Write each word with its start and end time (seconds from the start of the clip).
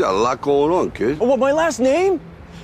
got 0.00 0.14
a 0.14 0.18
lot 0.18 0.40
going 0.40 0.72
on, 0.72 0.90
kid. 0.90 1.18
Oh, 1.20 1.26
what, 1.26 1.38
my 1.38 1.52
last 1.52 1.78
name? 1.78 2.20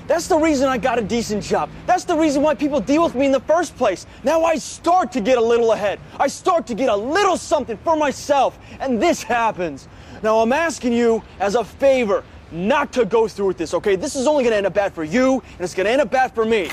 That's 0.06 0.28
the 0.28 0.38
reason 0.38 0.68
I 0.68 0.78
got 0.78 0.98
a 0.98 1.02
decent 1.02 1.42
job. 1.42 1.68
That's 1.84 2.04
the 2.04 2.16
reason 2.16 2.42
why 2.42 2.54
people 2.54 2.80
deal 2.80 3.02
with 3.02 3.14
me 3.14 3.26
in 3.26 3.32
the 3.32 3.40
first 3.40 3.76
place. 3.76 4.06
Now 4.22 4.44
I 4.44 4.56
start 4.56 5.10
to 5.12 5.20
get 5.20 5.36
a 5.36 5.40
little 5.40 5.72
ahead. 5.72 5.98
I 6.18 6.28
start 6.28 6.66
to 6.68 6.74
get 6.74 6.88
a 6.88 6.96
little 6.96 7.36
something 7.36 7.76
for 7.78 7.96
myself. 7.96 8.58
And 8.80 9.02
this 9.02 9.22
happens. 9.22 9.88
Now 10.22 10.38
I'm 10.38 10.52
asking 10.52 10.92
you 10.92 11.22
as 11.40 11.56
a 11.56 11.64
favor 11.64 12.24
not 12.52 12.92
to 12.92 13.04
go 13.04 13.26
through 13.26 13.48
with 13.48 13.58
this, 13.58 13.74
okay? 13.74 13.96
This 13.96 14.14
is 14.14 14.26
only 14.26 14.44
gonna 14.44 14.56
end 14.56 14.66
up 14.66 14.74
bad 14.74 14.94
for 14.94 15.02
you, 15.02 15.34
and 15.34 15.60
it's 15.60 15.74
gonna 15.74 15.90
end 15.90 16.00
up 16.00 16.10
bad 16.10 16.32
for 16.34 16.44
me. 16.44 16.70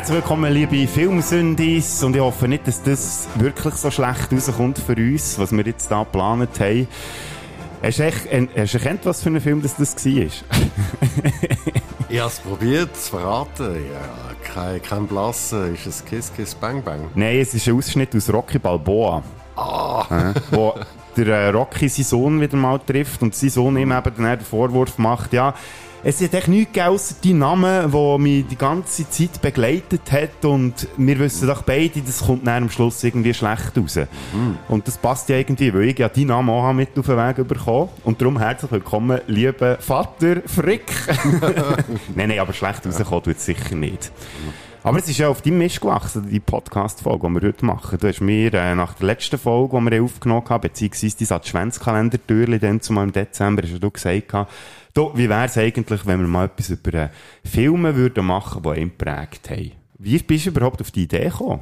Herzlich 0.00 0.16
willkommen, 0.16 0.50
liebe 0.50 0.88
Filmsündis. 0.88 2.02
Und 2.02 2.16
ich 2.16 2.22
hoffe 2.22 2.48
nicht, 2.48 2.66
dass 2.66 2.82
das 2.82 3.28
wirklich 3.34 3.74
so 3.74 3.90
schlecht 3.90 4.32
rauskommt 4.32 4.78
für 4.78 4.96
uns, 4.96 5.38
was 5.38 5.52
wir 5.52 5.62
jetzt 5.62 5.88
hier 5.88 5.98
geplant 5.98 6.58
haben. 6.58 6.88
Hast 7.82 7.98
du, 7.98 8.04
echt, 8.04 8.26
hast 8.56 8.72
du 8.72 8.78
erkannt, 8.78 9.00
was 9.04 9.22
für 9.22 9.28
ein 9.28 9.38
Film 9.42 9.60
das, 9.60 9.76
das 9.76 9.94
war? 10.06 10.10
ich 12.08 12.18
habe 12.18 12.30
es 12.30 12.38
probiert 12.38 12.96
zu 12.96 13.10
verraten. 13.10 13.74
Ja, 13.74 14.34
kein, 14.42 14.80
kein 14.80 15.06
Blassen. 15.06 15.74
Ist 15.74 15.84
es 15.84 16.02
Kiss 16.02 16.32
Kiss 16.34 16.54
Bang 16.54 16.82
Bang? 16.82 17.10
Nein, 17.14 17.36
es 17.36 17.52
ist 17.52 17.68
ein 17.68 17.76
Ausschnitt 17.76 18.16
aus 18.16 18.32
Rocky 18.32 18.58
Balboa. 18.58 19.22
Ah! 19.54 20.32
Wo 20.50 20.76
der 21.14 21.26
äh, 21.26 21.48
Rocky 21.50 21.90
seinen 21.90 22.04
Sohn 22.06 22.40
wieder 22.40 22.56
mal 22.56 22.78
trifft 22.78 23.20
und 23.20 23.34
sein 23.34 23.50
Sohn 23.50 23.76
ihm 23.76 23.92
eben 23.92 24.12
dann 24.16 24.38
den 24.38 24.40
Vorwurf 24.40 24.96
macht, 24.96 25.34
ja, 25.34 25.52
es 26.02 26.20
hat 26.22 26.34
echt 26.34 26.48
nichts 26.48 26.72
gegeben, 26.72 26.88
ausser 26.88 27.14
die 27.22 27.32
Namen, 27.34 27.90
die 27.90 28.18
mich 28.18 28.46
die 28.46 28.56
ganze 28.56 29.08
Zeit 29.08 29.42
begleitet 29.42 30.10
hat 30.10 30.44
und 30.44 30.88
wir 30.96 31.18
wissen 31.18 31.46
doch 31.46 31.62
beide, 31.62 32.00
das 32.00 32.24
kommt 32.26 32.46
dann 32.46 32.64
am 32.64 32.70
Schluss 32.70 33.04
irgendwie 33.04 33.34
schlecht 33.34 33.76
raus. 33.76 33.96
Mhm. 33.96 34.58
Und 34.68 34.86
das 34.86 34.96
passt 34.96 35.28
ja 35.28 35.36
irgendwie, 35.36 35.72
weil 35.74 35.88
ich 35.88 35.98
ja 35.98 36.08
die 36.08 36.24
Namen 36.24 36.50
auch 36.50 36.72
mit 36.72 36.98
auf 36.98 37.06
den 37.06 37.16
Weg 37.16 37.46
bekommen 37.46 37.90
und 38.04 38.20
darum 38.20 38.38
herzlich 38.38 38.70
willkommen, 38.70 39.20
lieber 39.26 39.76
Vater 39.78 40.42
Frick. 40.46 40.90
nein, 42.14 42.28
nein, 42.28 42.38
aber 42.38 42.52
schlecht 42.52 42.86
rauskommen 42.86 43.22
tut 43.22 43.36
es 43.36 43.44
sicher 43.44 43.74
nicht. 43.74 44.10
Aber 44.82 44.98
es 44.98 45.06
ist 45.08 45.18
ja 45.18 45.28
auf 45.28 45.42
deinem 45.42 45.58
Mist 45.58 45.82
gewachsen, 45.82 46.26
die 46.30 46.40
Podcast-Folge, 46.40 47.28
die 47.28 47.34
wir 47.34 47.48
heute 47.48 47.66
machen. 47.66 47.98
Du 47.98 48.08
hast 48.08 48.22
mir 48.22 48.54
äh, 48.54 48.74
nach 48.74 48.94
der 48.94 49.08
letzten 49.08 49.38
Folge, 49.38 49.78
die 49.78 49.90
wir 49.90 50.02
aufgenommen 50.02 50.48
haben, 50.48 50.62
beziehungsweise 50.62 51.18
die 51.18 51.30
Adventskalender-Türchen 51.30 52.60
dann 52.60 52.80
zumal 52.80 53.04
im 53.04 53.12
Dezember, 53.12 53.62
hast 53.62 53.78
du 53.78 53.90
gesagt, 53.90 54.32
du, 54.94 55.10
wie 55.14 55.28
wäre 55.28 55.46
es 55.46 55.56
eigentlich, 55.58 56.06
wenn 56.06 56.20
wir 56.20 56.28
mal 56.28 56.46
etwas 56.46 56.70
über 56.70 56.94
äh, 56.94 57.08
Filme 57.44 57.94
würden 57.96 58.26
machen, 58.26 58.62
die 58.62 58.80
ihn 58.80 58.88
geprägt 58.96 59.50
haben? 59.50 59.72
Wie 59.98 60.18
bist 60.18 60.46
du 60.46 60.50
überhaupt 60.50 60.80
auf 60.80 60.90
die 60.90 61.04
Idee 61.04 61.28
gekommen? 61.28 61.60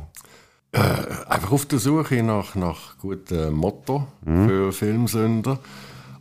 Äh, 0.72 0.80
einfach 1.28 1.52
auf 1.52 1.66
der 1.66 1.78
Suche 1.78 2.22
nach, 2.22 2.54
nach 2.54 2.98
guten 2.98 3.52
Motto 3.52 4.06
mhm. 4.24 4.48
für 4.48 4.72
Filmsünder. 4.72 5.58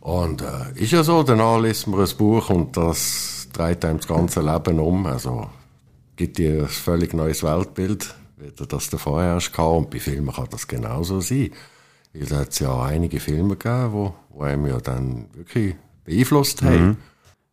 Und 0.00 0.42
äh, 0.42 0.72
ist 0.74 0.92
ja 0.92 1.02
so, 1.02 1.22
danach 1.22 1.60
liest 1.60 1.86
man 1.86 2.00
ein 2.00 2.16
Buch 2.16 2.48
und 2.50 2.76
das 2.76 3.48
dreht 3.52 3.84
einem 3.84 3.98
das 3.98 4.08
ganze 4.08 4.40
Leben 4.40 4.80
um. 4.80 5.06
Also 5.06 5.48
gibt 6.16 6.38
dir 6.38 6.62
ein 6.62 6.68
völlig 6.68 7.12
neues 7.12 7.42
Weltbild, 7.42 8.14
wie 8.38 8.50
du 8.50 8.64
das 8.64 8.88
davor 8.88 9.22
hast 9.22 9.52
gehabt. 9.52 9.76
Und 9.76 9.90
bei 9.90 10.00
Filmen 10.00 10.34
kann 10.34 10.48
das 10.50 10.66
genauso 10.66 11.20
sein. 11.20 11.50
Es 12.14 12.32
hat 12.32 12.58
ja 12.58 12.82
einige 12.82 13.20
Filme 13.20 13.56
gegeben, 13.56 13.92
wo, 13.92 14.14
wo 14.30 14.42
einem 14.42 14.66
ja 14.66 14.78
dann 14.78 15.26
wirklich 15.34 15.76
beeinflusst 16.08 16.62
haben. 16.62 16.86
Mhm. 16.86 16.96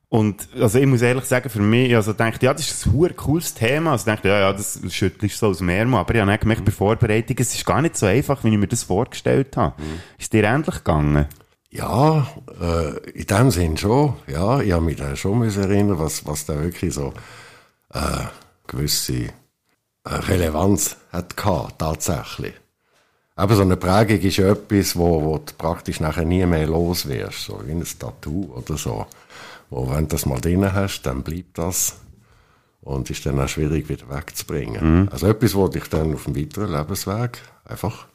Und 0.08 0.48
also 0.59 0.80
ich 0.80 0.86
muss 0.86 1.02
ehrlich 1.02 1.25
sagen, 1.25 1.50
für 1.50 1.59
mich, 1.59 1.94
also 1.95 2.14
dachte, 2.14 2.45
ja, 2.45 2.53
das 2.53 2.72
ist 2.72 2.86
ein 2.86 3.16
cooles 3.16 3.53
Thema. 3.53 3.92
Also 3.92 4.06
dachte, 4.06 4.30
ja, 4.30 4.39
ja, 4.39 4.53
das 4.53 4.80
schüttelst 4.89 5.39
so 5.39 5.48
aus 5.48 5.58
dem 5.58 5.70
Ärmel. 5.70 6.00
Aber 6.00 6.16
ich 6.16 6.22
habe 6.22 6.38
gemerkt, 6.38 6.61
bei 6.61 6.66
der 6.66 6.73
Vorbereitung, 6.73 7.36
es 7.39 7.53
ist 7.53 7.66
gar 7.66 7.81
nicht 7.81 7.98
so 7.98 8.06
einfach, 8.06 8.44
wie 8.44 8.50
ich 8.50 8.58
mir 8.58 8.67
das 8.67 8.83
vorgestellt 8.83 9.58
habe. 9.58 9.81
Mhm. 9.81 10.00
Ist 10.17 10.31
dir 10.31 10.44
endlich 10.45 10.76
gegangen? 10.76 11.26
Ja, 11.70 12.28
äh, 12.61 13.10
in 13.10 13.26
dem 13.26 13.52
Sinn 13.52 13.77
schon. 13.77 14.14
Ja, 14.27 14.61
ich 14.61 14.72
habe 14.72 14.86
mich 14.86 14.95
da 14.95 15.16
schon 15.16 15.43
erinnern, 15.43 15.99
was, 15.99 16.26
was 16.26 16.45
da 16.45 16.61
wirklich 16.61 16.93
so 16.93 17.14
äh, 17.93 17.99
gewisse 18.67 19.14
äh, 19.16 19.30
Relevanz 20.05 20.95
hat 21.11 21.36
gehabt, 21.36 21.80
tatsächlich. 21.80 22.54
Aber 23.36 23.56
so 23.56 23.64
eine 23.64 23.76
Prägung 23.76 24.20
ist 24.20 24.38
ja 24.38 24.52
etwas, 24.52 24.96
wo, 24.96 25.22
wo 25.22 25.38
du 25.38 25.54
praktisch 25.58 26.00
nachher 26.00 26.23
nie 26.23 26.46
mehr 26.46 26.68
los 26.68 27.08
wirst, 27.08 27.46
so 27.46 27.60
wie 27.66 27.72
ein 27.72 27.84
Tattoo 27.84 28.54
oder 28.56 28.78
so. 28.78 29.06
Wo, 29.70 29.90
wenn 29.90 30.08
du 30.08 30.16
das 30.16 30.26
mal 30.26 30.40
drin 30.40 30.72
hast, 30.72 31.02
dann 31.02 31.22
bleibt 31.22 31.58
das 31.58 31.98
und 32.82 33.10
ist 33.10 33.26
dann 33.26 33.40
auch 33.40 33.50
schwierig 33.50 33.90
wieder 33.90 34.10
wegzubringen. 34.10 35.02
Mhm. 35.02 35.10
Also 35.12 35.28
etwas, 35.28 35.54
wo 35.56 35.68
dich 35.68 35.90
dann 35.90 36.14
auf 36.14 36.26
dem 36.26 36.36
weiteren 36.36 36.72
Lebensweg 36.72 37.42
einfach 37.66 38.08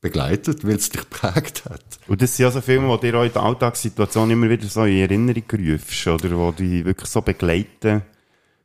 begleitet, 0.00 0.66
weil 0.66 0.76
es 0.76 0.90
dich 0.90 1.08
prägt 1.08 1.66
hat. 1.66 1.84
Und 2.08 2.20
das 2.20 2.36
sind 2.36 2.46
also 2.46 2.60
Filme, 2.60 2.98
die 2.98 3.10
dir 3.10 3.18
auch 3.18 3.24
in 3.24 3.32
der 3.32 3.42
Alltagssituation 3.42 4.30
immer 4.30 4.50
wieder 4.50 4.66
so 4.66 4.84
in 4.84 4.98
Erinnerung 4.98 5.44
rufst, 5.52 6.06
oder 6.06 6.36
wo 6.36 6.50
dich 6.50 6.84
wirklich 6.84 7.08
so 7.08 7.22
begleiten 7.22 8.02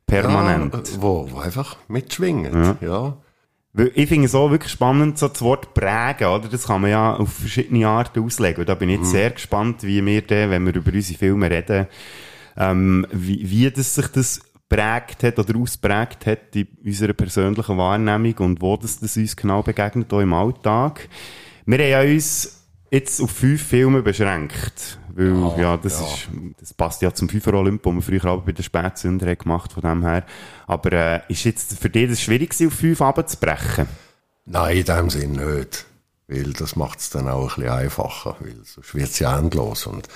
permanent. 0.06 0.74
Ja, 0.74 1.02
wo, 1.02 1.30
wo 1.30 1.38
einfach 1.38 1.76
mitschwingen, 1.88 2.52
ja. 2.52 2.76
ja. 2.80 3.16
Ich 3.72 4.08
finde 4.08 4.26
es 4.26 4.34
auch 4.34 4.50
wirklich 4.50 4.72
spannend, 4.72 5.18
so 5.18 5.28
das 5.28 5.42
Wort 5.42 5.74
prägen, 5.74 6.26
oder? 6.26 6.48
Das 6.48 6.66
kann 6.66 6.80
man 6.80 6.90
ja 6.90 7.14
auf 7.14 7.32
verschiedene 7.32 7.86
Arten 7.86 8.24
auslegen. 8.24 8.60
Und 8.60 8.68
da 8.68 8.74
bin 8.74 8.88
ich 8.88 8.98
jetzt 8.98 9.08
mhm. 9.08 9.12
sehr 9.12 9.30
gespannt, 9.30 9.84
wie 9.84 10.04
wir 10.04 10.22
dann, 10.22 10.50
wenn 10.50 10.66
wir 10.66 10.74
über 10.74 10.92
unsere 10.92 11.18
Filme 11.18 11.48
reden, 11.48 11.86
ähm, 12.56 13.06
wie, 13.12 13.48
wie 13.48 13.70
das 13.70 13.94
sich 13.94 14.08
das 14.08 14.40
prägt 14.68 15.22
hat 15.22 15.38
oder 15.38 15.58
ausprägt 15.58 16.26
hat 16.26 16.54
in 16.54 16.68
unserer 16.84 17.12
persönlichen 17.12 17.78
Wahrnehmung 17.78 18.34
und 18.38 18.60
wo 18.60 18.76
das, 18.76 18.98
das 18.98 19.16
uns 19.16 19.36
genau 19.36 19.62
begegnet, 19.62 20.12
auch 20.12 20.20
im 20.20 20.32
Alltag. 20.32 21.08
Wir 21.66 21.78
haben 21.78 21.90
ja 21.90 22.00
uns 22.02 22.66
jetzt 22.90 23.20
auf 23.20 23.30
fünf 23.30 23.62
Filme 23.62 24.02
beschränkt. 24.02 24.99
Weil, 25.14 25.58
ja, 25.58 25.58
ja, 25.58 25.76
das, 25.76 26.00
ja. 26.00 26.06
Ist, 26.06 26.28
das 26.60 26.74
passt 26.74 27.02
ja 27.02 27.12
zum 27.12 27.28
FIFA 27.28 27.54
Olymp, 27.54 27.84
wo 27.84 27.92
wir 27.92 28.02
früher 28.02 28.24
auch 28.26 28.42
bei 28.42 28.52
den 28.52 28.62
Spätsünder 28.62 29.34
gemacht 29.36 29.72
von 29.72 29.82
dem 29.82 30.02
her. 30.02 30.24
Aber 30.66 30.92
äh, 30.92 31.20
ist 31.28 31.44
jetzt 31.44 31.78
für 31.78 31.90
dich 31.90 32.08
das 32.08 32.20
schwierig 32.20 32.54
auf 32.66 32.72
fünf 32.72 33.00
abzubrechen? 33.00 33.86
Nein, 34.46 34.78
in 34.78 34.84
dem 34.84 35.10
Sinn 35.10 35.32
nicht. 35.32 35.86
Weil 36.28 36.52
das 36.52 36.76
macht 36.76 37.00
es 37.00 37.10
dann 37.10 37.28
auch 37.28 37.56
ein 37.56 37.62
bisschen 37.64 37.70
einfacher, 37.72 38.36
weil 38.40 38.54
sonst 38.64 38.94
wird 38.94 39.08
es 39.08 39.18
ja 39.18 39.36
endlos 39.36 39.86
und 39.86 40.08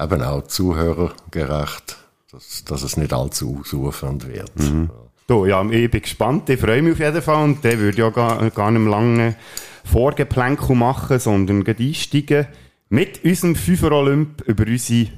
eben 0.00 0.22
auch 0.22 0.42
zuhörergerecht, 0.42 1.96
dass, 2.32 2.64
dass 2.64 2.82
es 2.82 2.96
nicht 2.96 3.12
allzu 3.12 3.60
ausufernd 3.60 4.26
wird. 4.26 4.58
Mhm. 4.58 4.90
So, 5.28 5.46
ja, 5.46 5.62
ich 5.62 5.90
bin 5.90 6.02
gespannt, 6.02 6.48
ich 6.48 6.58
freue 6.58 6.82
mich 6.82 6.94
auf 6.94 6.98
jeden 6.98 7.22
Fall 7.22 7.44
und 7.44 7.62
der 7.62 7.78
würde 7.78 7.98
ja 7.98 8.10
gar, 8.10 8.50
gar 8.50 8.72
nicht 8.72 8.90
lange 8.90 9.36
Vorgeplänkel 9.84 10.74
machen, 10.74 11.20
sondern 11.20 11.64
einsteigen 11.64 12.48
mit 12.90 13.24
unserem 13.24 13.54
FIFA 13.54 13.92
Olymp 13.92 14.42
über 14.42 14.66
unsere, 14.66 15.12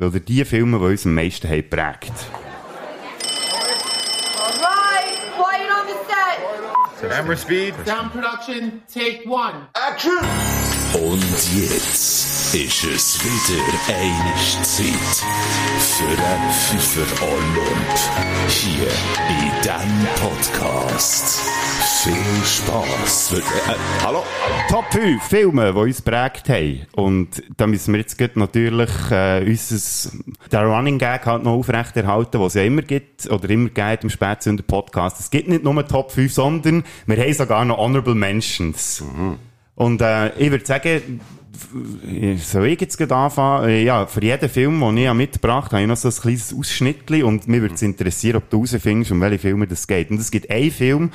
oder 0.00 0.18
die 0.18 0.44
Filme, 0.44 0.78
die 0.78 0.84
uns 0.84 1.06
am 1.06 1.14
meisten 1.14 1.46
haben 1.46 1.62
geprägt 1.62 2.12
Camera 7.00 7.36
speed. 7.36 7.74
Sound 7.86 8.12
production, 8.12 8.82
take 8.92 9.24
one. 9.28 9.68
Action! 9.74 10.67
Und 10.94 11.22
jetzt 11.54 12.54
ist 12.54 12.84
es 12.84 13.20
wieder 13.22 13.62
eine 13.88 14.34
Zeit 14.62 15.24
für 15.78 16.08
ein 16.08 16.50
Pfeifer 16.50 17.26
Olymp. 17.26 18.48
Hier 18.48 18.88
in 19.28 19.52
diesem 19.60 20.06
Podcast. 20.16 21.42
Viel 22.02 22.14
Spass. 22.44 23.32
Äh, 23.32 23.42
hallo? 24.02 24.22
Top 24.70 24.86
5 24.90 25.22
Filme, 25.22 25.72
die 25.72 25.78
uns 25.78 26.00
prägt 26.00 26.48
haben. 26.48 26.86
Und 26.92 27.42
da 27.58 27.66
müssen 27.66 27.92
wir 27.92 28.00
jetzt 28.00 28.18
natürlich 28.36 28.90
äh, 29.10 29.44
unser, 29.46 30.10
der 30.50 30.62
Running 30.62 30.98
Gag 30.98 31.26
halt 31.26 31.44
noch 31.44 31.52
aufrechterhalten, 31.52 32.40
was 32.40 32.54
es 32.54 32.54
ja 32.54 32.62
immer 32.62 32.82
gibt, 32.82 33.30
oder 33.30 33.50
immer 33.50 33.68
geht 33.68 34.04
im 34.04 34.10
Spätsünder 34.10 34.62
Podcast. 34.62 35.20
Es 35.20 35.30
gibt 35.30 35.48
nicht 35.48 35.64
nur 35.64 35.86
Top 35.86 36.12
5, 36.12 36.32
sondern 36.32 36.84
wir 37.06 37.16
haben 37.18 37.34
sogar 37.34 37.64
noch 37.66 37.76
Honorable 37.76 38.14
Mentions. 38.14 39.02
Mhm. 39.02 39.38
Und 39.78 40.00
äh, 40.02 40.36
ich 40.36 40.50
würde 40.50 40.66
sagen, 40.66 41.20
soll 42.38 42.66
ich 42.66 42.80
jetzt 42.80 42.98
gerade 42.98 43.14
anfangen? 43.14 43.68
Äh, 43.68 43.84
ja, 43.84 44.06
für 44.06 44.20
jeden 44.20 44.48
Film, 44.48 44.80
den 44.80 44.96
ich 44.96 45.14
mitgebracht 45.14 45.66
habe, 45.66 45.76
habe 45.76 45.82
ich 45.82 45.88
noch 45.88 45.96
so 45.96 46.08
ein 46.08 46.14
kleines 46.20 46.52
Ausschnitt 46.52 47.08
und 47.22 47.46
mir 47.46 47.62
würde 47.62 47.76
es 47.76 47.82
interessieren, 47.82 48.38
ob 48.38 48.50
du 48.50 48.66
herausfindest, 48.66 49.12
um 49.12 49.20
welche 49.20 49.38
Filme 49.38 49.68
das 49.68 49.86
geht. 49.86 50.10
Und 50.10 50.20
es 50.20 50.32
gibt 50.32 50.50
einen 50.50 50.72
Film, 50.72 51.10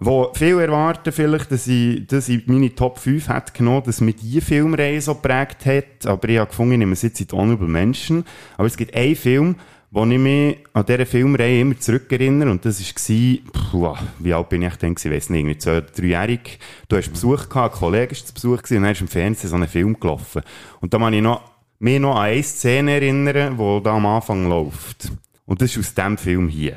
wo 0.00 0.32
viel 0.34 0.58
erwarten 0.58 1.12
vielleicht, 1.12 1.52
dass 1.52 1.68
ich, 1.68 2.04
dass 2.08 2.28
ich 2.28 2.48
meine 2.48 2.74
Top 2.74 2.98
5 2.98 3.28
hätte 3.28 3.52
genommen, 3.52 3.84
dass 3.86 4.00
mich 4.00 4.16
diese 4.16 4.40
Filmreihe 4.40 5.00
so 5.00 5.14
geprägt 5.14 5.64
hat, 5.66 6.06
aber 6.06 6.28
ich 6.28 6.38
habe 6.38 6.50
gefunden, 6.50 6.72
ich 6.72 6.78
nehme 6.78 6.94
es 6.94 7.02
jetzt 7.02 7.20
in 7.20 7.28
die 7.28 7.36
Honorable 7.36 7.68
Menschen. 7.68 8.24
Aber 8.56 8.66
es 8.66 8.76
gibt 8.76 8.92
einen 8.96 9.14
Film, 9.14 9.54
wo 9.92 10.04
ich 10.04 10.18
mich 10.18 10.58
an 10.72 10.86
dieser 10.86 11.04
Filmreihe 11.06 11.60
immer 11.60 11.78
zurückerinnere, 11.78 12.50
und 12.50 12.64
das 12.64 12.80
war, 12.80 13.52
puh, 13.70 13.96
wie 14.20 14.32
alt 14.32 14.48
bin 14.48 14.62
ich 14.62 14.76
denn 14.76 14.94
ich 14.96 15.10
weiss 15.10 15.30
nicht, 15.30 15.40
irgendwie 15.40 15.58
zwei 15.58 15.78
oder 15.78 15.86
dreijährig. 15.86 16.58
Du 16.88 16.96
hast 16.96 17.10
Besuch 17.10 17.48
gehabt, 17.48 17.74
ein 17.74 17.80
Kollege 17.80 18.14
war 18.14 18.24
zu 18.24 18.32
Besuch 18.34 18.62
gewesen, 18.62 18.76
und 18.78 18.82
dann 18.84 18.92
ist 18.92 19.00
im 19.00 19.08
Fernsehen 19.08 19.50
so 19.50 19.56
ein 19.56 19.66
Film 19.66 19.98
gelaufen. 19.98 20.42
Und 20.80 20.94
da 20.94 20.98
kann 20.98 21.12
ich 21.12 21.22
noch, 21.22 21.42
mich 21.80 21.98
noch 21.98 22.16
an 22.16 22.22
eine 22.22 22.42
Szene 22.42 22.92
erinnern, 22.92 23.56
die 23.58 23.82
da 23.82 23.96
am 23.96 24.06
Anfang 24.06 24.48
läuft. 24.48 25.10
Und 25.44 25.60
das 25.60 25.72
ist 25.72 25.78
aus 25.78 25.94
diesem 25.94 26.18
Film 26.18 26.48
hier. 26.48 26.76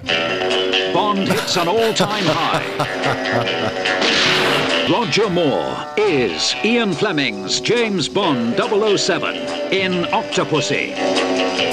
Bond 0.91 1.27
hits 1.27 1.57
an 1.57 1.67
all-time 1.67 2.27
high. 2.27 2.63
Roger 4.89 5.29
Moore 5.29 5.87
is 5.97 6.55
Ian 6.63 6.93
Fleming's 6.93 7.61
James 7.63 8.09
Bond 8.09 8.57
007 8.57 9.35
in 9.71 10.05
Octopussy. 10.11 10.93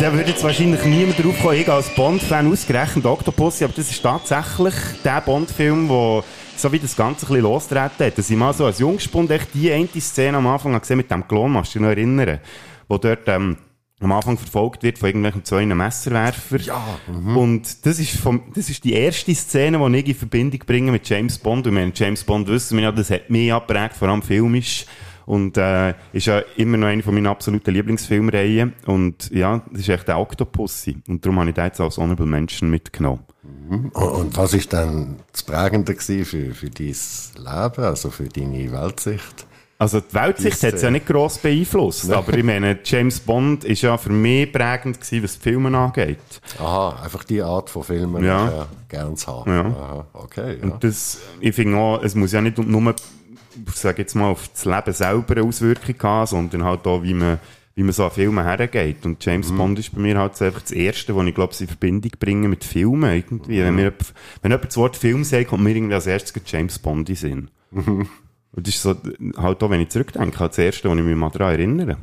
Da 0.00 0.12
würde 0.12 0.30
jetzt 0.30 0.42
wahrscheinlich 0.42 0.84
niemand 0.84 1.22
drauf 1.22 1.38
kommen, 1.40 1.56
ich 1.56 1.68
als 1.68 1.94
Bond-Fan 1.94 2.50
ausgerechnet 2.50 3.04
Octopussy, 3.04 3.64
aber 3.64 3.74
das 3.74 3.90
ist 3.90 4.02
tatsächlich 4.02 4.74
der 5.04 5.20
Bond-Film, 5.20 5.88
wo 5.88 6.24
so 6.56 6.72
wie 6.72 6.78
das 6.78 6.96
Ganze 6.96 7.26
ein 7.26 7.28
bisschen 7.28 7.42
losgetreten 7.42 8.06
hat. 8.06 8.18
Dass 8.18 8.30
ich 8.30 8.36
mal 8.36 8.52
so 8.52 8.66
als 8.66 8.78
Jungspund 8.78 9.30
echt 9.30 9.54
die 9.54 9.70
eine 9.70 9.88
Szene 9.98 10.38
am 10.38 10.46
Anfang 10.46 10.78
gesehen 10.78 10.96
mit 10.96 11.10
dem 11.10 11.26
Klon, 11.26 11.52
musst 11.52 11.74
du 11.74 11.78
dich 11.78 11.82
noch 11.82 11.90
erinnern, 11.90 12.40
wo 12.88 12.98
dort 12.98 13.28
ähm, 13.28 13.56
am 14.00 14.12
Anfang 14.12 14.38
verfolgt 14.38 14.82
wird 14.82 14.98
von 14.98 15.08
irgendwelchen 15.08 15.44
zwei 15.44 15.66
Messerwerfer. 15.66 16.58
Ja, 16.58 16.82
Und 17.34 17.84
das 17.84 17.98
ist, 17.98 18.16
vom, 18.16 18.42
das 18.54 18.70
ist 18.70 18.84
die 18.84 18.94
erste 18.94 19.34
Szene, 19.34 19.78
die 19.78 19.98
ich 19.98 20.08
in 20.08 20.14
Verbindung 20.14 20.60
bringe 20.66 20.92
mit 20.92 21.08
James 21.08 21.38
Bond. 21.38 21.66
Und 21.66 21.74
wenn 21.74 21.92
James 21.94 22.24
Bond 22.24 22.48
wissen 22.48 22.78
wir 22.78 22.84
ja, 22.84 22.92
das 22.92 23.10
hat 23.10 23.28
mich 23.28 23.52
abgeprägt, 23.52 23.96
vor 23.96 24.08
allem 24.08 24.22
filmisch. 24.22 24.86
Und 25.30 25.56
äh, 25.58 25.94
ist 26.12 26.26
ja 26.26 26.40
immer 26.56 26.76
noch 26.76 26.88
eine 26.88 27.04
von 27.04 27.14
meinen 27.14 27.28
absoluten 27.28 27.70
Lieblingsfilmreihen. 27.72 28.72
Und 28.86 29.30
ja, 29.30 29.62
das 29.70 29.82
ist 29.82 29.88
echt 29.88 30.08
der 30.08 30.18
Octopussy. 30.18 30.96
Und 31.06 31.24
darum 31.24 31.38
habe 31.38 31.50
ich 31.50 31.54
den 31.54 31.66
jetzt 31.66 31.80
als 31.80 31.98
Honorable 31.98 32.26
Mention 32.26 32.68
mitgenommen. 32.68 33.20
Und, 33.68 33.94
und 33.94 34.36
was 34.36 34.54
ist 34.54 34.72
dann 34.72 35.20
das 35.30 35.44
Prägende 35.44 35.94
für, 35.94 36.24
für 36.24 36.68
dein 36.70 36.86
Leben, 36.86 37.84
also 37.84 38.10
für 38.10 38.24
deine 38.24 38.72
Weltsicht? 38.72 39.46
Also 39.78 40.00
die 40.00 40.12
Weltsicht 40.12 40.62
hat 40.64 40.74
es 40.74 40.82
ja 40.82 40.90
nicht 40.90 41.06
gross 41.06 41.38
beeinflusst, 41.38 42.10
aber 42.10 42.36
ich 42.36 42.44
meine, 42.44 42.80
James 42.84 43.18
Bond 43.20 43.62
ist 43.64 43.80
ja 43.82 43.96
für 43.96 44.10
mich 44.10 44.52
prägend 44.52 45.00
gewesen, 45.00 45.22
was 45.22 45.38
die 45.38 45.42
Filme 45.42 45.78
angeht. 45.78 46.18
Aha, 46.58 47.02
einfach 47.02 47.22
die 47.24 47.40
Art 47.40 47.70
von 47.70 47.84
Filmen, 47.84 48.22
Ja. 48.22 48.46
die 48.48 48.82
ich 48.82 48.88
gern 48.88 49.16
zu 49.16 49.28
haben. 49.28 49.50
Ja. 49.50 49.60
Aha, 49.64 50.06
okay, 50.12 50.58
ja. 50.58 50.64
Und 50.64 50.84
das, 50.84 51.20
ich 51.40 51.54
finde 51.54 51.78
auch, 51.78 52.02
es 52.02 52.14
muss 52.14 52.32
ja 52.32 52.42
nicht 52.42 52.58
nur, 52.58 52.94
sage 53.74 54.02
jetzt 54.02 54.14
mal, 54.14 54.28
auf 54.30 54.48
das 54.48 54.64
Leben 54.64 54.92
selber 54.92 55.36
eine 55.36 55.44
Auswirkung 55.46 55.94
haben, 56.02 56.26
sondern 56.26 56.64
halt 56.64 56.86
auch, 56.86 57.02
wie 57.02 57.14
man, 57.14 57.38
wie 57.74 57.82
man 57.82 57.92
so 57.92 58.04
an 58.04 58.10
Filme 58.10 58.44
hergeht. 58.44 59.04
Und 59.06 59.24
James 59.24 59.50
Bond 59.52 59.78
ist 59.78 59.94
bei 59.94 60.00
mir 60.00 60.18
halt 60.18 60.40
einfach 60.42 60.60
das 60.62 60.72
Erste, 60.72 61.14
was 61.16 61.26
ich 61.26 61.34
glaube, 61.34 61.54
in 61.58 61.66
Verbindung 61.68 62.12
bringe 62.18 62.48
mit 62.48 62.64
Filmen 62.64 63.10
irgendwie. 63.14 63.58
Wenn, 63.62 63.74
mir, 63.74 63.82
jemand- 63.84 64.14
wenn 64.42 64.50
jemand 64.50 64.68
das 64.68 64.76
Wort 64.76 64.96
Film 64.96 65.24
sagt, 65.24 65.48
kommt 65.48 65.62
mir 65.64 65.74
irgendwie 65.74 65.94
als 65.94 66.06
erstes 66.06 66.42
James 66.46 66.78
Bond 66.78 67.08
in 67.08 67.16
Sinn. 67.16 67.50
Und 67.72 68.66
das 68.66 68.74
ist 68.74 68.82
so, 68.82 68.96
halt 69.36 69.62
auch, 69.62 69.70
wenn 69.70 69.80
ich 69.80 69.90
zurückdenke, 69.90 70.38
halt 70.40 70.50
das 70.52 70.58
Erste, 70.58 70.90
was 70.90 70.98
ich 70.98 71.04
mich 71.04 71.16
mal 71.16 71.30
daran 71.30 71.52
erinnere. 71.52 71.96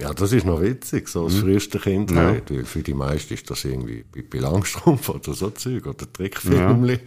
Ja, 0.00 0.12
das 0.12 0.32
ist 0.32 0.44
noch 0.44 0.60
witzig, 0.60 1.06
so 1.08 1.20
Mhm. 1.20 1.26
als 1.26 1.34
früheste 1.36 1.78
Kindheit. 1.78 2.50
Weil 2.50 2.64
Für 2.64 2.82
die 2.82 2.94
meisten 2.94 3.34
ist 3.34 3.48
das 3.48 3.64
irgendwie 3.64 4.02
Pippi 4.10 4.38
Langstrumpf 4.38 5.08
oder 5.10 5.32
so 5.34 5.50
Zeug 5.50 5.86
oder 5.86 6.12
Trickfilmli. 6.12 6.98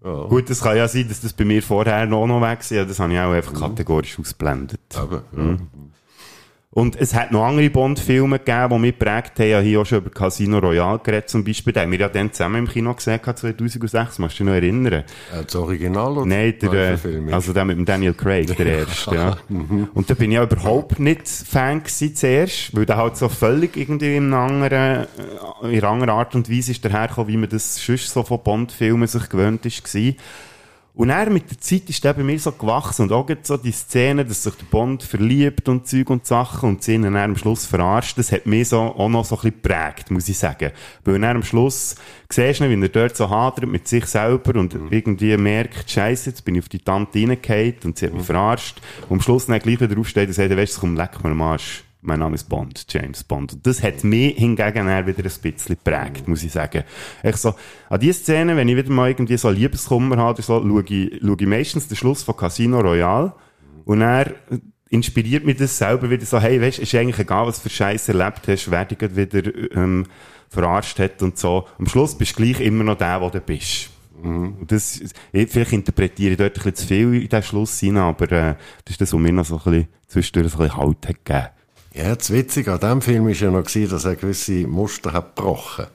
Gut, 0.00 0.48
es 0.48 0.60
kann 0.60 0.76
ja 0.76 0.86
sein, 0.86 1.08
dass 1.08 1.20
das 1.20 1.32
bei 1.32 1.44
mir 1.44 1.62
vorher 1.62 2.06
noch 2.06 2.26
noch 2.26 2.40
weg 2.40 2.60
war. 2.70 2.84
Das 2.84 3.00
habe 3.00 3.12
ich 3.12 3.18
auch 3.18 3.32
einfach 3.32 3.54
kategorisch 3.54 4.18
ausblendet. 4.18 4.80
Aber, 4.94 5.22
ja. 5.36 5.42
Mhm. 5.42 5.68
Und 6.70 6.96
es 6.96 7.14
hat 7.14 7.32
noch 7.32 7.46
andere 7.46 7.70
Bond-Filme 7.70 8.38
gegeben, 8.38 8.68
die 8.74 8.78
mich 8.78 8.98
geprägt 8.98 9.32
haben. 9.38 9.46
Ich 9.46 9.54
habe 9.54 9.64
hier 9.64 9.80
auch 9.80 9.86
schon 9.86 9.98
über 9.98 10.10
Casino 10.10 10.58
Royale 10.58 10.98
geredet, 10.98 11.30
zum 11.30 11.42
Beispiel. 11.42 11.72
Den 11.72 11.84
haben 11.84 11.92
wir 11.92 11.98
ja 11.98 12.08
dann 12.10 12.30
zusammen 12.30 12.56
im 12.56 12.68
Kino 12.68 12.92
gesehen, 12.92 13.20
2006. 13.24 14.18
Musst 14.18 14.38
du 14.38 14.44
dich 14.44 14.46
noch 14.46 14.52
erinnern? 14.52 14.92
Äh, 14.92 15.04
Das 15.46 15.56
Original 15.56 16.12
oder 16.12 16.26
Nein, 16.26 16.54
der, 16.60 16.72
äh, 17.04 17.32
also 17.32 17.54
der 17.54 17.64
mit 17.64 17.78
dem 17.78 17.86
Daniel 17.86 18.12
Craig, 18.12 18.54
der 18.54 18.66
erste, 18.80 19.14
ja. 19.14 19.36
Und 19.94 20.10
da 20.10 20.14
bin 20.14 20.30
ich 20.30 20.34
ja 20.36 20.42
überhaupt 20.42 20.98
nicht 21.00 21.26
Fan 21.26 21.82
gewesen 21.82 22.14
zuerst, 22.14 22.76
weil 22.76 22.84
der 22.84 22.98
halt 22.98 23.16
so 23.16 23.30
völlig 23.30 23.74
irgendwie 23.74 24.16
in 24.16 24.26
einer 24.32 24.42
anderen, 24.42 25.06
äh, 25.62 25.68
in 25.72 25.78
einer 25.78 25.88
anderen 25.88 26.10
Art 26.10 26.34
und 26.34 26.50
Weise 26.50 26.72
ist 26.72 26.84
dahergekommen, 26.84 27.32
wie 27.32 27.38
man 27.38 27.48
das 27.48 27.76
sonst 27.76 28.10
so 28.10 28.22
von 28.22 28.42
Bond-Filmen 28.42 29.08
sich 29.08 29.26
gewöhnt 29.30 29.64
ist 29.64 29.82
gewesen. 29.82 30.16
Und 30.98 31.10
er 31.10 31.30
mit 31.30 31.48
der 31.48 31.60
Zeit 31.60 31.88
ist 31.88 32.02
der 32.02 32.12
bei 32.12 32.24
mir 32.24 32.40
so 32.40 32.50
gewachsen 32.50 33.02
und 33.02 33.12
auch 33.12 33.28
so 33.44 33.56
die 33.56 33.70
Szene, 33.70 34.24
dass 34.24 34.42
sich 34.42 34.54
der 34.56 34.64
Bond 34.64 35.04
verliebt 35.04 35.68
und 35.68 35.86
Zeug 35.86 36.10
und 36.10 36.26
Sachen 36.26 36.70
und 36.70 36.82
sie 36.82 36.94
ihn 36.94 37.02
dann 37.02 37.14
am 37.14 37.36
Schluss 37.36 37.66
verarscht, 37.66 38.18
das 38.18 38.32
hat 38.32 38.46
mich 38.46 38.70
so, 38.70 38.80
auch 38.80 39.08
noch 39.08 39.24
so 39.24 39.36
ein 39.36 39.42
bisschen 39.42 39.62
geprägt, 39.62 40.10
muss 40.10 40.28
ich 40.28 40.36
sagen. 40.36 40.72
Weil 41.04 41.22
er 41.22 41.36
am 41.36 41.44
Schluss, 41.44 41.94
siehst 42.28 42.58
du, 42.58 42.68
wie 42.68 42.82
er 42.82 42.88
dort 42.88 43.16
so 43.16 43.30
hadert 43.30 43.68
mit 43.68 43.86
sich 43.86 44.06
selber 44.06 44.58
und 44.58 44.76
irgendwie 44.90 45.36
merkt, 45.36 45.88
Scheiße, 45.88 46.30
jetzt 46.30 46.44
bin 46.44 46.56
ich 46.56 46.62
auf 46.62 46.68
die 46.68 46.80
Tante 46.80 47.20
reingefallen 47.20 47.76
und 47.84 47.96
sie 47.96 48.06
hat 48.06 48.14
mich 48.14 48.26
verarscht. 48.26 48.80
Und 49.08 49.18
am 49.18 49.20
Schluss 49.20 49.46
dann 49.46 49.60
gleich 49.60 49.80
wieder 49.80 49.96
aufsteht 49.96 50.26
und 50.26 50.34
sagt, 50.34 50.50
weißt 50.50 50.78
du, 50.78 50.80
komm, 50.80 50.96
leck 50.96 51.22
mir 51.22 51.30
am 51.30 51.42
Arsch. 51.42 51.84
Mein 52.00 52.20
Name 52.20 52.36
ist 52.36 52.48
Bond, 52.48 52.86
James 52.88 53.24
Bond. 53.24 53.54
Und 53.54 53.66
das 53.66 53.82
hat 53.82 54.04
mich 54.04 54.36
hingegen 54.36 54.86
wieder 54.86 54.98
ein 54.98 55.04
bisschen 55.04 55.44
geprägt, 55.66 56.28
muss 56.28 56.44
ich 56.44 56.52
sagen. 56.52 56.84
Ich 57.24 57.36
so, 57.36 57.54
an 57.88 57.98
die 57.98 58.12
Szene, 58.12 58.56
wenn 58.56 58.68
ich 58.68 58.76
wieder 58.76 58.92
mal 58.92 59.08
irgendwie 59.08 59.36
so 59.36 59.50
Liebeskummer 59.50 60.16
habe 60.16 60.40
so, 60.40 60.62
schaue 60.62 60.84
ich, 60.88 61.20
schaue 61.20 61.36
ich 61.40 61.46
meistens 61.46 61.88
den 61.88 61.96
Schluss 61.96 62.22
von 62.22 62.36
Casino 62.36 62.80
Royale. 62.80 63.32
Und 63.84 64.00
er 64.00 64.32
inspiriert 64.90 65.44
mich 65.44 65.56
das 65.56 65.76
selber 65.76 66.08
wieder 66.08 66.24
so, 66.24 66.40
hey, 66.40 66.60
weißt, 66.60 66.78
ist 66.78 66.94
eigentlich 66.94 67.18
egal, 67.18 67.46
was 67.46 67.58
für 67.58 67.68
Scheiß 67.68 68.08
erlebt 68.08 68.46
hast, 68.46 68.70
wer 68.70 68.84
dich 68.84 69.16
wieder, 69.16 69.74
ähm, 69.74 70.06
verarscht 70.48 71.00
hat 71.00 71.20
und 71.22 71.36
so. 71.36 71.66
Am 71.78 71.86
Schluss 71.86 72.16
bist 72.16 72.38
du 72.38 72.42
gleich 72.42 72.60
immer 72.60 72.84
noch 72.84 72.96
der, 72.96 73.18
der 73.18 73.30
du 73.30 73.40
bist. 73.40 73.90
Und 74.22 74.66
das, 74.68 75.00
ich, 75.32 75.50
vielleicht 75.50 75.72
interpretiere 75.72 76.32
ich 76.32 76.38
dort 76.38 76.50
ein 76.50 76.54
bisschen 76.54 76.74
zu 76.74 76.86
viel 76.86 77.22
in 77.22 77.28
den 77.28 77.42
Schluss 77.42 77.78
hinein, 77.78 78.04
aber, 78.04 78.32
äh, 78.32 78.54
das 78.84 78.92
ist 78.92 79.00
das, 79.00 79.12
was 79.12 79.20
mir 79.20 79.32
noch 79.32 79.44
so 79.44 79.56
ein 79.56 79.64
bisschen 79.64 79.88
zwischendurch 80.06 80.54
ein 80.54 80.58
bisschen 80.58 80.76
Halt 80.76 81.08
hat 81.08 81.24
gegeben. 81.24 81.48
Ja, 81.98 82.14
das 82.14 82.30
Witzige 82.30 82.72
an 82.72 82.78
diesem 82.78 83.02
Film 83.02 83.28
ist 83.28 83.40
ja 83.40 83.50
noch, 83.50 83.64
gewesen, 83.64 83.90
dass 83.90 84.04
er 84.04 84.14
gewisse 84.14 84.68
Muster 84.68 85.12
hat 85.12 85.34
gebrochen. 85.34 85.86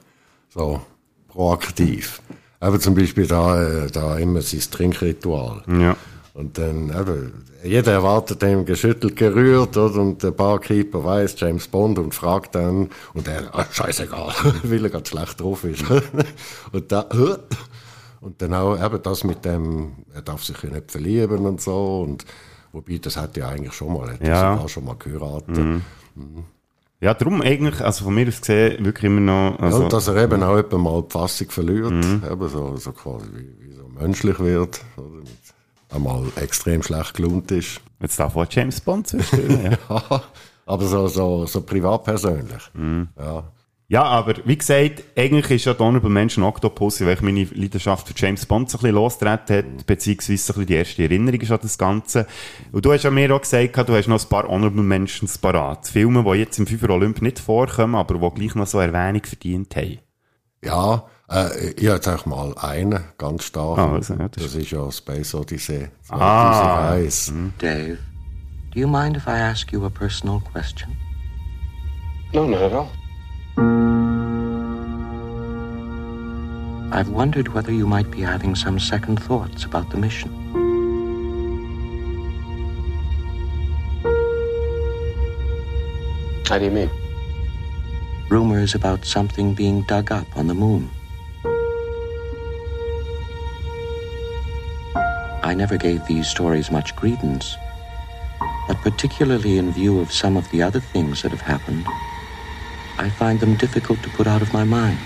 So, 0.50 0.82
proaktiv. 1.28 2.20
Eben 2.62 2.78
zum 2.78 2.94
Beispiel 2.94 3.26
da, 3.26 3.62
äh, 3.62 3.90
da 3.90 4.18
immer 4.18 4.42
sein 4.42 4.60
Trinkritual. 4.70 5.62
Ja. 5.66 5.96
Und 6.34 6.58
dann, 6.58 6.90
eben, 6.90 7.44
jeder 7.62 7.92
erwartet 7.92 8.42
dem 8.42 8.66
geschüttelt, 8.66 9.16
gerührt, 9.16 9.78
oder? 9.78 9.98
Und 10.02 10.22
der 10.22 10.32
Barkeeper 10.32 11.02
weiß 11.02 11.36
James 11.38 11.68
Bond 11.68 11.98
und 11.98 12.14
fragt 12.14 12.54
dann, 12.54 12.90
und 13.14 13.26
er, 13.26 13.54
ah, 13.54 13.64
scheißegal, 13.70 14.34
weil 14.62 14.84
er 14.84 14.90
gerade 14.90 15.08
schlecht 15.08 15.40
drauf 15.40 15.64
ist. 15.64 15.84
und 16.72 16.92
da, 16.92 17.06
und 18.20 18.42
dann 18.42 18.52
auch 18.52 18.76
eben 18.84 19.02
das 19.02 19.24
mit 19.24 19.42
dem, 19.46 19.92
er 20.12 20.20
darf 20.20 20.44
sich 20.44 20.62
ja 20.62 20.68
nicht 20.68 20.92
verlieben 20.92 21.46
und 21.46 21.62
so, 21.62 22.02
und, 22.02 22.26
wobei, 22.74 22.98
das 22.98 23.16
hat 23.16 23.36
ja 23.36 23.48
eigentlich 23.48 23.72
schon 23.72 23.94
mal, 23.94 24.12
hat 24.12 24.26
Ja. 24.26 24.54
sogar 24.54 24.68
schon 24.68 24.84
mal 24.84 24.96
geheiratet. 24.96 25.82
Ja, 27.00 27.12
darum 27.12 27.42
eigentlich, 27.42 27.80
also 27.80 28.04
von 28.04 28.14
mir 28.14 28.28
aus 28.28 28.40
gesehen, 28.40 28.84
wirklich 28.84 29.04
immer 29.04 29.20
noch, 29.20 29.58
Ja, 29.58 29.64
also, 29.66 29.82
und 29.84 29.92
dass 29.92 30.08
er 30.08 30.16
eben 30.16 30.42
auch 30.42 30.56
etwa 30.56 30.78
mal 30.78 31.02
die 31.02 31.10
Fassung 31.10 31.50
verliert, 31.50 31.90
Mhm. 31.90 32.22
eben 32.30 32.48
so, 32.48 32.76
so 32.76 32.92
quasi 32.92 33.26
wie, 33.34 33.68
wie 33.68 33.72
so 33.74 33.86
menschlich 33.88 34.38
wird, 34.38 34.80
oder 34.96 35.20
einmal 35.90 36.24
extrem 36.36 36.82
schlecht 36.82 37.14
gelaunt 37.14 37.50
ist. 37.50 37.80
jetzt 38.00 38.18
darf 38.18 38.36
auch 38.36 38.46
James 38.48 38.80
Bond 38.80 39.06
zuspielen, 39.08 39.76
ja. 39.88 40.22
Aber 40.66 40.86
so, 40.86 41.06
so, 41.08 41.44
so 41.46 41.60
privat-persönlich. 41.60 42.70
Mhm. 42.72 43.08
Ja. 43.18 43.44
Ja, 43.88 44.02
aber 44.04 44.34
wie 44.46 44.56
gesagt, 44.56 45.04
eigentlich 45.14 45.50
ist 45.50 45.66
ja 45.66 45.78
Honorable 45.78 46.08
Mention 46.08 46.42
Octopus, 46.42 47.02
weil 47.02 47.12
ich 47.14 47.20
meine 47.20 47.44
Leidenschaft 47.44 48.08
für 48.08 48.14
James 48.16 48.46
Bond 48.46 48.70
so 48.70 48.78
ein 48.78 48.80
bisschen 48.80 48.94
losgetreten 48.94 49.56
hat, 49.78 49.86
beziehungsweise 49.86 50.38
so 50.38 50.52
ein 50.52 50.54
bisschen 50.54 50.66
die 50.66 50.74
erste 50.74 51.02
Erinnerung 51.02 51.40
ist 51.40 51.50
an 51.50 51.58
das 51.60 51.76
Ganze. 51.76 52.26
Und 52.72 52.84
du 52.84 52.92
hast 52.92 53.02
ja 53.02 53.10
mir 53.10 53.34
auch 53.34 53.42
gesagt, 53.42 53.76
du 53.76 53.94
hast 53.94 54.08
noch 54.08 54.22
ein 54.22 54.28
paar 54.28 54.48
Honorable 54.48 54.82
Mentions 54.82 55.36
parat. 55.36 55.86
Filme, 55.86 56.24
die 56.24 56.38
jetzt 56.38 56.58
im 56.58 56.66
FIFA 56.66 56.94
Olymp 56.94 57.20
nicht 57.20 57.38
vorkommen, 57.38 57.94
aber 57.94 58.14
die 58.14 58.34
gleich 58.40 58.54
noch 58.54 58.66
so 58.66 58.78
Erwähnung 58.78 59.22
verdient 59.22 59.76
haben. 59.76 59.98
Ja, 60.64 61.04
äh, 61.30 61.72
ich 61.72 61.86
habe 61.86 61.96
jetzt 61.96 62.08
auch 62.08 62.24
mal 62.24 62.54
einen 62.56 63.04
ganz 63.18 63.44
stark. 63.44 63.78
Ah, 63.78 63.92
also, 63.92 64.14
ja, 64.14 64.28
das 64.28 64.44
das, 64.44 64.54
ist 64.54 64.70
ja 64.70 64.90
Space 64.90 65.34
Odyssey 65.34 65.88
Ah. 66.08 66.94
2001. 66.96 67.32
Dave, 67.58 67.98
do 68.72 68.80
you 68.80 68.88
mind 68.88 69.18
if 69.18 69.26
I 69.26 69.32
ask 69.40 69.70
you 69.72 69.84
a 69.84 69.90
personal 69.90 70.40
question? 70.40 70.96
No, 72.32 72.46
not 72.48 72.62
at 72.62 72.72
all. 72.72 72.88
I've 76.94 77.08
wondered 77.08 77.48
whether 77.48 77.72
you 77.72 77.86
might 77.86 78.10
be 78.10 78.20
having 78.20 78.54
some 78.54 78.78
second 78.78 79.22
thoughts 79.22 79.64
about 79.64 79.90
the 79.90 79.96
mission. 79.96 80.30
How 86.48 86.58
do 86.58 86.64
you 86.66 86.70
mean? 86.70 86.90
Rumors 88.30 88.74
about 88.74 89.04
something 89.04 89.54
being 89.54 89.82
dug 89.82 90.12
up 90.12 90.36
on 90.36 90.46
the 90.46 90.54
moon. 90.54 90.90
I 95.42 95.52
never 95.56 95.76
gave 95.76 96.06
these 96.06 96.26
stories 96.26 96.70
much 96.70 96.96
credence, 96.96 97.56
but 98.66 98.76
particularly 98.82 99.58
in 99.58 99.72
view 99.72 100.00
of 100.00 100.10
some 100.10 100.36
of 100.36 100.50
the 100.50 100.62
other 100.62 100.80
things 100.80 101.22
that 101.22 101.32
have 101.32 101.40
happened, 101.40 101.86
I 102.98 103.10
find 103.10 103.40
them 103.40 103.56
difficult 103.56 104.02
to 104.02 104.10
put 104.10 104.26
out 104.26 104.42
of 104.42 104.52
my 104.52 104.64
mind. 104.64 104.98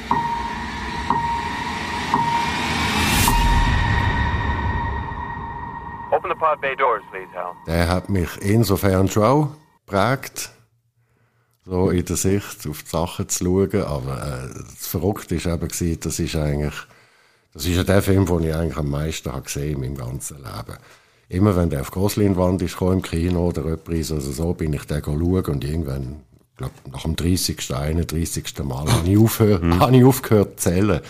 Open 6.13 6.31
the 6.31 6.37
pod 6.39 6.61
bay 6.61 6.75
doors, 6.77 7.03
please, 7.11 7.29
Hal. 7.35 7.55
Der 7.67 7.89
hat 7.89 8.09
mich 8.09 8.29
insofern 8.41 9.09
schon 9.09 9.23
auch 9.25 9.49
geprägt, 9.87 10.51
so 11.65 11.91
in 11.91 12.05
der 12.05 12.17
Sicht 12.17 12.67
auf 12.69 12.83
die 12.83 12.91
Sachen 12.91 13.29
zu 13.29 13.45
schauen. 13.45 13.85
Aber 13.85 14.17
äh, 14.17 14.55
das 14.55 14.87
Verrückte 14.87 15.37
ist 15.37 15.47
eben, 15.47 15.69
gewesen, 15.69 16.01
das 16.01 16.19
ist 16.19 16.37
eigentlich, 16.37 16.75
Das 17.55 17.67
ist 17.67 17.77
ja 17.77 17.85
der 17.85 18.03
Film, 18.03 18.27
den 18.27 18.45
ich 18.45 18.55
eigentlich 18.55 18.77
am 18.77 18.91
meisten 18.91 19.33
habe 19.33 19.43
gesehen 19.43 19.75
in 19.75 19.81
meinem 19.81 19.97
ganzen 19.97 20.37
Leben. 20.37 20.79
Immer 21.29 21.57
wenn 21.57 21.71
der 21.71 21.81
auf 21.81 21.91
Grossleinwand 21.91 22.63
ist, 22.63 22.81
im 22.81 23.03
Kino 23.03 23.49
oder 23.49 23.65
Reprise 23.65 24.15
oder 24.15 24.23
so, 24.23 24.55
bin 24.55 24.73
ich 24.73 24.85
den 24.85 25.03
schauen 25.03 25.45
und 25.45 25.65
irgendwann, 25.65 26.23
glaube, 26.59 26.75
nach 26.93 27.03
dem 27.03 27.17
30., 27.17 27.75
31. 27.75 28.45
Mal 28.65 28.87
habe 28.93 29.09
ich, 29.09 29.17
aufgehört, 29.19 29.63
Mhm. 29.63 29.81
habe 29.81 29.97
ich 29.97 30.05
aufgehört 30.05 30.61
zu 30.61 30.71
zählen. 30.71 31.01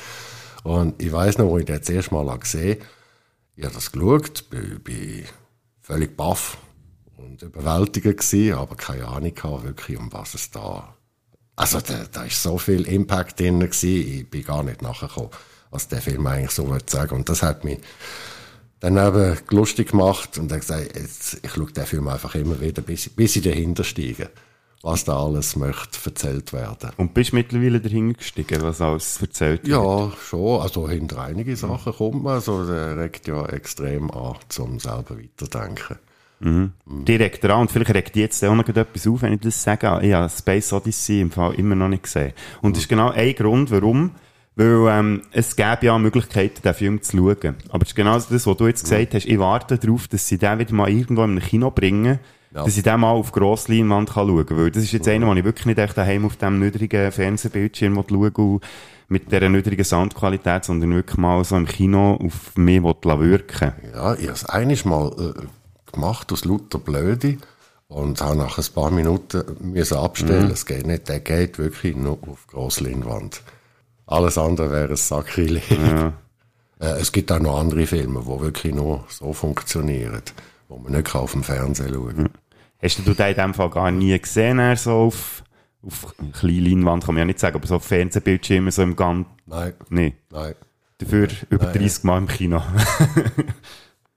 Und 0.62 1.02
ich 1.02 1.11
weiß 1.12 1.38
noch, 1.38 1.47
wo 1.47 1.59
ich 1.59 1.64
den 1.64 1.78
das 1.78 1.88
erste 1.88 2.14
Mal 2.14 2.38
gesehen 2.38 2.78
habe, 2.78 2.88
ich 3.57 3.64
habe 3.64 3.75
das 3.75 3.90
geschaut, 3.90 4.50
bin, 4.50 4.81
bin 4.81 5.25
völlig 5.81 6.17
baff 6.17 6.59
und 7.17 7.43
überwältigend 7.43 8.19
gewesen, 8.19 8.55
aber 8.55 8.76
keine 8.76 9.09
Ahnung 9.09 9.35
gehabt, 9.35 9.64
wirklich, 9.64 9.99
um 9.99 10.12
was 10.12 10.35
es 10.35 10.50
da 10.50 10.95
also 11.57 11.81
da, 11.81 12.05
da 12.12 12.23
ist 12.23 12.40
so 12.40 12.57
viel 12.57 12.87
Impact 12.87 13.40
drin 13.40 13.59
gewesen, 13.59 13.88
ich 13.88 14.31
bin 14.31 14.45
gar 14.45 14.62
nicht 14.62 14.81
nachgekommen, 14.81 15.31
was 15.73 15.88
der 15.88 16.00
Film 16.00 16.25
eigentlich 16.28 16.52
so 16.52 16.73
sagen. 16.87 17.17
Und 17.17 17.28
das 17.28 17.43
hat 17.43 17.64
mich 17.64 17.81
dann 18.78 18.97
eben 18.97 19.37
lustig 19.50 19.90
gemacht 19.90 20.38
und 20.38 20.52
dann 20.52 20.61
gesagt, 20.61 20.97
jetzt, 20.97 21.38
ich 21.43 21.50
schaue 21.50 21.73
den 21.73 21.85
Film 21.85 22.07
einfach 22.07 22.37
immer 22.37 22.61
wieder, 22.61 22.81
bis, 22.81 23.09
bis 23.09 23.35
ich 23.35 23.43
dahinter 23.43 23.83
steige, 23.83 24.31
was 24.83 25.05
da 25.05 25.19
alles 25.19 25.57
möchte 25.57 25.99
erzählt 26.05 26.53
werden. 26.53 26.91
Und 26.97 27.15
bist 27.15 27.33
mittlerweile 27.33 27.81
dahinter 27.81 28.19
gestiegen, 28.19 28.63
was 28.63 28.81
alles 28.81 29.21
erzählt 29.21 29.67
wird? 29.67 29.73
Ja, 29.73 30.13
schon. 30.23 30.61
Also 30.61 30.89
hinter 30.89 31.23
einige 31.23 31.57
Sachen 31.57 31.93
kommt 31.93 32.23
man. 32.23 32.35
Also 32.35 32.65
der 32.65 32.97
regt 32.97 33.27
ja 33.27 33.45
extrem 33.47 34.11
an, 34.11 34.37
zum 34.49 34.79
selber 34.79 35.17
weiterdenken. 35.19 35.99
Mhm. 36.41 36.73
Direkt 36.87 37.43
dran. 37.43 37.63
Und 37.63 37.73
vielleicht 37.73 37.95
regt 37.95 38.17
jetzt 38.17 38.45
auch 38.45 38.55
noch 38.55 38.69
etwas 38.69 39.07
auf, 39.07 39.23
wenn 39.23 39.33
ich 39.33 39.41
das 39.41 39.61
sage. 39.61 39.99
Ich 40.03 40.13
habe 40.13 40.29
Space 40.29 40.73
Odyssey 40.73 41.21
im 41.21 41.33
Fall 41.33 41.55
immer 41.55 41.75
noch 41.75 41.89
nicht 41.89 42.05
gesehen. 42.05 42.33
Und 42.63 42.77
das 42.77 42.85
ist 42.85 42.89
genau 42.89 43.11
ein 43.11 43.35
Grund, 43.35 43.71
warum. 43.71 44.13
Weil 44.55 44.89
ähm, 44.91 45.23
es 45.31 45.55
gäbe 45.55 45.87
ja 45.87 45.99
Möglichkeiten, 45.99 46.63
den 46.63 46.75
Film 46.75 47.03
zu 47.03 47.17
schauen. 47.17 47.57
Aber 47.69 47.83
es 47.83 47.91
ist 47.91 47.95
genau 47.95 48.15
das, 48.15 48.31
was 48.31 48.57
du 48.57 48.67
jetzt 48.67 48.83
gesagt 48.83 49.15
hast. 49.15 49.27
Ich 49.27 49.39
warte 49.39 49.79
darauf, 49.79 50.09
dass 50.09 50.27
sie 50.27 50.39
den 50.39 50.59
wieder 50.59 50.75
mal 50.75 50.91
irgendwo 50.91 51.23
in 51.23 51.31
einem 51.31 51.41
Kino 51.41 51.71
bringen, 51.71 52.19
Ja. 52.55 52.64
dass 52.64 52.76
ich 52.76 52.83
den 52.83 53.00
mal 53.00 53.11
auf 53.11 53.33
Grossleinwand 53.33 54.11
kann 54.11 54.28
schauen 54.28 54.47
kann. 54.47 54.57
Weil 54.57 54.71
das 54.71 54.83
ist 54.85 54.93
jetzt 54.93 55.09
einer, 55.09 55.26
den 55.26 55.38
ich 55.38 55.45
wirklich 55.45 55.67
nicht 55.67 55.78
echt 55.78 55.99
daheim 55.99 56.25
auf 56.25 56.37
dem 56.37 56.59
niedrigen 56.59 57.12
Fernsehbildschirm 57.12 57.95
schauen 57.95 58.33
und 58.33 58.61
mit 59.09 59.33
dieser 59.33 59.49
niedrigen 59.49 59.85
Soundqualität, 59.85 60.64
sondern 60.64 60.95
wirklich 60.95 61.17
mal 61.19 61.43
so 61.45 61.57
im 61.57 61.67
Kino 61.67 62.19
auf 62.23 62.57
mich 62.57 62.83
wirken 62.83 63.73
Ja, 63.95 64.14
ich 64.14 64.25
habe 64.25 64.33
es 64.33 64.45
einiges 64.45 64.85
Mal 64.85 65.12
äh, 65.19 65.93
gemacht 65.93 66.33
aus 66.33 66.45
lauter 66.45 66.78
Blöde 66.78 67.38
und 67.88 68.21
habe 68.21 68.37
nach 68.37 68.59
ein 68.59 68.64
paar 68.75 68.90
Minuten 68.90 69.45
müssen 69.61 69.97
abstellen. 69.97 70.47
Mhm. 70.47 70.52
Es 70.52 70.67
geht 70.67 70.87
nicht, 70.87 71.09
der 71.09 71.21
geht 71.21 71.59
wirklich 71.59 71.97
nur 71.97 72.19
auf 72.26 72.47
Grossleinwand. 72.49 73.43
Alles 74.07 74.38
andere 74.38 74.71
wäre 74.71 74.90
ein 74.90 74.97
Sakrileg. 74.97 75.62
Äh, 76.81 77.00
es 77.00 77.11
gibt 77.11 77.33
auch 77.33 77.40
noch 77.40 77.59
andere 77.59 77.87
Filme, 77.87 78.21
die 78.21 78.40
wirklich 78.40 78.73
nur 78.73 79.05
so 79.09 79.33
funktionieren, 79.33 80.23
wo 80.69 80.79
man 80.79 80.93
nicht 80.93 81.15
auf 81.15 81.33
dem 81.33 81.43
Fernsehen 81.43 81.93
schauen 81.93 82.17
kann. 82.17 82.29
Hast 82.83 82.99
du 82.99 83.13
den 83.15 83.27
in 83.29 83.35
dem 83.35 83.55
Fall 83.55 83.71
gar 83.71 83.91
nie 83.91 84.19
gesehen, 84.19 84.59
er 84.59 84.77
so 84.77 84.93
auf, 84.93 85.43
auf 85.85 86.15
kleine 86.33 86.61
Leinwand, 86.61 87.05
kann 87.05 87.15
man 87.15 87.21
ja 87.23 87.25
nicht 87.25 87.41
sagen, 87.41 87.57
aber 87.57 87.67
so 87.67 87.77
auf 87.77 87.85
Fernsehbildschirmen, 87.85 88.71
so 88.71 88.83
im 88.83 88.95
Gang? 88.95 89.27
Nein. 89.47 89.73
Nee. 89.91 90.15
Nein. 90.31 90.55
Dafür 90.99 91.29
über 91.51 91.67
Nein. 91.67 91.79
30 91.79 92.05
Mal 92.05 92.19
im 92.19 92.29
Kino. 92.29 92.63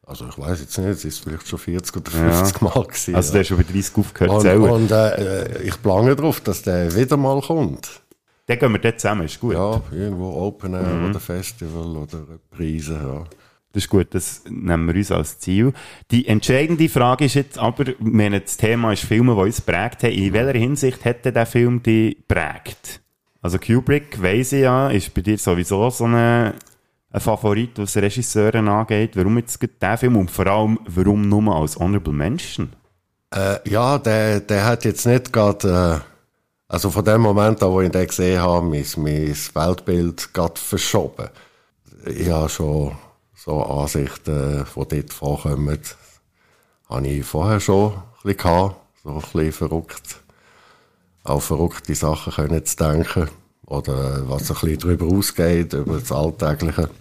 Also 0.04 0.28
ich 0.28 0.38
weiß 0.38 0.60
jetzt 0.60 0.78
nicht, 0.78 0.88
es 0.90 1.06
ist 1.06 1.20
vielleicht 1.20 1.48
schon 1.48 1.58
40 1.60 1.96
oder 1.96 2.12
Ja. 2.12 2.32
50 2.34 2.62
Mal 2.64 2.84
gewesen. 2.84 3.16
Also, 3.16 3.32
du 3.34 3.40
hast 3.40 3.48
schon 3.48 3.58
bei 3.58 3.64
30 3.64 3.98
aufgehört 3.98 4.32
zu 4.32 4.36
Und, 4.36 4.42
zählen. 4.42 4.62
und 4.70 4.92
äh, 4.92 5.62
ich 5.64 5.82
plange 5.82 6.16
darauf, 6.18 6.42
dass 6.42 6.62
der 6.64 6.94
wieder 6.96 7.16
mal 7.16 7.40
kommt. 7.42 8.02
Dann 8.48 8.60
gehen 8.60 8.72
wir 8.74 8.80
dort 8.80 9.00
zusammen, 9.00 9.24
ist 9.24 9.40
gut. 9.40 9.54
Ja, 9.54 9.82
irgendwo 9.92 10.32
Open 10.34 10.74
Air 10.74 10.84
Mhm. 10.84 11.10
oder 11.12 11.20
Festival 11.22 11.96
oder 11.96 12.24
Preise, 12.50 12.96
ja. 12.96 13.24
Das 13.74 13.84
ist 13.84 13.90
gut, 13.90 14.08
das 14.12 14.44
nehmen 14.50 14.88
wir 14.88 14.96
uns 14.96 15.12
als 15.12 15.40
Ziel. 15.40 15.74
Die 16.12 16.28
entscheidende 16.28 16.90
Frage 16.90 17.26
ist 17.26 17.36
jetzt 17.36 17.58
aber, 17.58 17.86
wenn 18.00 18.34
das 18.34 18.58
Thema 18.58 18.92
ist 18.92 19.06
Filme, 19.06 19.34
die 19.34 19.42
uns 19.42 19.62
prägt 19.62 20.04
haben, 20.04 20.12
in 20.12 20.34
welcher 20.34 20.60
Hinsicht 20.60 21.06
hätte 21.06 21.32
der 21.32 21.46
Film 21.46 21.82
dich 21.82 22.18
prägt? 22.28 23.02
Also 23.42 23.58
Kubrick, 23.58 24.22
weiss 24.22 24.52
ich 24.52 24.62
ja, 24.62 24.90
ist 24.90 25.14
bei 25.14 25.22
dir 25.22 25.38
sowieso 25.38 25.90
so 25.90 26.06
ein, 26.06 26.16
ein 26.16 26.54
Favorit, 27.20 27.80
was 27.80 27.96
Regisseuren 27.96 28.68
angeht. 28.68 29.16
Warum 29.16 29.38
jetzt 29.38 29.60
der 29.82 29.98
Film 29.98 30.18
und 30.18 30.30
vor 30.30 30.48
allem, 30.48 30.78
warum 30.86 31.28
nur 31.28 31.56
als 31.56 31.78
Honorable 31.78 32.14
Mention? 32.14 32.74
Äh, 33.34 33.58
ja, 33.70 33.98
der, 33.98 34.42
der 34.42 34.66
hat 34.66 34.84
jetzt 34.84 35.08
nicht 35.08 35.32
gerade, 35.32 36.02
äh, 36.04 36.08
also 36.68 36.92
von 36.92 37.06
dem 37.06 37.22
Moment 37.22 37.64
an, 37.64 37.72
wo 37.72 37.82
ich 37.82 37.90
den 37.90 38.06
gesehen 38.06 38.42
habe, 38.42 38.66
mein, 38.66 38.86
mein 38.98 39.36
Weltbild 39.54 40.34
gerade 40.34 40.60
verschoben. 40.60 41.30
Ich 42.06 42.30
habe 42.30 42.50
schon 42.50 42.92
so 43.44 43.64
Ansichten, 43.64 44.66
die 44.76 44.88
dort 44.88 45.14
vorkommen, 45.14 45.80
habe 46.90 47.08
ich 47.08 47.26
vorher 47.26 47.60
schon 47.60 47.94
ein 47.94 48.02
bisschen 48.22 48.38
gehabt, 48.38 48.76
so 49.04 49.10
ein 49.10 49.22
bisschen 49.22 49.52
verrückt, 49.52 50.22
auf 51.24 51.46
verrückte 51.46 51.96
Sachen 51.96 52.34
können 52.34 52.64
zu 52.64 52.76
denken 52.76 53.30
oder 53.66 54.30
was 54.30 54.52
ein 54.52 54.60
bisschen 54.60 54.78
darüber 54.78 55.08
ausgeht, 55.08 55.74
über 55.74 55.98
das 55.98 56.12
Alltägliche, 56.12 56.92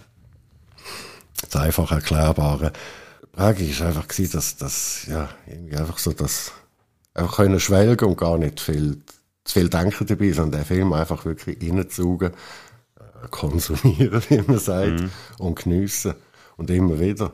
das 1.41 1.61
einfach 1.61 1.91
Erklärbare. 1.91 2.73
Die 3.21 3.37
Frage 3.37 3.63
ist 3.63 3.81
einfach 3.83 4.07
dass, 4.07 4.57
dass, 4.57 5.05
ja, 5.07 5.29
irgendwie 5.45 5.75
einfach 5.75 5.99
so, 5.99 6.11
dass, 6.11 6.53
einfach 7.13 7.35
können 7.35 7.59
schwelgen 7.59 8.07
und 8.09 8.17
gar 8.17 8.39
nicht 8.39 8.59
viel, 8.59 9.03
zu 9.43 9.59
viel 9.59 9.69
denken 9.69 10.07
dabei, 10.07 10.31
sondern 10.31 10.61
den 10.61 10.65
Film 10.65 10.91
einfach 10.93 11.23
wirklich 11.23 11.61
reinzusaugen, 11.61 12.31
äh, 12.31 13.27
konsumieren, 13.29 14.23
wie 14.29 14.41
man 14.41 14.57
sagt, 14.57 15.03
und 15.37 15.59
geniessen. 15.59 16.15
Und 16.61 16.69
immer 16.69 16.99
wieder. 16.99 17.31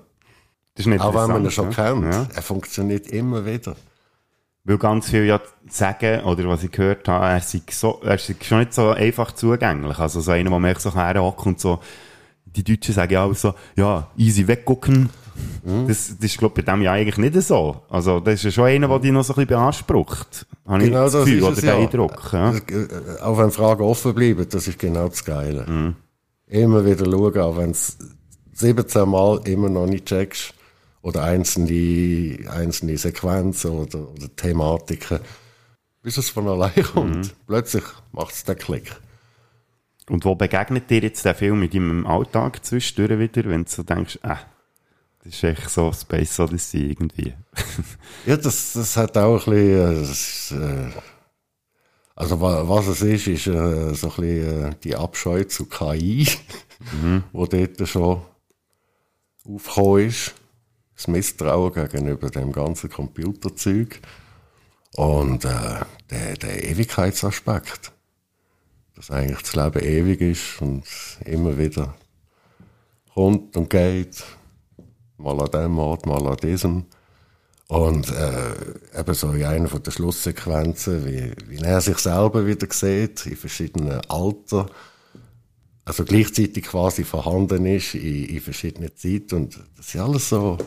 Ist 0.78 0.88
Auch 0.88 1.14
wenn 1.14 1.28
man 1.28 1.44
ihn 1.44 1.52
schon 1.52 1.72
ja. 1.72 1.92
kennt. 1.92 2.14
Ja. 2.14 2.28
Er 2.34 2.42
funktioniert 2.42 3.08
immer 3.08 3.46
wieder. 3.46 3.76
Weil 4.64 4.78
ganz 4.78 5.10
viele 5.10 5.26
ja 5.26 5.42
sagen, 5.70 6.24
oder 6.24 6.48
was 6.48 6.64
ich 6.64 6.72
gehört 6.72 7.10
habe, 7.10 7.26
er 7.26 7.42
sei, 7.42 7.62
so, 7.70 8.00
er 8.06 8.18
sei 8.18 8.36
schon 8.42 8.60
nicht 8.60 8.74
so 8.74 8.92
einfach 8.92 9.34
zugänglich. 9.34 10.00
Also 10.00 10.22
so 10.22 10.32
einer, 10.32 10.50
man 10.50 10.64
echt 10.64 10.80
so 10.80 10.96
herhockt 10.96 11.46
und 11.46 11.60
so, 11.60 11.80
die 12.46 12.64
Deutschen 12.64 12.94
sagen 12.94 13.12
ja 13.12 13.26
auch 13.26 13.36
so, 13.36 13.54
ja, 13.76 14.08
easy 14.16 14.48
weggucken. 14.48 15.10
Das, 15.66 16.08
das 16.08 16.32
ist, 16.32 16.38
glaube 16.38 16.58
ich, 16.58 16.66
bei 16.66 16.72
dem 16.72 16.82
ja 16.82 16.94
eigentlich 16.94 17.18
nicht 17.18 17.42
so. 17.46 17.82
Also, 17.90 18.22
das 18.22 18.36
ist 18.36 18.44
ja 18.44 18.52
schon 18.52 18.66
einer, 18.66 18.88
der 18.88 19.00
dich 19.00 19.12
noch 19.12 19.24
so 19.24 19.34
ein 19.34 19.36
bisschen 19.36 19.48
beansprucht. 19.50 20.48
Habe 20.66 20.86
ich 20.86 20.92
das 20.92 21.12
Gefühl, 21.12 21.44
oder 21.44 21.52
es, 21.52 21.60
den 21.60 21.70
Eindruck. 21.70 22.30
Ja. 22.32 22.54
Äh, 22.54 23.22
Auch 23.22 23.38
wenn 23.38 23.52
Fragen 23.52 23.84
offen 23.84 24.16
bleiben, 24.16 24.48
das 24.50 24.70
ist 24.70 24.80
genau 24.80 25.10
das 25.10 25.26
Geile. 25.26 25.96
Immer 26.48 26.86
wieder 26.86 27.06
schauen, 27.06 27.38
auch 27.40 27.58
wenn 27.58 27.72
es 27.72 27.98
17 28.60 29.08
Mal 29.10 29.40
immer 29.48 29.70
noch 29.70 29.86
nicht 29.88 30.06
checkst, 30.06 30.54
oder 31.02 31.24
einzelne, 31.24 32.50
einzelne 32.50 32.98
Sequenzen 32.98 33.72
oder, 33.72 34.00
oder 34.10 34.36
Thematiken, 34.36 35.20
bis 36.02 36.18
es 36.18 36.30
von 36.30 36.48
allein 36.48 36.74
kommt. 36.84 37.34
Plötzlich 37.46 37.84
macht 38.12 38.34
es 38.34 38.44
den 38.44 38.58
Klick. 38.58 38.92
Und 40.10 40.26
wo 40.26 40.36
begegnet 40.36 40.90
dir 40.90 41.02
jetzt 41.02 41.24
der 41.24 41.36
Film 41.36 41.62
in 41.64 41.70
deinem 41.70 42.08
Alltag 42.08 42.66
zwischendurch 42.66 43.20
wieder, 43.20 43.50
wenn 43.50 43.64
du 43.66 43.70
so 43.70 43.84
denkst, 43.84 44.20
äh, 44.24 44.36
das 45.24 45.34
ist 45.34 45.44
echt 45.44 45.70
so 45.70 45.92
Space 45.94 46.40
Odyssey 46.40 46.90
irgendwie. 46.92 47.34
Ja, 48.26 48.38
das, 48.38 48.74
das 48.74 48.98
hat 48.98 49.18
auch 49.18 49.46
ein 49.48 49.54
bisschen, 49.54 49.96
äh, 49.96 50.08
das 50.08 50.52
äh, 50.52 50.92
also 52.16 52.42
wa- 52.42 52.68
was 52.68 52.88
es 52.88 53.02
ist, 53.02 53.28
ist 53.28 53.48
äh, 53.48 53.94
so 53.94 54.08
ein 54.10 54.16
bisschen 54.16 54.64
äh, 54.66 54.76
die 54.84 54.96
Abscheu 54.96 55.44
zu 55.44 55.66
KI, 55.68 56.28
wo 57.32 57.46
dort 57.46 57.88
schon 57.88 58.22
aufgekommen 59.48 60.08
ist. 60.08 60.36
Das 60.96 61.08
Misstrauen 61.08 61.74
gegenüber 61.74 62.30
dem 62.30 62.51
ganzen 62.51 62.89
Computerzeug. 62.89 64.00
Und 64.96 65.46
äh, 65.46 65.82
der, 66.10 66.38
der 66.38 66.63
Ewigkeitsaspekt. 66.70 67.92
Dass 68.96 69.12
eigentlich 69.12 69.42
das 69.42 69.56
Leben 69.56 69.84
ewig 69.84 70.22
ist 70.22 70.62
und 70.62 70.84
immer 71.24 71.58
wieder 71.58 71.96
kommt 73.13 73.56
und 73.56 73.70
geht. 73.70 74.24
Mal 75.18 75.39
an 75.39 75.51
dem 75.51 75.77
Ort, 75.77 76.06
mal 76.06 76.25
an 76.27 76.38
diesem. 76.38 76.86
Und 77.68 78.10
äh, 78.10 79.00
eben 79.00 79.13
so 79.13 79.32
in 79.32 79.44
einer 79.44 79.68
von 79.68 79.84
der 79.84 79.92
Schlusssequenzen, 79.92 81.06
wie, 81.06 81.34
wie 81.48 81.63
er 81.63 81.82
sich 81.82 81.98
selber 81.98 82.46
wieder 82.46 82.68
sieht, 82.72 83.25
in 83.25 83.36
verschiedenen 83.36 84.00
Alter, 84.10 84.68
also 85.88 86.03
gleichzeitig 86.03 86.65
quasi 86.65 87.06
vorhanden 87.06 87.65
ist 87.65 87.96
in, 87.96 88.25
in 88.25 88.41
verschiedenen 88.41 88.94
Zeiten. 88.96 89.36
Und 89.36 89.60
das 89.77 89.91
sind 89.91 90.01
alles 90.01 90.27
so 90.27 90.58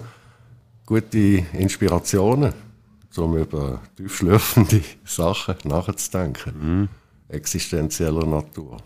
gute 0.86 1.44
Inspirationen, 1.52 2.54
um 3.16 3.36
über 3.36 3.82
tiefschlürfende 3.96 4.80
Sachen 5.04 5.56
nachzudenken. 5.64 6.88
Existenzieller 7.28 8.26
Natur. 8.26 8.78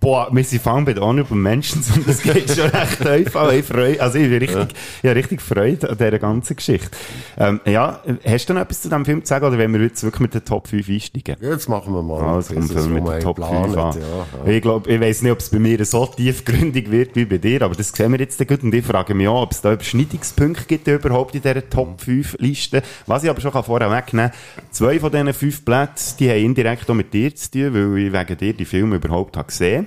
Boah, 0.00 0.28
wir 0.32 0.44
sind 0.44 0.66
allem 0.66 0.86
bei 0.86 0.94
den 0.94 1.02
Honorable 1.02 1.36
Mentions 1.36 1.94
und 1.94 2.08
das 2.08 2.22
geht 2.22 2.50
schon 2.50 2.70
recht 2.70 3.02
tief 3.02 3.36
an. 3.36 3.54
Ich 3.54 3.66
freue, 3.66 4.00
also 4.00 4.16
ich 4.16 4.30
bin 4.30 4.38
richtig, 4.38 4.68
ich 5.02 5.08
habe 5.08 5.14
richtig 5.14 5.42
Freude 5.42 5.90
an 5.90 5.98
dieser 5.98 6.18
ganzen 6.18 6.56
Geschichte. 6.56 6.88
Ähm, 7.36 7.60
ja, 7.66 8.00
hast 8.24 8.48
du 8.48 8.54
noch 8.54 8.62
etwas 8.62 8.80
zu 8.80 8.88
diesem 8.88 9.04
Film 9.04 9.22
zu 9.22 9.28
sagen 9.28 9.44
oder 9.44 9.58
wollen 9.58 9.74
wir 9.74 9.82
jetzt 9.82 10.02
wirklich 10.02 10.20
mit 10.20 10.32
den 10.32 10.42
Top 10.42 10.68
5 10.68 10.88
einsteigen? 10.88 11.36
Jetzt 11.42 11.68
machen 11.68 11.92
wir 11.92 12.02
mal. 12.02 12.36
Also, 12.36 12.54
kommt 12.54 12.74
wir 12.74 12.82
mit 12.86 13.06
den 13.06 13.20
Top 13.20 13.36
planen, 13.36 13.64
5 13.64 13.76
an. 13.76 13.96
Ja, 14.00 14.46
ja. 14.46 14.50
Ich 14.50 14.62
glaube, 14.62 14.90
ich 14.90 15.00
weiss 15.02 15.20
nicht, 15.20 15.32
ob 15.32 15.40
es 15.40 15.50
bei 15.50 15.58
mir 15.58 15.84
so 15.84 16.06
tiefgründig 16.06 16.90
wird 16.90 17.14
wie 17.16 17.26
bei 17.26 17.36
dir, 17.36 17.60
aber 17.60 17.74
das 17.74 17.90
sehen 17.90 18.12
wir 18.12 18.20
jetzt 18.20 18.38
gut 18.48 18.62
und 18.62 18.74
ich 18.74 18.86
frage 18.86 19.14
mich 19.14 19.28
auch, 19.28 19.42
ob 19.42 19.52
es 19.52 19.60
da 19.60 19.74
Überschneidungspunkte 19.74 20.64
gibt 20.64 20.88
überhaupt 20.88 21.34
in 21.34 21.42
dieser 21.42 21.68
Top 21.68 22.00
5 22.00 22.38
Liste. 22.38 22.82
Was 23.06 23.22
ich 23.22 23.28
aber 23.28 23.42
schon 23.42 23.52
vorher 23.52 23.90
wegnehmen 23.90 24.30
kann, 24.30 24.69
zwei 24.70 25.00
von 25.00 25.10
diesen 25.10 25.32
fünf 25.32 25.64
Plätzen, 25.64 26.16
die 26.18 26.30
haben 26.30 26.44
indirekt 26.44 26.90
auch 26.90 26.94
mit 26.94 27.12
dir 27.12 27.34
zu 27.34 27.50
tun, 27.50 27.74
weil 27.74 27.98
ich 27.98 28.12
wegen 28.12 28.36
dir 28.36 28.52
die 28.54 28.64
Filme 28.64 28.96
überhaupt 28.96 29.36
habe 29.36 29.48
gesehen 29.48 29.86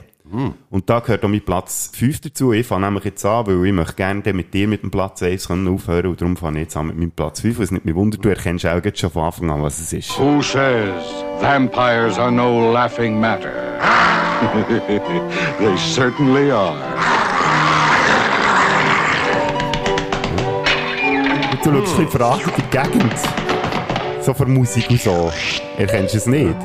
Und 0.69 0.89
da 0.89 0.99
gehört 0.99 1.23
auch 1.23 1.29
mein 1.29 1.41
Platz 1.41 1.91
5 1.93 2.21
dazu. 2.21 2.53
Ich 2.53 2.65
fange 2.65 2.85
nämlich 2.85 3.05
jetzt 3.05 3.25
an, 3.25 3.45
weil 3.45 3.65
ich 3.65 3.73
möchte 3.73 3.93
gerne 3.93 4.33
mit 4.33 4.53
dir 4.53 4.67
mit 4.67 4.81
dem 4.81 4.89
Platz 4.89 5.21
1 5.21 5.47
können 5.47 5.67
aufhören 5.67 6.07
und 6.07 6.21
darum 6.21 6.35
fange 6.35 6.59
ich 6.59 6.63
jetzt 6.63 6.77
an 6.77 6.87
mit 6.87 6.97
meinem 6.97 7.11
Platz 7.11 7.41
5, 7.41 7.59
was 7.59 7.71
nicht 7.71 7.85
mehr 7.85 7.95
wundert, 7.95 8.25
du 8.25 8.29
erkennst 8.29 8.65
auch 8.65 8.83
jetzt 8.83 8.99
schon 8.99 9.11
von 9.11 9.23
Anfang 9.23 9.51
an, 9.51 9.61
was 9.61 9.79
es 9.79 9.93
ist. 9.93 10.17
Who 10.17 10.41
says 10.41 10.91
vampires 11.39 12.17
are 12.17 12.31
no 12.31 12.71
laughing 12.71 13.19
matter? 13.19 13.51
they 15.59 15.77
certainly 15.77 16.51
are. 16.51 16.75
Du 21.63 21.71
schaust 21.71 21.99
ein 21.99 22.05
bisschen 22.05 22.09
fragend 22.09 22.47
in 22.47 22.53
die 22.55 22.77
Gegend. 22.77 23.42
So 24.23 24.33
für 24.33 24.45
Musik 24.45 24.89
und 24.89 25.01
so. 25.01 25.31
Erkennst 25.77 26.13
du 26.13 26.17
es 26.17 26.27
nicht? 26.27 26.55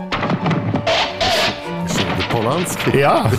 Polanski. 2.31 2.91
Ja. 2.99 3.31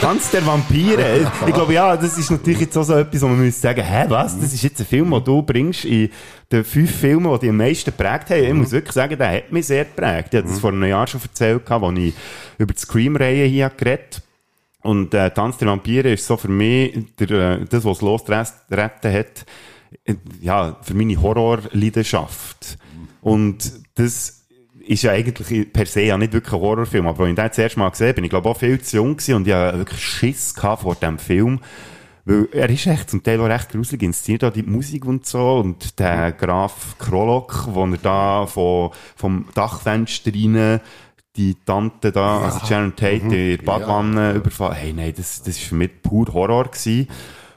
Tanz 0.00 0.30
der 0.30 0.46
Vampire. 0.46 1.30
Ich 1.46 1.52
glaube, 1.52 1.74
ja, 1.74 1.96
das 1.96 2.16
ist 2.16 2.30
natürlich 2.30 2.60
jetzt 2.60 2.76
auch 2.76 2.84
so 2.84 2.94
etwas, 2.94 3.22
wo 3.22 3.28
man 3.28 3.40
müsste 3.40 3.62
sagen, 3.62 3.82
hä, 3.82 4.04
was? 4.08 4.38
Das 4.38 4.52
ist 4.52 4.62
jetzt 4.62 4.80
ein 4.80 4.86
Film, 4.86 5.10
den 5.10 5.24
du 5.24 5.42
bringst 5.42 5.84
in 5.84 6.10
den 6.52 6.64
fünf 6.64 6.90
Filmen, 6.94 7.32
die 7.34 7.40
dich 7.40 7.50
am 7.50 7.56
meisten 7.56 7.90
geprägt 7.90 8.30
haben. 8.30 8.44
Ich 8.44 8.54
muss 8.54 8.70
wirklich 8.70 8.94
sagen, 8.94 9.18
der 9.18 9.36
hat 9.36 9.52
mich 9.52 9.66
sehr 9.66 9.84
geprägt. 9.84 10.28
Ich 10.32 10.38
habe 10.38 10.48
das 10.48 10.60
vor 10.60 10.70
einem 10.70 10.84
Jahr 10.84 11.06
schon 11.06 11.20
erzählt, 11.20 11.68
als 11.68 11.98
ich 11.98 12.14
über 12.58 12.72
die 12.72 12.80
Scream-Reihe 12.80 13.44
hier 13.46 13.70
geredet 13.70 14.22
habe. 14.82 14.90
Und 14.90 15.12
äh, 15.14 15.30
Tanz 15.30 15.58
der 15.58 15.68
Vampire 15.68 16.12
ist 16.12 16.26
so 16.26 16.36
für 16.36 16.48
mich 16.48 16.96
der, 17.18 17.30
äh, 17.30 17.64
das, 17.68 17.84
was 17.84 18.00
losretten 18.00 19.12
hat, 19.12 19.44
äh, 20.04 20.14
ja, 20.40 20.76
für 20.80 20.94
meine 20.94 21.20
Horrorleidenschaft. 21.20 22.78
Und 23.20 23.72
das 23.94 24.46
ist 24.86 25.02
ja 25.02 25.12
eigentlich 25.12 25.72
per 25.72 25.86
se 25.86 26.02
ja 26.02 26.18
nicht 26.18 26.32
wirklich 26.32 26.54
ein 26.54 26.60
Horrorfilm, 26.60 27.06
aber 27.06 27.24
als 27.24 27.30
ich 27.30 27.36
den 27.36 27.48
das 27.48 27.58
erste 27.58 27.78
Mal 27.78 27.90
gesehen 27.90 28.08
habe, 28.08 28.14
bin 28.14 28.24
ich 28.24 28.30
glaube 28.30 28.48
auch 28.48 28.56
viel 28.56 28.80
zu 28.80 28.96
jung 28.96 29.16
gewesen 29.16 29.34
und 29.34 29.46
ich 29.46 29.54
hatte 29.54 29.78
wirklich 29.78 30.04
Schiss 30.04 30.54
vor 30.54 30.94
diesem 30.94 31.18
Film. 31.18 31.60
Weil 32.24 32.48
er 32.52 32.68
ist 32.68 32.86
echt 32.86 33.10
zum 33.10 33.22
Teil 33.22 33.40
auch 33.40 33.46
recht 33.46 33.70
gruselig 33.70 34.02
inszeniert, 34.02 34.44
auch 34.44 34.52
die 34.52 34.62
Musik 34.62 35.04
und 35.06 35.26
so, 35.26 35.58
und 35.58 35.98
der 35.98 36.32
Graf 36.32 36.96
Krolok, 36.98 37.68
wo 37.70 37.84
er 37.86 37.96
da 37.96 38.46
von, 38.46 38.90
vom 39.16 39.46
Dachfenster 39.54 40.32
rein 40.32 40.80
die 41.36 41.56
Tante 41.64 42.12
da, 42.12 42.40
also 42.40 42.66
Sharon 42.66 42.94
Tate, 42.96 43.14
in 43.14 43.30
der 43.30 43.56
Badwanne 43.58 44.32
überfallen. 44.32 44.74
Hey, 44.74 44.92
nein, 44.92 45.14
das, 45.16 45.42
das 45.42 45.56
ist 45.56 45.60
für 45.60 45.76
mich 45.76 46.02
pur 46.02 46.26
Horror 46.32 46.64
gewesen. 46.64 47.08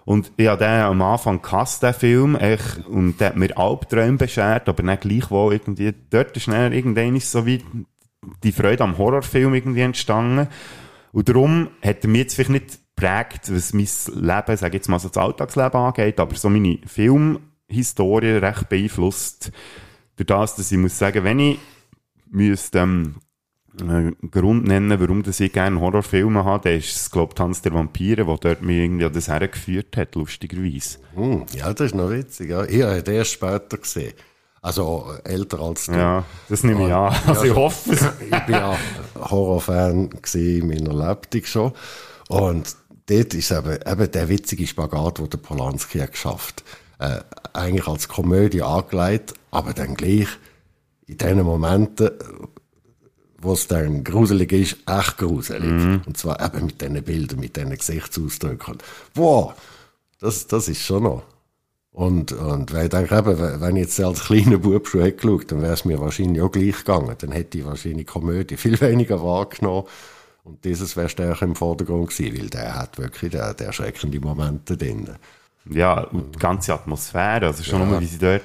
Und 0.06 0.32
ich 0.36 0.48
habe 0.48 0.64
den 0.64 0.82
am 0.82 1.02
Anfang 1.02 1.42
gehasst, 1.42 1.84
den 1.84 1.94
Film, 1.94 2.36
echt, 2.36 2.86
und 2.88 3.20
der 3.20 3.30
hat 3.30 3.38
mir 3.38 3.58
Albträume 3.58 4.18
beschert, 4.18 4.68
aber 4.68 4.84
nicht 4.84 5.02
gleichwohl 5.02 5.54
irgendwie, 5.54 5.94
dort 6.10 6.36
ist 6.36 6.48
dann 6.48 6.74
irgendwann 6.74 7.20
so 7.20 7.46
wie 7.46 7.64
die 8.44 8.52
Freude 8.52 8.84
am 8.84 8.98
Horrorfilm 8.98 9.54
irgendwie 9.54 9.82
entstanden. 9.82 10.48
Und 11.12 11.30
darum 11.30 11.70
hat 11.82 12.04
er 12.04 12.10
mich 12.10 12.22
jetzt 12.22 12.36
vielleicht 12.36 12.50
nicht 12.50 12.80
geprägt, 12.96 13.54
was 13.54 13.74
mein 13.74 13.88
Leben, 14.16 14.58
sag 14.58 14.70
ich 14.70 14.74
jetzt 14.74 14.90
mal 14.90 15.00
so 15.00 15.10
das 15.10 15.18
Alltagsleben 15.18 15.80
angeht, 15.80 16.20
aber 16.20 16.36
so 16.36 16.50
meine 16.50 16.80
Filmhistorie 16.86 18.38
recht 18.38 18.70
beeinflusst. 18.70 19.52
Durch 20.16 20.28
das, 20.28 20.56
dass 20.56 20.72
ich 20.72 20.78
muss 20.78 20.98
sagen, 20.98 21.24
wenn 21.24 21.40
ich 21.40 21.60
müsste, 22.30 22.80
ähm, 22.80 23.16
Grund 24.30 24.68
nennen, 24.68 25.00
warum 25.00 25.24
ich 25.28 25.54
gerne 25.54 25.80
Horrorfilme 25.80 26.46
habe, 26.46 26.70
dann 26.70 26.78
ist 26.78 27.12
glaube 27.12 27.32
ich, 27.32 27.36
Tanz 27.36 27.62
der 27.62 27.74
Vampire, 27.74 28.26
der 28.26 28.38
dort 28.38 28.62
mich 28.62 28.78
irgendwie 28.78 29.06
an 29.06 29.14
das 29.14 29.28
hergeführt 29.28 29.98
hat, 29.98 30.16
lustigerweise. 30.16 31.00
Hm, 31.16 31.46
ja, 31.56 31.74
das 31.74 31.88
ist 31.88 31.96
noch 31.96 32.10
witzig. 32.12 32.52
Ja. 32.52 32.66
Ich 32.66 32.84
habe 32.84 33.02
den 33.02 33.16
erst 33.16 33.32
später 33.32 33.78
gesehen. 33.78 34.14
Also 34.62 35.12
äh, 35.26 35.34
älter 35.34 35.60
als 35.60 35.88
du. 35.88 35.92
Ja, 35.92 36.24
das 36.50 36.64
nehme 36.64 36.88
ich 36.88 36.94
an. 36.94 37.14
Also 37.28 37.44
ich 37.44 37.56
hoffe 37.56 37.94
es. 37.94 38.02
ich 38.32 38.40
bin 38.46 38.56
ja 38.56 38.78
Horrorfan 39.16 40.10
in 40.34 40.68
meiner 40.68 40.94
Lebtung 41.10 41.44
schon. 41.44 41.74
Und 42.30 42.76
dort 43.08 43.34
ist 43.34 43.52
eben, 43.52 43.80
eben 43.86 44.12
der 44.12 44.30
witzige 44.30 44.66
Spagat, 44.66 45.18
den 45.18 45.30
der 45.30 45.38
Polanski 45.38 46.00
hat 46.00 46.12
geschafft. 46.12 46.64
Äh, 47.00 47.20
eigentlich 47.52 47.88
als 47.88 48.08
Komödie 48.08 48.62
angelegt, 48.62 49.34
aber 49.52 49.74
dann 49.74 49.96
gleich 49.96 50.28
in 51.08 51.18
diesen 51.18 51.44
Momenten, 51.44 52.12
wo 53.44 53.54
es 53.54 53.68
dann 53.68 54.04
gruselig 54.04 54.52
ist, 54.52 54.78
echt 54.88 55.18
gruselig. 55.18 56.02
Und 56.06 56.18
zwar 56.18 56.44
eben 56.44 56.66
mit 56.66 56.82
diesen 56.82 57.04
Bildern, 57.04 57.40
mit 57.40 57.56
diesen 57.56 57.76
Gesichtsausdrücken. 57.76 58.78
Wow, 59.16 59.54
das, 60.20 60.48
das 60.48 60.68
ist 60.68 60.82
schon 60.82 61.04
noch. 61.04 61.24
Und, 61.92 62.32
und 62.32 62.74
weil 62.74 62.86
ich 62.86 62.90
denke, 62.90 63.16
eben, 63.16 63.62
wenn 63.62 63.76
ich 63.76 63.84
jetzt 63.84 64.00
als 64.00 64.26
kleiner 64.26 64.58
Bub 64.58 64.88
schon 64.88 65.02
hätte 65.02 65.18
geschaut, 65.18 65.52
dann 65.52 65.62
wäre 65.62 65.74
es 65.74 65.86
mir 65.86 66.00
wahrscheinlich 66.00 66.42
auch 66.42 66.52
gleich 66.52 66.78
gegangen. 66.78 67.16
Dann 67.20 67.32
hätte 67.32 67.60
ich 67.60 67.66
wahrscheinlich 67.66 68.08
Komödie 68.08 68.58
viel 68.58 68.80
weniger 68.82 69.24
wahrgenommen. 69.24 69.88
Und 70.44 70.66
dieses 70.66 70.98
wäre 70.98 71.08
stärker 71.08 71.46
im 71.46 71.56
Vordergrund 71.56 72.10
gewesen, 72.10 72.38
weil 72.38 72.50
der 72.50 72.76
hat 72.76 72.98
wirklich 72.98 73.32
der, 73.32 73.54
der 73.54 73.68
erschreckende 73.68 74.20
Momente 74.20 74.76
drin. 74.76 75.08
Ja, 75.70 76.02
und 76.02 76.36
die 76.36 76.40
ganze 76.40 76.74
Atmosphäre, 76.74 77.48
also 77.48 77.64
schon 77.64 77.88
nur, 77.88 78.02
wie 78.02 78.06
sie 78.06 78.18
dort 78.18 78.42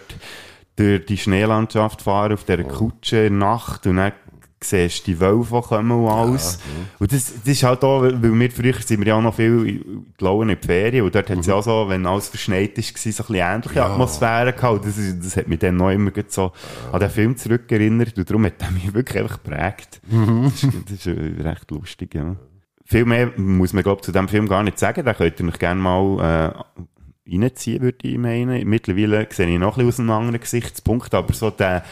durch 0.77 1.07
die 1.07 1.17
Schneelandschaft 1.17 2.03
fahren, 2.03 2.35
auf 2.35 2.45
dieser 2.45 2.63
Kutsche 2.63 3.31
Nacht 3.31 3.87
und 3.87 3.97
dann 3.97 4.13
siehst 4.61 5.07
die 5.07 5.21
Wölfe 5.21 5.61
kommen 5.63 5.91
und 5.91 6.09
alles. 6.09 6.59
Und 6.99 7.13
das, 7.13 7.33
das 7.33 7.49
ist 7.49 7.63
halt 7.63 7.85
auch, 7.85 8.03
weil 8.03 8.21
wir 8.21 8.51
früher 8.51 8.75
sind 8.75 9.01
wir 9.01 9.09
ja 9.09 9.15
auch 9.17 9.23
noch 9.23 9.35
viel 9.35 10.05
gelaufen 10.17 10.51
in 10.51 10.59
die 10.61 10.67
Ferien 10.67 11.05
und 11.05 11.15
dort 11.15 11.31
hat 11.31 11.39
es 11.39 11.47
ja 11.47 11.55
auch 11.55 11.63
so, 11.63 11.89
wenn 11.89 12.07
alles 12.07 12.29
verschneit 12.29 12.77
ist, 12.79 12.95
war 12.95 13.13
so 13.13 13.23
ein 13.23 13.27
bisschen 13.27 13.35
ähnliche 13.35 13.85
Atmosphäre 13.85 14.53
gehabt. 14.53 14.85
Das, 14.85 14.99
ist, 14.99 15.25
das 15.25 15.37
hat 15.37 15.49
mich 15.49 15.59
dann 15.61 15.77
noch 15.77 15.91
immer 15.91 16.11
so 16.29 16.53
an 16.93 17.01
den 17.01 17.11
Film 17.11 17.37
zurückerinnert 17.37 18.19
und 18.19 18.29
darum 18.29 18.45
hat 18.45 18.61
er 18.61 18.71
mich 18.71 18.93
wirklich 18.95 19.23
einfach 19.23 19.43
geprägt. 19.43 20.01
Das, 20.11 20.63
ist, 20.65 20.73
das 20.91 21.07
ist 21.07 21.45
recht 21.45 21.71
lustig, 21.71 22.15
ja. 22.15 22.37
Viel 22.85 23.05
mehr 23.05 23.33
muss 23.37 23.75
man, 23.75 23.83
glaube 23.83 24.01
zu 24.01 24.13
dem 24.13 24.29
Film 24.29 24.49
gar 24.49 24.63
nicht 24.63 24.79
sagen. 24.79 25.05
Da 25.05 25.13
könnt 25.13 25.39
ihr 25.39 25.45
mich 25.45 25.59
gerne 25.59 25.79
mal 25.79 26.55
äh, 27.27 27.31
reinziehen, 27.31 27.83
würde 27.83 28.09
ich 28.09 28.17
meinen. 28.17 28.67
Mittlerweile 28.67 29.27
sehe 29.31 29.47
ich 29.47 29.59
noch 29.59 29.77
ein 29.77 29.87
bisschen 29.87 29.89
aus 29.89 30.01
einem 30.01 30.11
anderen 30.11 30.41
Gesichtspunkt, 30.41 31.15
aber 31.15 31.33
so 31.35 31.51
der, 31.51 31.85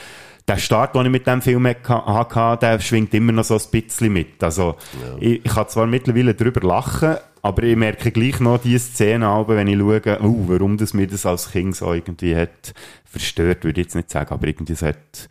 der 0.48 0.58
Start, 0.58 0.94
den 0.94 1.06
ich 1.06 1.12
mit 1.12 1.26
dem 1.26 1.42
Film 1.42 1.66
hatte, 1.66 2.58
der 2.60 2.80
schwingt 2.80 3.12
immer 3.14 3.32
noch 3.32 3.44
so 3.44 3.54
ein 3.54 3.70
bisschen 3.70 4.12
mit. 4.12 4.42
Also, 4.42 4.76
ich, 5.18 5.44
ich 5.44 5.52
kann 5.52 5.68
zwar 5.68 5.86
mittlerweile 5.86 6.34
drüber 6.34 6.60
lachen, 6.60 7.16
aber 7.42 7.62
ich 7.64 7.76
merke 7.76 8.10
gleich 8.10 8.40
noch 8.40 8.58
die 8.58 8.78
Szene, 8.78 9.44
wenn 9.46 9.68
ich 9.68 9.78
schaue, 9.78 10.18
oh, 10.22 10.44
warum 10.46 10.76
das 10.76 10.94
mir 10.94 11.06
das 11.06 11.26
als 11.26 11.50
Kind 11.50 11.76
so 11.76 11.92
irgendwie 11.92 12.36
hat 12.36 12.74
verstört, 13.04 13.64
würde 13.64 13.80
ich 13.80 13.86
jetzt 13.86 13.96
nicht 13.96 14.10
sagen, 14.10 14.32
aber 14.32 14.46
irgendwie 14.46 14.74
so 14.74 14.86
hat, 14.86 15.28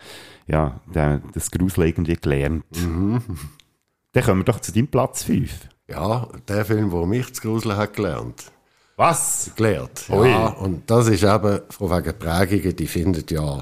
ja, 0.48 0.80
der, 0.94 1.22
das 1.34 1.52
Grusel 1.52 1.88
irgendwie 1.88 2.16
gelernt. 2.16 2.66
Dann 2.72 4.24
kommen 4.24 4.42
wir 4.42 4.46
doch 4.46 4.60
zu 4.60 4.72
deinem 4.72 4.88
Platz 4.88 5.24
5. 5.24 5.52
Ja, 5.88 6.28
der 6.48 6.66
Film, 6.66 6.90
der 6.90 7.06
mich 7.06 7.34
zu 7.34 7.42
gruseln 7.42 7.78
hat 7.78 7.96
gelernt. 7.96 8.52
Was? 8.96 9.52
Gelernt. 9.56 10.06
Ui. 10.10 10.30
Ja, 10.30 10.48
und 10.48 10.90
das 10.90 11.08
ist 11.08 11.24
eben, 11.24 11.60
von 11.70 11.92
wegen 11.92 12.18
Prägungen, 12.18 12.76
die 12.76 12.88
findet 12.88 13.30
ja, 13.32 13.62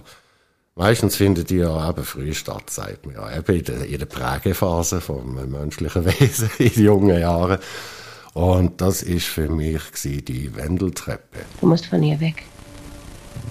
meistens 0.76 1.16
findet 1.16 1.50
die 1.50 1.58
ja 1.58 1.90
eben 1.90 2.04
früh 2.04 2.34
statt, 2.34 2.70
sagt 2.70 3.06
man 3.06 3.16
ja, 3.16 3.38
eben 3.38 3.56
in 3.56 3.64
der, 3.64 3.86
in 3.86 4.00
der 4.00 4.06
Prägephase 4.06 5.02
vom 5.02 5.36
menschlichen 5.50 6.06
Wesen 6.20 6.50
in 6.60 6.84
jungen 6.84 7.20
Jahren. 7.20 7.60
Und 8.34 8.82
das 8.82 9.04
ist 9.04 9.28
für 9.28 9.48
mich 9.48 9.82
die 10.04 10.56
Wendeltreppe. 10.56 11.40
Du 11.62 11.68
musst 11.68 11.86
von 11.86 12.02
ihr 12.02 12.20
weg. 12.20 12.44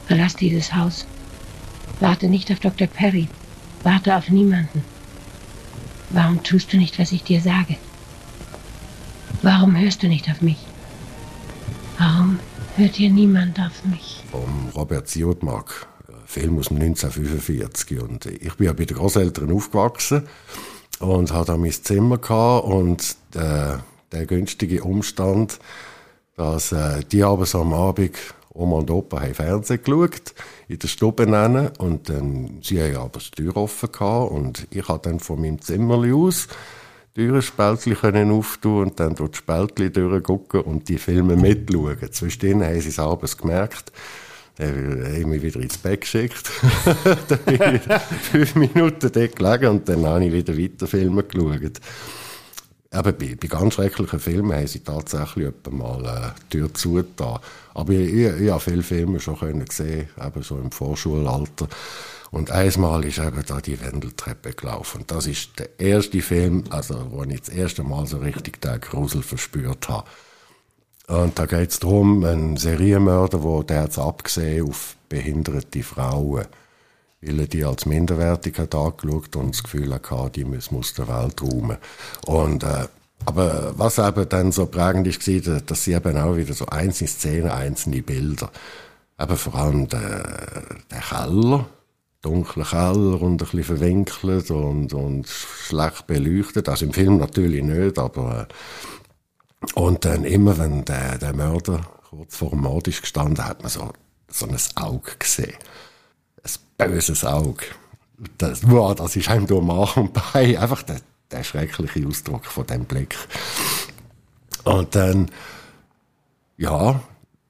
Verlass 0.07 0.35
dieses 0.35 0.75
Haus. 0.75 1.07
Warte 2.01 2.27
nicht 2.27 2.51
auf 2.51 2.59
Dr. 2.59 2.89
Perry. 2.89 3.29
Warte 3.85 4.17
auf 4.17 4.29
niemanden. 4.29 4.83
Warum 6.11 6.43
tust 6.43 6.73
du 6.73 6.77
nicht, 6.77 6.99
was 6.99 7.13
ich 7.13 7.23
dir 7.23 7.41
sage? 7.41 7.77
Warum 9.43 9.79
hörst 9.79 10.03
du 10.03 10.09
nicht 10.09 10.29
auf 10.29 10.41
mich? 10.41 10.59
Warum 11.99 12.39
hört 12.77 12.97
hier 12.97 13.11
niemand 13.11 13.59
auf 13.61 13.85
mich? 13.85 14.23
Vom 14.31 14.69
Robert 14.75 15.09
Siodmark. 15.09 15.87
Film 16.33 16.59
aus 16.59 16.69
dem 16.69 16.79
1945. 16.79 18.01
Und 18.01 18.27
ich 18.27 18.55
bin 18.55 18.67
ja 18.67 18.73
bei 18.73 18.85
den 18.85 18.97
Großeltern 18.97 19.53
aufgewachsen 19.53 20.23
und 20.99 21.33
hatte 21.33 21.53
da 21.53 21.57
mein 21.57 21.73
Zimmer 21.73 22.19
gehabt 22.19 22.67
und 22.67 23.17
der, 23.35 23.85
der 24.13 24.27
günstige 24.27 24.83
Umstand, 24.83 25.59
dass 26.37 26.73
äh, 26.73 27.01
die 27.11 27.23
aber 27.23 27.47
so 27.47 27.61
am 27.61 27.75
Abend 27.75 28.17
Oma 28.55 28.77
und 28.79 28.91
Opa 28.91 29.21
haben 29.21 29.35
Fernsehen 29.35 29.83
geschaut, 29.83 30.35
in 30.69 30.79
der 30.79 30.89
Stube 30.89 31.27
nennen, 31.27 31.71
und 31.79 32.09
dann, 32.11 32.59
sie 32.63 32.83
haben 32.83 32.97
aber 32.97 33.19
die 33.19 33.31
Tür 33.31 33.57
offen 33.57 33.91
gehabt, 33.91 34.31
und 34.31 34.67
ich 34.71 34.87
habe 34.89 35.01
dann 35.03 35.21
von 35.21 35.41
meinem 35.41 35.61
Zimmer 35.61 35.97
aus 36.15 36.49
Türenspältchen 37.15 37.95
können 37.95 38.31
auftun 38.31 38.85
und 38.85 39.01
dann 39.01 39.15
durch 39.15 39.33
die 39.33 39.39
Spältchen 39.39 39.93
durchgucken 39.93 40.63
und 40.63 40.89
die 40.89 40.99
Filme 40.99 41.37
mitschauen. 41.37 41.99
Zwischendrin 42.11 42.65
haben 42.65 42.81
sie 42.81 42.89
es 42.89 42.99
abends 42.99 43.37
gemerkt. 43.37 43.93
Dann 44.57 45.05
haben 45.05 45.31
mich 45.31 45.43
wieder 45.43 45.61
ins 45.61 45.79
Bett 45.79 46.03
geschickt. 46.03 46.51
dann 47.29 47.39
bin 47.47 47.77
ich 47.77 48.03
fünf 48.31 48.55
Minuten 48.55 49.11
dort 49.13 49.37
gelegen 49.37 49.67
und 49.69 49.89
dann 49.89 50.05
habe 50.05 50.27
ich 50.27 50.33
wieder 50.33 50.57
weiter 50.57 50.87
Filme 50.87 51.23
geschaut. 51.23 51.81
Eben, 52.95 53.17
bei, 53.19 53.37
bei 53.41 53.49
ganz 53.49 53.75
schrecklichen 53.75 54.21
Filmen 54.21 54.55
haben 54.55 54.67
sie 54.67 54.81
tatsächlich 54.81 55.51
mal 55.71 56.05
äh, 56.05 56.41
die 56.53 56.59
Tür 56.59 56.75
zugetan. 56.75 57.39
Aber 57.73 57.93
ich, 57.95 58.13
ich, 58.13 58.41
ich 58.41 58.51
habe 58.51 58.61
viele 58.61 58.83
Filme 58.83 59.19
schon 59.19 59.39
können 59.39 59.65
gesehen, 59.65 60.11
eben 60.23 60.43
so 60.43 60.59
im 60.59 60.71
Vorschulalter. 60.71 61.69
Und 62.33 62.51
einmal 62.51 63.05
ist 63.05 63.19
eben 63.19 63.45
da 63.47 63.61
die 63.61 63.81
Wendeltreppe 63.81 64.53
gelaufen. 64.53 65.03
Und 65.03 65.11
das 65.11 65.27
ist 65.27 65.59
der 65.59 65.69
erste 65.79 66.21
Film, 66.21 66.65
also 66.69 67.07
wo 67.11 67.23
ich 67.25 67.41
das 67.41 67.49
erste 67.49 67.83
Mal 67.83 68.07
so 68.07 68.19
richtig 68.19 68.61
den 68.61 68.81
Grusel 68.81 69.23
verspürt 69.23 69.89
habe. 69.89 70.09
Und 71.09 71.39
da 71.39 71.47
geht 71.47 71.71
es 71.71 71.81
darum, 71.81 72.25
ein 72.25 72.57
Serienmörder, 72.57 73.39
der 73.39 73.63
der 73.65 73.83
hat's 73.83 73.99
abgesehen 73.99 74.69
auf 74.69 74.97
behinderte 75.09 75.83
Frauen, 75.83 76.47
weil 77.21 77.41
er 77.41 77.47
die 77.47 77.65
als 77.65 77.87
minderwertig 77.87 78.59
hat 78.59 78.75
angeschaut 78.75 79.37
und 79.37 79.55
das 79.55 79.63
Gefühl 79.63 79.93
hatte, 79.93 80.31
die 80.35 80.45
müssen 80.45 80.79
aus 80.79 80.95
der 80.95 81.09
Welt 81.09 81.43
räumen. 81.43 81.79
Und, 82.27 82.63
äh, 82.63 82.87
aber 83.25 83.75
was 83.77 83.99
eben 83.99 84.29
dann 84.29 84.53
so 84.53 84.67
prägend 84.67 85.07
ist, 85.07 85.27
war, 85.47 85.61
dass 85.61 85.85
sie 85.85 85.93
eben 85.93 86.17
auch 86.17 86.37
wieder 86.37 86.55
so 86.55 86.67
einzelne 86.67 87.09
Szenen, 87.09 87.51
einzelne 87.51 88.03
Bilder, 88.03 88.51
eben 89.21 89.37
vor 89.37 89.55
allem 89.55 89.89
der, 89.89 90.63
der 90.91 91.01
Keller, 91.01 91.67
dunkler 92.23 92.65
Keller 92.65 93.21
und 93.21 93.33
ein 93.33 93.37
bisschen 93.37 93.65
verwinkelt 93.65 94.51
und, 94.51 94.93
und 94.95 95.29
schlecht 95.29 96.07
beleuchtet. 96.07 96.69
Also 96.69 96.87
im 96.87 96.93
Film 96.93 97.19
natürlich 97.19 97.63
nicht, 97.63 97.99
aber 97.99 98.49
äh, 98.49 98.55
und 99.75 100.05
dann 100.05 100.25
immer, 100.25 100.59
wenn 100.59 100.85
der, 100.85 101.19
der 101.19 101.35
Mörder 101.35 101.81
kurz 102.09 102.37
vor 102.37 102.51
dem 102.51 102.61
Mord 102.61 102.89
ist 102.89 103.01
gestanden, 103.01 103.45
hat 103.45 103.63
man 103.63 103.71
so, 103.71 103.93
so 104.29 104.47
ein 104.47 104.57
Auge 104.77 105.13
gesehen. 105.19 105.55
Ein 106.43 106.91
böses 106.91 107.25
Auge. 107.25 107.65
Das, 108.39 108.69
wow, 108.69 108.95
das 108.95 109.17
ist 109.17 109.29
einem 109.29 109.47
durch 109.47 109.65
Mach 109.65 109.97
und 109.97 110.13
Bein. 110.13 110.57
Einfach 110.57 110.83
der, 110.83 111.01
der 111.31 111.43
schreckliche 111.43 112.07
Ausdruck 112.07 112.45
von 112.47 112.67
dem 112.67 112.85
Blick. 112.85 113.17
Und 114.65 114.95
dann, 114.95 115.31
ja, 116.57 117.01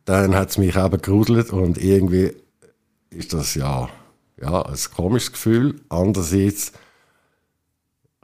dann 0.04 0.34
hat 0.34 0.50
es 0.50 0.58
mich 0.58 0.76
eben 0.76 1.02
gerudelt 1.02 1.50
und 1.50 1.78
irgendwie 1.78 2.34
ist 3.10 3.32
das 3.32 3.54
ja, 3.54 3.88
ja, 4.40 4.62
ein 4.62 4.78
komisches 4.94 5.32
Gefühl. 5.32 5.80
Andererseits 5.88 6.72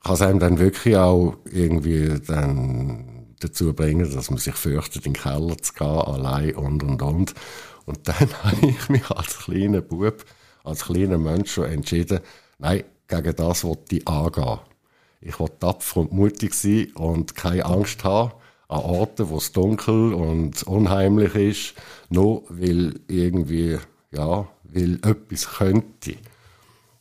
kann 0.03 0.15
es 0.15 0.23
einem 0.23 0.39
dann 0.39 0.59
wirklich 0.59 0.97
auch 0.97 1.37
irgendwie 1.51 2.21
dann 2.21 3.18
dazu 3.39 3.73
bringen, 3.73 4.11
dass 4.13 4.31
man 4.31 4.39
sich 4.39 4.55
fürchtet, 4.55 5.07
in 5.07 5.13
den 5.13 5.23
Keller 5.23 5.59
zu 5.59 5.73
gehen, 5.73 5.87
allein 5.87 6.55
und 6.55 6.83
und 6.83 7.03
und. 7.03 7.35
Und 7.87 8.07
dann 8.07 8.29
habe 8.43 8.67
ich 8.67 8.89
mich 8.89 9.11
als 9.11 9.39
kleiner 9.39 9.81
Bub, 9.81 10.25
als 10.65 10.85
kleiner 10.85 11.19
Mensch 11.19 11.53
schon 11.53 11.65
entschieden, 11.65 12.21
nein, 12.59 12.85
gegen 13.07 13.37
das 13.37 13.65
wollte 13.65 13.97
ich 13.97 14.09
angehen. 14.09 14.59
Ich 15.21 15.41
wollte 15.41 15.59
tapfer 15.59 16.01
und 16.01 16.13
mutig 16.13 16.55
sein 16.55 16.93
und 16.95 17.35
keine 17.35 17.65
Angst 17.65 18.05
haben 18.05 18.33
an 18.69 18.81
Orten, 18.81 19.31
wo 19.31 19.39
es 19.39 19.53
dunkel 19.53 20.13
und 20.13 20.63
unheimlich 20.65 21.35
ist, 21.35 21.75
nur 22.11 22.45
weil 22.49 23.01
irgendwie, 23.09 23.79
ja, 24.13 24.47
weil 24.63 24.95
etwas 24.97 25.49
könnte. 25.57 26.17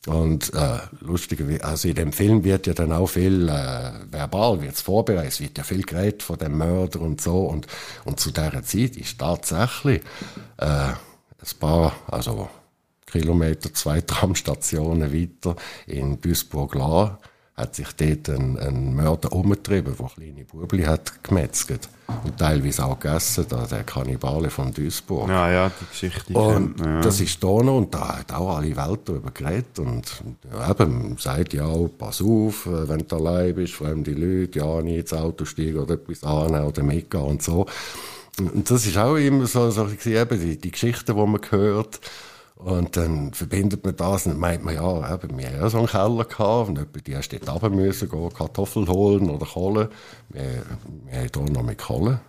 Und 0.07 0.53
äh, 0.53 0.79
lustigerweise, 1.01 1.65
also 1.65 1.87
in 1.89 1.95
dem 1.95 2.13
Film 2.13 2.45
wird 2.45 2.65
ja 2.65 2.73
dann 2.73 2.93
auch 2.93 3.07
viel 3.07 3.49
äh, 3.49 3.91
verbal 4.09 4.61
wird's 4.61 4.81
vorbereitet, 4.81 5.33
es 5.33 5.41
wird 5.41 5.57
ja 5.57 5.65
viel 5.65 5.83
geredet 5.83 6.23
von 6.23 6.37
dem 6.37 6.57
Mörder 6.57 7.01
und 7.01 7.19
so. 7.19 7.41
Und, 7.41 7.67
und 8.05 8.17
zu 8.17 8.31
dieser 8.31 8.63
Zeit 8.63 8.95
ist 8.95 9.19
tatsächlich 9.19 10.01
äh, 10.57 10.65
ein 10.65 10.95
paar, 11.59 11.93
also 12.07 12.47
Kilometer, 13.05 13.73
zwei 13.73 13.99
Tramstationen 14.01 15.13
weiter 15.13 15.57
in 15.87 16.21
Duisburg-La 16.21 17.19
hat 17.57 17.73
sich 17.73 17.87
dort 17.93 18.29
ein, 18.29 18.57
ein 18.59 18.95
Mörder 18.95 19.33
umgetrieben, 19.33 19.95
der 19.97 20.07
kleine 20.07 20.45
Bubli 20.45 20.83
hat 20.83 21.23
gemetzelt. 21.23 21.89
Und 22.23 22.37
teilweise 22.37 22.85
auch 22.85 22.99
gegessen, 22.99 23.45
da, 23.49 23.65
der 23.65 23.83
Kannibale 23.83 24.49
von 24.51 24.71
Duisburg. 24.71 25.27
Ja, 25.27 25.51
ja, 25.51 25.71
die 25.81 25.85
Geschichte. 25.89 26.33
Und 26.33 26.79
ja. 26.79 27.01
das 27.01 27.19
ist 27.19 27.43
da 27.43 27.47
noch, 27.47 27.77
und 27.77 27.93
da 27.93 28.19
hat 28.19 28.31
auch 28.31 28.57
alle 28.57 28.75
Welt 28.77 28.99
darüber 29.05 29.31
geredet. 29.31 29.79
Und 29.79 30.23
eben, 30.69 31.09
man 31.09 31.17
sagt 31.17 31.53
ja 31.53 31.65
auch, 31.65 31.89
pass 31.97 32.21
auf, 32.21 32.67
äh, 32.67 32.87
wenn 32.87 33.05
du 33.07 33.15
allein 33.15 33.55
bist, 33.55 33.73
fremde 33.73 34.11
Leute, 34.11 34.59
ja, 34.59 34.81
nie 34.81 34.99
ins 34.99 35.11
Auto 35.11 35.43
steigen 35.43 35.79
oder 35.79 35.95
etwas 35.95 36.23
annehmen 36.23 36.67
oder 36.67 36.83
mitgehen 36.83 37.23
und 37.23 37.41
so. 37.41 37.65
Und 38.39 38.69
das 38.69 38.85
ist 38.85 38.97
auch 38.97 39.15
immer 39.15 39.47
so, 39.47 39.71
so 39.71 39.87
eben 40.05 40.39
die, 40.39 40.57
die 40.57 40.71
Geschichten, 40.71 41.15
die 41.15 41.25
man 41.25 41.41
hört. 41.49 41.99
Und 42.57 42.97
dann 42.97 43.33
verbindet 43.33 43.85
man 43.85 43.95
das 43.95 44.25
und 44.25 44.39
meint 44.39 44.63
man, 44.63 44.73
ja, 44.73 45.13
eben, 45.13 45.37
wir 45.37 45.47
haben 45.47 45.61
ja 45.61 45.69
so 45.69 45.77
einen 45.77 45.87
Keller 45.87 46.25
gehabt 46.25 46.69
und 46.69 46.77
jemand, 46.77 47.07
die 47.07 47.15
hast 47.15 47.29
dort 47.29 47.47
runter 47.47 47.69
müssen 47.69 48.09
gehen, 48.09 48.33
Kartoffeln 48.33 48.87
holen 48.87 49.29
oder 49.29 49.45
Kohle. 49.45 49.89
Wir, 50.29 50.63
wir 51.05 51.19
haben 51.19 51.29
hier 51.33 51.53
noch 51.53 51.63
mit 51.63 51.77
Kohle. 51.77 52.19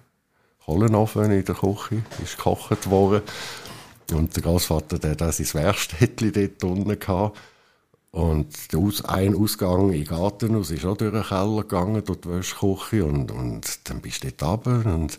Kohlenofen 0.65 1.31
in 1.31 1.45
der 1.45 1.55
Küche, 1.55 2.03
ist 2.23 2.37
gekocht 2.37 2.91
worden. 2.91 3.23
Und 4.13 4.37
der 4.37 4.43
Großvater, 4.43 4.99
der 4.99 5.13
hat 5.13 5.35
sein 5.35 5.63
Werkstättchen 5.65 6.33
dort 6.33 6.65
unten 6.65 6.99
gehabt. 6.99 7.39
Und 8.11 8.73
der 8.73 8.81
Aus 8.81 9.03
ein 9.05 9.35
Ausgang 9.35 9.93
in 9.93 10.05
den 10.05 10.07
Garten 10.07 10.61
ist 10.61 10.85
auch 10.85 10.97
durch 10.97 11.13
den 11.13 11.23
Keller 11.23 11.63
gegangen, 11.63 12.05
durch 12.05 12.21
die 12.21 12.29
Wäschküche. 12.29 13.05
Und, 13.05 13.31
und 13.31 13.89
dann 13.89 14.03
bist 14.03 14.25
du 14.25 14.33
dort 14.33 14.67
runter 14.67 15.17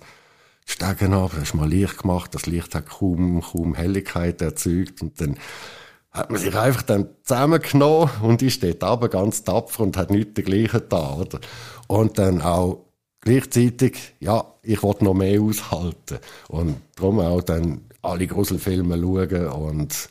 Stegen 0.71 1.13
ab, 1.13 1.31
hast 1.35 1.55
mal 1.55 1.67
Licht 1.67 1.97
gemacht, 1.97 2.35
das 2.35 2.45
Licht 2.45 2.75
hat 2.75 2.87
kaum, 2.87 3.41
kaum 3.41 3.73
Helligkeit 3.73 4.39
erzeugt 4.41 5.01
und 5.01 5.19
dann 5.19 5.35
hat 6.11 6.29
man 6.29 6.39
sich 6.39 6.55
einfach 6.55 6.83
dann 6.83 7.09
zusammengenommen 7.23 8.09
und 8.21 8.43
ist 8.43 8.63
dort 8.63 8.83
aber 8.83 9.09
ganz 9.09 9.43
tapfer 9.43 9.81
und 9.81 9.97
hat 9.97 10.11
nichts 10.11 10.35
dergleichen 10.35 10.83
da, 10.87 11.15
oder? 11.15 11.39
Und 11.87 12.19
dann 12.19 12.43
auch 12.43 12.85
gleichzeitig, 13.21 14.13
ja, 14.19 14.45
ich 14.61 14.83
wollte 14.83 15.05
noch 15.05 15.15
mehr 15.15 15.41
aushalten 15.41 16.19
und 16.47 16.77
darum 16.95 17.19
auch 17.19 17.41
dann 17.41 17.81
alle 18.03 18.27
Gruselfilme 18.27 18.99
schauen 18.99 19.47
und 19.47 20.09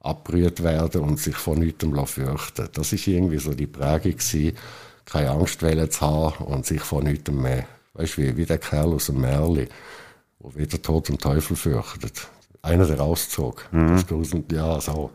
abgerührt 0.00 0.62
werden 0.62 1.00
und 1.00 1.18
sich 1.18 1.36
vor 1.36 1.56
nichts 1.56 1.84
fürchten. 2.04 2.68
Das 2.72 2.92
ist 2.92 3.06
irgendwie 3.08 3.38
so 3.38 3.54
die 3.54 3.66
Prägung 3.66 4.16
gewesen, 4.16 4.56
keine 5.04 5.30
Angst 5.30 5.60
zu 5.60 6.00
haben 6.00 6.44
und 6.44 6.64
sich 6.64 6.80
vor 6.80 7.02
nichts 7.02 7.30
mehr 7.30 7.66
Weißt 7.96 8.18
du, 8.18 8.22
wie, 8.22 8.36
wie 8.36 8.44
der 8.44 8.58
Kerl 8.58 8.92
aus 8.92 9.06
dem 9.06 9.20
Märli, 9.20 9.68
wo 10.38 10.54
weder 10.54 10.80
Tod 10.80 11.10
und 11.10 11.20
Teufel 11.20 11.56
fürchtet. 11.56 12.28
Einer, 12.62 12.86
der 12.86 12.98
rauszog. 12.98 13.68
Mhm. 13.72 14.02
Das 14.08 14.34
ja, 14.52 14.80
so. 14.80 15.10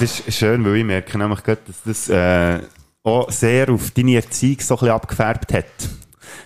Das 0.00 0.20
ist 0.20 0.36
schön, 0.36 0.64
weil 0.64 0.76
ich 0.76 0.84
merke 0.84 1.16
nämlich 1.18 1.42
gerade, 1.42 1.60
dass 1.66 1.82
das 1.84 2.08
äh, 2.08 2.60
auch 3.04 3.30
sehr 3.30 3.70
auf 3.70 3.92
deine 3.92 4.16
Erziehung 4.16 4.60
so 4.60 4.74
ein 4.74 4.78
bisschen 4.80 4.94
abgefärbt 4.94 5.52
hat. 5.52 5.64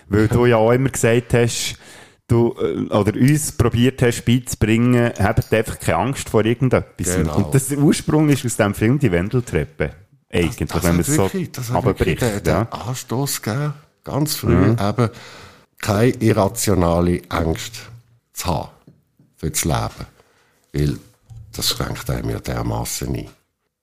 Weil 0.07 0.27
du 0.27 0.45
ja 0.45 0.57
auch 0.57 0.71
immer 0.71 0.89
gesagt 0.89 1.33
hast, 1.33 1.75
du, 2.27 2.55
äh, 2.59 2.93
oder 2.93 3.13
uns 3.19 3.51
probiert 3.51 4.01
hast 4.03 4.23
beizubringen, 4.23 5.11
habt 5.17 5.51
einfach 5.51 5.79
keine 5.79 5.97
Angst 5.97 6.29
vor 6.29 6.45
irgendetwas. 6.45 7.15
Genau. 7.15 7.37
Und 7.37 7.55
das, 7.55 7.69
der 7.69 7.79
Ursprung 7.79 8.29
ist 8.29 8.45
aus 8.45 8.57
dem 8.57 8.75
Film 8.75 8.99
die 8.99 9.11
Wendeltreppe. 9.11 9.91
Eigentlich, 10.31 10.69
das, 10.69 10.69
das 10.69 10.83
wenn 10.83 10.91
man 10.91 11.01
es 11.01 11.07
so 11.07 11.23
wirklich, 11.23 11.51
das 11.51 11.71
hat 11.71 11.85
abbricht. 11.85 12.23
Ja. 12.45 12.67
Anstoß 12.69 13.41
gegeben, 13.41 13.73
ganz 14.03 14.35
früh, 14.35 14.53
Mhm. 14.55 14.77
eben 14.79 15.09
keine 15.79 16.11
irrationale 16.11 17.21
Angst 17.29 17.90
zu 18.41 18.47
haben 18.47 18.69
für 19.37 19.49
das 19.51 19.65
Leben. 19.65 20.05
Weil 20.73 20.97
das 21.53 21.69
schränkt 21.69 22.09
einem 22.09 22.29
ja 22.29 22.39
dermassen 22.39 23.15
ein. 23.15 23.27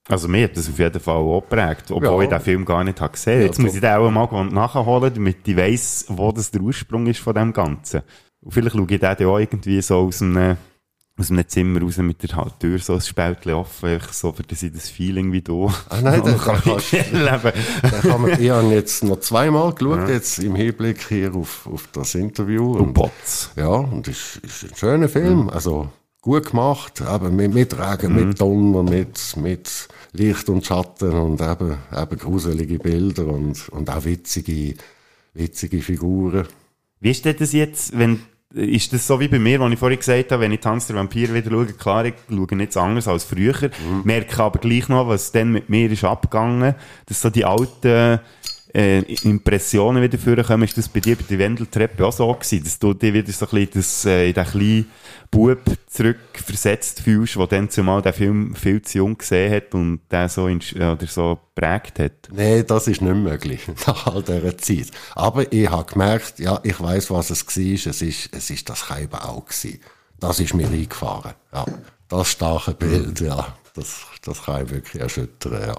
Also 0.08 0.26
mir 0.26 0.44
hat 0.44 0.56
das 0.56 0.68
auf 0.70 0.78
jeden 0.78 1.00
Fall 1.00 1.16
auch 1.16 1.42
geprägt, 1.42 1.90
obwohl 1.90 2.06
Ja. 2.08 2.22
ich 2.22 2.28
den 2.30 2.40
Film 2.40 2.64
gar 2.64 2.82
nicht 2.82 2.98
habe 3.00 3.12
gesehen. 3.12 3.40
Ja, 3.40 3.46
Jetzt 3.46 3.58
muss 3.58 3.74
ich 3.74 3.80
den 3.80 3.90
auch 3.92 4.10
mal 4.10 4.44
nachholen, 4.46 5.12
damit 5.12 5.46
ich 5.46 5.56
weiss, 5.56 6.06
wo 6.08 6.32
das 6.32 6.50
der 6.50 6.62
Ursprung 6.62 7.06
ist 7.06 7.20
von 7.20 7.34
dem 7.34 7.52
Ganzen. 7.52 8.00
Und 8.40 8.52
vielleicht 8.52 8.74
schaue 8.74 8.86
ich 8.88 9.00
den 9.00 9.26
auch 9.26 9.38
irgendwie 9.38 9.82
so 9.82 9.96
aus 9.98 10.22
einem, 10.22 10.56
aus 11.18 11.30
einem 11.30 11.48
Zimmer 11.48 11.80
raus 11.82 11.96
mit 11.98 12.22
der 12.22 12.58
Tür 12.58 12.78
so 12.78 12.94
ein 12.94 13.00
Spältchen 13.00 13.54
offen, 13.54 13.88
einfach 13.88 14.12
so, 14.12 14.32
für 14.32 14.44
ich 14.48 14.72
das 14.72 14.88
Feeling 14.88 15.32
wie 15.32 15.40
du 15.40 15.66
Ah, 15.88 16.00
nein, 16.00 16.18
noch 16.24 16.26
da 16.26 16.34
kann 16.54 16.60
kannst- 16.62 16.92
erleben. 16.94 17.52
Kann 18.02 18.22
man, 18.22 18.40
ich 18.40 18.50
habe 18.50 18.68
jetzt 18.74 19.02
noch 19.04 19.20
zweimal 19.20 19.72
geschaut, 19.74 20.08
jetzt 20.08 20.38
im 20.38 20.54
Hinblick 20.54 21.06
hier 21.08 21.34
auf, 21.34 21.66
auf 21.66 21.88
das 21.92 22.14
Interview. 22.14 22.72
Und 22.76 22.94
Bots. 22.94 23.50
Ja, 23.56 23.68
und 23.68 24.06
es 24.06 24.36
ist, 24.36 24.62
ist 24.62 24.72
ein 24.72 24.76
schöner 24.76 25.08
Film. 25.08 25.48
Also 25.48 25.88
gut 26.22 26.50
gemacht, 26.50 27.02
aber 27.02 27.30
mit, 27.30 27.52
mit 27.54 27.76
Regen, 27.78 28.14
mit 28.14 28.40
Donner, 28.40 28.82
mit, 28.82 29.36
mit 29.36 29.88
Licht 30.12 30.48
und 30.48 30.64
Schatten 30.66 31.12
und 31.12 31.40
eben, 31.40 31.76
eben 31.96 32.18
gruselige 32.18 32.78
Bilder 32.78 33.26
und, 33.26 33.68
und 33.70 33.90
auch 33.90 34.04
witzige, 34.04 34.74
witzige 35.34 35.80
Figuren. 35.80 36.46
Wie 37.00 37.10
ist 37.10 37.24
denn 37.24 37.36
das 37.38 37.52
jetzt, 37.52 37.96
wenn, 37.96 38.20
ist 38.54 38.92
das 38.94 39.06
so 39.06 39.20
wie 39.20 39.28
bei 39.28 39.38
mir, 39.38 39.60
wo 39.60 39.68
ich 39.68 39.78
vorhin 39.78 39.98
gesagt 39.98 40.32
habe, 40.32 40.42
wenn 40.42 40.52
ich 40.52 40.60
Tanz 40.60 40.86
der 40.86 40.96
Vampir 40.96 41.34
wieder 41.34 41.50
schaue, 41.50 41.66
klar, 41.66 42.04
ich 42.06 42.14
schaue 42.28 42.56
nichts 42.56 42.76
anderes 42.76 43.06
als 43.06 43.24
früher, 43.24 43.70
merke 44.04 44.42
aber 44.42 44.58
gleich 44.58 44.88
noch, 44.88 45.06
was 45.08 45.32
dann 45.32 45.52
mit 45.52 45.68
mir 45.68 45.90
ist 45.90 46.04
abgegangen, 46.04 46.74
dass 47.06 47.20
so 47.20 47.28
die 47.28 47.44
alten 47.44 48.20
äh, 48.74 49.00
Impressionen 49.00 50.02
wieder 50.02 50.18
vorkommen. 50.18 50.64
Ist 50.64 50.76
das 50.76 50.88
bei 50.88 51.00
dir 51.00 51.16
bei 51.16 51.24
der 51.28 51.38
Wendeltreppe 51.38 52.06
auch 52.06 52.12
so 52.12 52.32
gewesen, 52.32 52.64
dass 52.64 52.78
du 52.78 52.94
dich 52.94 53.12
wieder 53.12 53.32
so 53.32 53.46
ein 53.46 53.50
bisschen 53.50 53.70
das, 53.74 54.04
äh, 54.04 54.28
in 54.28 54.34
den 54.34 54.44
kleinen 54.44 54.90
Bub 55.30 55.60
zurückversetzt 55.86 57.00
fühlst, 57.00 57.36
der 57.36 57.46
dann 57.46 57.70
zumal 57.70 58.02
den 58.02 58.12
Film 58.12 58.54
viel 58.54 58.82
zu 58.82 58.98
jung 58.98 59.18
gesehen 59.18 59.52
hat 59.52 59.74
und 59.74 60.00
den 60.10 60.28
so, 60.28 60.48
in, 60.48 60.60
oder 60.74 61.06
so 61.06 61.38
prägt 61.54 61.98
hat? 61.98 62.28
Nein, 62.32 62.64
das 62.66 62.88
ist 62.88 63.02
nicht 63.02 63.14
möglich 63.14 63.62
nach 63.86 64.06
all 64.06 64.22
dieser 64.22 64.56
Zeit. 64.58 64.90
Aber 65.14 65.50
ich 65.52 65.68
habe 65.70 65.90
gemerkt, 65.90 66.38
ja, 66.38 66.60
ich 66.62 66.80
weiß, 66.80 67.10
was 67.10 67.30
es 67.30 67.46
war. 67.46 67.90
Es 67.90 68.02
ist, 68.02 68.28
es 68.32 68.50
ist 68.50 68.68
das 68.68 68.86
Keibau 68.86 69.40
gewesen. 69.40 69.80
Das 70.20 70.40
ist 70.40 70.54
mir 70.54 70.66
eingefahren. 70.66 71.34
Ja, 71.52 71.64
das 72.08 72.30
starke 72.32 72.74
Bild, 72.74 73.20
ja, 73.20 73.54
das, 73.74 74.06
das 74.24 74.42
kann 74.42 74.64
ich 74.64 74.70
wirklich 74.70 75.02
erschüttern, 75.02 75.62
ja. 75.68 75.76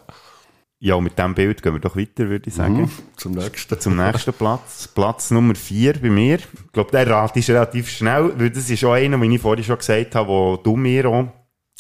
Ja, 0.82 1.00
mit 1.02 1.18
diesem 1.18 1.36
Bild 1.36 1.62
gehen 1.62 1.74
wir 1.74 1.80
doch 1.80 1.98
weiter, 1.98 2.30
würde 2.30 2.48
ich 2.48 2.54
sagen. 2.54 2.84
Mhm, 2.84 2.92
zum 3.18 3.34
nächsten. 3.34 3.80
Zum 3.82 3.98
nächsten 3.98 4.32
Platz. 4.32 4.88
Platz 4.88 5.30
Nummer 5.30 5.54
4 5.54 6.00
bei 6.02 6.10
mir. 6.10 6.36
Ich 6.36 6.72
glaube, 6.72 6.92
der 6.92 7.06
Rat 7.06 7.36
ist 7.36 7.50
relativ 7.50 7.90
schnell, 7.90 8.32
weil 8.38 8.50
das 8.50 8.70
ist 8.70 8.86
auch 8.86 8.94
einer, 8.94 9.18
den 9.18 9.32
ich 9.34 9.42
vorhin 9.42 9.66
schon 9.66 9.78
gesagt 9.78 10.16
habe, 10.16 10.30
wo 10.30 10.56
du 10.56 10.78
mir 10.78 11.06
auch 11.06 11.28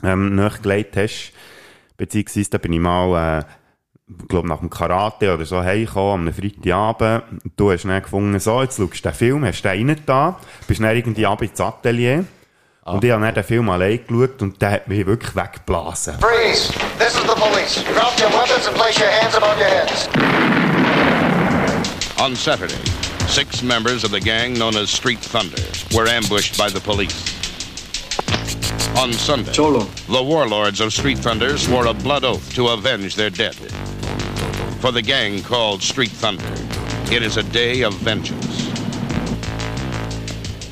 ähm, 0.03 0.35
nachgelegt 0.35 0.97
hast. 0.97 1.31
Beziehungsweise, 1.95 2.49
da 2.49 2.57
bin 2.57 2.73
ich 2.73 2.79
mal, 2.81 3.39
äh, 3.39 3.43
glaube, 4.27 4.49
nach 4.49 4.59
dem 4.59 4.69
Karate 4.69 5.33
oder 5.33 5.45
so 5.45 5.61
heimgekommen, 5.61 6.27
am 6.27 6.33
Freitagabend. 6.33 7.41
Du 7.55 7.71
hast 7.71 7.85
dann 7.85 8.01
gefunden, 8.01 8.37
so, 8.39 8.61
jetzt 8.61 8.77
schaust 8.77 9.05
du 9.05 9.09
den 9.09 9.13
Film, 9.13 9.45
hast 9.45 9.61
den 9.61 9.87
rein 9.89 10.01
da, 10.05 10.39
bist 10.67 10.81
dann 10.81 10.95
irgendwie 10.95 11.25
ab 11.25 11.41
ins 11.41 11.61
Atelier. 11.61 12.25
Und 12.85 13.03
ich 13.03 13.11
habe 13.11 13.21
dann 13.23 13.33
den 13.33 13.43
Film 13.43 13.69
allein 13.69 13.99
geschaut 14.07 14.41
und 14.41 14.61
der 14.61 14.71
hat 14.71 14.87
mich 14.87 15.05
wirklich 15.05 15.35
weggeblasen. 15.35 16.15
Freeze! 16.19 16.73
This 16.97 17.13
is 17.15 17.21
the 17.23 17.35
police. 17.35 17.83
Drop 17.93 18.17
your 18.19 18.29
weapons 18.31 18.67
and 18.67 18.75
place 18.75 18.97
your 18.99 19.09
hands 19.09 19.35
above 19.35 19.57
your 19.59 19.67
heads. 19.67 20.07
On 22.19 22.35
Saturday, 22.35 22.79
six 23.27 23.61
members 23.61 24.03
of 24.03 24.11
the 24.11 24.19
gang 24.19 24.53
known 24.53 24.75
as 24.75 24.89
Street 24.89 25.19
Thunder 25.19 25.61
were 25.95 26.07
ambushed 26.07 26.57
by 26.57 26.69
the 26.69 26.79
police. 26.79 27.13
On 28.97 29.13
Sunday, 29.13 29.53
Cholo. 29.53 29.85
the 30.07 30.23
warlords 30.23 30.81
of 30.81 30.91
Street 30.91 31.19
Thunder 31.19 31.57
swore 31.57 31.85
a 31.87 31.93
blood 31.93 32.23
oath 32.23 32.53
to 32.55 32.69
avenge 32.69 33.15
their 33.15 33.29
dead. 33.29 33.55
For 34.81 34.91
the 34.91 35.01
gang 35.01 35.43
called 35.43 35.81
Street 35.81 36.11
Thunder, 36.11 36.43
it 37.13 37.21
is 37.21 37.37
a 37.37 37.43
day 37.43 37.83
of 37.83 37.93
vengeance. 37.99 38.67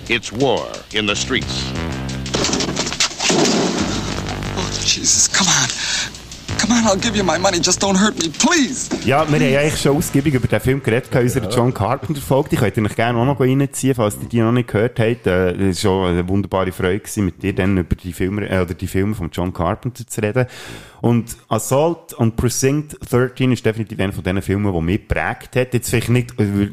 It's 0.10 0.32
war 0.32 0.66
in 0.94 1.06
the 1.06 1.16
streets. 1.16 1.70
Jesus, 4.88 5.30
come 5.32 5.50
on. 5.50 5.68
Come 6.60 6.74
on, 6.74 6.86
I'll 6.88 6.96
give 7.00 7.16
you 7.16 7.24
my 7.24 7.38
money. 7.38 7.60
Just 7.60 7.84
don't 7.84 7.98
hurt 8.00 8.16
me, 8.24 8.30
please. 8.30 8.90
Ja, 9.06 9.28
wir 9.30 9.36
haben 9.40 9.58
eigentlich 9.58 9.80
schon 9.82 9.96
ausgiebig 9.98 10.34
über 10.34 10.48
den 10.48 10.60
Film 10.60 10.82
geredet, 10.82 11.14
in 11.14 11.22
unserer 11.22 11.50
John 11.50 11.74
Carpenter 11.74 12.22
Folge. 12.22 12.50
Die 12.50 12.56
könnt 12.56 12.78
ihr 12.78 12.84
euch 12.84 12.96
gerne 12.96 13.20
auch 13.20 13.26
noch 13.26 13.40
reinziehen, 13.40 13.94
falls 13.94 14.18
ihr 14.22 14.30
die 14.30 14.40
noch 14.40 14.54
nicht 14.54 14.70
gehört 14.70 15.00
habt. 15.00 15.28
Äh, 15.28 15.70
Es 15.70 15.84
war 15.84 15.92
schon 15.92 16.10
eine 16.10 16.28
wunderbare 16.28 16.72
Freude 16.72 17.04
mit 17.18 17.44
dir 17.44 17.54
dann 17.54 17.78
über 17.78 17.96
die 17.96 18.14
Filme, 18.14 18.50
äh, 18.50 18.62
oder 18.62 18.74
die 18.74 18.88
Filme 18.88 19.14
von 19.14 19.30
John 19.32 19.54
Carpenter 19.54 20.08
zu 20.08 20.22
reden. 20.22 20.48
Und 21.02 21.36
Assault 21.50 22.18
on 22.18 22.36
Precinct 22.36 22.98
13 23.08 23.52
ist 23.52 23.66
definitiv 23.66 24.00
einer 24.00 24.14
von 24.14 24.24
diesen 24.24 24.42
Filmen, 24.42 24.72
der 24.72 24.82
mich 24.82 25.02
geprägt 25.08 25.56
hat. 25.58 25.74
Jetzt 25.74 25.90
vielleicht 25.90 26.10
nicht, 26.10 26.40
äh, 26.40 26.70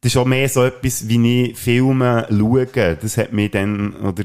das 0.00 0.12
ist 0.12 0.16
auch 0.16 0.24
mehr 0.24 0.48
so 0.48 0.64
etwas, 0.64 1.06
wie 1.08 1.50
ich 1.50 1.58
Filme 1.58 2.26
schaue. 2.30 2.66
Das 3.00 3.18
hat 3.18 3.32
mich 3.32 3.50
dann, 3.50 3.92
oder 3.96 4.24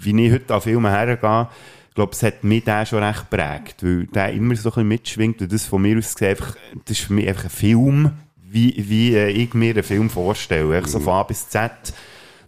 wie 0.00 0.26
ich 0.26 0.32
heute 0.32 0.54
an 0.54 0.60
Filme 0.60 0.90
hergehe, 0.90 1.48
ich 1.48 1.79
glaube, 2.00 2.12
es 2.12 2.22
hat 2.22 2.42
mich 2.44 2.64
der 2.64 2.86
schon 2.86 3.02
recht 3.02 3.30
geprägt, 3.30 3.76
weil 3.82 4.06
der 4.06 4.32
immer 4.32 4.56
so 4.56 4.70
ein 4.70 4.72
bisschen 4.72 4.88
mitschwingt 4.88 5.42
und 5.42 5.52
das 5.52 5.66
von 5.66 5.82
mir 5.82 5.98
aus 5.98 6.14
gesehen, 6.14 6.30
einfach, 6.30 6.56
das 6.86 6.98
ist 6.98 7.06
für 7.06 7.12
mich 7.12 7.28
einfach 7.28 7.44
ein 7.44 7.50
Film, 7.50 8.12
wie, 8.42 8.74
wie 8.88 9.14
äh, 9.14 9.28
ich 9.28 9.54
mir 9.54 9.74
einen 9.74 9.82
Film 9.82 10.08
vorstelle. 10.10 10.76
Echt 10.78 10.88
so 10.88 10.98
von 11.00 11.12
A 11.14 11.22
bis 11.24 11.48
Z. 11.48 11.70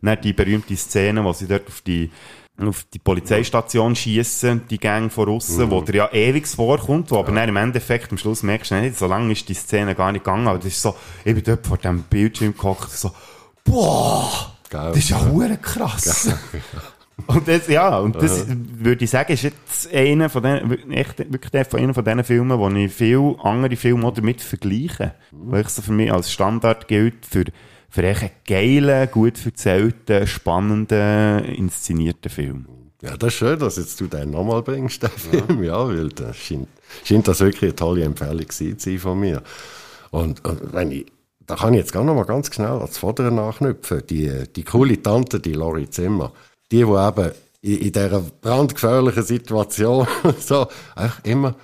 Dann 0.00 0.20
die 0.20 0.32
berühmte 0.32 0.74
Szene, 0.76 1.22
wo 1.22 1.32
sie 1.32 1.46
dort 1.46 1.68
auf 1.68 1.80
die, 1.82 2.10
auf 2.60 2.84
die 2.92 2.98
Polizeistation 2.98 3.94
schießen, 3.94 4.62
die 4.68 4.78
Gang 4.78 5.12
von 5.12 5.28
außen, 5.28 5.66
Mhm. 5.66 5.70
wo 5.70 5.80
dir 5.80 5.94
ja 5.94 6.12
ewig 6.12 6.46
vorkommt, 6.48 7.10
wo 7.10 7.18
aber 7.18 7.30
dann 7.32 7.48
im 7.48 7.56
Endeffekt 7.56 8.10
am 8.10 8.18
Schluss 8.18 8.42
merkst 8.42 8.72
du 8.72 8.80
nicht, 8.80 8.98
so 8.98 9.06
lange 9.06 9.32
ist 9.32 9.48
die 9.48 9.54
Szene 9.54 9.94
gar 9.94 10.10
nicht 10.12 10.24
gegangen, 10.24 10.48
aber 10.48 10.58
das 10.58 10.68
ist 10.68 10.82
so, 10.82 10.96
ich 11.24 11.34
bin 11.34 11.44
dort 11.44 11.66
vor 11.66 11.78
dem 11.78 12.02
Bildschirm 12.02 12.56
gehockt, 12.56 12.90
so, 12.90 13.12
boah, 13.64 14.56
das 14.70 14.96
ist 14.96 15.10
ja 15.10 15.20
hure 15.24 15.56
krass. 15.58 16.30
Und 17.26 17.46
das, 17.46 17.68
ja, 17.68 17.98
und 17.98 18.16
das 18.16 18.46
würde 18.48 19.04
ich 19.04 19.10
sagen, 19.10 19.32
ist 19.32 19.42
jetzt 19.42 19.92
einer 19.92 20.28
von 20.28 20.42
den, 20.42 20.90
echt, 20.90 21.18
wirklich 21.18 21.66
von 21.68 21.80
einer 21.80 21.94
von 21.94 22.04
diesen 22.04 22.24
Filmen, 22.24 22.58
wo 22.58 22.68
ich 22.70 22.92
viel 22.92 23.36
andere 23.42 23.76
Filme 23.76 24.06
auch 24.06 24.14
damit 24.14 24.40
vergleiche. 24.40 25.14
Weil 25.30 25.62
ich 25.62 25.68
so 25.68 25.82
für 25.82 25.92
mich 25.92 26.12
als 26.12 26.32
Standard 26.32 26.88
gilt 26.88 27.26
für, 27.26 27.44
für 27.88 28.02
einen 28.02 28.30
geilen, 28.46 29.10
gut 29.10 29.44
erzählten, 29.44 30.26
spannenden, 30.26 31.44
inszenierten 31.44 32.30
Film. 32.30 32.66
Ja, 33.02 33.16
das 33.16 33.32
ist 33.32 33.38
schön, 33.38 33.58
dass 33.58 33.76
jetzt 33.76 34.00
du 34.00 34.06
den 34.06 34.30
nochmal 34.30 34.62
bringst, 34.62 35.02
den 35.02 35.10
Film. 35.10 35.62
Ja, 35.64 35.86
weil 35.86 36.08
das 36.10 36.36
scheint, 36.36 36.68
scheint 37.04 37.28
das 37.28 37.40
wirklich 37.40 37.70
eine 37.70 37.76
tolle 37.76 38.04
Empfehlung 38.04 38.48
zu 38.48 38.74
sein 38.78 38.98
von 38.98 39.18
mir. 39.18 39.42
Und, 40.10 40.44
und 40.44 40.72
wenn 40.72 40.92
ich, 40.92 41.06
da 41.40 41.56
kann 41.56 41.74
ich 41.74 41.80
jetzt 41.80 41.92
gar 41.92 42.04
noch 42.04 42.14
mal 42.14 42.24
ganz 42.24 42.54
schnell 42.54 42.68
ans 42.68 42.98
Vordere 42.98 43.32
nachknüpfen. 43.32 44.02
Die, 44.08 44.44
die 44.54 44.62
coole 44.62 45.02
Tante, 45.02 45.40
die 45.40 45.54
Lori 45.54 45.90
Zimmer, 45.90 46.32
die, 46.72 46.78
die 46.78 46.82
eben 46.82 47.32
in, 47.60 47.78
in 47.78 47.92
dieser 47.92 48.20
brandgefährlichen 48.20 49.22
Situation 49.22 50.06
so 50.40 50.66
einfach 50.96 51.24
immer 51.24 51.54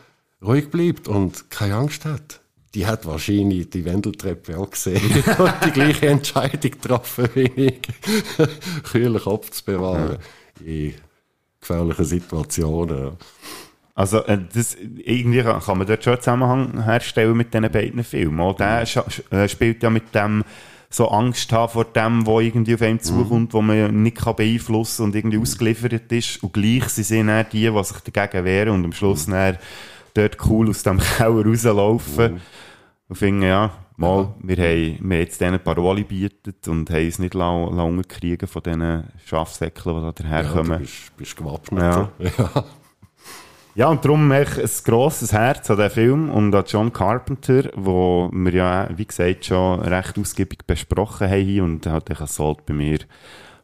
ruhig 0.41 0.71
bleibt 0.71 1.09
und 1.09 1.51
keine 1.51 1.75
Angst 1.75 2.05
hat. 2.05 2.41
Die 2.75 2.87
hat 2.87 3.07
wahrscheinlich 3.07 3.71
die 3.71 3.85
Wendeltreppe 3.85 4.59
auch 4.59 4.71
gesehen 4.71 5.03
und 5.39 5.55
die 5.65 5.71
gleiche 5.71 6.09
Entscheidung 6.09 6.71
getroffen 6.71 7.29
wie 7.35 7.51
ich, 7.57 7.81
kühlen 8.85 9.21
Kopf 9.21 9.51
zu 9.51 9.65
bewahren 9.65 10.19
in 10.65 10.95
gefährlichen 11.61 12.05
Situationen. 12.05 13.13
Also, 13.95 14.19
äh, 14.27 14.39
das, 14.55 14.77
irgendwie 14.77 15.43
kann 15.43 15.79
man 15.79 15.87
dort 15.87 16.05
schon 16.05 16.13
einen 16.13 16.23
Zusammenhang 16.23 16.85
herstellen 16.85 17.37
mit 17.37 17.53
diesen 17.53 17.71
beiden 17.71 18.05
Filmen. 18.05 18.39
Auch 18.39 18.55
der 18.55 18.83
äh, 18.83 19.49
spielt 19.49 19.83
ja 19.83 19.91
mit 19.91 20.15
dem, 20.15 20.45
so 20.91 21.09
Angst 21.09 21.53
haben 21.53 21.71
vor 21.73 21.85
dem, 21.85 22.27
was 22.27 22.43
irgendwie 22.43 22.75
auf 22.75 22.83
einem 22.83 23.01
zukommt, 23.01 23.53
wo 23.53 23.61
man 23.61 24.03
nicht 24.03 24.17
kann 24.17 24.37
beeinflussen 24.37 25.05
und 25.05 25.15
irgendwie 25.15 25.39
ausgeliefert 25.39 26.11
ist. 26.13 26.43
Und 26.43 26.55
gleich 26.55 26.85
sie 26.89 27.03
sind 27.03 27.27
dann 27.29 27.47
die, 27.53 27.71
die 27.71 27.85
sich 27.85 27.99
dagegen 28.11 28.45
wehren 28.45 28.71
und 28.75 28.85
am 28.87 28.93
Schluss 28.93 29.27
dann 29.27 29.59
dort 30.15 30.37
cool 30.49 30.71
aus 30.71 30.83
dem 30.83 30.99
Keller 31.17 31.45
rauslaufen. 31.45 32.41
Und 33.11 33.17
finden, 33.17 33.43
ja, 33.43 33.71
mal, 33.97 34.35
wir 34.43 34.57
haben, 34.57 34.99
wir 35.01 35.17
haben 35.17 35.23
jetzt 35.23 35.41
denen 35.41 35.61
Parole 35.61 36.05
bietet 36.05 36.69
und 36.69 36.91
haben 36.91 37.05
uns 37.07 37.19
nicht 37.19 37.35
la- 37.35 37.69
lange 37.71 38.05
kriegen 38.05 38.47
von 38.47 38.63
diesen 38.63 39.05
Schafsäckeln, 39.25 39.97
die 39.97 40.03
da 40.03 40.13
daherkommen. 40.13 40.71
Ja, 40.73 40.77
du 40.79 40.83
bist, 40.85 41.17
bist 41.17 41.37
gewappnet. 41.37 41.83
Ja. 41.83 42.11
Ja. 42.39 42.65
Ja, 43.79 43.87
und 43.87 44.05
darum 44.05 44.33
echt 44.33 44.59
ein 44.59 44.69
grosses 44.83 45.33
Herz 45.33 45.71
an 45.71 45.77
diesen 45.77 45.91
Film 45.91 46.31
und 46.31 46.53
an 46.53 46.65
John 46.67 46.93
Carpenter, 46.93 47.71
wo 47.77 48.29
wir 48.33 48.53
ja, 48.53 48.89
wie 48.97 49.07
gesagt, 49.07 49.45
schon 49.45 49.79
recht 49.79 50.19
ausgiebig 50.19 50.67
besprochen 50.67 51.31
haben 51.31 51.45
hier 51.45 51.63
und 51.63 51.87
hat 51.87 52.11
echt 52.11 52.21
Assault 52.21 52.67
bei 52.67 52.75
mir 52.75 52.99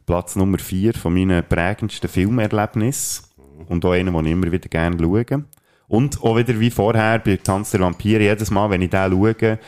Platz 0.05 0.37
Nummer 0.37 0.57
4 0.57 0.93
von 0.93 1.13
meinen 1.13 1.43
prägendsten 1.43 2.09
Filmerlebnissen 2.09 3.25
und 3.67 3.83
auch 3.83 3.91
einer, 3.91 4.11
den 4.11 4.25
ich 4.25 4.31
immer 4.31 4.49
wieder 4.53 4.69
gerne 4.69 4.97
schaue. 4.97 5.43
Und 5.89 6.23
auch 6.23 6.37
wieder 6.37 6.57
wie 6.61 6.71
vorher 6.71 7.19
bei 7.19 7.35
Tanz 7.35 7.71
der 7.71 7.81
Vampire, 7.81 8.23
jedes 8.23 8.49
Mal, 8.51 8.69
wenn 8.69 8.83
ich 8.83 8.91
den 8.91 9.11
schaue, 9.11 9.59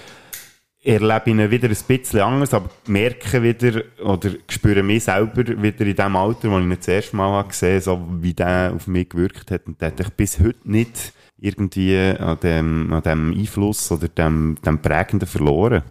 erlebe 0.88 1.30
ihn 1.30 1.52
wieder 1.52 1.67
ein 1.67 1.78
bisschen 1.88 2.21
anders, 2.21 2.54
aber 2.54 2.69
merke 2.88 3.43
wieder 3.43 3.84
oder 4.04 4.32
spüre 4.50 4.84
mich 4.84 5.04
selber 5.04 5.45
wieder 5.62 5.86
in 5.86 5.95
dem 5.95 6.15
Alter, 6.15 6.50
wo 6.50 6.58
ich 6.60 6.63
ihn 6.63 6.76
das 6.78 6.88
erste 6.88 7.15
Mal 7.15 7.32
habe 7.32 7.50
gesehen 7.50 7.82
so 7.82 8.08
wie 8.21 8.34
der 8.34 8.71
auf 8.73 8.88
mich 8.88 9.10
gewirkt 9.10 9.52
hat. 9.52 9.67
Und 9.67 9.82
der 9.82 9.89
hat 9.89 10.00
ich 10.00 10.10
bis 10.12 10.39
heute 10.39 10.60
nicht 10.63 11.13
irgendwie 11.39 11.97
an 11.97 12.39
dem, 12.41 12.93
an 12.93 13.04
dem 13.04 13.34
Einfluss 13.38 13.91
oder 13.91 14.08
dem, 14.08 14.58
dem 14.65 14.82
Prägenden 14.82 15.28
verloren. 15.28 15.84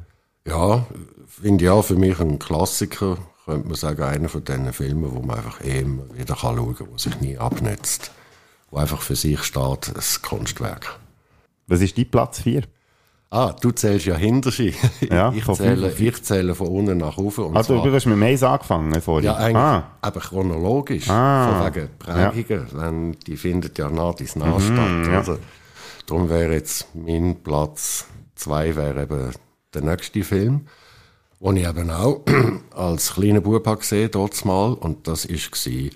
Ja, 0.46 0.86
finde 1.26 1.64
ich 1.64 1.70
auch 1.70 1.82
für 1.82 1.96
mich 1.96 2.18
ein 2.18 2.38
Klassiker, 2.38 3.18
könnte 3.44 3.68
man 3.68 3.76
sagen, 3.76 4.02
einer 4.02 4.28
von 4.28 4.44
diesen 4.44 4.72
Filmen, 4.72 5.14
wo 5.14 5.20
man 5.20 5.36
einfach 5.36 5.60
immer 5.60 6.04
wieder 6.14 6.34
kann 6.34 6.56
schauen 6.56 6.74
kann, 6.74 6.88
wo 6.90 6.98
sich 6.98 7.20
nie 7.20 7.36
abnützt. 7.36 8.12
Wo 8.70 8.78
einfach 8.78 9.02
für 9.02 9.14
sich 9.14 9.42
steht, 9.42 9.92
ein 9.94 10.22
Kunstwerk. 10.22 10.98
Was 11.66 11.80
ist 11.80 11.98
dein 11.98 12.10
Platz 12.10 12.40
4? 12.40 12.62
Ah, 13.33 13.53
du 13.61 13.71
zählst 13.71 14.05
ja 14.07 14.15
hinter 14.15 14.51
sie. 14.51 14.73
Ja, 15.09 15.31
ich, 15.33 15.43
von 15.45 15.55
zähle, 15.55 15.89
fünf. 15.89 16.01
ich 16.17 16.23
zähle 16.23 16.53
von 16.53 16.67
unten 16.67 16.97
nach 16.97 17.17
oben. 17.17 17.45
Und 17.45 17.55
Also, 17.57 17.75
zwar- 17.75 17.85
du 17.85 17.93
hast 17.95 18.05
mit 18.05 18.17
Mais 18.17 18.43
angefangen 18.43 19.01
vorhin. 19.01 19.25
Ja, 19.27 19.35
eigentlich, 19.37 19.55
Ah, 19.55 19.83
aber 20.01 20.19
chronologisch. 20.19 21.09
Ah. 21.09 21.63
Von 21.63 21.73
wegen 21.75 21.89
Prägungen, 21.97 22.67
wenn 22.73 23.11
die 23.25 23.37
findet 23.37 23.77
ja 23.77 23.89
nah 23.89 24.11
dies 24.11 24.35
nah 24.35 24.57
Mhm, 24.57 24.61
statt. 24.61 25.07
ja. 25.13 25.17
Also, 25.19 25.37
darum 26.07 26.29
wäre 26.29 26.51
jetzt 26.53 26.87
mein 26.93 27.37
Platz 27.41 28.05
zwei 28.35 28.75
wäre 28.75 29.03
eben 29.03 29.31
der 29.73 29.81
nächste 29.81 30.23
Film, 30.25 30.67
den 31.39 31.55
ich 31.55 31.65
eben 31.67 31.89
auch 31.89 32.19
als 32.75 33.13
kleiner 33.13 33.39
Bub 33.39 33.65
habe 33.65 33.77
gesehen, 33.79 34.11
dort 34.11 34.43
mal, 34.43 34.73
und 34.73 35.07
das 35.07 35.29
war 35.29 35.89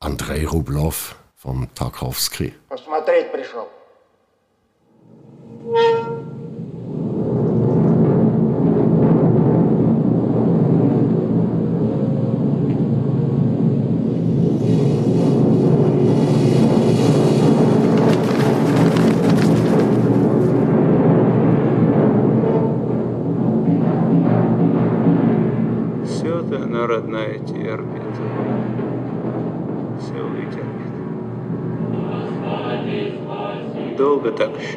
Andrei 0.00 0.44
Rublev 0.46 1.14
von 1.36 1.68
Tarkovsky. 1.76 2.52
Посмотреть 2.68 3.32
пришел. 3.32 3.66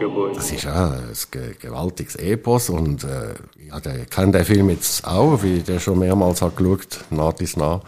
Cowboy. 0.05 0.35
Das 0.35 0.51
ist 0.51 0.67
auch 0.67 0.93
ein 0.93 1.57
gewaltiges 1.61 2.17
Epos 2.17 2.69
und 2.69 3.05
äh, 3.05 3.35
ja, 3.69 3.79
ich 3.79 4.11
kenne 4.11 4.33
den 4.33 4.45
Film 4.45 4.71
jetzt 4.71 5.07
auch, 5.07 5.43
wie 5.43 5.59
ich 5.59 5.65
den 5.65 5.81
schon 5.81 5.99
mehrmals 5.99 6.43
habe 6.43 6.55
geschaut 6.55 7.05
nach 7.11 7.33
bis 7.33 7.57
nach. 7.57 7.81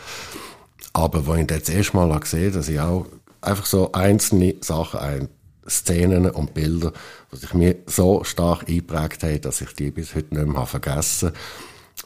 Aber 0.93 1.27
wo 1.27 1.35
ich 1.35 1.47
das 1.47 1.69
erste 1.69 1.97
mal 1.97 2.19
gesehen 2.19 2.47
habe, 2.47 2.53
dass 2.53 2.69
ich 2.69 2.81
auch 2.81 3.07
einfach 3.41 3.67
so 3.67 3.93
einzelne 3.93 4.55
Sachen, 4.61 5.01
ein, 5.01 5.29
Szenen 5.69 6.31
und 6.31 6.55
Bilder, 6.55 6.93
die 7.33 7.37
sich 7.37 7.53
mir 7.53 7.77
so 7.87 8.23
stark 8.25 8.69
eingeprägt 8.69 9.25
haben, 9.25 9.41
dass 9.41 9.61
ich 9.61 9.73
die 9.73 9.91
bis 9.91 10.15
heute 10.15 10.35
nicht 10.35 10.47
mehr 10.47 10.65
vergessen 10.67 11.31
habe. 11.31 11.39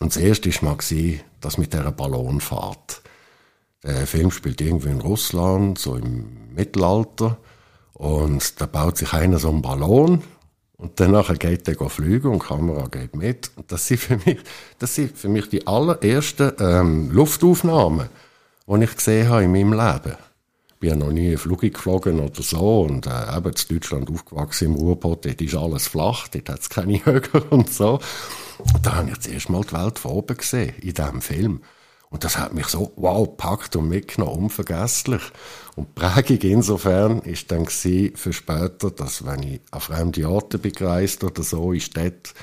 Und 0.00 0.14
das 0.14 0.22
erste 0.22 0.50
war 0.62 0.76
mal, 0.76 1.20
das 1.40 1.58
mit 1.58 1.72
dieser 1.72 1.92
Ballonfahrt. 1.92 3.02
Der 3.82 4.06
Film 4.06 4.30
spielt 4.30 4.60
irgendwie 4.60 4.88
in 4.88 5.00
Russland, 5.00 5.78
so 5.78 5.96
im 5.96 6.54
Mittelalter. 6.54 7.38
Und 8.00 8.58
da 8.58 8.64
baut 8.64 8.96
sich 8.96 9.12
einer 9.12 9.38
so 9.38 9.50
einen 9.50 9.60
Ballon 9.60 10.22
und 10.78 10.98
danach 10.98 11.38
geht 11.38 11.68
er 11.68 11.90
fliegen 11.90 12.28
und 12.28 12.42
die 12.42 12.46
Kamera 12.46 12.86
geht 12.86 13.14
mit. 13.14 13.50
Und 13.56 13.70
das 13.70 13.86
sind 13.86 14.00
für 14.00 14.16
mich, 14.16 14.38
das 14.78 14.94
sind 14.94 15.18
für 15.18 15.28
mich 15.28 15.50
die 15.50 15.66
allerersten 15.66 16.52
ähm, 16.60 17.10
Luftaufnahmen, 17.10 18.08
die 18.66 18.84
ich 18.84 18.96
gesehen 18.96 19.28
habe 19.28 19.44
in 19.44 19.52
meinem 19.52 19.74
Leben. 19.74 20.16
Ich 20.68 20.76
bin 20.76 20.88
ja 20.88 20.96
noch 20.96 21.12
nie 21.12 21.28
einen 21.28 21.36
Flug 21.36 21.60
geflogen 21.60 22.20
oder 22.20 22.42
so 22.42 22.80
und 22.84 23.06
äh, 23.06 23.36
eben 23.36 23.52
in 23.52 23.76
Deutschland 23.76 24.10
aufgewachsen 24.10 24.68
im 24.68 24.74
Ruhrpott, 24.76 25.26
dort 25.26 25.42
ist 25.42 25.54
alles 25.54 25.88
flach, 25.88 26.26
dort 26.28 26.48
hat 26.48 26.60
es 26.60 26.70
keine 26.70 27.04
Höhe 27.04 27.20
und 27.50 27.70
so. 27.70 28.00
Da 28.82 28.94
habe 28.94 29.10
ich 29.10 29.16
das 29.16 29.26
erste 29.26 29.52
Mal 29.52 29.64
die 29.64 29.74
Welt 29.74 29.98
von 29.98 30.12
oben 30.12 30.38
gesehen, 30.38 30.72
in 30.80 30.94
diesem 30.94 31.20
Film. 31.20 31.60
Und 32.10 32.24
das 32.24 32.38
hat 32.38 32.52
mich 32.52 32.66
so, 32.66 32.92
wow, 32.96 33.24
gepackt 33.24 33.76
und 33.76 33.88
mitgenommen, 33.88 34.44
unvergesslich. 34.44 35.22
Und 35.76 35.88
die 35.88 36.00
Prägung 36.00 36.38
insofern 36.50 37.20
ist 37.20 37.52
dann 37.52 37.64
gewesen 37.64 38.16
für 38.16 38.32
später, 38.32 38.90
dass 38.90 39.24
wenn 39.24 39.44
ich 39.44 39.60
an 39.70 39.80
fremde 39.80 40.28
Orte 40.28 40.58
bin 40.58 40.72
oder 40.72 41.42
so 41.42 41.72
in 41.72 41.80
Städten, 41.80 42.34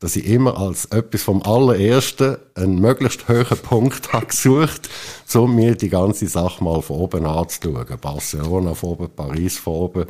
dass 0.00 0.16
ich 0.16 0.26
immer 0.26 0.58
als 0.58 0.86
etwas 0.86 1.22
vom 1.22 1.44
allerersten 1.44 2.36
einen 2.56 2.80
möglichst 2.80 3.28
hohen 3.28 3.58
Punkt 3.62 4.12
habe 4.12 4.26
gesucht, 4.26 4.90
um 5.32 5.54
mir 5.54 5.76
die 5.76 5.88
ganze 5.88 6.26
Sache 6.26 6.62
mal 6.62 6.82
von 6.82 6.96
oben 6.96 7.24
anzuschauen. 7.24 7.86
Barcelona 8.00 8.74
von 8.74 8.90
oben, 8.90 9.10
Paris 9.14 9.58
von 9.58 9.74
oben, 9.74 10.06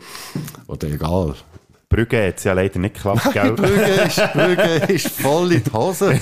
oder 0.66 0.88
egal. 0.88 1.34
Brügge 1.92 2.26
hat 2.26 2.38
es 2.38 2.44
ja 2.44 2.52
leider 2.54 2.78
nicht 2.78 2.94
geklappt, 2.94 3.30
gell? 3.32 3.52
Brügge 3.52 4.02
ist, 4.06 4.32
Brügge 4.32 4.92
ist 4.92 5.08
voll 5.08 5.52
in 5.52 5.62
die 5.62 5.72
Hose. 5.72 6.18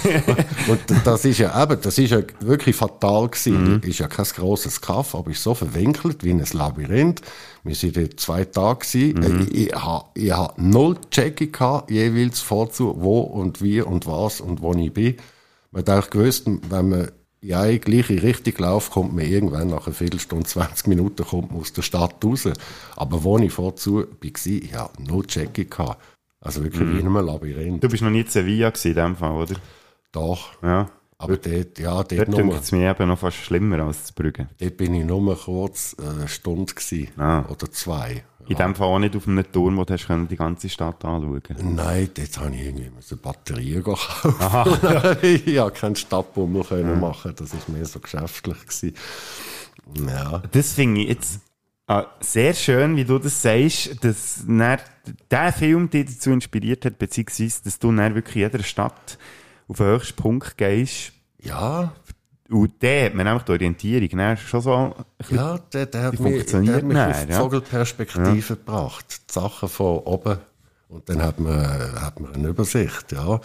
Und 0.68 0.80
das 1.04 1.24
ist 1.24 1.38
ja 1.38 1.62
eben, 1.62 1.80
das 1.80 1.96
ist 1.98 2.10
ja 2.10 2.20
wirklich 2.40 2.76
fatal 2.76 3.28
gewesen. 3.28 3.74
Mhm. 3.74 3.80
Ist 3.88 4.00
ja 4.00 4.08
kein 4.08 4.26
grosses 4.26 4.80
Kaff, 4.80 5.14
aber 5.14 5.30
ist 5.30 5.42
so 5.42 5.54
verwinkelt 5.54 6.24
wie 6.24 6.30
ein 6.30 6.44
Labyrinth. 6.52 7.22
Wir 7.62 7.74
sind 7.74 7.96
dort 7.96 8.18
zwei 8.18 8.44
Tage 8.44 8.80
gewesen. 8.80 9.20
Mhm. 9.20 9.48
Ich, 9.50 9.68
ich 9.68 9.74
habe 9.74 10.04
ich 10.14 10.32
hab 10.32 10.58
null 10.58 10.96
Checking 11.10 11.52
gehabt, 11.52 11.90
jeweils 11.90 12.40
vorzu, 12.40 12.94
wo 12.98 13.20
und 13.20 13.62
wie 13.62 13.80
und 13.80 14.06
was 14.06 14.40
und 14.40 14.62
wo 14.62 14.74
ich 14.74 14.92
bin. 14.92 15.16
Man 15.70 15.82
hat 15.82 15.90
auch 15.90 16.10
gewusst, 16.10 16.46
wenn 16.46 16.88
man 16.88 17.10
in 17.42 17.54
eine 17.54 17.78
gleiche 17.78 18.22
Richtung 18.22 18.54
läuft, 18.58 18.90
kommt 18.92 19.14
man 19.14 19.24
irgendwann 19.24 19.68
nach 19.68 19.86
einer 19.86 19.94
Viertelstunde, 19.94 20.44
20 20.46 20.86
Minuten 20.88 21.24
kommt 21.24 21.50
man 21.52 21.60
aus 21.60 21.72
der 21.72 21.82
Stadt 21.82 22.22
raus. 22.24 22.48
Aber 22.96 23.24
wo 23.24 23.38
ich 23.38 23.52
vorzu 23.52 23.98
war, 23.98 24.06
ich 24.22 24.74
habe 24.74 25.02
null 25.02 25.26
Checking 25.26 25.70
gehabt. 25.70 26.02
Also 26.42 26.62
wirklich 26.62 26.82
Mhm. 26.82 26.96
wie 26.96 27.00
in 27.00 27.06
einem 27.06 27.24
Labyrinth. 27.26 27.82
Du 27.84 27.88
bist 27.88 28.02
noch 28.02 28.10
nie 28.10 28.20
in 28.20 28.26
Sevilla 28.26 28.70
gewesen, 28.70 28.88
in 28.88 28.94
dem 28.94 29.16
Fall, 29.16 29.32
oder? 29.42 29.54
Doch. 30.12 30.50
Ja. 30.62 30.88
Aber 31.18 31.36
dort, 31.36 31.78
ja, 31.78 32.02
dort, 32.02 32.12
Dort 32.12 32.28
nur, 32.28 32.54
es 32.54 32.72
mir 32.72 32.90
eben 32.90 33.08
noch 33.08 33.18
fast 33.18 33.36
schlimmer 33.36 33.80
als 33.80 34.06
zu 34.06 34.14
Brügge. 34.14 34.48
dort 34.58 34.76
bin 34.78 34.94
ich 34.94 35.04
nur 35.04 35.36
kurz 35.36 35.94
äh, 35.98 36.08
eine 36.08 36.28
Stunde 36.28 36.72
gewesen. 36.72 37.08
Ah. 37.18 37.44
Oder 37.50 37.70
zwei. 37.70 38.24
In 38.50 38.56
dem 38.56 38.74
Fall 38.74 38.88
auch 38.88 38.98
nicht 38.98 39.14
auf 39.14 39.28
einem 39.28 39.50
Turm, 39.52 39.76
wo 39.76 39.84
du 39.84 39.94
hast 39.94 40.08
können 40.08 40.26
die 40.26 40.36
ganze 40.36 40.68
Stadt 40.68 41.04
anschauen 41.04 41.40
Nein, 41.62 42.10
dort 42.12 42.38
habe 42.40 42.56
ich 42.56 42.62
irgendwie 42.62 42.90
müssen 42.90 43.18
Batterien 43.18 43.84
kaufen. 43.84 44.34
Aha. 44.40 45.16
ich 45.22 45.56
habe 45.56 45.70
keinen 45.70 45.94
Stadtbummel 45.94 46.64
können 46.64 46.98
machen. 46.98 47.32
Das 47.36 47.54
ist 47.54 47.68
mehr 47.68 47.86
so 47.86 48.00
geschäftlich 48.00 48.58
gewesen. 48.58 48.94
Ja. 50.04 50.42
Das 50.50 50.72
finde 50.72 51.02
ich 51.02 51.08
jetzt 51.10 51.40
äh, 51.86 52.02
sehr 52.18 52.54
schön, 52.54 52.96
wie 52.96 53.04
du 53.04 53.20
das 53.20 53.40
sagst, 53.40 54.04
dass 54.04 54.44
der 54.46 55.52
Film 55.52 55.88
dich 55.88 56.06
dazu 56.06 56.30
inspiriert 56.30 56.84
hat, 56.84 56.98
beziehungsweise, 56.98 57.62
dass 57.62 57.78
du 57.78 57.96
wirklich 57.96 58.34
in 58.34 58.42
jeder 58.42 58.64
Stadt 58.64 59.16
auf 59.68 59.76
den 59.76 59.86
höchsten 59.86 60.20
Punkt 60.20 60.58
gehst. 60.58 61.12
Ja. 61.40 61.92
Und 62.50 62.82
der 62.82 63.06
hat 63.06 63.14
man 63.14 63.26
nämlich 63.26 63.44
die 63.44 63.52
Orientierung 63.52 64.08
dann 64.18 64.36
schon 64.36 64.60
so 64.60 64.74
ein 64.74 64.92
bisschen, 65.18 65.36
Ja, 65.36 65.58
der, 65.72 65.86
der 65.86 66.02
hat 66.02 66.18
mich, 66.20 66.46
der 66.46 66.74
hat 66.74 66.82
mich 66.82 66.96
dann, 66.96 67.10
auf 67.10 67.26
die 67.26 67.32
ja. 67.32 67.38
Vogelperspektive 67.40 68.56
gebracht. 68.56 69.20
Die 69.28 69.32
Sachen 69.32 69.68
von 69.68 69.98
oben. 69.98 70.38
Und 70.88 71.08
dann 71.08 71.22
hat 71.22 71.38
man, 71.38 72.00
hat 72.00 72.18
man 72.18 72.34
eine 72.34 72.48
Übersicht, 72.48 73.12
ja. 73.12 73.40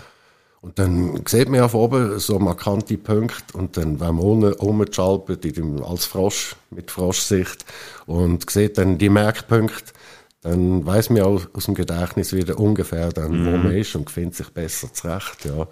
Und 0.61 0.79
dann 0.79 1.21
sieht 1.27 1.47
man 1.49 1.59
ja 1.59 1.67
von 1.67 1.81
oben 1.81 2.17
so 2.17 2.39
markante 2.39 2.97
Punkte 2.97 3.55
und 3.55 3.77
dann, 3.77 3.99
wenn 3.99 4.15
man 4.15 4.25
unten 4.25 4.53
rumschalpert, 4.53 5.45
in 5.45 5.53
dem, 5.53 5.83
als 5.83 6.05
Frosch, 6.05 6.55
mit 6.71 6.89
Froschsicht, 6.89 7.63
und 8.07 8.49
sieht 8.49 8.79
dann 8.79 8.97
die 8.97 9.09
Merkpunkte, 9.09 9.93
dann 10.41 10.83
weiß 10.83 11.11
man 11.11 11.21
auch 11.21 11.41
aus 11.53 11.65
dem 11.65 11.75
Gedächtnis 11.75 12.33
wieder 12.33 12.59
ungefähr 12.59 13.09
dann, 13.09 13.45
wo 13.45 13.51
Mhm. 13.51 13.63
man 13.63 13.71
ist 13.75 13.95
und 13.95 14.09
findet 14.09 14.35
sich 14.37 14.49
besser 14.49 14.91
zurecht, 14.91 15.45
ja. 15.45 15.67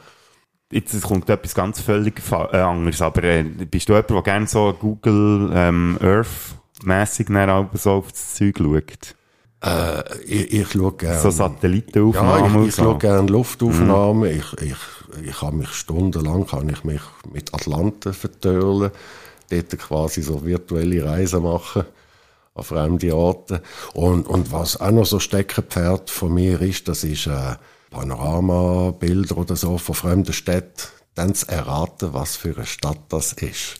Jetzt 0.73 0.99
kommt 1.03 1.29
etwas 1.29 1.53
ganz 1.53 1.81
völlig 1.81 2.21
äh, 2.31 2.57
anderes, 2.57 3.01
aber 3.01 3.23
äh, 3.23 3.43
bist 3.43 3.89
du 3.89 3.93
jemand, 3.93 4.09
der 4.09 4.21
gerne 4.23 4.47
so 4.47 4.73
Google 4.73 5.51
ähm, 5.53 5.99
Earth-mässig 6.01 7.27
so 7.73 7.91
auf 7.91 8.12
das 8.12 8.33
Zeug 8.33 8.57
schaut? 8.57 9.15
Äh, 9.63 10.23
ich, 10.25 10.53
ich 10.53 10.71
schaue 10.71 10.93
gerne. 10.93 11.19
So 11.19 11.29
Satellitenaufnahmen 11.29 12.55
Ja, 12.55 12.62
ich, 12.62 12.67
ich 12.69 12.75
so. 12.75 12.83
schaue 12.83 12.97
gerne 12.97 13.27
Luftaufnahmen. 13.27 14.29
Ich, 14.29 14.62
ich, 14.62 14.75
ich 15.29 15.41
habe 15.41 15.57
mich 15.57 15.69
stundenlang 15.69 16.47
kann 16.47 16.67
ich 16.69 16.83
mich 16.83 17.01
mit 17.31 17.53
Atlanten 17.53 18.13
vertörlen. 18.13 18.91
Dort 19.49 19.77
quasi 19.77 20.23
so 20.23 20.43
virtuelle 20.43 21.05
Reisen 21.05 21.43
machen 21.43 21.83
an 22.55 22.63
fremde 22.63 23.15
Orte. 23.15 23.62
Und, 23.93 24.27
und 24.27 24.51
was 24.51 24.81
auch 24.81 24.91
noch 24.91 25.05
so 25.05 25.19
Steckenpferd 25.19 26.09
von 26.09 26.33
mir 26.33 26.62
ist, 26.62 26.88
das 26.88 27.03
ist 27.03 27.27
äh, 27.27 27.55
Panoramabilder 27.93 29.38
oder 29.38 29.56
so 29.56 29.77
von 29.77 29.95
fremden 29.95 30.34
Städten. 30.34 30.89
Dann 31.15 31.36
zu 31.36 31.47
erraten, 31.47 32.13
was 32.13 32.36
für 32.36 32.56
eine 32.56 32.65
Stadt 32.65 32.99
das 33.10 33.34
ist. 33.34 33.79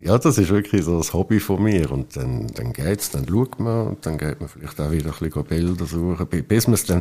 Ja, 0.00 0.18
das 0.18 0.36
ist 0.36 0.50
wirklich 0.50 0.84
so 0.84 0.98
das 0.98 1.14
Hobby 1.14 1.40
von 1.40 1.62
mir. 1.62 1.90
Und 1.90 2.16
dann, 2.16 2.48
dann 2.48 2.72
geht's, 2.74 3.10
dann 3.10 3.26
schaut 3.26 3.58
man 3.58 3.88
und 3.88 4.04
dann 4.06 4.18
geht 4.18 4.40
man 4.40 4.48
vielleicht 4.50 4.78
auch 4.80 4.90
wieder 4.90 5.10
ein 5.12 5.18
bisschen 5.18 5.44
Bilder 5.44 5.86
suchen, 5.86 6.26
bi- 6.26 6.42
bis 6.42 6.66
man 6.66 6.74
es 6.74 6.84
dann, 6.84 7.00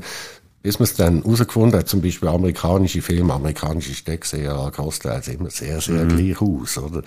bis 0.61 0.79
man 0.79 0.85
es 0.85 0.93
dann 0.93 1.21
herausgefunden 1.23 1.77
hat, 1.77 1.89
zum 1.89 2.01
Beispiel 2.01 2.29
amerikanische 2.29 3.01
Filme, 3.01 3.33
amerikanische 3.33 3.93
Städte 3.93 4.25
sehen 4.25 4.45
ja 4.45 4.69
großteils 4.69 5.27
immer 5.27 5.49
sehr, 5.49 5.81
sehr 5.81 6.05
Mhm. 6.05 6.09
gleich 6.09 6.41
aus, 6.41 6.77
oder? 6.77 7.01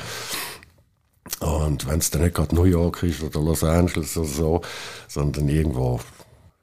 Und 1.41 1.89
wenn 1.89 1.99
es 1.99 2.11
dann 2.11 2.23
nicht 2.23 2.35
gerade 2.35 2.55
New 2.55 2.65
York 2.65 3.03
ist 3.03 3.23
oder 3.23 3.41
Los 3.41 3.65
Angeles 3.65 4.17
oder 4.17 4.29
so, 4.29 4.61
sondern 5.09 5.49
irgendwo 5.49 6.01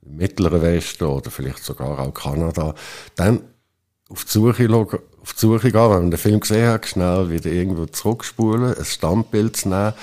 Mittleren 0.06 0.62
Westen 0.62 1.06
oder 1.06 1.32
vielleicht 1.32 1.64
sogar 1.64 2.00
auch 2.00 2.14
Kanada, 2.14 2.76
dann 3.16 3.42
auf 4.10 4.26
die 4.26 4.32
Suche, 4.32 4.70
auf 4.74 5.34
die 5.34 5.40
Suche 5.40 5.72
gehen, 5.72 5.82
wenn 5.82 5.90
man 5.90 6.12
den 6.12 6.20
Film 6.20 6.40
gesehen 6.40 6.68
hat, 6.68 6.86
schnell 6.86 7.30
wieder 7.30 7.50
irgendwo 7.50 7.86
zurückspulen, 7.86 8.76
ein 8.76 8.86
Standbild 8.86 9.58
zu 9.58 9.70
nehmen 9.70 9.94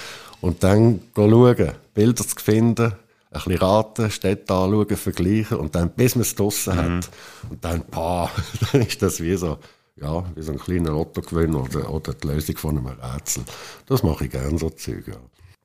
und 0.41 0.63
dann 0.65 1.01
schauen, 1.15 1.73
Bilder 1.95 2.27
zu 2.27 2.37
finden, 2.37 2.93
ein 2.93 2.95
bisschen 3.31 3.59
raten, 3.59 4.11
Städte 4.11 4.55
anschauen, 4.55 4.97
vergleichen 4.97 5.59
und 5.59 5.75
dann, 5.75 5.91
bis 5.91 6.17
man 6.17 6.23
es 6.23 6.35
draussen 6.35 6.77
hat. 6.77 7.11
Und 7.49 7.65
dann, 7.65 7.83
pah, 7.85 8.31
dann 8.73 8.83
ist 8.83 9.01
das 9.03 9.21
wie 9.21 9.37
so, 9.37 9.59
ja, 9.97 10.25
wie 10.35 10.43
so 10.43 10.53
ein 10.53 10.59
kleiner 10.59 10.91
Lottogewinn 10.91 11.55
oder, 11.55 11.93
oder 11.93 12.15
die 12.15 12.27
Lösung 12.27 12.57
von 12.57 12.79
einem 12.79 12.87
Rätsel. 12.87 13.45
Das 13.87 14.03
mache 14.03 14.25
ich 14.25 14.31
gerne, 14.31 14.59
so 14.59 14.71
Zeug, 14.71 15.07
ja. 15.07 15.17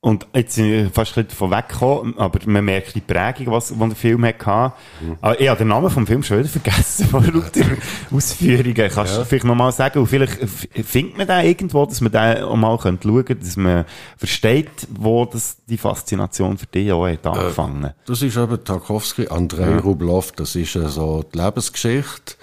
Und 0.06 0.28
jetzt 0.36 0.53
sind 0.53 0.70
wir 0.70 0.91
fast 0.91 1.18
ein 1.18 1.26
bisschen 1.26 1.30
davon 1.30 1.49
weggekommen, 1.49 2.20
aber 2.20 2.39
man 2.45 2.64
merkt 2.64 2.93
die 2.93 3.01
Prägung, 3.01 3.51
was, 3.51 3.70
die 3.70 3.76
der 3.80 3.95
Film 3.95 4.24
hatte. 4.24 4.72
Mhm. 5.01 5.18
Aber 5.20 5.41
ich 5.41 5.47
habe 5.49 5.58
den 5.58 5.70
Namen 5.70 5.89
vom 5.89 6.06
Film 6.06 6.22
schon 6.22 6.38
wieder 6.38 6.47
vergessen, 6.47 7.08
vor 7.10 7.22
lauter 7.24 7.66
Ausführungen. 8.12 8.76
Kannst 8.76 8.97
du 9.16 9.20
Ja. 9.20 9.26
vielleicht 9.26 9.45
nochmal 9.45 9.72
sagen, 9.72 9.97
und 9.97 10.06
vielleicht 10.06 10.38
findet 10.86 11.18
man 11.18 11.26
den 11.26 11.45
irgendwo, 11.47 11.88
dass 11.88 12.01
man 12.01 12.12
den 12.12 12.43
auch 12.43 12.56
mal 12.56 12.78
schauen 12.80 12.99
könnte, 13.01 13.36
dass 13.38 13.58
man 13.58 13.86
versteht, 14.16 14.70
wo 14.91 15.26
das, 15.26 15.58
die 15.68 15.78
Faszination 15.80 16.60
für 16.60 16.68
dich 16.68 16.91
auch 16.91 17.08
hat 17.08 17.26
angefangen. 17.26 17.91
Das 18.06 18.22
ist 18.22 18.38
eben 18.38 18.64
Tarkovsky, 18.64 19.28
Andrei 19.30 19.72
Ja. 19.72 19.78
Rublev, 19.80 20.34
das 20.34 20.56
ist 20.56 20.76
äh, 20.76 20.88
so 20.88 21.24
die 21.34 21.39
Lebensgeschichte 21.39 22.36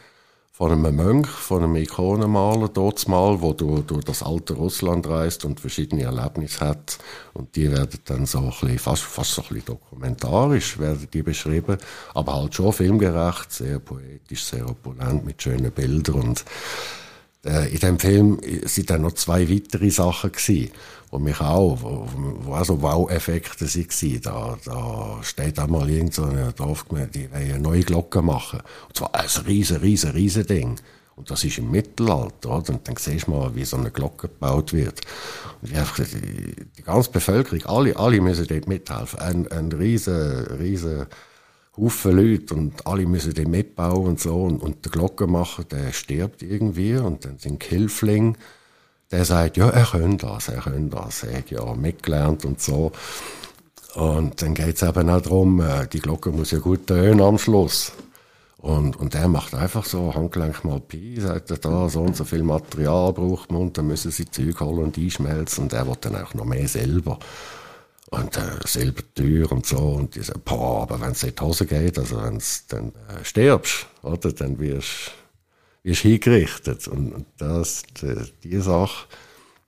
von 0.62 0.70
einem 0.70 0.94
Mönch, 0.94 1.26
von 1.26 1.64
einem 1.64 1.74
Ikonenmaler 1.74 2.68
dort 2.68 3.08
mal, 3.08 3.42
wo 3.42 3.52
durch, 3.52 3.82
durch 3.82 4.04
das 4.04 4.22
alte 4.22 4.52
Russland 4.52 5.08
reist 5.08 5.44
und 5.44 5.58
verschiedene 5.58 6.04
Erlebnisse 6.04 6.60
hat. 6.60 6.98
Und 7.32 7.56
die 7.56 7.68
werden 7.72 7.98
dann 8.04 8.26
so 8.26 8.38
ein 8.38 8.50
bisschen, 8.50 8.78
fast, 8.78 9.02
fast 9.02 9.32
so 9.32 9.42
ein 9.42 9.48
bisschen 9.48 9.64
dokumentarisch 9.64 10.78
werden 10.78 11.08
die 11.12 11.24
beschrieben, 11.24 11.78
aber 12.14 12.34
halt 12.34 12.54
schon 12.54 12.72
filmgerecht, 12.72 13.50
sehr 13.50 13.80
poetisch, 13.80 14.44
sehr 14.44 14.70
opulent, 14.70 15.26
mit 15.26 15.42
schönen 15.42 15.72
Bildern 15.72 16.20
und 16.20 16.44
Äh, 17.44 17.72
in 17.72 17.80
dem 17.80 17.98
Film 17.98 18.38
sind 18.64 18.90
dann 18.90 19.02
noch 19.02 19.14
zwei 19.14 19.50
weitere 19.50 19.90
Sachen 19.90 20.30
gewesen, 20.30 20.70
wo 21.12 21.18
mich 21.18 21.40
auch, 21.40 21.78
wo, 21.82 22.08
wo 22.40 22.54
auch 22.54 22.64
so 22.64 22.80
Wow-Effekte 22.80 23.66
waren. 23.66 24.20
Da, 24.22 24.58
da 24.64 25.22
steht 25.22 25.58
einmal 25.58 25.88
irgend 25.88 26.14
so 26.14 26.24
eine 26.24 26.52
Dorfgemeinde, 26.54 27.10
die 27.10 27.30
wollen 27.30 27.52
eine 27.52 27.58
neue 27.58 27.82
Glocke 27.82 28.22
machen. 28.22 28.60
Und 28.88 28.96
zwar 28.96 29.14
ein 29.14 29.28
riesen, 29.46 29.76
riesen, 29.76 30.10
riesen 30.12 30.46
Ding. 30.46 30.76
Und 31.14 31.30
das 31.30 31.44
ist 31.44 31.58
im 31.58 31.70
Mittelalter, 31.70 32.56
oder? 32.56 32.72
Und 32.72 32.88
dann 32.88 32.96
siehst 32.96 33.26
du 33.26 33.32
mal, 33.32 33.54
wie 33.54 33.66
so 33.66 33.76
eine 33.76 33.90
Glocke 33.90 34.28
gebaut 34.28 34.72
wird. 34.72 35.02
Und 35.60 35.70
wie 35.70 35.76
einfach 35.76 36.02
die, 36.02 36.56
die 36.78 36.82
ganze 36.82 37.10
Bevölkerung, 37.10 37.66
alle, 37.66 37.94
alle 37.94 38.18
müssen 38.22 38.46
dort 38.46 38.66
mithelfen. 38.66 39.18
Ein, 39.18 39.52
ein 39.52 39.70
riesen, 39.70 40.46
riesen 40.58 41.06
Haufen 41.76 42.16
Leute 42.16 42.54
und 42.54 42.86
alle 42.86 43.04
müssen 43.04 43.34
dort 43.34 43.48
mitbauen 43.48 44.06
und 44.06 44.20
so. 44.20 44.44
Und, 44.44 44.62
und 44.62 44.86
der 44.86 44.92
Glockenmacher, 44.92 45.64
der 45.64 45.92
stirbt 45.92 46.42
irgendwie 46.42 46.96
und 46.96 47.26
dann 47.26 47.38
sind 47.38 47.62
Hilfling, 47.62 48.38
der 49.12 49.24
sagt, 49.24 49.56
ja, 49.58 49.68
er 49.68 49.84
könnte 49.84 50.26
das, 50.26 50.48
er 50.48 50.62
könnte 50.62 50.96
das, 50.96 51.22
er 51.22 51.38
hat 51.38 51.50
ja 51.50 51.74
mitgelernt 51.74 52.44
und 52.44 52.60
so. 52.60 52.92
Und 53.94 54.40
dann 54.40 54.54
geht 54.54 54.76
es 54.76 54.82
eben 54.82 55.10
auch 55.10 55.20
darum, 55.20 55.60
äh, 55.60 55.86
die 55.86 56.00
Glocke 56.00 56.30
muss 56.30 56.50
ja 56.50 56.58
gut 56.58 56.86
tönen 56.86 57.20
am 57.20 57.38
Schluss. 57.38 57.92
Und, 58.56 58.96
und 58.96 59.12
der 59.14 59.28
macht 59.28 59.54
einfach 59.54 59.84
so 59.84 60.14
Handgelenk 60.14 60.64
mal 60.64 60.80
Pi, 60.80 61.20
sagt 61.20 61.50
er 61.50 61.58
da, 61.58 61.88
so 61.88 62.00
und 62.00 62.16
so 62.16 62.24
viel 62.24 62.42
Material 62.44 63.12
braucht 63.12 63.50
man 63.50 63.62
und 63.62 63.76
dann 63.76 63.88
müssen 63.88 64.12
sie 64.12 64.30
Zeug 64.30 64.60
holen 64.60 64.84
und 64.84 64.96
einschmelzen 64.98 65.64
und 65.64 65.72
er 65.72 65.86
will 65.86 65.96
dann 66.00 66.16
auch 66.16 66.32
noch 66.34 66.44
mehr 66.44 66.68
selber. 66.68 67.18
Und 68.10 68.36
äh, 68.36 68.66
selber 68.66 69.02
teuer 69.14 69.50
und 69.50 69.66
so 69.66 69.78
und 69.78 70.14
die 70.14 70.22
sagen, 70.22 70.42
boah, 70.44 70.82
aber 70.82 71.00
wenn 71.00 71.10
es 71.10 71.22
in 71.24 71.34
die 71.34 71.42
Hose 71.42 71.66
geht, 71.66 71.98
also 71.98 72.22
wenn 72.22 72.38
du 72.38 72.44
dann 72.68 72.88
äh, 73.08 73.24
stirbst, 73.24 73.86
oder, 74.02 74.32
dann 74.32 74.58
wirst 74.58 75.12
wirst 75.82 76.02
hingerichtet. 76.02 76.88
Und, 76.88 77.26
das, 77.38 77.82
die, 78.00 78.14
die 78.44 78.60
Sache, 78.60 79.06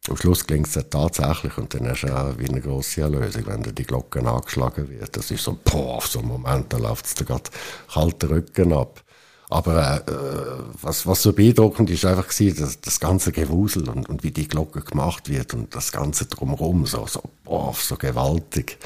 am 0.08 0.16
Schluss 0.16 0.46
gelingt 0.46 0.66
es 0.66 0.90
tatsächlich 0.90 1.56
und 1.56 1.72
dann 1.72 1.88
hast 1.88 2.02
du 2.02 2.14
auch 2.14 2.38
wie 2.38 2.48
eine 2.48 2.60
grosse 2.60 3.00
Erlösung, 3.00 3.46
wenn 3.46 3.62
dann 3.62 3.74
die 3.74 3.84
Glocke 3.84 4.20
angeschlagen 4.20 4.88
wird. 4.90 5.16
Das 5.16 5.30
ist 5.30 5.44
so, 5.44 5.58
boah, 5.64 5.96
auf 5.96 6.06
so 6.06 6.18
einen 6.18 6.28
Moment, 6.28 6.72
da 6.72 6.76
läuft 6.76 7.06
es 7.06 7.14
dir 7.14 7.24
gerade 7.24 7.50
kalter 7.90 8.30
Rücken 8.30 8.72
ab. 8.72 9.02
Aber 9.50 10.02
äh, 10.06 10.64
was, 10.82 11.06
was 11.06 11.22
so 11.22 11.32
beeindruckend 11.32 11.88
ist 11.90 12.04
einfach 12.04 12.28
gewesen, 12.28 12.60
das, 12.60 12.80
das 12.80 12.98
ganze 12.98 13.30
Gewusel 13.30 13.88
und, 13.88 14.08
und 14.08 14.24
wie 14.24 14.30
die 14.30 14.48
Glocke 14.48 14.80
gemacht 14.80 15.28
wird 15.28 15.54
und 15.54 15.74
das 15.74 15.92
ganze 15.92 16.26
drumherum, 16.26 16.86
so, 16.86 17.06
so, 17.06 17.22
boah, 17.44 17.74
so 17.74 17.96
gewaltig. 17.96 18.78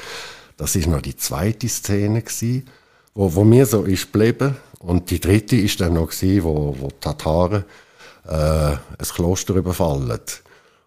Das 0.57 0.75
ist 0.75 0.87
noch 0.87 1.01
die 1.01 1.15
zweite 1.15 1.67
Szene 1.67 2.21
gewesen, 2.21 2.67
wo, 3.13 3.33
wo 3.33 3.43
mir 3.43 3.65
so 3.65 3.83
ist 3.83 4.11
geblieben. 4.11 4.57
Und 4.79 5.11
die 5.11 5.19
dritte 5.19 5.57
ist 5.57 5.81
dann 5.81 5.93
noch 5.93 6.09
gewesen, 6.09 6.43
wo, 6.43 6.75
wo 6.79 6.87
die 6.87 6.99
Tataren 6.99 7.65
äh, 8.27 8.71
ein 8.71 8.79
Kloster 9.13 9.55
überfallen. 9.55 10.19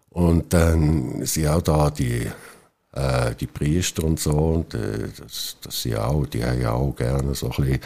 Und 0.09 0.53
dann 0.53 1.25
sind 1.25 1.47
auch 1.47 1.61
da 1.61 1.89
die, 1.89 2.27
äh, 2.93 3.35
die 3.39 3.47
Priester 3.47 4.03
und 4.03 4.19
so, 4.19 4.31
und 4.31 4.73
äh, 4.73 5.09
das, 5.19 5.57
das 5.61 5.81
sind 5.81 5.97
auch, 5.97 6.25
die 6.25 6.43
haben 6.43 6.61
ja 6.61 6.73
auch 6.73 6.95
gerne 6.95 7.33
so 7.35 7.51
ein 7.51 7.63
bisschen 7.63 7.79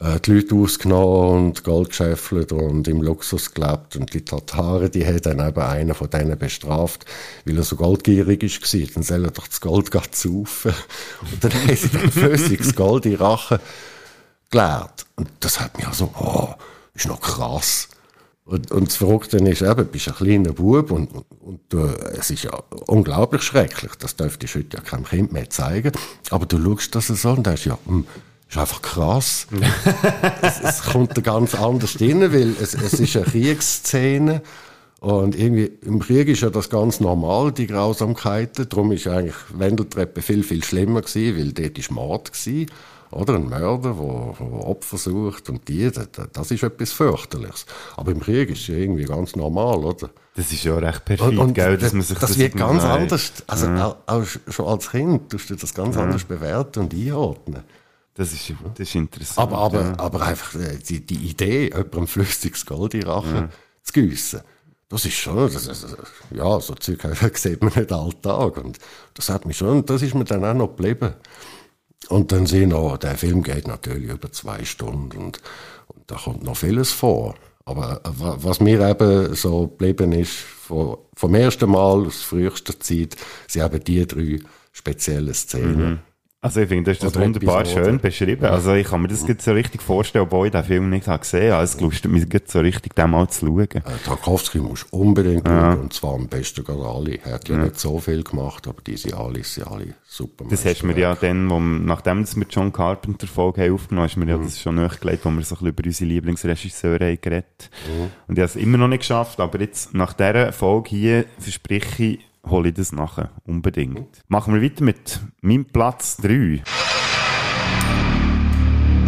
äh, 0.00 0.20
die 0.20 0.32
Leute 0.32 0.54
ausgenommen 0.56 1.46
und 1.46 1.64
Gold 1.64 1.90
geschäffelt 1.90 2.52
und 2.52 2.88
im 2.88 3.02
Luxus 3.02 3.54
gelebt. 3.54 3.96
Und 3.96 4.12
die 4.14 4.24
Tataren, 4.24 4.90
die 4.90 5.06
haben 5.06 5.22
dann 5.22 5.48
eben 5.48 5.60
einen 5.60 5.94
von 5.94 6.10
denen 6.10 6.38
bestraft, 6.38 7.06
weil 7.44 7.56
er 7.56 7.62
so 7.62 7.76
goldgierig 7.76 8.42
war. 8.42 8.88
Dann 8.94 9.02
soll 9.02 9.24
er 9.24 9.30
doch 9.30 9.46
das 9.46 9.60
Gold 9.60 9.90
saufen. 10.12 10.74
Und 11.20 11.44
dann 11.44 11.54
haben 11.54 11.76
sie 11.76 11.88
dann 11.88 12.10
flüssiges 12.10 12.74
Gold 12.74 13.06
in 13.06 13.14
Rache 13.14 13.60
geleert. 14.50 15.06
Und 15.16 15.28
das 15.40 15.60
hat 15.60 15.76
mich 15.76 15.86
also, 15.86 16.10
oh, 16.18 16.54
ist 16.94 17.06
noch 17.06 17.20
krass. 17.20 17.88
Und, 18.44 18.70
und 18.72 18.88
das 18.88 18.96
Verrückte 18.96 19.38
ist 19.38 19.62
eben, 19.62 19.76
du 19.76 19.84
bist 19.84 20.08
ein 20.08 20.14
kleiner 20.14 20.52
Bub 20.52 20.90
und, 20.90 21.10
und, 21.14 21.24
und 21.40 21.74
es 22.18 22.30
ist 22.30 22.44
ja 22.44 22.52
unglaublich 22.86 23.42
schrecklich. 23.42 23.92
Das 23.98 24.16
dürftest 24.16 24.54
du 24.54 24.58
heute 24.58 24.76
ja 24.76 24.82
keinem 24.82 25.04
Kind 25.04 25.32
mehr 25.32 25.48
zeigen. 25.48 25.92
Aber 26.30 26.44
du 26.44 26.62
schaust 26.62 26.94
das 26.94 27.06
so 27.06 27.30
und 27.30 27.46
denkst, 27.46 27.66
ja, 27.66 27.78
hm, 27.86 28.06
ist 28.48 28.58
einfach 28.58 28.82
krass. 28.82 29.46
es, 30.42 30.60
es 30.60 30.82
kommt 30.82 31.16
da 31.16 31.22
ganz 31.22 31.54
anders 31.54 31.98
rein, 32.00 32.20
weil 32.32 32.54
es, 32.60 32.74
es 32.74 33.00
ist 33.00 33.16
eine 33.16 33.24
Kriegsszene 33.24 34.42
und 35.04 35.38
irgendwie 35.38 35.70
im 35.82 35.98
Krieg 35.98 36.28
ist 36.28 36.40
ja 36.40 36.48
das 36.48 36.70
ganz 36.70 36.98
normal, 36.98 37.52
die 37.52 37.66
Grausamkeiten. 37.66 38.66
Darum 38.70 38.90
ist 38.90 39.06
eigentlich 39.06 39.34
Wendeltreppe 39.52 40.22
viel, 40.22 40.42
viel 40.42 40.64
schlimmer 40.64 41.02
gewesen, 41.02 41.36
weil 41.36 41.52
dort 41.52 41.78
ist 41.78 41.90
Mord 41.90 42.32
gewesen. 42.32 42.70
Oder 43.14 43.34
ein 43.34 43.48
Mörder, 43.48 43.94
der 43.94 44.66
Opfer 44.66 44.98
sucht 44.98 45.48
und 45.48 45.68
die, 45.68 45.90
das, 45.90 46.08
das 46.32 46.50
ist 46.50 46.62
etwas 46.62 46.92
fürchterliches. 46.92 47.66
Aber 47.96 48.10
im 48.12 48.20
Krieg 48.20 48.50
ist 48.50 48.62
es 48.62 48.66
ja 48.66 48.74
irgendwie 48.74 49.04
ganz 49.04 49.36
normal, 49.36 49.84
oder? 49.84 50.10
Das 50.34 50.50
ist 50.52 50.64
ja 50.64 50.76
recht 50.76 51.04
perfid, 51.04 51.28
und, 51.28 51.38
und 51.38 51.54
gell, 51.54 51.78
dass 51.78 51.92
man 51.92 52.02
sich 52.02 52.18
das, 52.18 52.30
das 52.30 52.38
wird 52.38 52.56
ganz 52.56 52.82
anders, 52.82 53.32
also 53.46 53.66
ja. 53.66 53.86
auch, 53.86 53.96
auch, 54.06 54.24
schon 54.48 54.66
als 54.66 54.90
Kind 54.90 55.30
tust 55.30 55.48
du 55.50 55.54
das 55.54 55.72
ganz 55.72 55.94
ja. 55.94 56.02
anders 56.02 56.24
bewerten 56.24 56.80
und 56.80 56.94
einordnen. 56.94 57.62
Das 58.14 58.32
ist, 58.32 58.52
das 58.74 58.88
ist 58.88 58.94
interessant. 58.96 59.38
Aber, 59.38 59.58
aber, 59.58 59.80
ja. 59.80 59.98
aber 59.98 60.22
einfach 60.22 60.54
äh, 60.56 60.78
die, 60.78 61.06
die 61.06 61.28
Idee, 61.28 61.66
jemandem 61.66 62.06
flüssiges 62.08 62.66
Gold 62.66 62.94
in 62.94 63.04
Rachen 63.04 63.34
ja. 63.34 63.48
zu 63.82 63.92
gießen, 63.92 64.40
das 64.88 65.04
ist 65.04 65.14
schon, 65.14 65.36
das 65.52 65.66
ist, 65.66 65.96
ja, 66.30 66.60
so 66.60 66.74
Zeug 66.74 67.00
sieht 67.34 67.62
man 67.62 67.72
nicht 67.74 67.90
alltag. 67.90 68.58
Und 68.58 68.78
das 69.14 69.28
hat 69.28 69.46
mich 69.46 69.56
schon, 69.56 69.84
das 69.86 70.02
ist 70.02 70.14
mir 70.14 70.24
dann 70.24 70.44
auch 70.44 70.54
noch 70.54 70.68
geblieben. 70.68 71.14
Und 72.08 72.32
dann 72.32 72.46
sehen 72.46 72.72
wir, 72.72 72.98
der 72.98 73.16
Film 73.16 73.42
geht 73.42 73.66
natürlich 73.66 74.10
über 74.10 74.30
zwei 74.32 74.64
Stunden 74.64 75.16
und, 75.16 75.40
und 75.88 76.02
da 76.06 76.16
kommt 76.16 76.42
noch 76.42 76.56
vieles 76.56 76.92
vor. 76.92 77.34
Aber 77.64 78.00
äh, 78.04 78.10
was 78.12 78.60
mir 78.60 78.80
eben 78.86 79.34
so 79.34 79.68
geblieben 79.68 80.12
ist, 80.12 80.32
vom, 80.32 80.98
vom 81.14 81.34
ersten 81.34 81.70
Mal 81.70 82.06
aus 82.06 82.22
frühester 82.22 82.78
Zeit, 82.78 83.16
sind 83.46 83.64
eben 83.64 83.84
die 83.84 84.06
drei 84.06 84.38
speziellen 84.72 85.34
Szenen. 85.34 85.90
Mhm 85.90 85.98
also 86.44 86.60
ich 86.60 86.68
finde, 86.68 86.84
du 86.84 86.90
hast 86.90 87.02
das 87.02 87.18
wunderbar 87.18 87.60
Episode. 87.62 87.84
schön 87.86 88.00
beschrieben. 88.00 88.44
Also 88.44 88.74
ich 88.74 88.86
kann 88.86 89.00
mir 89.00 89.08
das 89.08 89.24
so 89.38 89.52
richtig 89.52 89.80
vorstellen, 89.80 90.26
obwohl 90.26 90.48
ich 90.48 90.52
den 90.52 90.62
Film 90.62 90.90
nicht 90.90 91.08
habe 91.08 91.20
gesehen 91.20 91.54
habe. 91.54 91.64
Es 91.64 91.78
gelustet 91.78 92.10
mich 92.10 92.26
so 92.44 92.60
richtig, 92.60 92.94
den 92.94 93.10
mal 93.10 93.26
zu 93.30 93.46
schauen. 93.46 93.60
Äh, 93.60 93.80
Tarkovsky 94.04 94.58
muss 94.58 94.82
unbedingt 94.90 95.48
ja. 95.48 95.72
schauen, 95.72 95.80
und 95.80 95.94
zwar 95.94 96.14
am 96.16 96.28
besten 96.28 96.62
gerade 96.62 96.84
alle. 96.84 97.18
Er 97.24 97.32
hat 97.32 97.48
ja, 97.48 97.56
ja, 97.56 97.64
nicht 97.64 97.80
so 97.80 97.98
viel 97.98 98.22
gemacht, 98.22 98.68
aber 98.68 98.82
diese 98.86 99.16
alle 99.16 99.42
sind 99.42 99.66
alle 99.66 99.94
super. 100.06 100.44
Das 100.50 100.66
hast 100.66 100.82
du 100.82 100.86
mir 100.86 100.98
ja 100.98 101.14
dann, 101.14 101.48
wo, 101.48 101.58
nachdem 101.58 102.26
wir 102.26 102.46
John 102.50 102.70
Carpenter 102.70 103.26
Folge 103.26 103.62
haben 103.62 103.72
aufgenommen 103.72 104.06
hast, 104.06 104.16
mir 104.18 104.28
ja 104.28 104.36
mhm. 104.36 104.44
das 104.44 104.60
schon 104.60 104.74
nachgelegt, 104.74 105.24
wo 105.24 105.30
wir 105.30 105.42
so 105.42 105.54
ein 105.54 105.60
bisschen 105.60 105.68
über 105.68 105.84
unsere 105.86 106.08
Lieblingsregisseure 106.10 107.06
haben 107.06 107.18
geredet. 107.22 107.70
Mhm. 107.88 108.10
Und 108.28 108.38
ich 108.38 108.42
habe 108.42 108.50
es 108.50 108.56
immer 108.56 108.76
noch 108.76 108.88
nicht 108.88 109.00
geschafft, 109.00 109.40
aber 109.40 109.60
jetzt 109.60 109.94
nach 109.94 110.12
dieser 110.12 110.52
Folge 110.52 110.90
hier 110.90 111.24
verspreche 111.38 112.04
ich, 112.04 112.18
hole 112.46 112.68
ich 112.68 112.74
das 112.74 112.92
nachher. 112.92 113.30
Unbedingt. 113.44 114.22
Machen 114.28 114.54
wir 114.54 114.62
weiter 114.62 114.84
mit 114.84 115.20
meinem 115.42 115.64
Platz 115.64 116.16
3. 116.18 116.62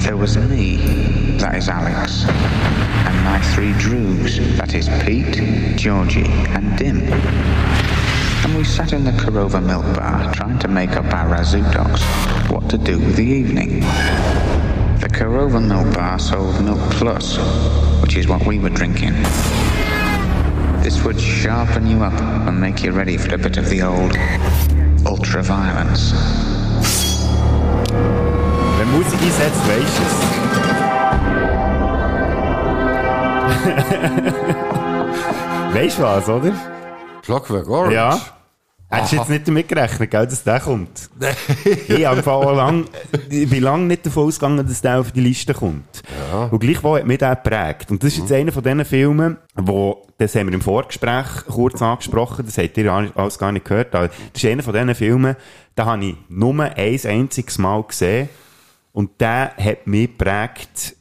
There 0.01 0.17
was 0.17 0.37
me, 0.37 0.79
that 1.39 1.57
is 1.57 1.69
Alex, 1.69 2.25
and 2.29 3.25
my 3.25 3.41
three 3.55 3.73
droogs, 3.73 4.39
that 4.57 4.73
is 4.73 4.89
Pete, 5.05 5.43
Georgie, 5.77 6.31
and 6.55 6.79
Dim. 6.79 7.03
And 8.45 8.57
we 8.57 8.63
sat 8.63 8.93
in 8.93 9.03
the 9.05 9.11
Korova 9.11 9.61
milk 9.61 9.85
bar 9.97 10.33
trying 10.33 10.61
to 10.61 10.69
make 10.69 10.97
up 10.97 11.13
our 11.13 11.27
Razutoks 11.29 12.03
what 12.53 12.71
to 12.71 12.79
do 12.79 13.01
with 13.01 13.17
the 13.17 13.25
evening. 13.25 13.81
The 15.01 15.09
Korova 15.09 15.61
milk 15.61 15.93
bar 15.95 16.21
sold 16.21 16.65
Milk 16.65 16.79
Plus, 16.93 17.37
which 18.01 18.17
is 18.17 18.29
what 18.29 18.47
we 18.47 18.61
were 18.61 18.71
drinking. 18.71 19.15
This 20.87 21.03
would 21.03 21.19
sharpen 21.21 21.89
you 21.89 22.05
up 22.05 22.15
and 22.47 22.61
make 22.61 22.85
you 22.85 22.93
ready 22.93 23.17
for 23.17 23.35
a 23.35 23.39
bit 23.39 23.57
of 23.57 23.69
the 23.69 23.83
old 23.83 24.17
ultra-violence. 25.05 26.13
Wenn 28.79 28.93
Musik 28.93 29.21
einsetzt, 29.21 29.67
weisst 29.69 29.99
du 29.99 30.03
es. 30.05 30.15
weißt 35.75 35.99
du 35.99 36.03
was, 36.03 36.29
oder? 36.29 36.53
Clockwork 37.23 37.69
Orange? 37.69 37.93
Ja. 37.93 38.21
Hättest 38.89 39.13
du 39.13 39.17
jetzt 39.17 39.31
nicht 39.31 39.49
damit 39.49 39.69
gerechnet, 39.69 40.11
gell, 40.13 40.27
dass 40.27 40.45
der 40.45 40.61
kommt? 40.61 41.11
ich, 41.89 42.07
habe 42.07 42.55
lang, 42.55 42.85
ich 43.29 43.51
bin 43.51 43.63
lange 43.63 43.87
nicht 43.87 44.07
davon 44.07 44.29
ausgegangen, 44.29 44.65
dass 44.67 44.81
der 44.81 45.01
auf 45.01 45.11
die 45.11 45.21
Liste 45.21 45.55
kommt. 45.55 46.03
Ja. 46.31 46.45
Und 46.45 46.61
gleichwohl 46.61 47.01
hat 47.01 47.07
mich 47.07 47.19
der 47.19 47.35
geprägt. 47.35 47.91
Und 47.91 48.03
das 48.03 48.13
ist 48.13 48.19
jetzt 48.19 48.31
mhm. 48.31 48.37
einer 48.37 48.53
von 48.53 48.63
diesen 48.63 48.85
Filmen, 48.85 49.39
wo, 49.57 50.07
das 50.19 50.37
haben 50.37 50.47
wir 50.47 50.55
im 50.55 50.61
Vorgespräch 50.61 51.27
kurz 51.49 51.83
angesprochen, 51.83 52.47
das 52.47 52.59
habt 52.59 52.79
ihr 52.79 52.93
alles 52.93 53.39
gar 53.39 53.51
nicht 53.51 53.65
gehört, 53.65 53.93
aber 53.95 54.09
das 54.09 54.43
ist 54.43 54.45
einer 54.49 54.63
von 54.63 54.73
diesen 54.73 54.95
Filmen, 54.95 55.35
da 55.75 55.87
habe 55.87 56.05
ich 56.05 56.17
nur 56.29 56.55
ein 56.55 56.73
einziges 56.77 57.59
Mal 57.59 57.83
gesehen 57.83 58.29
und 58.93 59.21
der 59.21 59.53
hat 59.59 59.87
mich 59.87 60.17
geprägt 60.17 60.96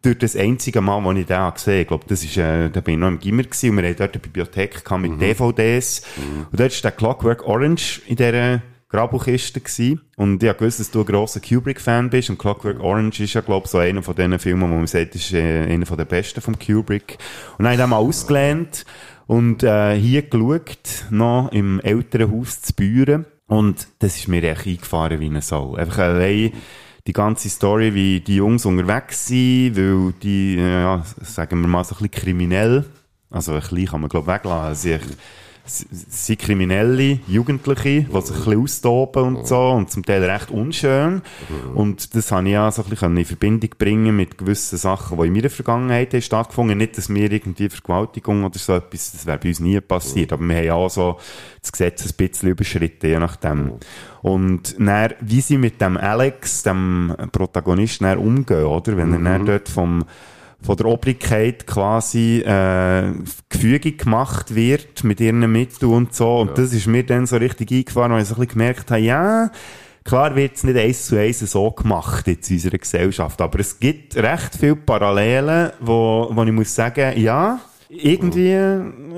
durch 0.00 0.18
das 0.18 0.36
einzige 0.36 0.80
Mal, 0.80 1.02
wo 1.04 1.12
ich 1.12 1.26
den 1.26 1.52
gesehen 1.52 1.72
habe, 1.72 1.80
ich 1.80 1.88
glaube, 1.88 2.04
das 2.08 2.24
ist, 2.24 2.36
äh, 2.36 2.70
da 2.70 2.80
bin 2.80 2.94
ich 2.94 3.00
noch 3.00 3.08
im 3.08 3.18
Gimmer 3.18 3.42
gewesen 3.42 3.70
und 3.70 3.76
wir 3.76 3.88
hatten 3.88 3.98
dort 3.98 4.14
eine 4.14 4.20
Bibliothek 4.20 4.90
mit 4.98 5.12
mhm. 5.12 5.18
DVDs. 5.18 6.02
Mhm. 6.16 6.46
Und 6.50 6.60
dort 6.60 6.72
ist 6.72 6.84
der 6.84 6.92
Clockwork 6.92 7.46
Orange 7.46 8.02
in 8.06 8.16
dieser 8.16 8.62
Grabbuchkiste 8.88 9.60
gewesen. 9.60 10.02
Und 10.16 10.42
ich 10.42 10.48
habe 10.48 10.58
gewusst, 10.58 10.80
dass 10.80 10.90
du 10.90 11.00
ein 11.00 11.06
grosser 11.06 11.40
Kubrick-Fan 11.40 12.10
bist. 12.10 12.30
Und 12.30 12.38
Clockwork 12.38 12.80
Orange 12.80 13.20
ist 13.24 13.34
ja, 13.34 13.40
glaube 13.40 13.64
ich, 13.64 13.70
so 13.70 13.78
einer 13.78 14.02
von 14.02 14.14
diesen 14.14 14.38
Filmen, 14.38 14.70
wo 14.70 14.74
man 14.74 14.86
sagt, 14.86 15.14
ist 15.14 15.32
äh, 15.32 15.64
einer 15.64 15.86
von 15.86 15.96
den 15.96 16.06
besten 16.06 16.40
von 16.40 16.58
Kubrick. 16.58 17.18
Und 17.58 17.64
dann 17.64 17.68
habe 17.68 17.74
ich 17.74 17.80
den 17.80 17.90
mal 17.90 17.96
ausgelernt 17.96 18.84
und 19.26 19.62
äh, 19.62 19.94
hier 19.98 20.22
geschaut, 20.22 21.06
noch 21.10 21.50
im 21.52 21.80
Elternhaus 21.80 22.60
zu 22.60 22.74
Büren. 22.74 23.24
Und 23.46 23.88
das 23.98 24.16
ist 24.16 24.28
mir 24.28 24.42
echt 24.44 24.66
eingefahren 24.66 25.20
wie 25.20 25.26
eine 25.26 25.42
Sau. 25.42 25.74
Einfach 25.74 25.98
allein 25.98 26.52
die 27.06 27.12
ganze 27.12 27.48
Story, 27.48 27.94
wie 27.94 28.20
die 28.20 28.36
Jungs 28.36 28.64
unterwegs 28.64 29.26
sind, 29.26 29.76
weil 29.76 30.12
die, 30.22 30.56
äh, 30.56 30.82
ja, 30.82 31.04
sagen 31.22 31.60
wir 31.60 31.68
mal, 31.68 31.84
so 31.84 31.94
ein 31.94 31.98
bisschen 31.98 32.10
kriminell, 32.10 32.84
also 33.30 33.52
ein 33.52 33.60
bisschen 33.60 33.86
kann 33.86 34.00
man, 34.02 34.10
glaube 34.10 34.30
ich, 34.30 34.36
weglassen, 34.36 35.00
sind 35.64 36.40
kriminelle 36.40 37.20
Jugendliche, 37.28 38.02
die 38.02 38.04
sich 38.04 38.14
ein 38.14 38.20
bisschen 38.20 38.62
austoben 38.62 39.36
und 39.36 39.46
so, 39.46 39.70
und 39.70 39.90
zum 39.90 40.04
Teil 40.04 40.24
recht 40.24 40.50
unschön. 40.50 41.22
Und 41.74 42.14
das 42.16 42.32
habe 42.32 42.46
ich 42.48 42.52
ja 42.52 42.70
so 42.72 42.82
ein 42.82 42.90
bisschen 42.90 43.16
in 43.16 43.24
Verbindung 43.24 43.70
bringen 43.78 44.16
mit 44.16 44.38
gewissen 44.38 44.76
Sachen, 44.76 45.18
die 45.18 45.26
in 45.28 45.32
meiner 45.32 45.50
Vergangenheit 45.50 46.12
haben 46.12 46.22
stattgefunden 46.22 46.78
Nicht, 46.78 46.98
dass 46.98 47.08
wir 47.08 47.30
irgendwie 47.30 47.68
Vergewaltigung 47.68 48.44
oder 48.44 48.58
so 48.58 48.74
etwas, 48.74 49.12
das 49.12 49.26
wäre 49.26 49.38
bei 49.38 49.50
uns 49.50 49.60
nie 49.60 49.80
passiert, 49.80 50.32
aber 50.32 50.42
wir 50.42 50.56
haben 50.56 50.64
ja 50.64 50.74
auch 50.74 50.90
so 50.90 51.18
das 51.60 51.70
Gesetz 51.70 52.04
ein 52.06 52.14
bisschen 52.16 52.50
überschritten, 52.50 53.06
je 53.06 53.18
nachdem. 53.18 53.74
Und 54.20 54.74
dann, 54.78 55.14
wie 55.20 55.40
sie 55.40 55.58
mit 55.58 55.80
dem 55.80 55.96
Alex, 55.96 56.64
dem 56.64 57.14
Protagonisten, 57.30 58.18
umgehen, 58.18 58.64
oder? 58.64 58.96
Wenn 58.96 59.12
er 59.12 59.18
dann 59.20 59.46
dort 59.46 59.68
vom, 59.68 60.04
von 60.62 60.76
der 60.76 60.86
Obrigkeit 60.86 61.66
quasi 61.66 62.40
äh, 62.40 63.12
gefügig 63.48 63.98
gemacht 63.98 64.54
wird 64.54 65.04
mit 65.04 65.20
ihren 65.20 65.50
Mitteln 65.50 65.92
und 65.92 66.14
so. 66.14 66.40
Und 66.40 66.56
das 66.56 66.72
ist 66.72 66.86
mir 66.86 67.04
dann 67.04 67.26
so 67.26 67.36
richtig 67.36 67.70
eingefahren, 67.72 68.12
weil 68.12 68.22
ich 68.22 68.28
so 68.28 68.34
ein 68.34 68.40
bisschen 68.40 68.58
gemerkt 68.58 68.90
habe, 68.90 69.00
ja, 69.00 69.50
klar 70.04 70.36
wird 70.36 70.56
es 70.56 70.64
nicht 70.64 70.78
eins 70.78 71.06
zu 71.06 71.18
eins 71.18 71.40
so 71.40 71.70
gemacht 71.70 72.26
jetzt 72.26 72.50
in 72.50 72.56
unserer 72.56 72.78
Gesellschaft, 72.78 73.40
aber 73.40 73.60
es 73.60 73.78
gibt 73.78 74.16
recht 74.16 74.56
viele 74.58 74.76
Parallelen, 74.76 75.72
wo, 75.80 76.28
wo 76.30 76.42
ich 76.44 76.52
muss 76.52 76.74
sagen, 76.74 77.20
ja, 77.20 77.60
irgendwie 77.88 78.56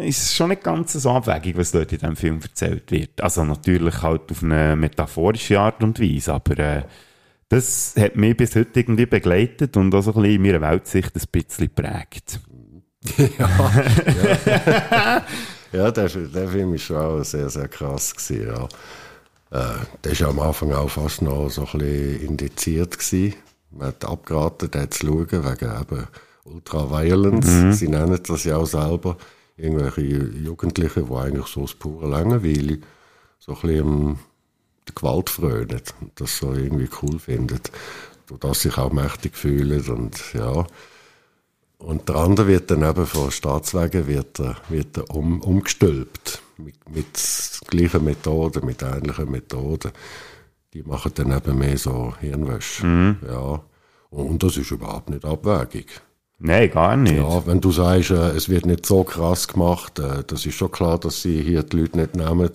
ist 0.05 0.23
es 0.23 0.35
schon 0.35 0.49
nicht 0.49 0.65
ganz 0.65 0.95
so 0.95 1.11
abwägig, 1.11 1.57
was 1.57 1.71
dort 1.71 1.93
in 1.93 1.99
diesem 1.99 2.17
Film 2.17 2.41
erzählt 2.43 2.91
wird. 2.91 3.21
Also 3.21 3.45
natürlich 3.45 4.03
halt 4.03 4.31
auf 4.31 4.43
eine 4.43 4.75
metaphorische 4.75 5.61
Art 5.61 5.83
und 5.83 6.01
Weise, 6.01 6.35
aber 6.35 6.59
äh, 6.59 6.83
das 7.49 7.95
hat 7.99 8.17
mich 8.17 8.37
bis 8.37 8.57
heute 8.57 8.81
irgendwie 8.81 9.07
begleitet 9.07 9.77
und 9.77 9.95
auch 9.95 10.03
so 10.03 10.13
ein 10.15 10.23
bisschen 10.23 10.37
in 10.37 10.43
meiner 10.43 10.61
Weltsicht 10.61 11.15
ein 11.15 11.23
bisschen 11.31 11.67
geprägt. 11.67 12.41
ja, 13.39 13.49
ja. 14.47 15.27
ja 15.73 15.91
der, 15.91 16.09
der 16.09 16.49
Film 16.49 16.73
war 16.73 16.79
schon 16.79 16.97
auch 16.97 17.23
sehr, 17.23 17.51
sehr 17.51 17.69
krass. 17.69 18.15
Gewesen, 18.15 18.47
ja. 18.47 18.69
Äh, 19.51 19.79
der 20.03 20.21
war 20.21 20.29
am 20.29 20.41
Anfang 20.41 20.73
auch 20.73 20.89
fast 20.89 21.23
noch 21.23 21.49
so 21.49 21.67
ein 21.67 21.79
bisschen 21.79 22.21
indiziert. 22.29 22.99
Gewesen. 22.99 23.35
Man 23.71 23.89
hat 23.89 24.05
abgeraten, 24.05 24.71
den 24.71 24.91
zu 24.91 25.07
schauen, 25.07 25.31
wegen 25.31 25.81
eben 25.81 26.09
Ultraviolence. 26.45 27.51
Mhm. 27.51 27.73
Sie 27.73 27.89
nennen 27.89 28.21
das 28.27 28.45
ja 28.45 28.57
auch 28.57 28.67
selber. 28.67 29.17
Irgendwelche 29.57 30.03
Jugendliche, 30.03 31.05
die 31.05 31.15
eigentlich 31.15 31.47
so 31.47 31.63
das 31.63 31.75
pure 31.75 32.09
Langeweile 32.09 32.79
so 33.39 33.55
ein 33.55 33.61
bisschen 33.61 34.19
die 34.89 34.95
Gewalt 34.95 35.31
frönen 35.31 35.83
und 36.01 36.21
das 36.21 36.39
so 36.39 36.53
irgendwie 36.53 36.89
cool 37.03 37.19
finden. 37.19 37.61
Durch 38.27 38.41
das 38.41 38.63
sich 38.63 38.79
auch 38.79 38.93
mächtig 38.93 39.37
fühlen 39.37 39.85
und 39.89 40.35
ja. 40.35 40.67
Und 41.79 42.09
der 42.09 42.17
andere 42.17 42.47
wird 42.47 42.71
dann 42.71 42.83
eben 42.83 43.07
von 43.07 43.31
Staatswegen 43.31 44.07
wird 44.07 44.41
er, 44.41 44.57
wird 44.69 44.97
er 44.97 45.11
um, 45.11 45.41
umgestülpt. 45.43 46.41
Mit, 46.57 46.77
mit 46.89 47.61
gleichen 47.69 48.05
Methoden, 48.05 48.65
mit 48.65 48.83
ähnlichen 48.83 49.31
Methoden. 49.31 49.93
Die 50.73 50.83
machen 50.83 51.13
dann 51.15 51.37
eben 51.37 51.59
mehr 51.59 51.77
so 51.77 52.15
Hirnwäsche. 52.21 52.87
Mhm. 52.87 53.17
Ja. 53.29 53.61
Und 54.11 54.43
das 54.43 54.57
ist 54.57 54.71
überhaupt 54.71 55.11
nicht 55.11 55.25
abwägig. 55.25 56.01
Nein, 56.39 56.71
gar 56.71 56.97
nicht. 56.97 57.17
Ja, 57.17 57.47
wenn 57.47 57.61
du 57.61 57.71
sagst, 57.71 58.11
äh, 58.11 58.31
es 58.31 58.49
wird 58.49 58.67
nicht 58.67 58.87
so 58.87 59.05
krass 59.05 59.49
gemacht, 59.49 59.99
äh, 59.99 60.25
das 60.27 60.47
ist 60.47 60.55
schon 60.55 60.71
klar, 60.71 60.99
dass 60.99 61.23
sie 61.23 61.43
hier 61.43 61.63
die 61.63 61.79
Leute 61.79 61.99
nicht 61.99 62.15
nehmen 62.17 62.51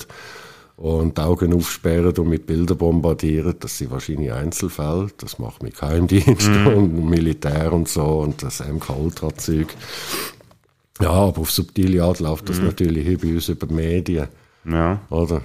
und 0.79 1.17
die 1.17 1.21
Augen 1.21 1.53
aufsperren 1.53 2.13
und 2.17 2.29
mit 2.29 2.45
Bildern 2.45 2.77
bombardieren. 2.77 3.53
Das 3.59 3.77
sind 3.77 3.91
wahrscheinlich 3.91 4.31
Einzelfälle. 4.31 5.07
Das 5.17 5.37
macht 5.37 5.61
mit 5.61 5.77
Geheimdienst 5.77 6.47
Mhm. 6.49 6.67
und 6.67 7.09
Militär 7.09 7.73
und 7.73 7.89
so 7.89 8.19
und 8.19 8.41
das 8.41 8.61
MK-Ultra-Zeug. 8.61 9.67
Ja, 11.01 11.09
aber 11.11 11.41
auf 11.41 11.51
subtile 11.51 12.01
Art 12.03 12.19
läuft 12.21 12.47
das 12.49 12.59
Mhm. 12.59 12.65
natürlich 12.67 13.05
hier 13.05 13.17
bei 13.17 13.27
uns 13.27 13.49
über 13.49 13.67
die 13.67 13.73
Medien. 13.73 14.27
Ja. 14.65 15.01
Oder? 15.09 15.41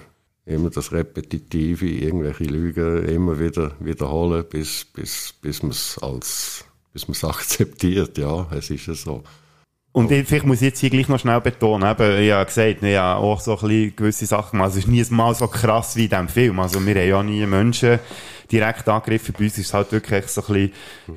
Immer 0.46 0.70
das 0.70 0.92
Repetitive, 0.92 1.86
irgendwelche 1.86 2.44
Lügen 2.44 3.04
immer 3.08 3.38
wieder 3.40 3.72
wiederholen, 3.80 4.44
bis, 4.48 4.84
bis, 4.84 5.34
bis 5.40 5.62
man 5.62 5.70
es 5.72 5.98
als, 6.00 6.64
bis 6.92 7.08
man 7.08 7.14
es 7.14 7.24
akzeptiert. 7.34 8.18
Ja, 8.18 8.46
es 8.52 8.70
ist 8.70 8.86
ja 8.86 8.94
so. 8.94 9.24
Und 9.94 10.10
ich, 10.10 10.26
vielleicht 10.26 10.44
muss 10.44 10.56
ich 10.56 10.70
jetzt 10.70 10.80
hier 10.80 10.90
gleich 10.90 11.08
noch 11.08 11.20
schnell 11.20 11.40
betonen, 11.40 11.88
eben, 11.88 12.20
ich 12.20 12.32
habe 12.32 12.46
gesagt, 12.46 12.82
ja, 12.82 13.14
auch 13.14 13.38
so 13.38 13.52
ein 13.52 13.68
bisschen 13.68 13.94
gewisse 13.94 14.26
Sachen, 14.26 14.60
also 14.60 14.76
es 14.76 14.86
ist 14.86 14.90
nie 14.90 15.04
mal 15.14 15.32
so 15.36 15.46
krass 15.46 15.94
wie 15.94 16.06
in 16.06 16.10
diesem 16.10 16.26
Film, 16.26 16.58
also 16.58 16.84
wir 16.84 16.96
haben 16.96 17.08
ja 17.08 17.22
nie 17.22 17.46
Menschen 17.46 18.00
direkt 18.50 18.88
angegriffen, 18.88 19.36
bei 19.38 19.44
uns 19.44 19.56
ist 19.56 19.66
es 19.66 19.72
halt 19.72 19.92
wirklich 19.92 20.26
so 20.26 20.40
ein 20.40 20.46
bisschen, 20.48 20.72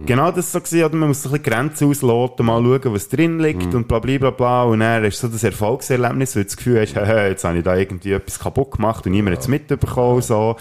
genau 0.05 0.29
das 0.29 0.51
so 0.51 0.59
gewesen, 0.59 0.83
oder? 0.83 0.95
Man 0.95 1.07
muss 1.07 1.23
so 1.23 1.29
ein 1.29 1.41
bisschen 1.41 1.51
Grenzen 1.51 1.89
ausloten, 1.89 2.45
mal 2.45 2.61
schauen, 2.61 2.93
was 2.93 3.09
drin 3.09 3.39
liegt 3.39 3.73
und 3.73 3.87
bla 3.87 3.97
bla 3.97 4.17
bla 4.19 4.29
bla. 4.29 4.63
Und 4.65 4.81
dann 4.81 5.03
ist 5.03 5.19
so 5.19 5.27
das 5.27 5.43
Erfolgserlebnis, 5.43 6.35
weil 6.35 6.43
du 6.43 6.47
das 6.47 6.57
Gefühl 6.57 6.81
hast, 6.81 6.95
hey, 6.95 7.29
jetzt 7.29 7.43
habe 7.43 7.57
ich 7.57 7.63
da 7.63 7.75
irgendwie 7.75 8.11
etwas 8.11 8.37
kaputt 8.37 8.73
gemacht 8.73 9.07
und 9.07 9.11
niemand 9.11 9.37
hat 9.37 9.41
es 9.41 9.47
mitbekommen, 9.47 10.21
so. 10.21 10.55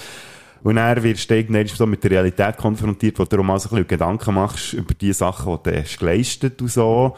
Und 0.62 0.76
dann 0.76 1.02
wirst 1.02 1.30
du 1.30 1.36
irgendwann 1.36 1.66
so 1.66 1.86
mit 1.86 2.02
der 2.02 2.12
Realität 2.12 2.56
konfrontiert, 2.56 3.18
wo 3.18 3.24
du 3.24 3.36
dir 3.36 3.40
auch 3.40 3.44
mal 3.44 3.60
so 3.60 3.68
ein 3.68 3.76
bisschen 3.76 3.88
Gedanken 3.88 4.34
machst 4.34 4.72
über 4.72 4.94
die 4.94 5.12
Sachen, 5.12 5.58
die 5.64 5.70
du 5.70 5.76
hast 5.80 5.98
geleistet 5.98 6.60
und 6.60 6.70
so. 6.70 7.14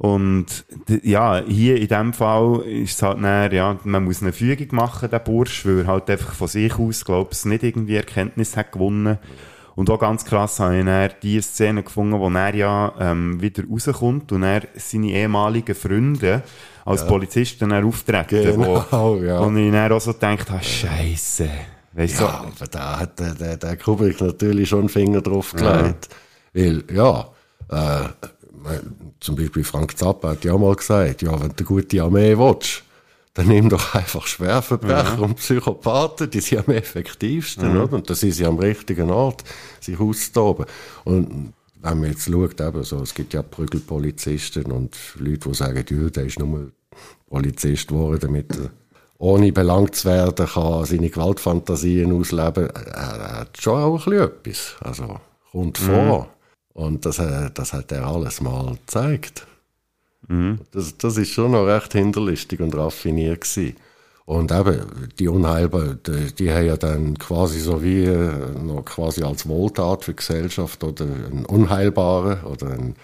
Und 0.00 0.64
ja, 1.02 1.42
hier 1.46 1.76
in 1.76 1.88
dem 1.88 2.14
Fall 2.14 2.62
ist 2.62 2.96
es 2.96 3.02
halt 3.02 3.22
dann, 3.22 3.52
ja, 3.52 3.78
man 3.84 4.04
muss 4.04 4.22
eine 4.22 4.32
Fügung 4.32 4.68
machen, 4.70 5.10
der 5.10 5.18
Bursch, 5.18 5.66
weil 5.66 5.80
er 5.80 5.88
halt 5.88 6.08
einfach 6.08 6.32
von 6.32 6.48
sich 6.48 6.78
aus, 6.78 7.04
glaube 7.04 7.28
ich, 7.34 7.44
nicht 7.44 7.62
irgendwie 7.62 7.96
Erkenntnis 7.96 8.56
hat 8.56 8.72
gewonnen. 8.72 9.18
Und 9.76 9.90
auch 9.90 9.98
ganz 9.98 10.24
krass 10.24 10.58
habe 10.58 10.78
ich 10.78 10.86
dann 10.86 11.10
die 11.22 11.38
Szene 11.42 11.82
gefunden, 11.82 12.18
wo 12.18 12.30
er 12.30 12.54
ja 12.54 12.94
ähm, 12.98 13.42
wieder 13.42 13.62
rauskommt 13.70 14.32
und 14.32 14.42
er 14.42 14.62
seine 14.74 15.08
ehemaligen 15.08 15.74
Freunde 15.74 16.44
als 16.86 17.02
Ja. 17.02 17.06
Polizist 17.06 17.60
dann 17.60 17.72
auftreten. 17.74 18.42
Genau, 18.58 18.82
wo, 18.90 19.16
ja. 19.16 19.40
Und 19.40 19.58
ich 19.58 19.70
dann 19.70 19.92
auch 19.92 20.00
so 20.00 20.14
gedacht 20.14 20.50
habe, 20.50 20.64
Scheisse. 20.64 21.50
Weißt 21.92 22.20
du, 22.20 22.24
Ja, 22.24 22.46
aber 22.46 22.66
da 22.70 23.00
hat 23.00 23.18
der, 23.20 23.34
der, 23.34 23.56
der 23.58 23.76
Kubrick 23.76 24.18
natürlich 24.18 24.70
schon 24.70 24.80
einen 24.80 24.88
Finger 24.88 25.20
drauf 25.20 25.52
gelegt. 25.52 26.08
Weil, 26.54 26.84
ja, 26.90 27.28
äh, 27.68 28.08
zum 29.20 29.36
Beispiel 29.36 29.64
Frank 29.64 29.96
Zappa 29.96 30.30
hat 30.30 30.44
ja 30.44 30.56
mal 30.56 30.74
gesagt, 30.74 31.22
ja, 31.22 31.32
wenn 31.32 31.48
du 31.50 31.54
eine 31.56 31.66
gute 31.66 32.02
Armee 32.02 32.36
willst, 32.36 32.82
dann 33.34 33.46
nimm 33.48 33.68
doch 33.68 33.94
einfach 33.94 34.26
Schwerverbrecher 34.26 35.16
Ja. 35.16 35.24
und 35.24 35.36
Psychopathen, 35.36 36.30
die 36.30 36.40
sind 36.40 36.66
am 36.68 36.74
effektivsten, 36.74 37.72
Mhm. 37.74 37.80
oder? 37.82 37.92
Und 37.94 38.10
da 38.10 38.14
sind 38.14 38.32
sie 38.32 38.44
am 38.44 38.58
richtigen 38.58 39.10
Ort, 39.10 39.44
sich 39.80 39.98
auszutoben. 40.00 40.66
Und 41.04 41.52
wenn 41.80 42.00
man 42.00 42.10
jetzt 42.10 42.26
schaut, 42.30 42.60
eben 42.60 42.82
so, 42.84 43.00
es 43.02 43.14
gibt 43.14 43.32
ja 43.32 43.42
Prügelpolizisten 43.42 44.64
und 44.72 44.96
Leute, 45.18 45.48
die 45.48 45.54
sagen, 45.54 45.84
ja, 45.88 46.10
der 46.10 46.24
ist 46.26 46.38
nur 46.38 46.72
Polizist 47.28 47.88
geworden, 47.88 48.18
damit 48.20 48.56
er 48.56 48.70
ohne 49.18 49.52
belangt 49.52 49.94
zu 49.94 50.08
werden, 50.08 50.46
kann 50.46 50.84
seine 50.86 51.08
Gewaltfantasien 51.10 52.10
ausleben. 52.12 52.68
Er, 52.70 52.86
er 52.94 53.40
hat 53.40 53.58
schon 53.60 53.80
auch 53.80 54.06
ein 54.06 54.12
bisschen 54.12 54.22
etwas. 54.24 54.74
Also, 54.80 55.20
kommt 55.52 55.80
Mhm. 55.80 55.84
vor. 55.84 56.28
Und 56.80 57.04
das, 57.04 57.18
äh, 57.18 57.50
das 57.52 57.74
hat 57.74 57.92
er 57.92 58.06
alles 58.06 58.40
mal 58.40 58.72
gezeigt. 58.72 59.46
Mhm. 60.28 60.60
Das, 60.72 60.96
das 60.96 61.18
ist 61.18 61.30
schon 61.30 61.50
noch 61.50 61.66
recht 61.66 61.92
hinterlistig 61.92 62.60
und 62.60 62.74
raffiniert 62.74 63.42
gewesen. 63.42 63.76
Und 64.24 64.50
eben, 64.50 64.80
die 65.18 65.28
Unheilbaren, 65.28 66.00
die, 66.06 66.34
die 66.34 66.50
haben 66.50 66.64
ja 66.64 66.78
dann 66.78 67.18
quasi 67.18 67.58
so 67.60 67.82
wie 67.82 68.04
äh, 68.04 68.32
noch 68.62 68.84
quasi 68.84 69.22
als 69.22 69.46
Wohltat 69.46 70.04
für 70.04 70.12
die 70.12 70.16
Gesellschaft 70.16 70.82
oder 70.82 71.04
einen 71.04 71.44
Unheilbaren 71.44 72.44
oder 72.44 72.70
einen 72.70 72.96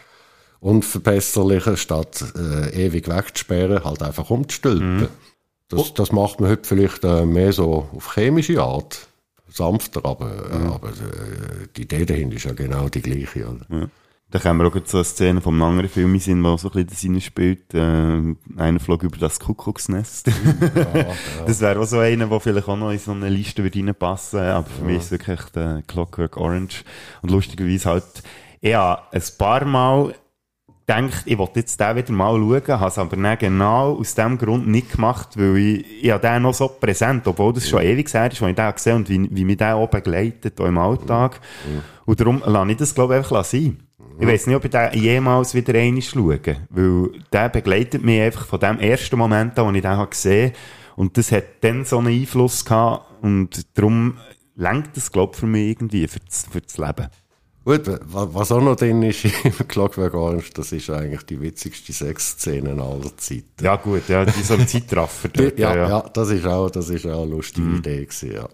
Unverbesserlichen, 0.61 1.77
statt 1.77 2.25
äh, 2.35 2.87
ewig 2.87 3.09
wegzusperren, 3.09 3.85
halt 3.85 4.03
einfach 4.03 4.31
umzustülpen. 4.31 5.09
Das, 5.69 5.93
das 5.93 6.13
macht 6.13 6.41
man 6.41 6.49
heute 6.49 6.67
vielleicht 6.67 7.05
äh, 7.05 7.27
mehr 7.27 7.53
so 7.53 7.91
auf 7.95 8.15
chemische 8.15 8.63
Art. 8.63 9.07
Sanfter, 9.49 10.05
aber, 10.05 10.51
äh, 10.51 10.67
aber 10.67 10.89
äh, 10.89 11.69
die 11.77 11.83
Idee 11.83 12.05
dahinter 12.05 12.37
ist 12.37 12.45
ja 12.45 12.53
genau 12.53 12.89
die 12.89 13.03
gleiche. 13.03 13.49
Oder? 13.49 13.67
Ja. 13.71 13.89
Da 14.31 14.41
kommen 14.41 14.59
wir 14.59 14.67
auch 14.67 14.73
gerade 14.73 14.89
so 14.89 14.99
eine 14.99 15.05
Szene 15.05 15.41
vom 15.41 15.63
anderen 15.63 15.89
Film 15.89 16.15
in 16.15 16.21
Sinn, 16.21 16.43
wo 16.43 16.57
so 16.57 16.69
ein 16.71 16.85
bisschen 16.87 17.15
das 17.15 17.25
spielt. 17.25 17.73
Äh, 17.73 18.35
einer 18.57 18.81
flog 18.81 19.05
über 19.05 19.17
das 19.19 19.39
Kuckucksnest. 19.39 20.31
Das 21.47 21.61
wäre 21.61 21.79
auch 21.79 21.85
so 21.85 22.01
einer, 22.01 22.27
der 22.27 22.41
vielleicht 22.41 22.69
auch 22.69 22.77
noch 22.77 22.91
in 22.91 22.99
so 22.99 23.13
eine 23.13 23.29
Liste 23.29 23.63
würde 23.63 23.79
reinpassen 23.79 24.41
Aber 24.41 24.67
für 24.67 24.85
mich 24.85 24.97
ist 24.97 25.05
es 25.05 25.11
wirklich 25.13 25.41
der 25.55 25.83
Clockwork 25.87 26.37
Orange. 26.37 26.83
Und 27.23 27.31
lustigerweise 27.31 27.89
halt, 27.89 28.05
ja, 28.61 29.07
ein 29.13 29.23
paar 29.39 29.65
Mal 29.65 30.15
gedacht, 30.87 31.23
ich 31.25 31.37
wollte 31.37 31.61
jetzt 31.61 31.81
den 31.81 31.97
wieder 31.97 32.13
mal 32.13 32.35
schauen, 32.35 32.81
habe 32.81 32.89
es 32.89 32.99
aber 32.99 33.17
dann 33.17 33.39
genau 33.39 33.99
aus 33.99 34.15
dem 34.15 34.39
Grund 34.39 34.69
nicht 34.69 34.93
gemacht, 34.93 35.31
weil 35.37 35.57
ich, 35.57 36.05
ich 36.05 36.11
habe 36.11 36.27
den 36.27 36.43
noch 36.43 36.55
so 36.55 36.69
präsent, 36.69 37.27
obwohl 37.27 37.53
das 37.53 37.69
schon 37.69 37.83
ewig 37.83 38.13
her 38.13 38.31
ist, 38.31 38.41
als 38.43 38.51
ich 38.51 38.57
den 38.57 38.73
gesehen 38.73 38.93
habe 38.93 38.99
und 39.01 39.09
wie, 39.09 39.37
wie 39.37 39.45
mich 39.45 39.57
der 39.57 39.77
auch 39.77 39.89
begleitet, 39.89 40.61
auch 40.61 40.67
im 40.67 40.79
Alltag. 40.79 41.41
Und 42.05 42.21
darum 42.21 42.43
lasse 42.45 42.71
ich 42.71 42.77
das, 42.77 42.95
glaube 42.95 43.15
ich, 43.15 43.19
einfach 43.19 43.45
sein. 43.45 43.79
Ich 44.19 44.27
weiß 44.27 44.47
nicht, 44.47 44.57
ob 44.57 44.65
ich 44.65 44.71
den 44.71 44.93
jemals 44.95 45.55
wieder 45.55 45.75
einmal 45.75 46.01
schaue, 46.01 46.41
weil 46.71 47.11
der 47.33 47.49
begleitet 47.51 48.03
mich 48.03 48.21
einfach 48.21 48.47
von 48.47 48.61
dem 48.61 48.79
ersten 48.79 49.19
Moment 49.19 49.59
an, 49.59 49.67
als 49.67 49.77
ich 49.77 49.83
den 49.83 49.91
habe 49.91 50.11
gesehen 50.11 50.53
und 50.95 51.19
das 51.19 51.33
hat 51.33 51.45
dann 51.61 51.85
so 51.85 51.99
einen 51.99 52.09
Einfluss 52.09 52.65
gehabt 52.65 53.23
und 53.23 53.77
darum 53.77 54.17
lenkt 54.55 54.97
das, 54.97 55.13
glaube 55.13 55.33
ich, 55.35 55.41
für 55.41 55.47
mich 55.47 55.69
irgendwie 55.69 56.09
für 56.09 56.21
das, 56.21 56.47
für 56.51 56.63
das 56.63 56.79
Leben. 56.79 57.09
Gut, 57.67 57.87
wa- 57.87 58.29
was 58.33 58.53
auch 58.53 58.63
noch 58.63 58.77
drin 58.77 59.03
ist 59.03 59.25
im 59.45 59.69
Clockwork 59.69 60.15
Orange, 60.15 60.51
das 60.55 60.71
ist 60.73 60.89
eigentlich 60.89 61.25
die 61.25 61.41
witzigste 61.41 61.93
Sexszene 61.93 62.71
aller 62.81 63.17
Zeiten. 63.17 63.45
Ja 63.61 63.75
gut, 63.77 64.09
ja, 64.09 64.25
die 64.25 64.43
so 64.43 64.55
ein 64.55 64.69
Zeitraffer 64.69 65.29
dort, 65.29 65.59
ja, 65.59 65.75
ja, 65.75 65.89
ja. 65.89 65.99
Mhm. 65.99 66.11
das 66.15 66.31
ist 66.31 66.47
auch, 66.47 66.71
das 66.71 66.89
ist 66.91 67.05
auch 67.07 67.23
eine 67.23 67.31
lustige 67.33 67.69
Idee 67.69 68.05
gewesen, 68.07 68.33
ja. 68.35 68.49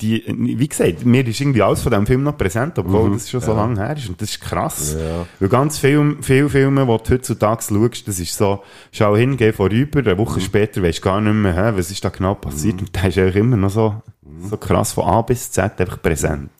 Die, 0.00 0.22
wie 0.36 0.68
gesagt, 0.68 1.06
mir 1.06 1.26
ist 1.26 1.40
irgendwie 1.40 1.62
alles 1.62 1.80
von 1.80 1.90
diesem 1.92 2.06
Film 2.06 2.22
noch 2.24 2.36
präsent, 2.36 2.76
obwohl 2.78 3.08
Mhm, 3.08 3.12
das 3.14 3.30
schon 3.30 3.40
so 3.40 3.52
ja. 3.52 3.56
lange 3.58 3.80
her 3.80 3.96
ist. 3.96 4.08
Und 4.08 4.20
das 4.20 4.30
ist 4.30 4.40
krass. 4.40 4.96
Ja. 4.98 5.24
Weil 5.40 5.48
ganz 5.48 5.78
viele, 5.78 6.16
viele 6.20 6.48
Filme, 6.50 6.82
die 6.82 6.86
du 7.08 7.14
heutzutage 7.14 7.62
schaust, 7.62 8.06
das 8.08 8.18
ist 8.18 8.36
so, 8.36 8.62
schau 8.92 9.16
hin, 9.16 9.36
geh 9.38 9.52
vorüber, 9.52 10.00
eine 10.00 10.14
Mhm. 10.14 10.18
Woche 10.18 10.40
später 10.40 10.82
weisst 10.82 10.98
du 10.98 11.02
gar 11.04 11.20
nicht 11.22 11.32
mehr, 11.32 11.54
hä, 11.54 11.72
was 11.78 11.90
ist 11.90 12.04
da 12.04 12.10
genau 12.10 12.34
passiert. 12.34 12.80
Und 12.80 12.94
der 12.96 13.04
ist 13.08 13.16
eigentlich 13.16 13.36
immer 13.36 13.56
noch 13.56 13.70
so, 13.70 13.94
Mhm. 14.26 14.48
so 14.50 14.56
krass 14.58 14.92
von 14.92 15.04
A 15.04 15.22
bis 15.22 15.52
Z 15.52 15.80
einfach 15.80 16.02
präsent. 16.02 16.50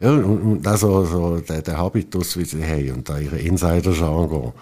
Ja, 0.00 0.10
und, 0.10 0.66
also, 0.66 1.04
so 1.04 1.38
der, 1.38 1.62
der 1.62 1.78
Habitus, 1.78 2.36
wie 2.36 2.44
sie 2.44 2.62
haben, 2.64 2.92
und 2.92 3.08
da 3.08 3.18
ihre 3.18 3.38
Insider-Jargon. 3.38 4.52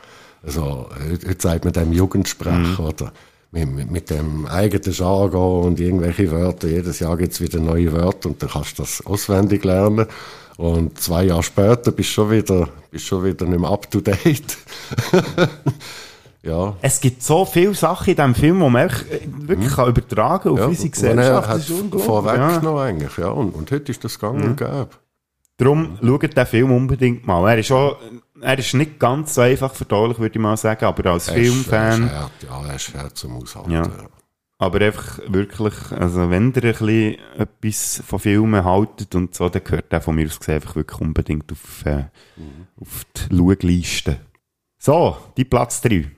Also, 0.44 0.88
heute, 1.10 1.28
heute 1.28 1.42
sagt 1.42 1.64
man 1.64 1.72
dem 1.72 1.92
Jugendsprech, 1.92 2.78
oder? 2.78 3.12
Mit, 3.50 3.72
mit, 3.72 3.90
mit 3.90 4.10
dem 4.10 4.46
eigenen 4.46 4.92
Jargon 4.92 5.64
und 5.66 5.80
irgendwelche 5.80 6.30
Wörter. 6.30 6.68
Jedes 6.68 6.98
Jahr 6.98 7.16
gibt's 7.16 7.40
wieder 7.40 7.60
neue 7.60 7.92
Wörter 7.92 8.28
und 8.28 8.42
dann 8.42 8.50
kannst 8.50 8.78
du 8.78 8.82
das 8.82 9.04
auswendig 9.06 9.64
lernen. 9.64 10.06
Und 10.56 11.00
zwei 11.00 11.24
Jahre 11.24 11.42
später 11.42 11.90
bist 11.92 12.10
du 12.10 12.14
schon 12.14 12.30
wieder, 12.30 12.68
bist 12.90 13.06
schon 13.06 13.24
wieder 13.24 13.46
nicht 13.46 13.60
mehr 13.60 13.70
up 13.70 13.90
to 13.90 14.00
date. 14.00 14.56
ja. 16.42 16.76
Es 16.82 17.00
gibt 17.00 17.22
so 17.22 17.44
viele 17.44 17.74
Sachen 17.74 18.10
in 18.10 18.16
diesem 18.16 18.34
Film, 18.34 18.60
die 18.60 18.70
man 18.70 18.88
äh, 18.88 18.92
wirklich 19.48 19.72
kann 19.72 19.88
übertragen 19.88 20.48
auf 20.50 20.56
Mhm. 20.56 20.62
ja, 20.62 20.66
unsere 20.68 20.90
Gesellschaft. 20.90 21.28
Er 21.28 21.48
hat 21.48 21.56
Das 21.56 21.70
ist 21.70 21.70
unglaublich, 21.70 22.04
vorweggenommen 22.04 22.78
eigentlich, 22.82 23.16
ja. 23.18 23.28
Und, 23.28 23.54
und 23.54 23.70
heute 23.70 23.90
ist 23.92 24.04
das 24.04 24.18
gang 24.18 24.42
und 24.42 24.56
gäbe. 24.56 24.88
Darum 25.56 25.98
schaut 26.02 26.36
den 26.36 26.46
Film 26.46 26.72
unbedingt 26.72 27.26
mal. 27.26 27.48
Er 27.50 27.58
ist 27.58 27.70
auch, 27.70 27.98
er 28.40 28.58
ist 28.58 28.74
nicht 28.74 28.98
ganz 28.98 29.34
so 29.34 29.40
einfach 29.40 29.72
verdaulich, 29.72 30.18
würde 30.18 30.34
ich 30.36 30.42
mal 30.42 30.56
sagen, 30.56 30.84
aber 30.84 31.10
als 31.12 31.28
Er 31.28 31.36
ist- 31.36 31.52
Filmfan. 31.52 32.08
Er 32.08 32.30
ist 32.38 32.42
ja, 32.48 32.66
er 32.68 32.74
ist 32.74 32.94
hart 32.94 33.16
zum 33.16 33.36
Aushalten. 33.36 33.70
Ja. 33.70 33.88
Aber 34.58 34.80
einfach 34.80 35.18
wirklich, 35.28 35.74
also 35.90 36.30
wenn 36.30 36.52
ihr 36.54 36.64
ein 36.64 36.76
bisschen 36.76 37.16
etwas 37.36 38.02
von 38.06 38.18
Filmen 38.18 38.64
haltet 38.64 39.14
und 39.14 39.34
so, 39.34 39.48
dann 39.48 39.62
gehört 39.64 39.92
der 39.92 40.00
von 40.00 40.14
mir 40.14 40.26
aus 40.26 40.38
gesehen 40.38 40.54
einfach 40.54 40.76
wirklich 40.76 41.00
unbedingt 41.00 41.50
auf, 41.52 41.84
äh, 41.86 42.04
auf 42.80 43.04
die 43.30 43.36
Schauliste. 43.36 44.16
So, 44.78 45.16
die 45.36 45.44
Platz 45.44 45.80
3. 45.82 46.10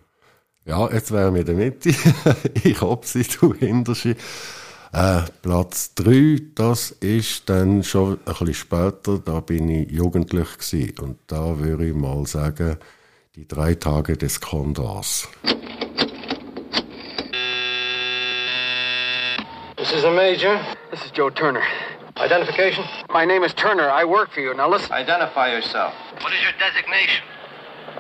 Ja, 0.64 0.91
jetzt 0.93 1.12
wären 1.12 1.34
wir 1.34 1.41
in 1.41 1.47
der 1.47 1.55
Mitte. 1.55 1.91
ich 2.64 2.80
hoffe 2.80 3.07
sie, 3.07 3.22
du 3.22 3.55
hinterst. 3.55 4.09
Äh, 4.97 5.24
Platz 5.42 5.94
3, 5.97 6.40
das 6.55 6.90
ist 6.90 7.51
dann 7.51 7.82
schon 7.82 8.12
ein 8.12 8.18
bisschen 8.24 8.55
später, 8.55 9.18
da 9.18 9.40
bin 9.40 9.68
ich 9.68 9.90
jugendlich 9.90 10.57
gewesen. 10.57 10.94
Und 11.03 11.18
da 11.26 11.59
würde 11.59 11.88
ich 11.88 11.94
mal 11.94 12.24
sagen, 12.24 12.78
die 13.34 13.47
drei 13.47 13.74
Tage 13.74 14.16
des 14.16 14.40
Kondors. 14.40 15.28
This 19.76 19.92
is 19.92 20.05
a 20.05 20.11
major. 20.11 20.59
This 20.90 21.05
is 21.05 21.12
Joe 21.14 21.30
Turner. 21.30 21.61
Identification? 22.16 22.82
My 23.12 23.26
name 23.26 23.44
is 23.44 23.53
Turner. 23.53 23.90
I 23.90 24.03
work 24.03 24.32
for 24.32 24.40
you. 24.40 24.55
Now 24.55 24.70
listen. 24.70 24.90
Identify 24.92 25.53
yourself. 25.53 25.92
What 26.22 26.32
is 26.32 26.40
your 26.42 26.55
designation? 26.59 27.22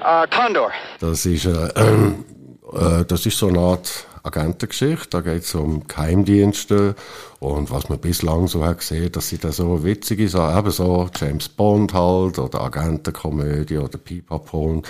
Uh, 0.00 0.26
Condor. 0.30 0.72
Das 1.00 1.26
ist, 1.26 1.44
äh, 1.44 1.50
äh, 3.02 3.04
das 3.04 3.26
ist 3.26 3.36
so 3.36 3.48
eine 3.48 3.58
Art 3.58 4.06
Agentengeschichte. 4.26 5.08
Da 5.10 5.20
geht 5.20 5.44
es 5.44 5.54
um 5.54 5.86
Geheimdienste 5.86 6.94
und 7.38 7.70
was 7.70 7.88
man 7.88 7.98
bislang 7.98 8.48
so 8.48 8.64
hat 8.64 8.78
gesehen, 8.78 9.12
dass 9.12 9.28
sie 9.28 9.38
da 9.38 9.52
so 9.52 9.84
witzige 9.84 10.28
Sachen, 10.28 10.58
eben 10.58 10.70
so 10.70 11.08
James 11.14 11.48
Bond 11.48 11.92
halt 11.94 12.38
oder 12.38 12.60
Agentenkomödie 12.60 13.78
oder 13.78 13.98
Pipapo, 13.98 14.82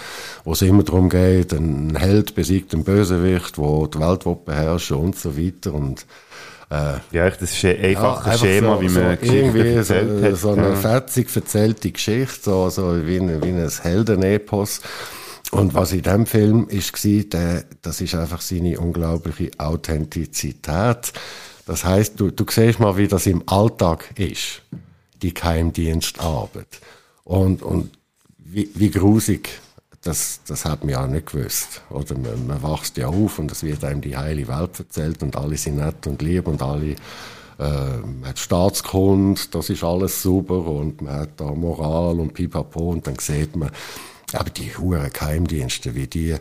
wo 0.45 0.53
es 0.53 0.63
immer 0.63 0.83
darum 0.83 1.09
geht, 1.09 1.53
ein 1.53 1.97
Held 1.97 2.35
besiegt 2.35 2.73
einen 2.75 2.85
Bösewicht, 2.85 3.59
wo 3.59 3.87
die 3.87 3.99
Welt 3.99 4.27
will 4.27 4.39
beherrschen 4.45 4.97
und 4.97 5.17
so 5.17 5.37
weiter 5.37 5.75
und 5.75 6.07
äh, 6.69 6.95
ja, 7.13 7.31
das 7.31 7.43
ist 7.43 7.65
ein 7.65 7.81
einfaches 7.81 8.27
einfach 8.27 8.45
Schema, 8.45 8.81
wie 8.81 8.89
man 8.89 9.19
Geschichten 9.19 9.37
irgendwie 9.37 9.75
erzählt 9.75 10.21
so, 10.21 10.25
hat, 10.25 10.37
so 10.37 10.51
eine 10.51 10.69
ja. 10.71 10.75
fetzig 10.75 11.29
erzählte 11.35 11.91
Geschichte, 11.93 12.41
so, 12.43 12.71
so 12.71 13.07
wie, 13.07 13.19
ein, 13.19 13.43
wie 13.43 13.51
ein 13.51 13.71
Heldenepos. 13.71 14.81
Und 15.53 15.75
was 15.75 15.93
in 15.93 16.03
dem 16.03 16.27
Film 16.27 16.69
ist, 16.69 16.93
war, 17.05 17.63
das 17.83 18.01
ist 18.01 18.15
einfach 18.15 18.41
seine 18.41 18.79
unglaubliche 18.81 19.51
Authentizität. 19.59 21.13
Das 21.67 21.85
heißt, 21.85 22.19
du, 22.19 22.31
du 22.31 22.45
siehst 22.49 22.81
mal, 22.81 22.97
wie 22.97 23.09
das 23.09 23.27
im 23.27 23.43
Alltag 23.47 24.19
ist, 24.19 24.63
die 25.23 25.35
Geheimdienstarbeit. 25.35 26.81
Und, 27.25 27.63
und 27.63 27.91
wie, 28.39 28.71
wie 28.75 28.91
grusig, 28.91 29.49
das, 30.03 30.41
das 30.47 30.65
hat 30.65 30.85
man 30.85 30.91
ja 30.91 31.07
nicht 31.07 31.33
gewusst. 31.33 31.83
Oder 31.91 32.17
man, 32.17 32.47
man 32.47 32.63
wächst 32.63 32.97
ja 32.97 33.09
auf 33.09 33.39
und 33.39 33.51
es 33.51 33.63
wird 33.63 33.85
einem 33.85 34.01
die 34.01 34.17
heile 34.17 34.47
Welt 34.47 34.79
erzählt 34.79 35.23
und 35.23 35.37
alle 35.37 35.57
sind 35.57 35.77
nett 35.77 36.07
und 36.07 36.23
lieb 36.23 36.47
und 36.47 36.63
alle 36.63 36.95
äh, 37.59 37.97
man 37.99 38.27
hat 38.29 38.39
Staatskunde, 38.39 39.41
das 39.51 39.71
ist 39.71 39.83
alles 39.83 40.23
super 40.23 40.67
und 40.67 41.01
man 41.03 41.15
hat 41.15 41.31
da 41.37 41.47
Moral 41.47 42.21
und 42.21 42.35
Pipapo 42.35 42.91
und 42.91 43.07
dann 43.07 43.19
sieht 43.19 43.57
man, 43.57 43.71
aber 44.33 44.51
die 44.51 44.77
hohen 44.77 45.13
Geheimdienste, 45.13 45.95
wie 45.95 46.07
die, 46.07 46.37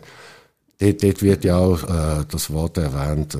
dort, 0.80 1.02
dort 1.02 1.22
wird 1.22 1.44
ja 1.44 1.56
auch 1.56 1.82
äh, 1.84 2.24
das 2.28 2.52
Wort 2.52 2.78
erwähnt, 2.78 3.34
äh, 3.34 3.38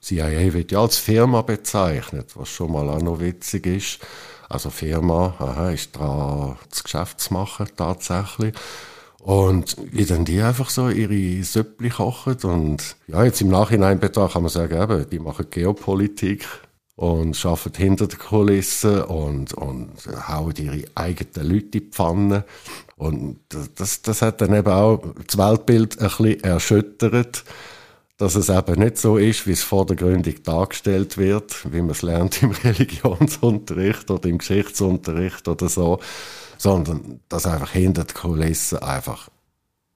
CIA 0.00 0.52
wird 0.52 0.72
ja 0.72 0.80
als 0.80 0.98
Firma 0.98 1.42
bezeichnet, 1.42 2.32
was 2.36 2.48
schon 2.48 2.72
mal 2.72 2.88
auch 2.88 3.02
noch 3.02 3.20
witzig 3.20 3.66
ist. 3.66 3.98
Also 4.48 4.70
Firma, 4.70 5.34
aha, 5.38 5.70
ist 5.70 5.96
dran, 5.96 6.56
das 6.70 6.84
Geschäft 6.84 7.20
zu 7.20 7.34
machen, 7.34 7.66
tatsächlich. 7.76 8.54
Und 9.18 9.76
wie 9.90 10.04
dann 10.04 10.24
die 10.24 10.40
einfach 10.40 10.70
so 10.70 10.88
ihre 10.88 11.42
Süppli 11.42 11.90
kochen 11.90 12.36
und 12.44 12.94
ja, 13.08 13.24
jetzt 13.24 13.40
im 13.40 13.48
Nachhinein 13.48 13.98
betrachtet 13.98 14.34
kann 14.34 14.42
man 14.42 14.50
sagen, 14.50 14.80
eben, 14.80 15.10
die 15.10 15.18
machen 15.18 15.46
Geopolitik 15.50 16.46
und 16.94 17.44
arbeiten 17.44 17.74
hinter 17.74 18.06
den 18.06 18.20
Kulissen 18.20 19.02
und, 19.02 19.52
und 19.52 19.90
hauen 20.28 20.54
ihre 20.58 20.84
eigenen 20.94 21.50
Leute 21.50 21.64
in 21.64 21.70
die 21.72 21.80
Pfanne. 21.80 22.44
Und 22.96 23.40
das, 23.50 24.00
das 24.02 24.22
hat 24.22 24.40
dann 24.40 24.54
eben 24.54 24.72
auch 24.72 25.02
das 25.26 25.36
Weltbild 25.36 26.00
ein 26.00 26.08
bisschen 26.08 26.44
erschüttert, 26.44 27.44
dass 28.16 28.34
es 28.34 28.48
eben 28.48 28.80
nicht 28.80 28.96
so 28.96 29.18
ist, 29.18 29.46
wie 29.46 29.52
es 29.52 29.62
vordergründig 29.62 30.42
dargestellt 30.42 31.18
wird, 31.18 31.70
wie 31.72 31.82
man 31.82 31.90
es 31.90 32.00
lernt 32.00 32.42
im 32.42 32.50
Religionsunterricht 32.64 34.10
oder 34.10 34.28
im 34.28 34.38
Geschichtsunterricht 34.38 35.46
oder 35.48 35.68
so, 35.68 36.00
sondern 36.56 37.20
dass 37.28 37.44
einfach 37.46 37.72
hinter 37.72 38.04
den 38.04 38.14
Kulissen 38.14 38.78
einfach, 38.78 39.28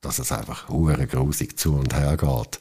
dass 0.02 0.18
es 0.18 0.30
einfach 0.30 0.68
hure 0.68 1.06
grusig 1.06 1.58
zu 1.58 1.76
und 1.76 1.94
her 1.94 2.18
geht. 2.18 2.60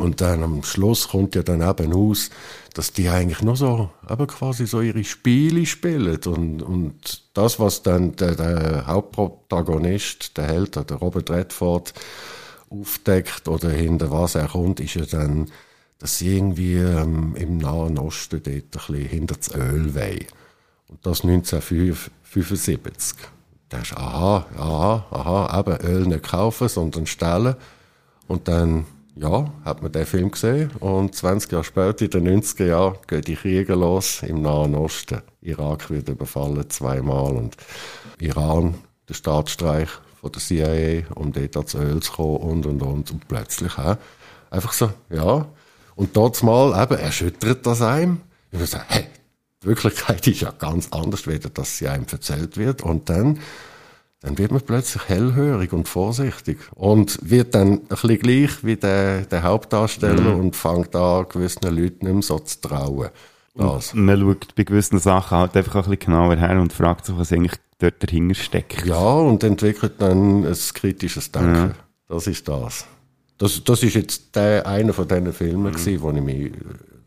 Und 0.00 0.22
dann 0.22 0.42
am 0.42 0.62
Schluss 0.62 1.08
kommt 1.08 1.34
ja 1.34 1.42
dann 1.42 1.60
eben 1.60 1.92
aus, 1.92 2.30
dass 2.72 2.94
die 2.94 3.10
eigentlich 3.10 3.42
nur 3.42 3.54
so, 3.54 3.90
eben 4.08 4.26
quasi 4.26 4.66
so 4.66 4.80
ihre 4.80 5.04
Spiele 5.04 5.66
spielen. 5.66 6.18
Und, 6.24 6.62
und 6.62 7.22
das, 7.34 7.60
was 7.60 7.82
dann 7.82 8.16
der, 8.16 8.34
der 8.34 8.86
Hauptprotagonist, 8.86 10.38
der 10.38 10.46
Held, 10.46 10.76
der 10.76 10.96
Robert 10.96 11.30
Redford, 11.30 11.92
aufdeckt 12.70 13.46
oder 13.46 13.68
hinter 13.68 14.10
was 14.10 14.36
er 14.36 14.48
kommt, 14.48 14.80
ist 14.80 14.94
ja 14.94 15.04
dann, 15.04 15.50
dass 15.98 16.16
sie 16.16 16.34
irgendwie 16.34 16.76
ähm, 16.76 17.36
im 17.36 17.58
Nahen 17.58 17.98
Osten 17.98 18.42
dort 18.42 18.56
ein 18.56 18.70
bisschen 18.70 19.06
hinter 19.06 19.34
das 19.34 19.54
Öl 19.54 19.94
wollen. 19.94 20.26
Und 20.88 21.04
das 21.04 21.24
1975. 21.24 23.18
Da 23.68 23.78
ist, 23.80 23.94
aha, 23.94 24.46
aha, 24.56 25.06
aha, 25.10 25.60
eben 25.60 25.76
Öl 25.86 26.06
nicht 26.06 26.22
kaufen, 26.22 26.68
sondern 26.68 27.06
stellen. 27.06 27.54
Und 28.28 28.48
dann, 28.48 28.86
ja, 29.16 29.52
hat 29.64 29.82
man 29.82 29.92
den 29.92 30.06
Film 30.06 30.30
gesehen. 30.30 30.70
Und 30.80 31.14
20 31.14 31.52
Jahre 31.52 31.64
später, 31.64 32.04
in 32.04 32.10
den 32.10 32.42
90er 32.42 32.66
Jahren, 32.66 32.98
gehen 33.06 33.22
die 33.22 33.36
Kriege 33.36 33.74
los 33.74 34.22
im 34.22 34.42
Nahen 34.42 34.74
Osten. 34.74 35.22
Irak 35.42 35.90
wird 35.90 36.08
überfallen 36.08 36.68
zweimal 36.70 37.36
und 37.36 37.56
Iran, 38.18 38.74
der 39.08 39.14
Staatsstreich 39.14 39.88
von 40.20 40.32
der 40.32 40.40
CIA, 40.40 41.02
um 41.14 41.32
dort 41.32 41.56
ans 41.56 41.74
Öl 41.74 42.00
zu 42.02 42.12
kommen 42.12 42.36
und, 42.36 42.66
und, 42.66 42.82
und. 42.82 43.10
Und 43.10 43.28
plötzlich, 43.28 43.76
äh, 43.78 43.96
einfach 44.50 44.72
so, 44.72 44.92
ja. 45.08 45.46
Und 45.96 46.16
dort 46.16 46.42
mal 46.42 46.82
eben 46.82 46.98
erschüttert 46.98 47.66
das 47.66 47.82
einem. 47.82 48.20
Und 48.52 48.58
man 48.58 48.66
sagt, 48.66 48.86
hey, 48.88 49.06
die 49.62 49.66
Wirklichkeit 49.68 50.26
ist 50.26 50.40
ja 50.40 50.52
ganz 50.52 50.88
anders, 50.92 51.26
wie 51.26 51.38
das 51.38 51.78
sie 51.78 51.88
einem 51.88 52.06
erzählt 52.10 52.56
wird. 52.56 52.82
Und 52.82 53.08
dann 53.08 53.38
dann 54.22 54.36
wird 54.38 54.50
man 54.52 54.60
plötzlich 54.60 55.08
hellhörig 55.08 55.72
und 55.72 55.88
vorsichtig 55.88 56.58
und 56.74 57.18
wird 57.22 57.54
dann 57.54 57.72
ein 57.72 57.80
bisschen 57.88 58.18
gleich 58.18 58.64
wie 58.64 58.76
der, 58.76 59.22
der 59.22 59.42
Hauptdarsteller 59.42 60.34
Mhm. 60.34 60.40
und 60.40 60.56
fängt 60.56 60.94
an, 60.94 61.26
gewissen 61.28 61.62
Leuten 61.74 62.04
nicht 62.06 62.12
mehr 62.14 62.22
so 62.22 62.38
zu 62.38 62.60
trauen. 62.60 63.08
Das. 63.54 63.92
Und 63.94 64.04
man 64.04 64.20
schaut 64.20 64.54
bei 64.54 64.62
gewissen 64.64 64.98
Sachen 64.98 65.38
halt 65.38 65.56
einfach 65.56 65.74
ein 65.76 65.82
bisschen 65.82 65.98
genauer 65.98 66.36
her 66.36 66.60
und 66.60 66.72
fragt 66.72 67.06
sich, 67.06 67.16
was 67.18 67.32
eigentlich 67.32 67.54
dort 67.78 68.02
dahinter 68.02 68.34
steckt. 68.34 68.84
Ja, 68.86 68.96
und 68.98 69.42
entwickelt 69.42 69.94
dann 69.98 70.44
ein 70.44 70.56
kritisches 70.74 71.32
Denken. 71.32 71.54
Ja. 71.54 71.74
Das 72.08 72.26
ist 72.26 72.46
das. 72.46 72.86
Das, 73.38 73.64
das 73.64 73.82
ist 73.82 73.94
jetzt 73.94 74.36
der, 74.36 74.66
einer 74.66 74.92
von 74.92 75.08
diesen 75.08 75.32
Filmen, 75.32 75.72
mhm. 75.72 76.00
wo 76.02 76.10
ich 76.10 76.20
mich 76.22 76.46
äh, 76.46 76.52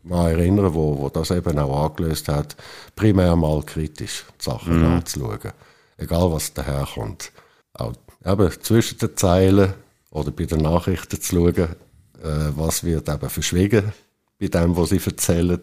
mal 0.02 0.32
erinnere, 0.32 0.74
wo, 0.74 0.98
wo 0.98 1.08
das 1.08 1.30
eben 1.30 1.58
auch 1.58 1.90
angelöst 1.90 2.28
hat, 2.28 2.56
primär 2.96 3.36
mal 3.36 3.62
kritisch 3.62 4.24
die 4.40 4.44
Sachen 4.44 4.78
Mhm. 4.80 4.84
anzuschauen. 4.84 5.52
Egal, 5.96 6.32
was 6.32 6.54
daherkommt. 6.54 7.32
Auch 7.74 7.92
eben 8.24 8.50
zwischen 8.62 8.98
den 8.98 9.16
Zeilen 9.16 9.74
oder 10.10 10.30
bei 10.30 10.44
den 10.44 10.60
Nachrichten 10.60 11.20
zu 11.20 11.36
schauen, 11.36 11.76
äh, 12.22 12.52
was 12.56 12.84
wird 12.84 13.08
eben 13.08 13.30
verschwiegen 13.30 13.92
bei 14.38 14.48
dem, 14.48 14.76
was 14.76 14.90
sie 14.90 15.00
erzählen. 15.04 15.60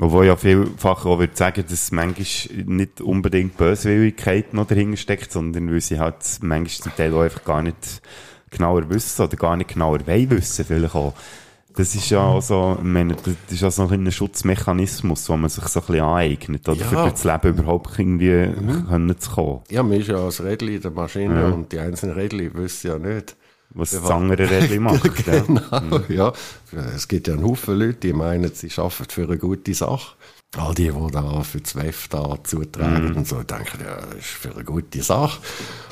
Obwohl 0.00 0.26
ja 0.26 0.36
vielfach 0.36 1.04
auch 1.04 1.18
würde 1.18 1.36
sagen, 1.36 1.64
dass 1.68 1.90
manchmal 1.90 2.64
nicht 2.64 3.00
unbedingt 3.00 3.56
Böswilligkeit 3.56 4.54
noch 4.54 4.66
dahinter 4.66 4.96
steckt, 4.96 5.32
sondern 5.32 5.72
weil 5.72 5.80
sie 5.80 5.98
halt 5.98 6.16
manchmal 6.40 6.82
zum 6.84 6.96
Teil 6.96 7.14
auch 7.14 7.22
einfach 7.22 7.44
gar 7.44 7.62
nicht 7.62 8.00
genauer 8.50 8.88
wissen 8.90 9.22
oder 9.22 9.36
gar 9.36 9.56
nicht 9.56 9.70
genauer 9.72 10.06
wollen 10.06 10.40
vielleicht 10.40 10.94
auch. 10.94 11.14
Das 11.78 11.94
ist 11.94 12.10
ja 12.10 12.20
auch 12.20 12.42
so, 12.42 12.74
ich 12.76 12.84
meine, 12.84 13.14
das 13.14 13.34
ist 13.50 13.60
ja 13.60 13.70
so 13.70 13.86
ein 13.86 14.10
Schutzmechanismus, 14.10 15.28
wo 15.28 15.36
man 15.36 15.48
sich 15.48 15.62
so 15.68 15.78
ein 15.78 15.86
bisschen 15.86 16.04
aneignet, 16.04 16.68
oder? 16.68 16.78
Ja. 16.80 16.86
Für 17.04 17.10
das 17.10 17.22
Leben 17.22 17.56
überhaupt 17.56 17.96
irgendwie 17.98 18.52
können 18.88 19.18
zu 19.18 19.30
kommen. 19.30 19.60
Ja, 19.70 19.84
man 19.84 19.92
ist 20.00 20.08
ja 20.08 20.16
als 20.16 20.42
Rädchen 20.42 20.68
in 20.74 20.80
der 20.82 20.90
Maschine 20.90 21.40
Ja. 21.40 21.48
und 21.50 21.70
die 21.70 21.78
einzelnen 21.78 22.16
Rädchen 22.16 22.52
wissen 22.54 22.88
ja 22.88 22.98
nicht. 22.98 23.36
Was 23.70 23.90
das 23.92 24.10
andere 24.10 24.50
Rädchen 24.50 24.82
macht, 24.82 25.04
ja. 25.26 25.40
genau, 25.40 26.00
ja. 26.08 26.32
Es 26.96 27.06
gibt 27.06 27.28
ja 27.28 27.34
einen 27.34 27.44
Haufen 27.44 27.78
Leute, 27.78 27.94
die 27.94 28.12
meinen, 28.12 28.50
sie 28.52 28.70
arbeiten 28.76 29.10
für 29.10 29.22
eine 29.24 29.38
gute 29.38 29.72
Sache. 29.74 30.16
All 30.56 30.74
die, 30.74 30.90
die 30.90 31.10
da 31.12 31.42
für 31.42 31.60
das 31.60 31.76
WEF 31.76 32.08
da 32.08 32.36
zutragen 32.42 33.10
Mhm. 33.10 33.16
und 33.18 33.28
so, 33.28 33.42
denken, 33.42 33.80
ja, 33.84 33.96
das 33.96 34.14
ist 34.20 34.26
für 34.28 34.50
eine 34.54 34.64
gute 34.64 35.02
Sache. 35.02 35.40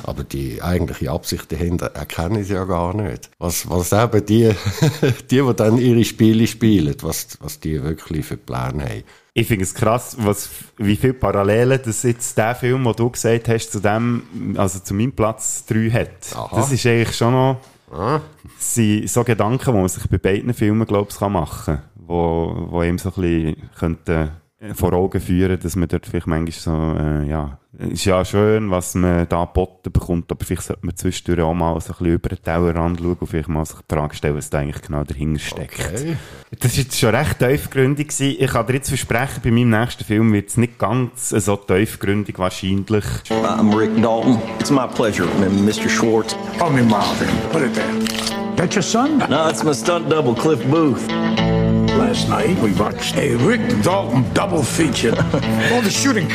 Aber 0.02 0.24
die 0.24 0.62
eigentliche 0.62 1.11
Absicht 1.11 1.52
dahinter 1.52 1.88
erkennen 1.88 2.42
sie 2.42 2.54
ja 2.54 2.64
gar 2.64 2.94
nicht. 2.94 3.30
Was, 3.38 3.68
was 3.68 3.92
eben 3.92 4.24
die, 4.24 4.50
die, 5.30 5.42
die 5.42 5.54
dann 5.54 5.76
ihre 5.76 6.04
Spiele 6.04 6.46
spielen, 6.46 6.94
was, 7.02 7.36
was 7.42 7.61
die 7.61 7.82
wirklich 7.82 8.24
für 8.24 8.38
Pläne 8.38 8.84
haben. 8.84 9.02
Ich 9.34 9.46
finde 9.46 9.64
es 9.64 9.74
krass, 9.74 10.16
was, 10.20 10.48
wie 10.78 10.96
viele 10.96 11.12
Parallelen 11.12 11.78
das 11.84 12.02
jetzt 12.04 12.38
der 12.38 12.54
Film, 12.54 12.84
den 12.84 12.94
du 12.96 13.11
gesagt 13.11 13.48
hast, 13.48 13.70
zu 13.72 13.80
dem, 13.80 14.54
also 14.57 14.78
zu 14.78 14.94
meinem 14.94 15.12
Platz 15.12 15.66
3 15.66 15.90
hat. 15.90 16.34
Aha. 16.34 16.57
Das 16.57 16.72
ist 16.72 16.86
eigentlich 16.86 17.14
schon 17.14 17.32
noch, 17.34 17.61
Ah. 17.92 18.20
sind 18.59 19.09
so 19.11 19.22
Gedanken, 19.22 19.72
die 19.72 19.78
man 19.78 19.88
sich 19.88 20.09
bei 20.09 20.18
beiden 20.18 20.52
Filmen, 20.54 20.86
glaube 20.86 21.09
ich, 21.11 21.18
kann 21.18 21.32
machen 21.32 21.76
kann. 21.76 21.82
Wo, 21.94 22.68
wo 22.70 22.82
ihm 22.82 22.98
so 22.98 23.11
ein 23.11 23.14
bisschen 23.20 23.70
könnte 23.78 24.30
vor 24.74 24.92
Augen 24.94 25.20
führen, 25.20 25.59
dass 25.61 25.76
man 25.76 25.88
dort 25.88 26.07
vielleicht 26.07 26.26
manchmal 26.26 26.52
so, 26.52 26.98
äh, 26.98 27.28
ja, 27.28 27.59
ist 27.78 28.07
ja 28.07 28.24
schön, 28.24 28.70
was 28.70 28.94
man 28.94 29.28
da 29.28 29.44
geboten 29.44 29.92
bekommt, 29.92 30.32
aber 30.32 30.42
vielleicht 30.42 30.62
sollte 30.62 30.86
man 30.86 30.96
zwischendurch 30.96 31.46
auch 31.46 31.52
mal 31.52 31.78
so 31.80 31.92
ein 31.92 31.98
bisschen 31.98 32.14
über 32.14 32.28
den 32.30 32.42
Tellerrand 32.42 32.98
schauen 32.98 33.16
und 33.20 33.26
vielleicht 33.26 33.48
mal 33.48 33.66
sich 33.66 33.76
die 33.76 33.94
Frage 33.94 34.14
stellen, 34.14 34.36
was 34.36 34.48
da 34.48 34.59
eigentlich 34.61 34.80
genau 34.80 35.04
dahinter 35.04 35.40
steckt. 35.40 35.78
Okay. 35.78 36.16
Das 36.59 36.72
war 36.72 36.82
jetzt 36.82 36.98
schon 36.98 37.14
recht 37.14 37.38
tiefgründig. 37.38 38.09
gewesen. 38.09 38.36
Ich 38.40 38.50
kann 38.50 38.66
dir 38.66 38.72
jetzt 38.74 38.88
versprechen, 38.88 39.40
bei 39.44 39.50
meinem 39.50 39.70
nächsten 39.70 40.04
Film 40.04 40.32
wird 40.32 40.48
es 40.48 40.57
nicht 40.57 40.78
ganz 40.78 41.28
so 41.28 41.57
tiefgründig 41.57 42.38
wahrscheinlich. 42.38 43.04
I'm 43.28 43.76
Rick 43.76 44.00
Dalton. 44.00 44.40
It's 44.59 44.70
my 44.70 44.86
pleasure, 44.86 45.28
Mr. 45.38 45.88
Schwartz. 45.90 46.34
Call 46.59 46.70
me 46.70 46.82
Marvin. 46.82 47.28
Put 47.52 47.61
it 47.61 47.74
there. 47.74 48.57
That 48.57 48.74
your 48.74 48.82
son? 48.82 49.18
No, 49.28 49.50
it's 49.50 49.62
my 49.62 49.74
stunt 49.74 50.11
double, 50.11 50.34
Cliff 50.34 50.64
Booth. 50.70 51.07
Last 51.97 52.28
night 52.28 52.59
we 52.59 52.72
watched 52.74 53.16
a 53.16 53.36
Rick 53.36 53.82
Dalton 53.82 54.24
double 54.34 54.62
feature. 54.62 55.16
All 55.72 55.80
the 55.82 55.90
shooting. 55.90 56.28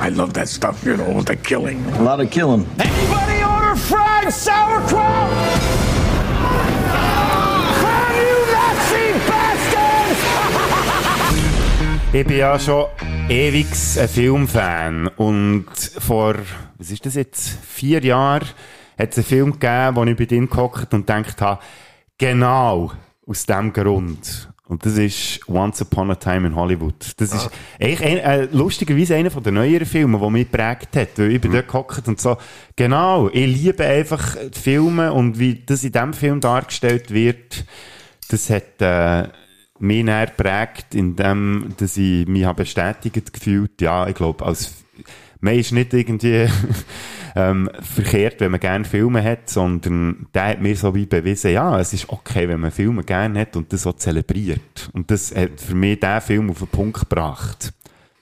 I 0.00 0.08
love 0.08 0.32
that 0.34 0.48
stuff, 0.48 0.84
you 0.84 0.96
know, 0.96 1.22
the 1.22 1.36
killing. 1.36 1.84
A 1.94 2.02
lot 2.02 2.20
of 2.20 2.28
killing. 2.32 2.66
Anybody 2.80 3.44
order 3.44 3.76
fried 3.76 4.32
sauerkraut? 4.32 5.30
Damn 7.80 8.16
you 8.16 8.34
Nazi 8.52 9.12
bastards! 9.28 10.20
Ich 12.12 12.26
bin 12.26 12.38
ja 12.38 12.58
schon 12.58 12.86
ewig 13.28 13.68
ein 13.98 14.08
Filmfan 14.08 15.06
und 15.16 15.66
vor, 16.00 16.34
was 16.76 16.90
ist 16.90 17.06
das 17.06 17.14
jetzt, 17.14 17.56
vier 17.64 18.02
Jahren 18.04 18.48
hat 18.98 19.12
es 19.12 19.18
einen 19.18 19.24
Film 19.24 19.52
gegeben, 19.52 19.96
wo 19.96 20.04
ich 20.04 20.16
bei 20.16 20.24
dir 20.24 20.46
gehockt 20.46 20.92
und 20.92 21.06
gedacht 21.06 21.40
habe, 21.40 21.60
genau 22.20 22.92
aus 23.26 23.46
dem 23.46 23.72
Grund. 23.72 24.48
Und 24.68 24.86
das 24.86 24.96
ist 24.98 25.40
Once 25.48 25.82
Upon 25.82 26.12
a 26.12 26.14
Time 26.14 26.46
in 26.46 26.54
Hollywood. 26.54 27.14
Das 27.16 27.34
ist 27.34 27.50
eigentlich 27.80 28.04
ein, 28.04 28.18
äh, 28.18 28.44
lustigerweise 28.52 29.16
einer 29.16 29.30
den 29.30 29.54
neueren 29.54 29.84
Filmen, 29.84 30.20
der 30.20 30.30
mich 30.30 30.48
geprägt 30.48 30.94
hat. 30.94 31.08
Weil 31.16 31.32
ich 31.32 31.40
bin 31.40 31.50
dort 31.50 31.66
gehockt 31.66 32.06
und 32.06 32.20
so, 32.20 32.36
genau, 32.76 33.28
ich 33.30 33.46
liebe 33.46 33.84
einfach 33.84 34.36
die 34.36 34.56
Filme 34.56 35.12
und 35.12 35.40
wie 35.40 35.64
das 35.66 35.82
in 35.82 35.90
diesem 35.90 36.12
Film 36.12 36.40
dargestellt 36.40 37.10
wird, 37.10 37.64
das 38.28 38.48
hat 38.48 38.80
äh, 38.80 39.28
mich 39.80 40.04
näher 40.04 40.26
geprägt, 40.26 40.94
indem 40.94 41.74
dass 41.76 41.96
ich 41.96 42.28
mich 42.28 42.46
bestätigt 42.52 43.32
gefühlt, 43.32 43.80
ja, 43.80 44.06
ich 44.06 44.14
glaube, 44.14 44.44
als 44.44 44.84
man 45.40 45.54
ist 45.54 45.72
nicht 45.72 45.92
irgendwie 45.92 46.46
ähm, 47.36 47.70
verkehrt, 47.80 48.40
wenn 48.40 48.50
man 48.50 48.60
gerne 48.60 48.84
Filme 48.84 49.22
hat, 49.22 49.48
sondern 49.50 50.26
der 50.34 50.46
hat 50.48 50.60
mir 50.60 50.76
so 50.76 50.94
wie 50.94 51.06
bewiesen, 51.06 51.52
ja, 51.52 51.78
es 51.78 51.92
ist 51.92 52.08
okay, 52.08 52.48
wenn 52.48 52.60
man 52.60 52.70
Filme 52.70 53.02
gerne 53.04 53.40
hat 53.40 53.56
und 53.56 53.72
das 53.72 53.82
so 53.82 53.92
zelebriert. 53.92 54.90
Und 54.92 55.10
das 55.10 55.34
hat 55.34 55.60
für 55.60 55.74
mich 55.74 56.00
diesen 56.00 56.20
Film 56.20 56.50
auf 56.50 56.58
den 56.58 56.68
Punkt 56.68 57.00
gebracht. 57.00 57.72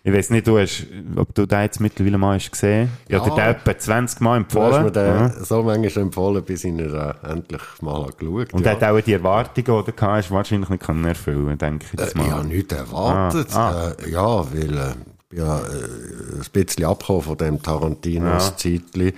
Ich 0.04 0.14
weiß 0.14 0.30
nicht, 0.30 0.46
du 0.46 0.58
hast, 0.58 0.86
ob 1.16 1.34
du 1.34 1.44
den 1.44 1.60
jetzt 1.62 1.80
mittlerweile 1.80 2.16
mal 2.16 2.36
hast 2.36 2.50
gesehen 2.50 2.88
hast. 2.88 3.04
Ich 3.08 3.12
Ja. 3.12 3.18
habe 3.20 3.30
dir 3.30 3.36
den 3.36 3.50
etwa 3.56 3.78
20 3.78 4.20
Mal 4.20 4.36
Du 4.38 4.42
empfohlen. 4.44 4.72
hast 4.72 4.82
mir 4.84 4.90
den 4.92 5.06
Ja. 5.06 5.44
so 5.44 5.62
manchmal 5.62 6.04
empfohlen, 6.04 6.44
bis 6.44 6.64
ich 6.64 6.70
ihn 6.70 6.78
äh, 6.78 7.12
endlich 7.30 7.60
mal 7.82 8.02
habe 8.04 8.12
geschaut 8.12 8.54
Und 8.54 8.64
ja. 8.64 8.70
hat 8.72 8.84
auch 8.84 9.00
die 9.00 9.12
Erwartungen, 9.12 9.84
die 9.84 9.92
du 9.92 10.00
hast, 10.06 10.30
wahrscheinlich 10.30 10.70
nicht 10.70 10.82
können 10.82 11.04
erfüllen, 11.04 11.58
denke 11.58 11.84
ich 11.92 11.98
jetzt 12.00 12.14
Äh, 12.14 12.18
mal. 12.18 12.24
ich 12.26 12.32
habe 12.32 12.46
nichts 12.48 12.72
erwartet. 12.74 13.48
Ah, 13.54 13.70
ah. 13.70 13.92
Äh, 14.02 14.10
ja, 14.10 14.52
weil 14.54 14.78
äh, 14.78 14.90
ich 14.92 15.17
bin 15.28 15.38
ja 15.40 15.58
äh, 15.60 15.72
ein 16.36 16.46
bisschen 16.52 16.84
abgekommen 16.84 17.22
von 17.22 17.36
dem 17.38 17.62
Tarantinos 17.62 18.46
Ja. 18.48 18.56
Zeitli. 18.56 19.14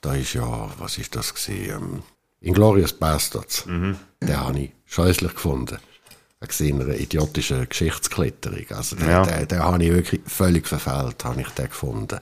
Da 0.00 0.14
ist 0.14 0.34
ja, 0.34 0.70
was 0.78 0.98
ist 0.98 1.14
das 1.14 1.34
gewesen? 1.34 1.70
Ähm, 1.70 2.02
Inglourious 2.40 2.92
Bastards. 2.94 3.66
Mhm. 3.66 3.96
Den 4.22 4.40
habe 4.40 4.58
ich 4.60 4.72
scheußlich 4.86 5.34
gefunden. 5.34 5.78
In 6.60 6.80
einer 6.80 6.94
idiotischen 6.94 7.68
Geschichtskletterung. 7.68 8.64
Also 8.70 8.96
den, 8.96 9.08
Ja. 9.10 9.22
den, 9.26 9.46
den 9.46 9.58
habe 9.58 9.84
ich 9.84 9.92
wirklich 9.92 10.22
völlig 10.26 10.66
verfehlt, 10.66 11.22
habe 11.24 11.42
ich 11.42 11.48
den 11.50 11.66
gefunden. 11.68 12.18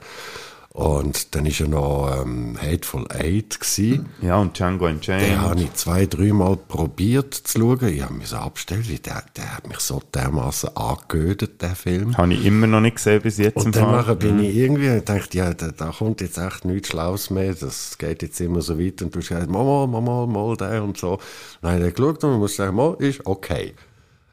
Und 0.71 1.33
dann 1.33 1.47
ist 1.47 1.59
ja 1.59 1.67
noch 1.67 2.21
ähm, 2.21 2.55
Hateful 2.61 3.05
Eight 3.09 3.59
gewesen. 3.59 4.05
Ja, 4.21 4.37
und 4.37 4.57
Django 4.57 4.85
Den 4.85 4.97
Unchained. 4.97 5.39
habe 5.39 5.61
ich 5.61 5.73
zwei, 5.73 6.05
dreimal 6.05 6.57
probiert 6.57 7.33
zu 7.33 7.59
schauen. 7.59 7.87
Ich 7.89 8.03
habe 8.03 8.13
mich 8.13 8.27
so 8.27 8.35
abgestellt, 8.37 8.87
weil 8.89 8.99
der, 8.99 9.23
der 9.35 9.57
hat 9.57 9.67
mich 9.67 9.79
so 9.79 9.99
dermaßen 10.13 10.77
angehödet, 10.77 11.61
der 11.63 11.75
Film. 11.75 12.15
Habe 12.15 12.33
ich 12.33 12.45
immer 12.45 12.67
noch 12.67 12.81
nicht 12.81 12.97
gesehen 12.97 13.21
bis 13.21 13.37
jetzt. 13.39 13.57
Und 13.57 13.75
dann 13.75 14.05
Fall. 14.05 14.15
bin 14.15 14.39
ich 14.39 14.55
irgendwie 14.55 14.87
gedacht, 14.87 15.33
ja, 15.33 15.53
da, 15.55 15.69
da 15.69 15.87
kommt 15.87 16.21
jetzt 16.21 16.37
echt 16.37 16.65
nichts 16.65 16.89
Schlaues 16.89 17.31
mehr, 17.31 17.55
das 17.55 17.97
geht 17.97 18.21
jetzt 18.21 18.39
immer 18.39 18.61
so 18.61 18.79
weit. 18.79 19.01
Und 19.01 19.15
du 19.15 19.19
hast 19.19 19.29
gesagt, 19.29 19.49
mal, 19.49 19.87
mal, 19.87 20.01
mal, 20.01 20.27
mal, 20.27 20.55
der 20.55 20.83
und 20.83 20.97
so. 20.97 21.19
Dann 21.61 21.71
habe 21.71 21.87
ich 21.87 21.93
dann 21.95 22.03
geschaut 22.05 22.23
und 22.23 22.29
man 22.29 22.39
muss 22.39 22.55
sagen, 22.55 22.75
mal, 22.75 22.95
ist 22.99 23.25
okay. 23.25 23.73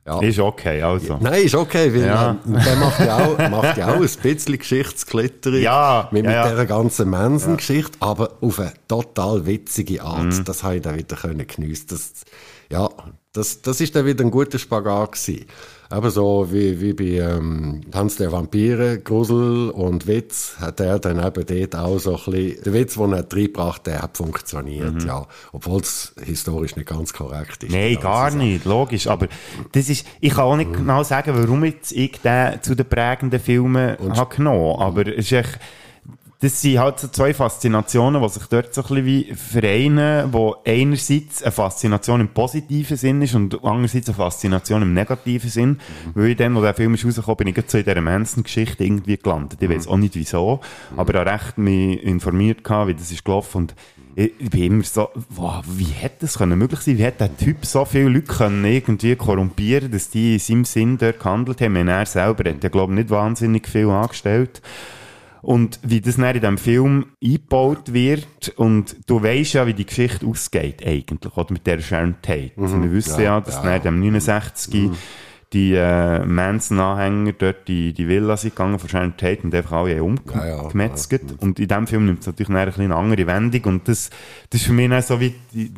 Ja. 0.06 0.20
Ist 0.20 0.38
okay, 0.38 0.80
also. 0.82 1.18
Nein, 1.20 1.42
ist 1.44 1.54
okay, 1.56 1.92
weil 1.92 2.06
Ja. 2.06 2.36
der 2.44 2.76
macht 2.76 3.00
ja 3.00 3.16
auch, 3.26 3.38
macht 3.50 3.76
ja 3.76 3.88
auch 3.88 3.94
ein 3.94 4.00
bisschen 4.22 4.56
Geschichtskletterung 4.58 5.60
Ja, 5.60 6.08
mit, 6.12 6.22
mit 6.24 6.32
ja, 6.32 6.48
dieser 6.48 6.64
ganzen 6.66 7.10
Manson-Geschichte, 7.10 7.98
aber 7.98 8.34
auf 8.40 8.60
eine 8.60 8.72
total 8.86 9.44
witzige 9.46 10.02
Art. 10.02 10.26
Mhm. 10.26 10.44
Das 10.44 10.62
habe 10.62 10.76
ich 10.76 10.82
dann 10.82 10.96
wieder 10.96 11.16
können 11.16 11.44
geniessen. 11.46 11.86
Das, 11.90 12.12
ja, 12.70 12.88
das, 13.32 13.62
das 13.62 13.80
ist 13.80 13.96
dann 13.96 14.06
wieder 14.06 14.24
ein 14.24 14.30
guter 14.30 14.58
Spagat 14.60 15.12
gewesen. 15.12 15.46
Aber 15.88 16.10
so 16.10 16.48
wie, 16.50 16.80
wie 16.80 16.92
bei 16.92 17.24
ähm, 17.24 17.82
Tanz 17.90 18.16
der 18.16 18.32
Vampire, 18.32 18.98
Grusel 18.98 19.70
und 19.70 20.06
Witz, 20.06 20.56
hat 20.60 20.80
er 20.80 20.98
dann 20.98 21.24
eben 21.24 21.46
dort 21.46 21.76
auch 21.76 21.98
so 21.98 22.16
ein 22.16 22.32
bisschen, 22.32 22.62
der 22.64 22.72
Witz, 22.72 22.94
den 22.94 23.12
er 23.12 23.18
reingebracht 23.32 23.76
hat, 23.78 23.86
der 23.86 24.02
hat 24.02 24.16
funktioniert, 24.16 24.94
Mhm. 24.94 25.06
ja. 25.06 25.26
Obwohl 25.52 25.80
es 25.80 26.14
historisch 26.24 26.76
nicht 26.76 26.88
ganz 26.88 27.12
korrekt 27.12 27.62
ist. 27.64 27.72
Nein, 27.72 27.92
ganze 27.94 28.00
gar 28.02 28.30
Sache. 28.30 28.38
nicht, 28.42 28.64
logisch. 28.64 29.06
Aber 29.06 29.28
das 29.72 29.88
ist, 29.88 30.06
ich 30.20 30.30
kann 30.34 30.44
auch 30.44 30.56
nicht 30.56 30.72
genau 30.72 31.02
sagen, 31.02 31.32
warum 31.36 31.64
jetzt 31.64 31.92
ich 31.92 32.20
den 32.20 32.60
zu 32.62 32.74
den 32.74 32.86
prägenden 32.86 33.38
Filmen 33.40 33.96
habe 34.16 34.34
genommen. 34.36 34.80
Aber 34.80 35.06
es 35.06 35.26
ist 35.26 35.32
echt, 35.32 35.58
das 36.40 36.60
sind 36.60 36.78
halt 36.78 37.00
so 37.00 37.08
zwei 37.08 37.32
Faszinationen, 37.32 38.22
die 38.22 38.28
sich 38.28 38.44
dort 38.46 38.74
so 38.74 38.82
ein 38.82 38.88
bisschen 38.88 39.06
wie 39.06 39.34
vereinen, 39.34 40.32
wo 40.32 40.56
einerseits 40.66 41.42
eine 41.42 41.52
Faszination 41.52 42.20
im 42.20 42.28
positiven 42.28 42.96
Sinn 42.98 43.22
ist 43.22 43.34
und 43.34 43.64
andererseits 43.64 44.08
eine 44.08 44.16
Faszination 44.16 44.82
im 44.82 44.92
negativen 44.92 45.48
Sinn. 45.48 45.68
Mhm. 45.68 46.10
Weil 46.14 46.26
ich 46.28 46.36
dann, 46.36 46.54
wo 46.54 46.60
der 46.60 46.74
Film 46.74 46.92
ist 46.92 47.06
rausgekommen, 47.06 47.38
bin 47.38 47.48
ich 47.48 47.54
gerade 47.54 47.70
so 47.70 47.78
in 47.78 47.84
dieser 47.84 48.00
Manson-Geschichte 48.02 48.84
irgendwie 48.84 49.16
gelandet. 49.16 49.62
Ich 49.62 49.70
weiß 49.70 49.88
auch 49.88 49.96
nicht 49.96 50.14
wieso, 50.14 50.60
mhm. 50.92 50.98
aber 50.98 51.20
habe 51.20 51.30
recht 51.30 51.56
mich 51.56 52.02
informiert 52.02 52.62
gehabt, 52.62 52.88
wie 52.88 52.94
das 52.94 53.10
ist 53.10 53.24
gelaufen 53.24 53.58
und 53.58 53.74
ich, 54.14 54.32
ich 54.38 54.50
bin 54.50 54.62
immer 54.62 54.84
so, 54.84 55.10
wow, 55.30 55.62
wie 55.66 55.84
hätte 55.84 56.16
das 56.20 56.38
können 56.38 56.58
möglich 56.58 56.80
sein? 56.80 56.96
Wie 56.96 57.02
hätte 57.02 57.28
der 57.28 57.36
Typ 57.36 57.66
so 57.66 57.84
viele 57.84 58.08
Leute 58.08 58.32
können 58.32 58.64
irgendwie 58.64 59.14
korrumpieren, 59.14 59.90
dass 59.90 60.08
die 60.08 60.34
in 60.34 60.38
seinem 60.38 60.64
Sinn 60.64 60.98
dort 60.98 61.20
gehandelt 61.20 61.60
haben? 61.60 61.76
Und 61.76 61.88
er 61.88 62.06
selber 62.06 62.48
hat 62.48 62.64
ja, 62.64 62.70
glaube 62.70 62.94
ich, 62.94 62.98
nicht 62.98 63.10
wahnsinnig 63.10 63.68
viel 63.68 63.90
angestellt. 63.90 64.62
Und 65.46 65.78
wie 65.84 66.00
das 66.00 66.16
dann 66.16 66.34
in 66.34 66.40
diesem 66.40 66.58
Film 66.58 67.06
eingebaut 67.22 67.92
wird 67.92 68.52
und 68.56 68.96
du 69.06 69.22
weißt 69.22 69.54
ja, 69.54 69.66
wie 69.68 69.74
die 69.74 69.86
Geschichte 69.86 70.26
ausgeht 70.26 70.84
eigentlich, 70.84 71.36
oder 71.36 71.52
mit 71.52 71.64
der 71.68 71.78
Sharon 71.78 72.16
Tate. 72.20 72.50
Mhm, 72.56 72.62
also 72.64 72.82
wir 72.82 72.90
wissen 72.90 73.20
ja, 73.20 73.36
ja 73.36 73.40
dass 73.40 73.54
ja. 73.54 73.62
dann 73.62 73.76
in 73.76 73.82
dem 73.82 74.00
69 74.00 74.74
mhm 74.74 74.96
die 75.52 75.74
äh, 75.74 76.26
Manson-Anhänger 76.26 77.32
dort 77.32 77.68
die, 77.68 77.92
die 77.92 78.08
Villa 78.08 78.36
sind 78.36 78.56
gegangen 78.56 78.80
von 78.80 78.88
Sharon 78.88 79.16
Tate 79.16 79.44
und 79.44 79.54
einfach 79.54 79.72
alle 79.72 80.02
umgemetzelt. 80.02 81.22
Ja, 81.22 81.28
ja, 81.28 81.34
und 81.38 81.60
in 81.60 81.68
dem 81.68 81.86
Film 81.86 82.06
nimmt 82.06 82.20
es 82.20 82.26
natürlich 82.26 82.50
eine, 82.50 82.74
eine 82.74 82.96
andere 82.96 83.26
Wendung 83.28 83.62
und 83.64 83.88
das, 83.88 84.10
das 84.50 84.62
ist 84.62 84.66
für 84.66 84.72
mich 84.72 84.90
auch 84.90 85.02
so 85.02 85.20
wie 85.20 85.34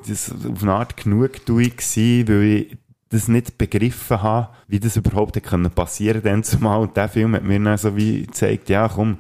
das 0.09 0.33
auf 0.33 0.63
eine 0.63 0.73
Art 0.73 0.97
Genugtuung 0.97 1.65
gewesen, 1.77 2.29
weil 2.29 2.43
ich 2.43 2.79
das 3.11 3.29
nicht 3.29 3.57
begriffen 3.57 4.23
habe, 4.23 4.49
wie 4.67 4.81
das 4.81 4.97
überhaupt 4.97 5.37
hätte 5.37 5.49
können 5.49 5.71
passieren 5.71 6.23
denn 6.23 6.45
zumal. 6.45 6.81
Und 6.81 6.97
der 6.97 7.09
Film 7.09 7.35
hat 7.35 7.45
mir 7.45 7.61
dann 7.61 7.79
so 7.79 7.97
wie 7.97 8.23
gezeigt, 8.23 8.69
ja 8.69 8.89
komm, 8.89 9.19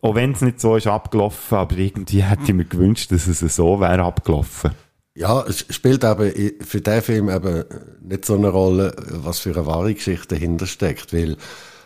auch 0.00 0.14
wenn 0.14 0.32
es 0.32 0.40
nicht 0.40 0.60
so 0.60 0.76
ist 0.76 0.86
abgelaufen, 0.86 1.58
aber 1.58 1.76
irgendwie 1.76 2.22
hätte 2.22 2.44
ich 2.46 2.54
mir 2.54 2.64
gewünscht, 2.64 3.12
dass 3.12 3.26
es 3.26 3.40
so 3.40 3.80
wäre 3.80 4.02
abgelaufen. 4.02 4.72
Ja, 5.14 5.42
es 5.42 5.64
spielt 5.70 6.04
aber 6.04 6.30
für 6.60 6.80
den 6.80 7.02
Film 7.02 7.30
eben 7.30 7.64
nicht 8.02 8.24
so 8.24 8.34
eine 8.34 8.48
Rolle, 8.48 8.94
was 9.08 9.38
für 9.38 9.54
eine 9.54 9.66
wahre 9.66 9.94
Geschichte 9.94 10.34
dahinter 10.34 10.66
steckt, 10.66 11.14
weil 11.14 11.36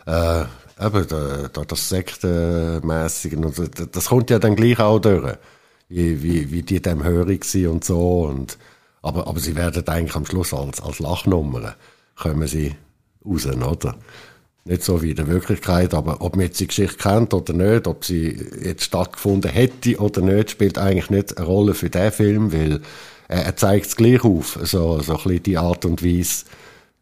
äh, 0.06 0.40
eben 0.84 1.06
da, 1.06 1.48
da 1.52 1.64
das 1.64 1.88
Sektenmäßige, 1.88 3.36
das 3.92 4.06
kommt 4.06 4.30
ja 4.30 4.40
dann 4.40 4.56
gleich 4.56 4.80
auch 4.80 4.98
durch, 4.98 5.36
wie, 5.88 6.22
wie, 6.22 6.50
wie 6.50 6.62
die 6.62 6.82
dem 6.82 7.04
hörig 7.04 7.44
sind 7.44 7.68
und 7.68 7.84
so 7.84 8.22
und 8.22 8.58
aber, 9.02 9.26
aber 9.26 9.40
sie 9.40 9.56
werden 9.56 9.86
eigentlich 9.88 10.16
am 10.16 10.26
Schluss 10.26 10.52
als, 10.52 10.80
als 10.82 10.98
Lachnummer 10.98 11.74
kommen 12.16 12.46
sie 12.46 12.74
raus, 13.24 13.46
oder? 13.46 13.96
Nicht 14.64 14.84
so 14.84 15.00
wie 15.02 15.10
in 15.10 15.16
der 15.16 15.26
Wirklichkeit, 15.26 15.94
aber 15.94 16.20
ob 16.20 16.36
man 16.36 16.46
jetzt 16.46 16.60
die 16.60 16.66
Geschichte 16.66 16.96
kennt 16.96 17.32
oder 17.32 17.54
nicht, 17.54 17.86
ob 17.86 18.04
sie 18.04 18.36
jetzt 18.62 18.84
stattgefunden 18.84 19.50
hätte 19.50 19.96
oder 19.96 20.20
nicht, 20.20 20.50
spielt 20.50 20.76
eigentlich 20.76 21.08
nicht 21.08 21.38
eine 21.38 21.46
Rolle 21.46 21.74
für 21.74 21.88
den 21.88 22.12
Film, 22.12 22.52
weil 22.52 22.80
er 23.28 23.56
zeigt 23.56 23.86
es 23.86 23.96
gleich 23.96 24.22
auf, 24.24 24.58
so, 24.62 25.00
so 25.00 25.12
ein 25.12 25.22
bisschen 25.22 25.42
die 25.44 25.56
Art 25.56 25.84
und 25.84 26.04
Weise. 26.04 26.44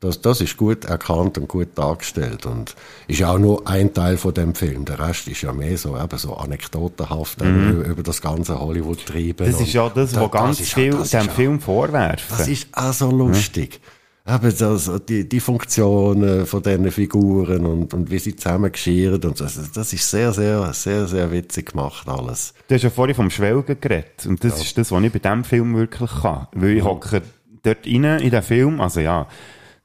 Das, 0.00 0.20
das 0.20 0.40
ist 0.40 0.56
gut 0.56 0.84
erkannt 0.84 1.38
und 1.38 1.48
gut 1.48 1.70
dargestellt 1.74 2.46
und 2.46 2.76
ist 3.08 3.18
ja 3.18 3.32
auch 3.32 3.38
nur 3.38 3.66
ein 3.66 3.92
Teil 3.92 4.16
von 4.16 4.32
dem 4.32 4.54
Film. 4.54 4.84
Der 4.84 5.00
Rest 5.00 5.26
ist 5.26 5.42
ja 5.42 5.52
mehr 5.52 5.76
so, 5.76 5.98
eben 5.98 6.18
so 6.18 6.34
anekdotenhaft 6.34 7.42
mhm. 7.42 7.82
über, 7.82 8.04
das 8.04 8.22
ganze 8.22 8.60
Hollywood 8.60 9.04
treiben. 9.04 9.50
Das 9.50 9.60
ist 9.60 9.72
ja 9.72 9.88
das, 9.88 10.14
was 10.14 10.30
ganz 10.30 10.60
viel 10.60 10.92
dem 10.92 11.28
Film 11.30 11.58
vorwerfen. 11.58 12.36
Das 12.38 12.46
ist 12.46 12.68
auch 12.72 12.92
so 12.92 13.10
lustig. 13.10 13.80
Mhm 13.82 13.97
eben 14.28 14.58
das, 14.58 14.90
die, 15.08 15.28
die 15.28 15.40
Funktionen 15.40 16.46
von 16.46 16.62
diesen 16.62 16.90
Figuren 16.90 17.64
und, 17.64 17.94
und 17.94 18.10
wie 18.10 18.18
sie 18.18 18.36
zusammengeschirrt 18.36 19.24
und 19.24 19.40
das, 19.40 19.72
das 19.72 19.92
ist 19.92 20.10
sehr, 20.10 20.32
sehr, 20.32 20.72
sehr, 20.72 21.06
sehr 21.06 21.30
witzig 21.30 21.72
gemacht 21.72 22.08
alles. 22.08 22.54
Du 22.68 22.74
hast 22.74 22.82
ja 22.82 22.90
vorhin 22.90 23.14
vom 23.14 23.30
Schwelgen 23.30 23.80
geredet 23.80 24.26
und 24.26 24.42
das 24.44 24.56
ja. 24.56 24.62
ist 24.62 24.78
das, 24.78 24.92
was 24.92 25.02
ich 25.02 25.12
bei 25.12 25.18
diesem 25.18 25.44
Film 25.44 25.74
wirklich 25.76 26.10
kann. 26.22 26.46
Weil 26.52 26.76
ich 26.76 26.84
hocke 26.84 27.22
dort 27.62 27.86
rein 27.86 28.04
in 28.04 28.30
den 28.30 28.42
Film, 28.42 28.80
also 28.80 29.00
ja, 29.00 29.26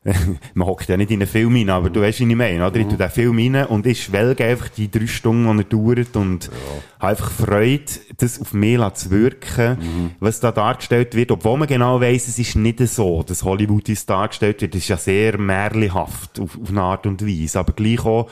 man 0.53 0.67
hockt 0.67 0.89
ja 0.89 0.97
nicht 0.97 1.11
in 1.11 1.21
einen 1.21 1.29
Film 1.29 1.55
rein, 1.55 1.69
aber 1.69 1.89
du 1.89 2.01
weißt, 2.01 2.19
wie 2.19 2.29
ich 2.29 2.35
meine, 2.35 2.65
oder? 2.65 2.75
Ich 2.75 2.87
tue 2.87 2.97
den 2.97 3.09
Film 3.09 3.37
rein 3.37 3.67
und 3.67 3.85
ich 3.85 4.03
schwelge 4.03 4.43
einfach 4.43 4.67
die 4.69 4.91
drei 4.91 5.07
Stunden, 5.07 5.57
die 5.57 5.63
er 5.63 5.69
dauert 5.69 6.15
und 6.15 6.45
ja. 6.45 6.51
habe 6.99 7.07
einfach 7.11 7.31
Freude, 7.31 7.85
das 8.17 8.41
auf 8.41 8.53
mich 8.53 8.79
zu 8.95 9.11
wirken, 9.11 9.77
mhm. 9.79 10.11
was 10.19 10.41
da 10.41 10.51
dargestellt 10.51 11.15
wird, 11.15 11.31
obwohl 11.31 11.57
man 11.57 11.67
genau 11.67 12.01
weiss, 12.01 12.27
es 12.27 12.37
ist 12.37 12.55
nicht 12.55 12.79
so, 12.79 13.23
dass 13.23 13.43
Hollywood 13.43 13.87
ist 13.87 14.09
dargestellt 14.09 14.61
wird, 14.61 14.73
das 14.75 14.81
ist 14.81 14.89
ja 14.89 14.97
sehr 14.97 15.37
märlihaft 15.37 16.39
auf, 16.39 16.59
auf 16.61 16.69
eine 16.69 16.81
Art 16.81 17.05
und 17.05 17.25
Weise, 17.25 17.59
aber 17.59 17.71
gleich 17.71 18.03
auch, 18.03 18.29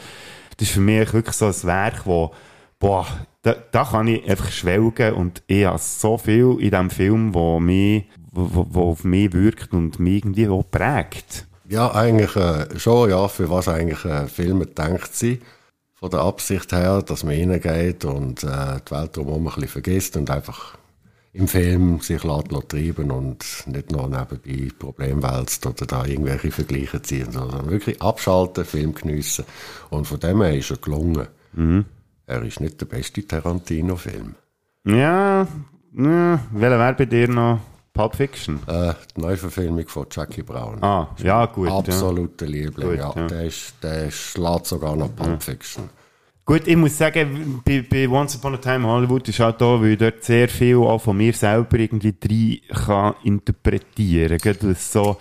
das 0.57 0.67
ist 0.67 0.73
für 0.73 0.81
mich 0.81 1.13
wirklich 1.13 1.35
so 1.35 1.45
ein 1.45 1.63
Werk, 1.63 2.05
wo, 2.05 2.31
boah, 2.79 3.07
da, 3.43 3.53
da 3.53 3.85
kann 3.85 4.07
ich 4.07 4.29
einfach 4.29 4.51
schwelgen 4.51 5.13
und 5.13 5.41
ich 5.47 5.65
habe 5.65 5.79
so 5.79 6.17
viel 6.17 6.57
in 6.59 6.69
diesem 6.69 6.89
Film, 6.89 7.33
wo 7.33 7.59
mich, 7.59 8.05
wo, 8.31 8.67
wo 8.69 8.91
auf 8.91 9.03
mich 9.03 9.31
wirkt 9.33 9.73
und 9.73 9.99
mich 9.99 10.17
irgendwie 10.17 10.47
auch 10.49 10.63
prägt. 10.69 11.47
Ja, 11.71 11.89
eigentlich 11.93 12.35
äh, 12.35 12.77
schon, 12.77 13.09
ja, 13.11 13.29
für 13.29 13.49
was 13.49 13.69
eigentlich 13.69 14.03
äh, 14.03 14.27
Filme 14.27 14.65
denkt 14.65 15.15
sind. 15.15 15.41
Von 15.93 16.09
der 16.09 16.19
Absicht 16.19 16.73
her, 16.73 17.01
dass 17.01 17.23
man 17.23 17.33
reingeht 17.33 18.03
und 18.03 18.43
äh, 18.43 18.81
die 18.85 18.91
Welt 18.91 19.15
drumherum 19.15 19.47
ein 19.47 19.53
bisschen 19.53 19.69
vergisst 19.69 20.17
und 20.17 20.29
einfach 20.29 20.77
im 21.31 21.47
Film 21.47 22.01
sich 22.01 22.25
lässt, 22.25 22.49
treiben 22.67 23.09
und 23.09 23.45
nicht 23.67 23.89
nur 23.89 24.09
nebenbei 24.09 24.69
Probleme 24.77 25.23
wälzt 25.23 25.65
oder 25.65 25.85
da 25.85 26.03
irgendwelche 26.03 26.51
Vergleiche 26.51 27.01
ziehen, 27.03 27.31
sondern 27.31 27.69
wirklich 27.69 28.01
abschalten, 28.01 28.65
Film 28.65 28.93
geniessen. 28.93 29.45
Und 29.89 30.07
von 30.07 30.19
dem 30.19 30.41
her 30.41 30.57
ist 30.57 30.71
er 30.71 30.77
gelungen. 30.77 31.27
Mhm. 31.53 31.85
Er 32.25 32.43
ist 32.43 32.59
nicht 32.59 32.81
der 32.81 32.87
beste 32.87 33.25
Tarantino-Film. 33.25 34.35
Ja, 34.83 35.47
ja, 35.93 36.39
welcher 36.51 36.79
wäre 36.79 36.95
bei 36.95 37.05
dir 37.05 37.29
noch? 37.29 37.61
Pulp 37.93 38.15
Fiction? 38.15 38.59
Äh, 38.67 38.93
die 39.15 39.21
Neuverfilmung 39.21 39.87
von 39.87 40.05
Jackie 40.09 40.43
Brown. 40.43 40.81
Ah, 40.81 41.09
ja, 41.21 41.45
gut. 41.45 41.69
Absoluter 41.69 42.45
ja. 42.45 42.51
Liebling, 42.51 42.89
gut, 42.89 42.97
ja. 42.97 43.13
ja. 43.15 43.27
Der, 43.27 43.45
ist, 43.45 43.75
der 43.83 44.09
schlägt 44.11 44.65
sogar 44.65 44.95
noch 44.95 45.13
Pulp 45.15 45.29
ja. 45.29 45.39
Fiction. 45.39 45.89
Gut, 46.43 46.67
ich 46.67 46.75
muss 46.75 46.97
sagen, 46.97 47.61
bei, 47.63 47.85
bei 47.87 48.09
Once 48.09 48.35
Upon 48.35 48.55
a 48.55 48.57
Time 48.57 48.87
Hollywood 48.87 49.27
ist 49.29 49.39
auch 49.39 49.51
da, 49.51 49.79
weil 49.79 49.91
ich 49.91 49.97
dort 49.99 50.23
sehr 50.23 50.49
viel 50.49 50.77
auch 50.77 50.99
von 50.99 51.15
mir 51.15 51.33
selber 51.33 51.77
irgendwie 51.77 52.61
rein 52.69 52.85
kann 52.85 53.13
interpretieren 53.23 54.39
kann. 54.39 54.75
so, 54.75 55.11
äh, 55.11 55.15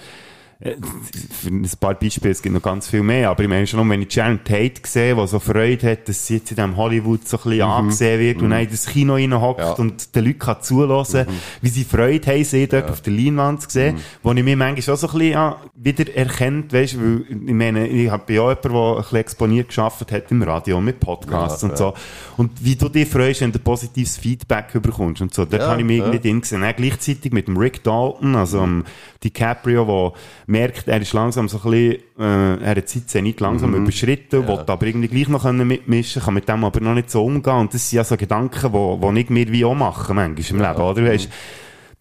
für 0.61 1.49
ein 1.49 1.67
paar 1.81 1.95
Beispiele, 1.95 2.33
es 2.33 2.43
gibt 2.43 2.55
noch 2.55 2.61
ganz 2.61 2.87
viel 2.87 3.03
mehr, 3.03 3.31
aber 3.31 3.43
ich 3.43 3.49
meine 3.49 3.67
schon, 3.67 3.89
wenn 3.89 4.03
ich 4.03 4.13
Sharon 4.13 4.45
Tate 4.45 4.83
sehe, 4.85 5.17
die 5.17 5.27
so 5.27 5.39
Freude 5.39 5.91
hat, 5.91 6.07
dass 6.07 6.27
sie 6.27 6.35
jetzt 6.35 6.51
in 6.51 6.57
diesem 6.57 6.77
Hollywood 6.77 7.27
so 7.27 7.39
ein 7.39 7.43
bisschen 7.45 7.67
mhm. 7.67 7.73
angesehen 7.73 8.21
wird 8.21 8.37
mhm. 8.39 8.45
und 8.45 8.51
dann 8.51 8.61
in 8.61 8.71
das 8.71 8.87
Kino 8.87 9.15
reinhockt 9.15 9.61
ja. 9.61 9.73
und 9.73 10.15
den 10.15 10.25
Leuten 10.27 10.39
kann 10.39 10.61
zulassen, 10.61 11.27
mhm. 11.27 11.33
wie 11.63 11.69
sie 11.71 11.85
Freude 11.85 12.31
haben, 12.31 12.45
sie 12.45 12.67
dort 12.67 12.87
ja. 12.87 12.93
auf 12.93 13.01
der 13.01 13.13
Leinwand 13.15 13.63
zu 13.63 13.71
sehen, 13.71 13.95
mhm. 13.95 14.01
wo 14.23 14.33
ich 14.33 14.45
mir 14.45 14.57
manchmal 14.57 14.95
auch 14.95 14.99
so 14.99 15.07
ein 15.07 15.13
bisschen 15.15 15.33
ja, 15.33 15.57
wieder 15.75 16.15
erkennt, 16.15 16.75
weißt 16.75 17.01
weil 17.01 17.25
ich 17.31 17.55
meine, 17.55 17.89
ich 17.89 18.11
habe 18.11 18.31
ja 18.31 18.43
jemanden, 18.43 18.69
der 18.71 18.81
ein 18.81 18.97
bisschen 18.97 19.19
exponiert 19.19 19.69
geschafft 19.69 20.13
hat 20.13 20.31
im 20.31 20.43
Radio 20.43 20.79
mit 20.83 21.01
Podcasts 21.01 21.65
und 21.65 21.79
so. 21.79 21.95
Und 22.37 22.63
wie 22.63 22.77
du 22.77 22.91
dich 22.91 23.09
freust, 23.09 23.41
wenn 23.41 23.53
du 23.53 23.59
positives 23.59 24.19
Feedback 24.19 24.73
bekommst 24.83 25.23
und 25.23 25.33
so, 25.33 25.47
dort 25.47 25.63
habe 25.63 25.81
ich 25.81 25.87
mich 25.87 25.99
irgendwie 25.99 26.19
drin 26.19 26.43
gesehen. 26.43 26.63
Auch 26.65 26.77
gleichzeitig 26.77 27.33
mit 27.33 27.47
dem 27.49 27.57
Rick 27.57 27.83
Dalton, 27.83 28.37
also 28.37 28.61
dem 28.61 28.85
DiCaprio, 29.23 29.85
der 29.85 30.13
merkt, 30.51 30.89
er 30.89 31.01
ist 31.01 31.13
langsam 31.13 31.49
so 31.49 31.59
ein 31.59 31.71
bisschen, 31.71 32.03
äh, 32.19 32.65
er 32.65 32.77
hat 32.77 32.95
die 32.95 33.07
Zeit 33.07 33.23
nicht 33.23 33.41
langsam 33.41 33.71
mhm. 33.71 33.83
überschritten, 33.83 34.43
ja. 34.43 34.49
will 34.49 34.65
aber 34.67 34.87
irgendwie 34.87 35.09
gleich 35.09 35.29
noch 35.29 35.51
mitmischen, 35.53 36.23
kann 36.23 36.35
mit 36.35 36.49
dem 36.49 36.65
aber 36.65 36.81
noch 36.81 36.95
nicht 36.95 37.11
so 37.11 37.25
umgehen. 37.25 37.55
Und 37.55 37.73
das 37.75 37.89
sind 37.89 37.97
ja 37.97 38.05
so 38.05 38.17
Gedanken, 38.17 38.73
wo, 38.73 39.01
wo 39.01 39.13
ich 39.13 39.31
mir 39.31 39.51
wie 39.51 39.65
auch 39.65 39.75
mache, 39.75 40.13
manchmal 40.13 40.51
im 40.51 40.61
ja. 40.61 40.73
Leben, 40.73 40.83
oder? 40.83 41.05
Weißt, 41.05 41.29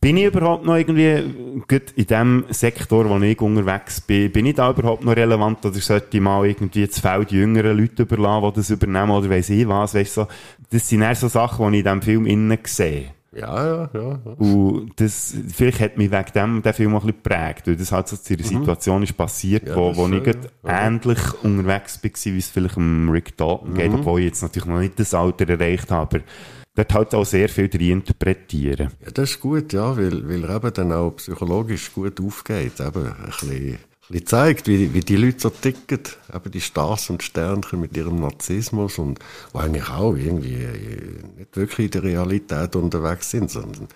bin 0.02 0.16
ich 0.16 0.26
überhaupt 0.26 0.66
noch 0.66 0.78
irgendwie, 0.78 1.62
gut, 1.68 1.92
in 1.96 2.08
dem 2.08 2.46
Sektor, 2.50 3.10
wo 3.10 3.18
ich 3.18 3.42
unterwegs 3.42 4.00
bin, 4.00 4.32
bin 4.32 4.46
ich 4.46 4.56
da 4.56 4.70
überhaupt 4.70 5.04
noch 5.04 5.16
relevant 5.16 5.66
oder 5.66 5.76
sollte 5.76 6.16
ich 6.16 6.24
mal 6.24 6.46
irgendwie 6.46 6.88
das 6.88 7.00
Feld 7.00 7.32
jüngeren 7.32 7.78
Leute 7.78 8.04
überlassen, 8.04 8.50
die 8.50 8.56
das 8.56 8.70
übernehmen 8.70 9.12
oder 9.12 9.30
weiss 9.30 9.50
ich 9.50 9.68
was, 9.68 9.94
weißt 9.94 10.14
so. 10.14 10.28
Das 10.72 10.88
sind 10.88 11.02
eher 11.02 11.16
so 11.16 11.28
Sachen, 11.28 11.72
die 11.72 11.80
ich 11.80 11.86
in 11.86 11.86
diesem 11.86 12.02
Film 12.02 12.26
innen 12.28 12.58
sehe. 12.64 13.12
Ja, 13.32 13.66
ja, 13.66 13.90
ja. 13.94 14.20
Und 14.38 14.92
das, 14.96 15.36
vielleicht 15.54 15.80
hat 15.80 15.98
mich 15.98 16.12
wegen 16.12 16.32
dem 16.34 16.62
der 16.62 16.74
Film 16.74 16.96
auch 16.96 17.04
ein 17.04 17.14
bisschen 17.14 17.24
geprägt, 17.24 17.68
weil 17.68 17.76
das 17.76 17.92
halt 17.92 18.08
so 18.08 18.18
zu 18.18 18.34
einer 18.34 18.44
mhm. 18.44 18.48
Situation 18.48 19.04
ist 19.04 19.16
passiert, 19.16 19.68
ja, 19.68 19.76
wo, 19.76 19.96
wo 19.96 20.08
ich 20.08 20.26
ja. 20.26 20.34
ähnlich 20.66 21.20
unterwegs 21.44 22.04
war, 22.04 22.12
wie 22.34 22.38
es 22.38 22.50
vielleicht 22.50 22.78
um 22.78 23.10
Rick 23.10 23.38
Dalton 23.38 23.72
mhm. 23.72 23.76
geht, 23.76 23.94
obwohl 23.94 24.22
ich 24.22 24.28
jetzt 24.28 24.42
natürlich 24.42 24.68
noch 24.68 24.80
nicht 24.80 25.00
das 25.00 25.14
Alter 25.14 25.48
erreicht 25.48 25.92
habe, 25.92 26.18
aber 26.18 26.26
dort 26.74 26.94
halt 26.94 27.16
auch 27.16 27.26
sehr 27.26 27.50
viel 27.50 27.70
drin 27.70 27.92
interpretieren. 28.00 28.90
Ja, 29.04 29.12
das 29.12 29.32
ist 29.32 29.40
gut, 29.40 29.74
ja, 29.74 29.96
weil, 29.96 30.28
weil 30.28 30.44
er 30.44 30.56
eben 30.56 30.74
dann 30.74 30.92
auch 30.92 31.12
psychologisch 31.12 31.94
gut 31.94 32.20
aufgeht, 32.20 32.80
eben 32.80 33.08
ein 33.08 33.26
bisschen 33.26 33.78
bisschen 34.10 34.28
zeigt, 34.28 34.68
wie, 34.68 34.94
wie 34.94 35.02
die 35.02 35.16
Leute 35.16 35.40
so 35.40 35.50
ticken, 35.50 36.02
eben 36.34 36.52
die 36.52 36.62
Stars 36.62 37.10
und 37.10 37.24
Sternchen 37.24 37.80
mit 37.80 37.96
ihrem 37.96 38.20
Narzissmus 38.20 38.98
und 38.98 39.20
wo 39.54 39.60
eigentlich 39.60 39.90
auch 39.90 40.16
irgendwie 40.16 40.64
äh, 40.64 41.24
nicht 41.38 41.56
wirklich 41.56 41.86
in 41.86 41.92
der 41.92 42.04
Realität 42.04 42.76
unterwegs 42.76 43.30
sind, 43.30 43.52
sondern 43.52 43.88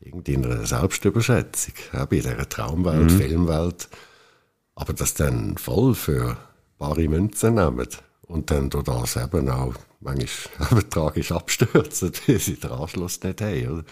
irgendwie 0.00 0.34
in 0.34 0.44
einer 0.44 0.66
Selbstüberschätzung, 0.66 1.74
eben 1.94 2.02
in 2.02 2.22
dieser 2.22 2.48
Traumwelt, 2.48 3.10
mhm. 3.10 3.18
Filmwelt, 3.18 3.88
aber 4.74 4.92
das 4.92 5.14
dann 5.14 5.56
voll 5.56 5.94
für 5.94 6.36
bare 6.78 7.08
Münzen 7.08 7.54
nehmen 7.54 7.86
Und 8.22 8.50
dann 8.50 8.70
durch 8.70 8.84
das 8.84 9.16
eben 9.16 9.48
auch 9.50 9.74
manchmal 10.00 10.72
eben 10.72 10.90
tragisch 10.90 11.30
abstürzen, 11.30 12.12
weil 12.26 12.38
sie 12.38 12.56
den 12.56 12.70
Anschluss 12.70 13.22
nicht 13.22 13.40
haben. 13.40 13.68
Oder? 13.68 13.84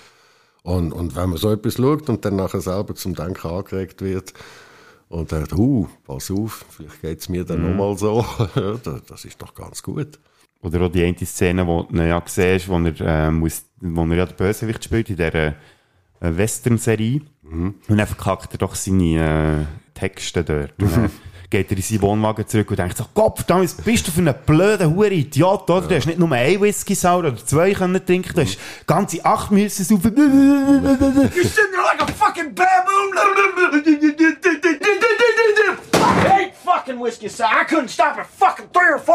Und, 0.62 0.92
und 0.92 1.14
wenn 1.14 1.30
man 1.30 1.38
so 1.38 1.52
etwas 1.52 1.74
schaut 1.74 2.08
und 2.08 2.24
dann 2.24 2.36
nachher 2.36 2.60
selber 2.60 2.94
zum 2.94 3.14
Denken 3.14 3.48
angeregt 3.48 4.02
wird 4.02 4.34
und 5.08 5.32
denkt, 5.32 5.52
uh, 5.54 5.88
pass 6.06 6.30
auf, 6.30 6.64
vielleicht 6.70 7.00
geht 7.02 7.20
es 7.20 7.28
mir 7.28 7.44
dann 7.44 7.62
Mhm. 7.62 7.76
nochmal 7.76 7.96
so, 7.96 8.24
das 9.08 9.24
ist 9.24 9.40
doch 9.40 9.54
ganz 9.54 9.82
gut. 9.82 10.18
Oder 10.60 10.82
auch 10.82 10.90
die 10.90 11.04
eine 11.04 11.16
Szene, 11.24 11.66
wo 11.66 11.84
du 11.84 12.06
ja 12.06 12.20
siehst, 12.26 12.68
wo 12.68 12.78
er, 12.78 13.00
äh, 13.00 13.30
muss, 13.30 13.64
wo 13.80 14.04
er 14.04 14.16
ja 14.16 14.26
den 14.26 14.36
Bösewicht 14.36 14.84
spielt 14.84 15.08
in 15.08 15.16
dieser 15.16 15.34
äh, 15.34 15.52
Western-Serie. 16.20 17.20
Und 17.42 17.74
dann 17.88 18.06
verkackt 18.06 18.52
er 18.54 18.58
doch 18.58 18.74
seine 18.74 19.66
äh, 19.94 19.98
Texte 19.98 20.42
dort. 20.44 20.74
Und 20.82 21.10
geht 21.50 21.70
er 21.70 21.76
in 21.76 21.82
seinen 21.82 22.02
Wohnwagen 22.02 22.46
zurück 22.46 22.70
und 22.70 22.78
denkt 22.78 22.96
so, 22.96 23.06
Gott, 23.14 23.38
verdammt, 23.38 23.74
bist 23.84 24.06
du 24.06 24.10
für 24.10 24.20
ein 24.20 24.34
blöder 24.44 24.90
hure 24.90 25.10
Idiot, 25.10 25.70
oder? 25.70 25.88
Du 25.88 25.96
hast 25.96 26.06
nicht 26.06 26.18
nur 26.18 26.30
ein 26.32 26.60
Whisky 26.60 26.94
sauer 26.94 27.20
oder 27.20 27.36
zwei 27.36 27.72
können 27.72 28.04
trinken, 28.04 28.34
du 28.34 28.42
hast 28.42 28.58
ganze 28.86 29.24
acht 29.24 29.50
müssen 29.50 29.84
saufen. 29.84 30.14
You're 30.14 31.44
sitting 31.44 31.72
there 31.72 31.84
like 31.84 32.02
a 32.02 32.06
fucking 32.06 32.54
baboon. 32.54 33.08
Eight 36.08 36.52
fucking 36.64 37.00
whiskey, 37.02 37.28
sir. 37.28 37.44
I 37.44 37.64
couldn't 37.64 37.88
stop 37.88 38.16
at 38.18 38.26
fucking 38.26 38.66
three 38.72 38.92
or 38.94 38.98
four. 38.98 39.14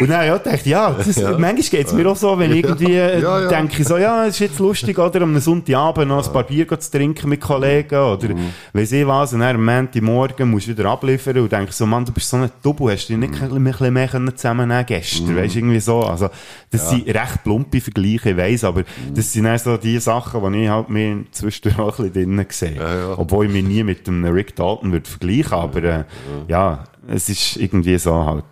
Und 0.00 0.08
dann 0.10 0.26
ja, 0.26 0.38
dachte 0.38 0.56
ich, 0.56 0.64
ja, 0.66 0.90
das, 0.90 1.16
Ja. 1.16 1.30
manchmal 1.38 1.54
geht 1.62 1.86
es 1.86 1.92
mir 1.92 2.06
auch 2.08 2.16
so, 2.16 2.38
wenn 2.38 2.50
ich 2.52 2.64
irgendwie 2.64 2.94
äh, 2.96 3.20
Ja, 3.20 3.40
ja. 3.42 3.48
denke, 3.48 3.84
so, 3.84 3.96
ja, 3.96 4.24
es 4.24 4.34
ist 4.34 4.40
jetzt 4.40 4.58
lustig, 4.58 4.98
oder 4.98 5.22
am 5.22 5.38
Sonntagabend 5.38 6.08
noch 6.08 6.26
ein 6.26 6.32
paar 6.32 6.42
Bier 6.44 6.66
zu 6.78 6.90
trinken 6.90 7.28
mit 7.28 7.40
Kollegen 7.40 7.94
oder 7.98 8.28
weiss 8.72 8.92
ich 8.92 9.06
was, 9.06 9.32
und 9.32 9.40
dann 9.40 9.56
am 9.56 9.64
Montagmorgen 9.64 10.50
musst 10.50 10.66
du 10.66 10.70
wieder 10.72 10.86
abliefern 10.90 11.38
und 11.38 11.52
denkst 11.52 11.72
so, 11.76 11.86
Mann, 11.86 12.04
du 12.04 12.12
bist 12.12 12.28
so 12.28 12.36
ein 12.38 12.50
Double, 12.62 12.92
hast 12.92 13.08
du 13.08 13.12
dich 13.16 13.30
nicht 13.30 13.42
ein 13.42 13.64
bisschen 13.64 13.92
mehr 13.92 14.08
zusammennehmen 14.36 14.86
gestern, 14.86 15.26
Mhm. 15.32 15.36
weißt 15.36 15.56
irgendwie 15.56 15.80
so, 15.80 16.00
also, 16.02 16.28
das 16.70 16.82
Ja. 16.82 16.88
sind 16.90 17.08
recht 17.08 17.42
plumpe 17.44 17.80
Vergleiche, 17.80 18.30
ich 18.30 18.36
weiss, 18.36 18.64
aber 18.64 18.82
das 19.14 19.32
sind 19.32 19.44
dann 19.44 19.58
so 19.58 19.76
die 19.76 19.98
Sachen, 19.98 20.52
die 20.52 20.64
ich 20.64 20.68
halt 20.68 20.88
mir 20.88 21.24
zwischendurch 21.30 21.78
auch 21.78 21.98
ein 21.98 22.10
bisschen 22.10 22.30
drinnen 22.30 22.46
sehe. 22.50 23.14
Obwohl 23.16 23.46
ich 23.46 23.52
mich 23.52 23.64
nie 23.64 23.82
mit 23.84 24.06
einem 24.08 24.24
Rick 24.24 24.56
Dalton 24.56 24.92
würde 24.92 25.08
vergleichen, 25.08 25.52
aber, 25.52 25.82
äh, 25.82 26.04
ja, 26.48 26.84
es 27.08 27.28
ist 27.28 27.56
irgendwie 27.56 27.98
so 27.98 28.24
halt, 28.24 28.44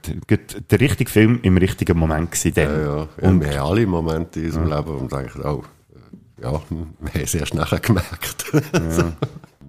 der 0.70 0.80
richtige 0.80 1.10
Film 1.10 1.40
im 1.42 1.56
richtigen 1.56 1.98
Moment 1.98 2.30
gewesen. 2.32 2.52
Ja, 2.56 2.62
ja. 2.62 3.08
ja 3.20 3.28
Und- 3.28 3.40
wir 3.44 3.58
haben 3.58 3.68
alle 3.70 3.86
Momente 3.86 4.40
in 4.40 4.46
unserem 4.46 4.68
Leben, 4.68 4.86
wo 4.86 4.92
man 4.92 5.08
denkt, 5.08 5.36
oh, 5.44 5.62
ja, 6.42 6.52
wir 6.70 7.14
haben 7.14 7.22
es 7.22 7.34
erst 7.34 7.54
nachher 7.54 7.80
gemerkt. 7.80 8.52
Ja. 8.52 9.12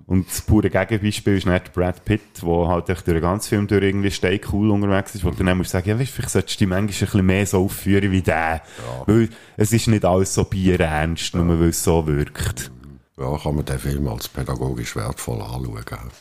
Und 0.06 0.28
das 0.30 0.42
pure 0.42 0.70
Gegenbeispiel 0.70 1.38
ist 1.38 1.48
nicht 1.48 1.74
Brad 1.74 2.04
Pitt, 2.04 2.42
der 2.42 2.68
halt 2.68 2.90
durch 2.90 3.02
den 3.02 3.22
ganzen 3.22 3.50
Film 3.50 3.68
durch 3.68 3.84
irgendwie 3.84 4.12
stay 4.12 4.40
cool 4.52 4.70
unterwegs 4.70 5.16
ist, 5.16 5.24
wo 5.24 5.30
du 5.32 5.44
dann 5.44 5.58
musst 5.58 5.72
sagen, 5.72 5.90
ja, 5.90 5.98
weißt, 5.98 6.12
vielleicht 6.12 6.30
solltest 6.30 6.60
du 6.60 6.66
dich 6.66 6.68
manchmal 6.68 6.84
ein 6.86 7.06
bisschen 7.06 7.26
mehr 7.26 7.46
so 7.46 7.64
aufführen 7.64 8.12
wie 8.12 8.22
der. 8.22 8.62
Weil 9.06 9.30
es 9.56 9.72
ist 9.72 9.88
nicht 9.88 10.04
alles 10.04 10.34
so 10.34 10.44
bierernst, 10.44 11.36
nur 11.36 11.60
weil 11.60 11.70
es 11.70 11.84
so 11.84 12.06
wirkt. 12.06 12.70
Ja, 13.18 13.38
kann 13.38 13.56
man 13.56 13.66
den 13.66 13.80
Film 13.80 14.08
als 14.08 14.28
pädagogisch 14.28 14.96
wertvoll 14.96 15.42
anschauen. 15.42 16.12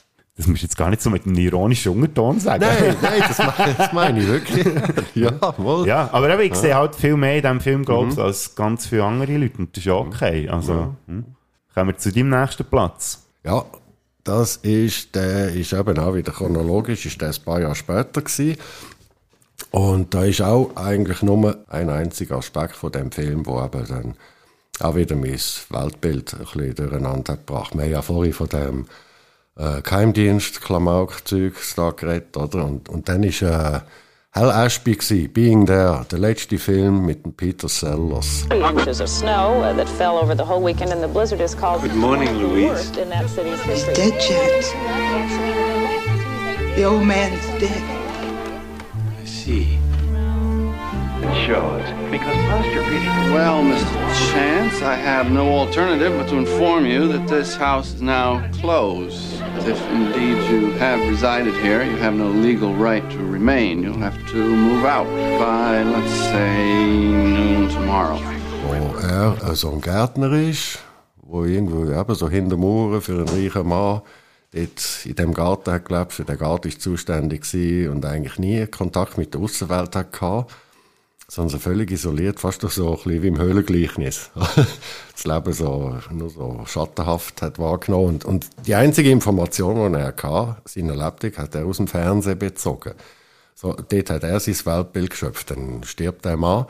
Das 0.42 0.48
musst 0.48 0.62
du 0.62 0.66
jetzt 0.66 0.76
gar 0.76 0.90
nicht 0.90 1.00
so 1.00 1.08
mit 1.08 1.24
einem 1.24 1.36
ironischen 1.38 1.92
Unterton 1.92 2.40
sagen. 2.40 2.64
Nein, 2.64 2.96
nein, 3.00 3.22
das 3.28 3.38
meine, 3.38 3.74
das 3.78 3.92
meine 3.92 4.20
ich 4.20 4.26
wirklich. 4.26 4.66
ja, 5.14 5.30
wohl. 5.56 5.86
Ja, 5.86 6.08
aber 6.12 6.30
eben, 6.30 6.42
ich 6.42 6.48
Ja. 6.50 6.54
sehe 6.56 6.74
halt 6.74 6.96
viel 6.96 7.16
mehr 7.16 7.36
in 7.36 7.42
diesem 7.42 7.60
Film, 7.60 7.84
glaube 7.84 8.08
ich, 8.10 8.16
Mhm. 8.16 8.22
als 8.22 8.54
ganz 8.56 8.86
viele 8.86 9.04
andere 9.04 9.36
Leute. 9.38 9.58
Und 9.58 9.70
das 9.76 9.78
ist 9.82 9.86
ja 9.86 9.94
okay. 9.94 10.48
Also, 10.48 10.72
Ja. 10.72 10.94
hm. 11.06 11.24
kommen 11.72 11.88
wir 11.90 11.96
zu 11.96 12.10
deinem 12.10 12.30
nächsten 12.30 12.64
Platz. 12.64 13.22
Ja, 13.44 13.64
das 14.24 14.56
ist, 14.56 15.14
der 15.14 15.52
ist 15.54 15.72
eben 15.72 15.96
auch 16.00 16.14
wieder 16.14 16.32
chronologisch, 16.32 17.06
ist 17.06 17.20
der 17.20 17.28
ein 17.28 17.44
paar 17.44 17.60
Jahre 17.60 17.76
später 17.76 18.20
gewesen. 18.20 18.56
Und 19.70 20.12
da 20.12 20.24
ist 20.24 20.42
auch 20.42 20.72
eigentlich 20.74 21.22
nur 21.22 21.56
ein 21.68 21.88
einziger 21.88 22.36
Aspekt 22.38 22.74
von 22.74 22.90
dem 22.90 23.12
Film, 23.12 23.46
wo 23.46 23.62
eben 23.64 23.86
dann 23.86 24.14
auch 24.80 24.96
wieder 24.96 25.14
mein 25.14 25.38
Weltbild 25.70 26.34
ein 26.34 26.38
bisschen 26.40 26.74
durcheinander 26.74 27.34
hat 27.34 27.46
gebracht. 27.46 27.74
Wir 27.74 27.84
haben 27.84 27.90
ja 27.92 28.02
vorhin 28.02 28.32
von 28.32 28.48
dem 28.48 28.86
äh, 29.56 29.80
Geheimdienst, 29.82 30.60
Klamauk-Zeug 30.60 31.54
da 31.76 31.90
geredet, 31.90 32.36
oder? 32.36 32.64
Und, 32.64 32.88
und 32.88 33.08
dann 33.08 33.22
ist 33.22 33.42
äh, 33.42 33.80
Hell 34.34 34.50
Ashby 34.50 34.94
gewesen, 34.96 35.30
Being 35.32 35.66
There, 35.66 36.06
der 36.10 36.18
letzte 36.18 36.56
Film 36.58 37.04
mit 37.04 37.24
dem 37.26 37.34
Peter 37.34 37.68
Sellers. 37.68 38.46
Inches 38.50 39.00
of 39.00 39.08
snow 39.08 39.60
uh, 39.60 39.74
that 39.76 39.86
fell 39.88 40.16
over 40.16 40.34
the 40.34 40.42
whole 40.42 40.62
weekend, 40.64 40.90
and 40.90 41.02
the 41.02 41.08
blizzard 41.08 41.40
is 41.40 41.54
called 41.54 41.82
Good 41.82 41.94
morning, 41.94 42.38
Louise. 42.38 42.90
in 42.96 43.10
that 43.10 43.28
city's 43.28 43.60
history. 43.62 43.94
dead 43.94 44.14
yet. 44.30 44.64
The 46.76 46.84
old 46.84 47.04
man's 47.04 47.44
dead. 47.60 47.82
I 49.20 49.24
see. 49.26 49.78
Shows. 51.46 51.82
Because 52.10 52.36
posture 52.46 52.82
Well, 53.32 53.62
Mr. 53.62 54.32
Chance, 54.32 54.82
I 54.82 54.94
have 54.94 55.30
no 55.30 55.48
alternative 55.48 56.12
but 56.18 56.28
to 56.28 56.36
inform 56.36 56.86
you 56.86 57.08
that 57.08 57.26
this 57.28 57.56
house 57.56 57.94
is 57.94 58.02
now 58.02 58.46
closed. 58.60 59.40
If 59.66 59.80
indeed 59.90 60.38
you 60.50 60.72
have 60.72 61.00
resided 61.08 61.54
here, 61.54 61.82
you 61.82 61.96
have 61.96 62.14
no 62.14 62.28
legal 62.28 62.74
right 62.74 63.08
to 63.10 63.18
remain. 63.18 63.82
You'll 63.82 63.98
have 63.98 64.18
to 64.32 64.36
move 64.36 64.84
out 64.84 65.06
by, 65.38 65.82
let's 65.82 66.12
say, 66.12 66.74
noon 66.74 67.68
tomorrow. 67.70 68.18
wo 68.66 68.96
er 68.98 69.36
äh, 69.42 69.54
so 69.54 69.70
ein 69.72 69.80
Gärtner 69.80 70.32
ist, 70.32 70.78
wo 71.22 71.44
irgendwo 71.44 71.84
eben 71.84 72.14
so 72.14 72.28
hinter 72.28 72.56
Mauern 72.56 73.00
für 73.00 73.12
einen 73.12 73.28
reichen 73.28 73.68
Mann 73.68 74.02
dort 74.52 75.06
in 75.06 75.14
dem 75.14 75.34
Garten 75.34 75.72
hat 75.72 75.86
gelebt, 75.86 76.12
für 76.12 76.24
den 76.24 76.38
Garten 76.38 76.68
ist 76.68 76.82
zuständig 76.82 77.42
gewesen 77.42 77.90
und 77.90 78.04
eigentlich 78.04 78.38
nie 78.38 78.66
Kontakt 78.66 79.18
mit 79.18 79.34
der 79.34 79.40
Außenwelt 79.40 79.96
hat 79.96 80.12
sondern 81.32 81.48
so 81.48 81.58
völlig 81.58 81.90
isoliert, 81.90 82.40
fast 82.40 82.60
so 82.60 82.90
ein 82.90 82.96
bisschen 82.96 83.22
wie 83.22 83.28
im 83.28 83.38
Höhlengleichnis. 83.38 84.30
das 85.12 85.24
Leben 85.24 85.52
so, 85.54 85.96
nur 86.10 86.28
so 86.28 86.60
schattenhaft 86.66 87.40
hat 87.40 87.58
wahrgenommen 87.58 88.08
und, 88.08 88.24
und 88.26 88.50
die 88.66 88.74
einzige 88.74 89.10
Information, 89.10 89.94
die 89.94 89.98
er 89.98 90.08
hatte, 90.08 90.56
seine 90.66 90.94
Lebtung, 90.94 91.34
hat 91.38 91.54
er 91.54 91.64
aus 91.64 91.78
dem 91.78 91.86
Fernsehen 91.86 92.38
bezogen. 92.38 92.92
So, 93.54 93.72
dort 93.72 94.10
hat 94.10 94.24
er 94.24 94.40
sein 94.40 94.56
Weltbild 94.62 95.08
geschöpft, 95.08 95.52
dann 95.52 95.82
stirbt 95.84 96.26
der 96.26 96.36
Mann 96.36 96.66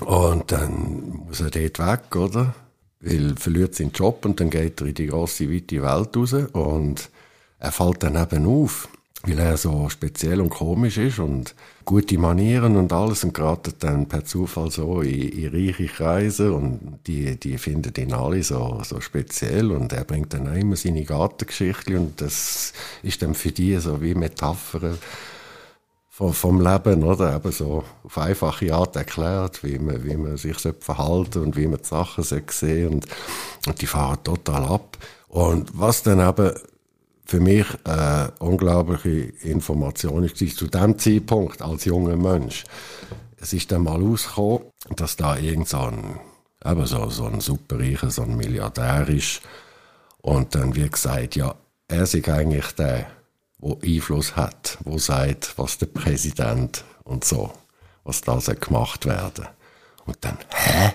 und 0.00 0.50
dann 0.50 1.24
muss 1.26 1.42
er 1.42 1.50
dort 1.50 1.78
weg, 1.78 2.16
oder? 2.16 2.54
Weil 3.00 3.32
er 3.32 3.36
verliert 3.36 3.74
seinen 3.74 3.92
Job 3.92 4.24
und 4.24 4.40
dann 4.40 4.48
geht 4.48 4.80
er 4.80 4.86
in 4.86 4.94
die 4.94 5.08
grosse, 5.08 5.52
weite 5.52 5.82
Welt 5.82 6.16
raus 6.16 6.32
und 6.32 7.10
er 7.58 7.72
fällt 7.72 8.02
dann 8.02 8.16
eben 8.16 8.46
auf, 8.46 8.88
weil 9.24 9.38
er 9.38 9.56
so 9.56 9.88
speziell 9.88 10.40
und 10.40 10.50
komisch 10.50 10.98
ist 10.98 11.18
und 11.18 11.54
gute 11.84 12.18
Manieren 12.18 12.76
und 12.76 12.92
alles 12.92 13.24
und 13.24 13.34
geratet 13.34 13.76
dann 13.80 14.08
per 14.08 14.24
Zufall 14.24 14.70
so 14.70 15.00
in, 15.00 15.28
in 15.28 15.48
reiche 15.48 15.86
Kreise 15.86 16.52
und 16.52 16.98
die, 17.06 17.38
die 17.38 17.58
finden 17.58 17.92
ihn 17.96 18.12
alle 18.12 18.42
so, 18.42 18.80
so 18.84 19.00
speziell 19.00 19.70
und 19.70 19.92
er 19.92 20.04
bringt 20.04 20.34
dann 20.34 20.48
auch 20.48 20.56
immer 20.56 20.76
seine 20.76 21.04
Gartengeschichte 21.04 21.98
und 21.98 22.20
das 22.20 22.72
ist 23.02 23.22
dann 23.22 23.34
für 23.34 23.52
die 23.52 23.76
so 23.76 24.02
wie 24.02 24.14
Metapher 24.14 24.96
vom, 26.12 26.32
vom 26.34 26.60
Leben, 26.60 27.02
oder? 27.04 27.34
Eben 27.34 27.52
so 27.52 27.84
auf 28.04 28.18
einfache 28.18 28.74
Art 28.74 28.96
erklärt, 28.96 29.64
wie 29.64 29.78
man, 29.78 30.04
wie 30.04 30.16
man 30.16 30.36
sich 30.36 30.56
verhalten 30.80 31.42
und 31.42 31.56
wie 31.56 31.66
man 31.66 31.80
die 31.80 31.88
Sachen 31.88 32.22
sehen 32.22 32.88
und, 32.88 33.06
und 33.66 33.80
die 33.80 33.86
fahren 33.86 34.18
total 34.22 34.64
ab. 34.64 34.98
Und 35.28 35.70
was 35.72 36.02
dann 36.02 36.20
eben 36.20 36.52
für 37.24 37.40
mich 37.40 37.66
äh, 37.84 38.28
unglaubliche 38.38 39.32
Information 39.48 40.24
ist, 40.24 40.38
zu 40.56 40.66
dem 40.66 40.98
Zeitpunkt 40.98 41.62
als 41.62 41.84
junger 41.84 42.16
Mensch, 42.16 42.64
es 43.40 43.52
ist 43.52 43.72
dann 43.72 43.82
mal 43.82 44.00
rausgekommen, 44.00 44.60
dass 44.96 45.16
da 45.16 45.36
irgend 45.36 45.68
so 45.68 45.78
ein, 45.78 46.20
eben 46.64 46.86
so, 46.86 47.08
so 47.10 47.26
ein 47.26 47.40
Superreicher, 47.40 48.10
so 48.10 48.22
ein 48.22 48.36
Milliardär 48.36 49.08
ist 49.08 49.42
und 50.20 50.54
dann 50.54 50.74
wird 50.76 50.92
gesagt, 50.92 51.36
ja, 51.36 51.54
er 51.88 52.02
ist 52.02 52.14
eigentlich 52.28 52.72
der, 52.72 53.06
der 53.58 53.76
Einfluss 53.84 54.36
hat, 54.36 54.78
wo 54.84 54.98
sagt, 54.98 55.54
was 55.56 55.78
der 55.78 55.86
Präsident 55.86 56.84
und 57.04 57.24
so, 57.24 57.52
was 58.04 58.20
da 58.20 58.38
gemacht 58.38 59.06
werden. 59.06 59.46
Und 60.06 60.18
dann, 60.20 60.38
hä? 60.54 60.92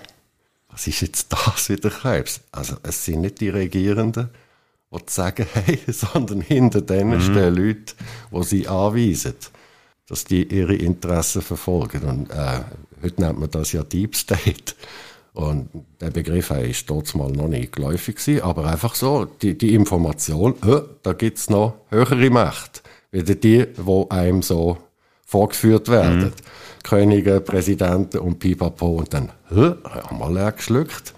Was 0.70 0.86
ist 0.86 1.00
jetzt 1.00 1.32
das 1.32 1.68
wieder 1.68 1.90
Krebs? 1.90 2.40
Also 2.52 2.76
es 2.82 3.04
sind 3.04 3.22
nicht 3.22 3.40
die 3.40 3.48
Regierenden, 3.48 4.30
die 4.92 5.06
zu 5.06 5.14
sagen 5.14 5.46
haben, 5.54 5.78
sondern 5.92 6.40
hinter 6.40 6.80
denen 6.80 7.18
Mhm. 7.18 7.20
stehen 7.20 7.54
Leute, 7.54 7.94
die 8.32 8.42
sie 8.44 8.68
anweisen, 8.68 9.34
dass 10.08 10.24
die 10.24 10.44
ihre 10.44 10.74
Interessen 10.74 11.42
verfolgen. 11.42 12.02
Und 12.04 12.30
äh, 12.30 12.60
heute 13.02 13.20
nennt 13.20 13.38
man 13.38 13.50
das 13.50 13.72
ja 13.72 13.82
Deep 13.82 14.16
State. 14.16 14.74
Und 15.34 15.68
der 16.00 16.10
Begriff 16.10 16.50
ist 16.50 16.88
dort 16.90 17.14
mal 17.14 17.30
noch 17.30 17.48
nicht 17.48 17.72
geläufig 17.72 18.16
gewesen, 18.16 18.42
aber 18.42 18.64
einfach 18.64 18.94
so, 18.94 19.24
die, 19.24 19.56
die 19.56 19.74
Information, 19.74 20.54
äh, 20.66 20.80
da 21.02 21.12
gibt's 21.12 21.48
noch 21.48 21.74
höhere 21.90 22.30
Macht, 22.30 22.82
wie 23.12 23.22
die, 23.22 23.36
die 23.36 23.66
einem 24.10 24.42
so 24.42 24.78
vorgeführt 25.24 25.88
werden. 25.88 26.20
Mhm. 26.24 26.32
Könige, 26.82 27.40
Präsidenten 27.40 28.18
und 28.18 28.38
Pipapo 28.38 28.96
und 28.96 29.12
dann, 29.14 29.30
äh, 29.50 29.74
haben 29.84 30.18
wir 30.18 30.30
leer 30.30 30.52
geschluckt. 30.52 31.14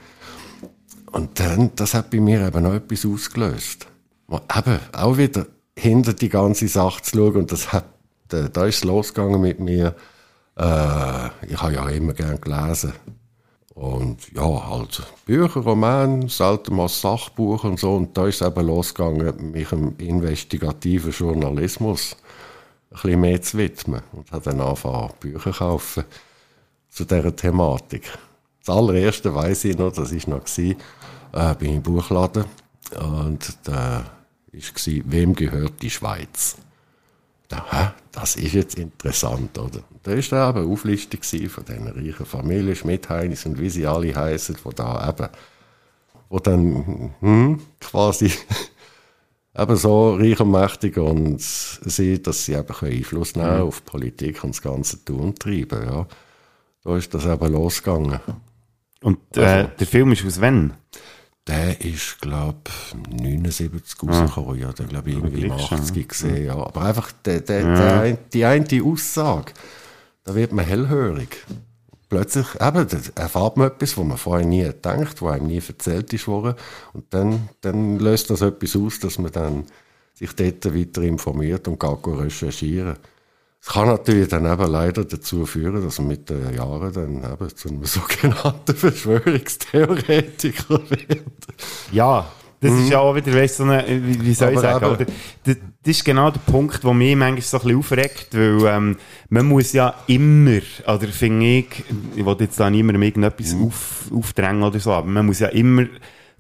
Und 1.13 1.41
dann, 1.41 1.71
das 1.77 1.95
hat 1.95 2.11
bei 2.11 2.21
mir 2.21 2.47
eben 2.47 2.67
auch 2.67 2.75
etwas 2.75 3.05
ausgelöst. 3.05 3.87
Eben, 4.31 4.79
auch 4.93 5.17
wieder 5.17 5.47
hinter 5.77 6.13
die 6.13 6.29
ganze 6.29 6.69
Sache 6.69 7.03
zu 7.03 7.17
schauen 7.17 7.37
und 7.37 7.53
das 7.53 7.73
hat 7.73 7.85
da, 8.31 8.49
da 8.49 8.67
ist 8.67 8.77
es 8.77 8.85
losgegangen 8.85 9.41
mit 9.41 9.61
mir. 9.61 9.95
Äh, 10.57 11.27
ich 11.47 11.61
habe 11.61 11.75
ja 11.75 11.89
immer 11.89 12.13
gern 12.13 12.41
gelesen. 12.41 12.93
Und 13.75 14.31
ja, 14.33 14.69
halt 14.69 15.03
Bücher, 15.25 15.61
Romane, 15.61 16.29
selten 16.29 16.77
mal 16.77 16.89
Sachbuch 16.89 17.65
und 17.65 17.79
so. 17.79 17.95
Und 17.95 18.17
da 18.17 18.27
ist 18.27 18.41
es 18.41 18.47
eben 18.47 18.67
losgegangen, 18.67 19.53
mich 19.53 19.69
dem 19.69 19.95
investigativen 19.99 21.13
Journalismus 21.13 22.17
ein 22.91 22.95
bisschen 22.95 23.21
mehr 23.21 23.43
zu 23.43 23.59
widmen. 23.59 24.03
Und 24.13 24.31
habe 24.33 24.45
dann 24.45 24.61
angefangen, 24.61 25.13
Bücher 25.21 25.53
kaufen 25.53 26.05
zu 26.89 27.05
dieser 27.05 27.35
Thematik. 27.35 28.11
Das 28.65 28.77
allererste 28.77 29.35
weiß 29.35 29.65
ich 29.65 29.79
noch, 29.79 29.93
das 29.93 30.13
war 30.13 30.37
noch, 30.37 30.45
gewesen, 30.45 30.77
äh, 31.33 31.55
bin 31.55 31.77
im 31.77 31.83
Buchladen 31.83 32.45
und 32.99 33.57
da 33.65 34.05
war, 34.53 35.03
wem 35.05 35.35
gehört 35.35 35.81
die 35.83 35.91
Schweiz? 35.91 36.57
Da, 37.49 37.65
hä, 37.71 37.91
das 38.13 38.37
ist 38.37 38.53
jetzt 38.53 38.79
interessant, 38.79 39.59
oder? 39.59 39.81
Da 40.03 40.13
war 40.13 40.23
da 40.23 40.51
eben 40.51 40.59
eine 40.59 40.73
Auflistung 40.73 41.21
von 41.49 41.65
diesen 41.65 41.89
reichen 41.89 42.27
Familien, 42.27 42.77
Schmidt-Heinis 42.77 43.45
und 43.47 43.59
wie 43.59 43.71
sie 43.71 43.87
alle 43.87 44.15
heißen, 44.15 44.57
wo 44.63 44.71
da 44.71 45.09
eben, 45.09 45.29
wo 46.29 46.39
dann 46.39 47.15
hm, 47.21 47.61
quasi 47.81 48.33
eben 49.59 49.77
so 49.77 50.15
reich 50.15 50.39
und 50.39 50.53
mächtig 50.53 50.97
und 50.97 51.41
sie, 51.41 52.23
dass 52.23 52.45
sie 52.45 52.55
eben 52.55 52.75
Einfluss 52.81 53.35
nehmen 53.35 53.57
mhm. 53.57 53.63
auf 53.63 53.85
Politik 53.85 54.45
und 54.45 54.55
das 54.55 54.63
ganze 54.63 55.05
Tun 55.05 55.21
und 55.21 55.41
Treiben, 55.41 55.83
ja. 55.83 56.07
Da 56.83 56.97
ist 56.97 57.13
das 57.13 57.27
eben 57.27 57.53
losgegangen. 57.53 58.21
Und 59.03 59.19
äh, 59.37 59.41
also, 59.41 59.71
der 59.79 59.87
Film 59.87 60.13
ist 60.13 60.25
aus 60.25 60.41
wann? 60.41 60.75
Der 61.47 61.81
ist, 61.81 62.21
glaube 62.21 62.59
ich, 62.67 63.23
79 63.23 63.97
ah. 64.03 64.07
rausgekommen. 64.07 64.61
Ja, 64.61 64.73
den 64.73 64.89
glaube 64.89 65.11
ich 65.11 65.17
irgendwie 65.17 65.47
im 65.47 65.53
80 65.53 66.09
gesehen. 66.09 66.45
Ja. 66.45 66.55
Aber 66.55 66.83
einfach 66.83 67.11
der, 67.25 67.41
der, 67.41 67.61
ja. 67.61 68.03
der, 68.03 68.13
die 68.33 68.45
eine 68.45 68.85
Aussage, 68.85 69.53
da 70.25 70.35
wird 70.35 70.53
man 70.53 70.65
hellhörig. 70.65 71.45
Plötzlich 72.09 72.47
eben, 72.61 72.87
erfahrt 73.15 73.57
man 73.57 73.69
etwas, 73.69 73.97
was 73.97 74.05
man 74.05 74.19
vorher 74.19 74.47
nie 74.47 74.65
gedacht, 74.65 75.23
was 75.23 75.33
einem 75.33 75.47
nie 75.47 75.63
erzählt 75.67 76.13
ist 76.13 76.27
worden. 76.27 76.55
Und 76.93 77.15
dann, 77.15 77.49
dann 77.61 77.99
löst 77.99 78.31
das 78.31 78.43
etwas 78.43 78.77
aus, 78.77 78.99
dass 78.99 79.19
man 79.19 79.33
dann 79.33 79.65
sich 80.15 80.33
dort 80.35 80.75
weiter 80.75 81.03
informiert 81.03 81.69
und 81.69 81.81
geht 81.81 82.07
recherchieren. 82.07 82.97
Es 83.63 83.69
kann 83.69 83.89
natürlich 83.89 84.29
dann 84.29 84.51
eben 84.51 84.71
leider 84.71 85.05
dazu 85.05 85.45
führen, 85.45 85.85
dass 85.85 85.99
man 85.99 86.09
mit 86.09 86.31
den 86.31 86.55
Jahren 86.55 86.93
dann 86.93 87.33
eben 87.33 87.57
zu 87.57 87.69
einem 87.69 87.85
sogenannten 87.85 88.75
Verschwörungstheoretiker 88.75 90.81
wird. 90.89 91.47
Ja, 91.93 92.27
das 92.61 92.73
mhm. 92.73 92.83
ist 92.83 92.91
ja 92.91 92.99
auch 92.99 93.15
wieder, 93.15 93.35
weißt, 93.35 93.57
so 93.57 93.65
eine, 93.65 93.85
wie, 93.87 94.23
wie 94.23 94.35
soll 94.35 94.49
Aber 94.49 94.55
ich 94.55 94.61
sagen, 94.61 94.85
oder? 94.85 95.07
Das, 95.45 95.57
das, 95.83 95.97
ist 95.97 96.05
genau 96.05 96.31
der 96.31 96.41
Punkt, 96.41 96.85
der 96.85 96.93
mich 96.93 97.17
manchmal 97.17 97.41
so 97.41 97.57
ein 97.57 97.63
bisschen 97.63 97.79
aufregt, 97.79 98.29
weil 98.33 98.67
ähm, 98.67 98.97
man 99.31 99.47
muss 99.47 99.73
ja 99.73 99.95
immer, 100.09 100.61
oder 100.87 101.09
finde 101.09 101.47
ich, 101.47 101.85
ich 102.17 102.25
will 102.25 102.37
jetzt 102.41 102.61
da 102.61 102.69
niemandem 102.69 103.03
irgendetwas 103.03 103.55
mhm. 103.55 103.67
auf, 103.67 104.11
aufdrängen 104.13 104.63
oder 104.63 104.79
so, 104.79 104.93
aber 104.93 105.07
man 105.07 105.25
muss 105.25 105.39
ja 105.39 105.49
immer 105.49 105.87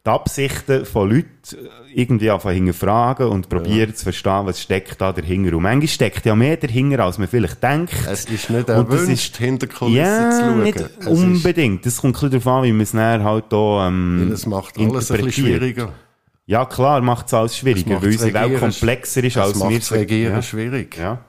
die 0.04 0.08
Absichten 0.08 0.86
von 0.86 1.10
Leuten 1.10 1.68
irgendwie 1.94 2.30
einfach 2.30 2.52
hinterfragen 2.52 3.28
und 3.28 3.48
probieren 3.48 3.90
ja. 3.90 3.94
zu 3.94 4.04
verstehen, 4.04 4.46
was 4.46 4.60
steckt 4.60 5.00
da 5.00 5.12
dahinter. 5.12 5.56
Und 5.56 5.62
manchmal 5.62 5.88
steckt 5.88 6.24
ja 6.24 6.34
mehr 6.34 6.56
dahinter, 6.56 7.04
als 7.04 7.18
man 7.18 7.28
vielleicht 7.28 7.62
denkt. 7.62 7.94
Es 8.10 8.24
ist 8.24 8.48
nicht 8.48 8.68
erwünscht, 8.68 9.36
hinter 9.36 9.66
Kulissen 9.66 9.96
ja, 9.96 10.30
zu 10.30 10.40
schauen. 10.40 10.62
nicht 10.62 10.80
es 10.80 11.06
unbedingt. 11.06 11.84
Das 11.84 12.00
kommt 12.00 12.22
ein 12.22 12.30
darauf 12.30 12.46
an, 12.46 12.64
wie 12.64 12.72
man 12.72 12.80
es 12.80 12.92
dann 12.92 13.22
halt 13.22 13.44
hier 13.50 13.58
ähm, 13.58 14.22
Weil 14.24 14.32
es 14.32 14.46
macht 14.46 14.78
alles 14.78 15.10
ein 15.10 15.24
bisschen 15.24 15.44
schwieriger. 15.44 15.92
Ja, 16.46 16.64
klar, 16.64 17.00
macht 17.02 17.26
es 17.26 17.34
alles 17.34 17.56
schwieriger, 17.56 18.00
weil 18.00 18.08
unsere 18.08 18.32
Welt 18.32 18.58
komplexer 18.58 19.22
ist, 19.22 19.36
als 19.36 19.60
wir 19.60 19.78
es 19.78 19.92
Regieren 19.92 20.34
ja. 20.34 20.42
schwierig, 20.42 20.96
ja. 20.96 21.24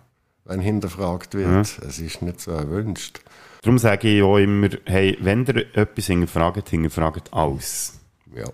wenn 0.45 0.61
hinterfragt 0.61 1.35
wird. 1.35 1.47
Ja. 1.47 1.61
Es 1.61 1.99
ist 1.99 2.21
nicht 2.21 2.39
so 2.39 2.51
erwünscht. 2.51 3.19
Darum 3.61 3.77
sage 3.77 4.07
ich 4.07 4.23
auch 4.23 4.37
immer, 4.37 4.69
hey, 4.85 5.17
wenn 5.21 5.45
ihr 5.45 5.65
etwas 5.75 6.07
hinterfragt, 6.07 6.69
hinterfragt 6.69 7.31
alles. 7.33 8.00
Ja. 8.35 8.45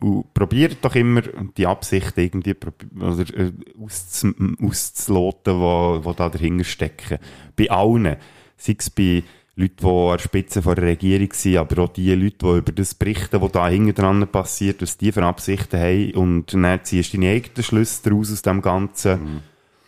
Und 0.00 0.34
probiert 0.34 0.78
doch 0.82 0.94
immer 0.96 1.22
die 1.56 1.66
Absicht 1.66 2.18
irgendwie 2.18 2.56
oder, 2.96 3.38
äh, 3.38 3.52
auszu, 3.80 4.32
auszuloten, 4.60 5.54
wo, 5.54 6.00
wo 6.02 6.12
da 6.12 6.28
dahinter 6.28 6.64
stecken. 6.64 7.18
Bei 7.56 7.70
allen. 7.70 8.16
Sei 8.56 8.76
es 8.78 8.90
bei 8.90 9.22
Leuten, 9.56 9.76
die 9.80 9.86
an 9.86 10.10
der 10.12 10.18
Spitze 10.18 10.60
der 10.60 10.76
Regierung 10.78 11.32
sind, 11.32 11.56
aber 11.58 11.84
auch 11.84 11.92
die 11.92 12.12
Leute, 12.14 12.36
die 12.38 12.58
über 12.58 12.72
das 12.72 12.94
berichten, 12.94 13.40
was 13.40 13.52
da 13.52 13.68
hinten 13.68 13.94
dran 13.94 14.26
passiert, 14.26 14.82
was 14.82 14.98
die 14.98 15.12
für 15.12 15.22
Absichten 15.24 15.78
haben. 15.80 16.12
Und 16.14 16.54
dann 16.54 16.82
ziehst 16.82 17.12
du 17.12 17.18
deine 17.18 17.34
eigenen 17.34 17.62
Schlüsse 17.62 18.02
daraus 18.02 18.32
aus 18.32 18.42
dem 18.42 18.62
Ganzen 18.62 19.22
mhm. 19.22 19.40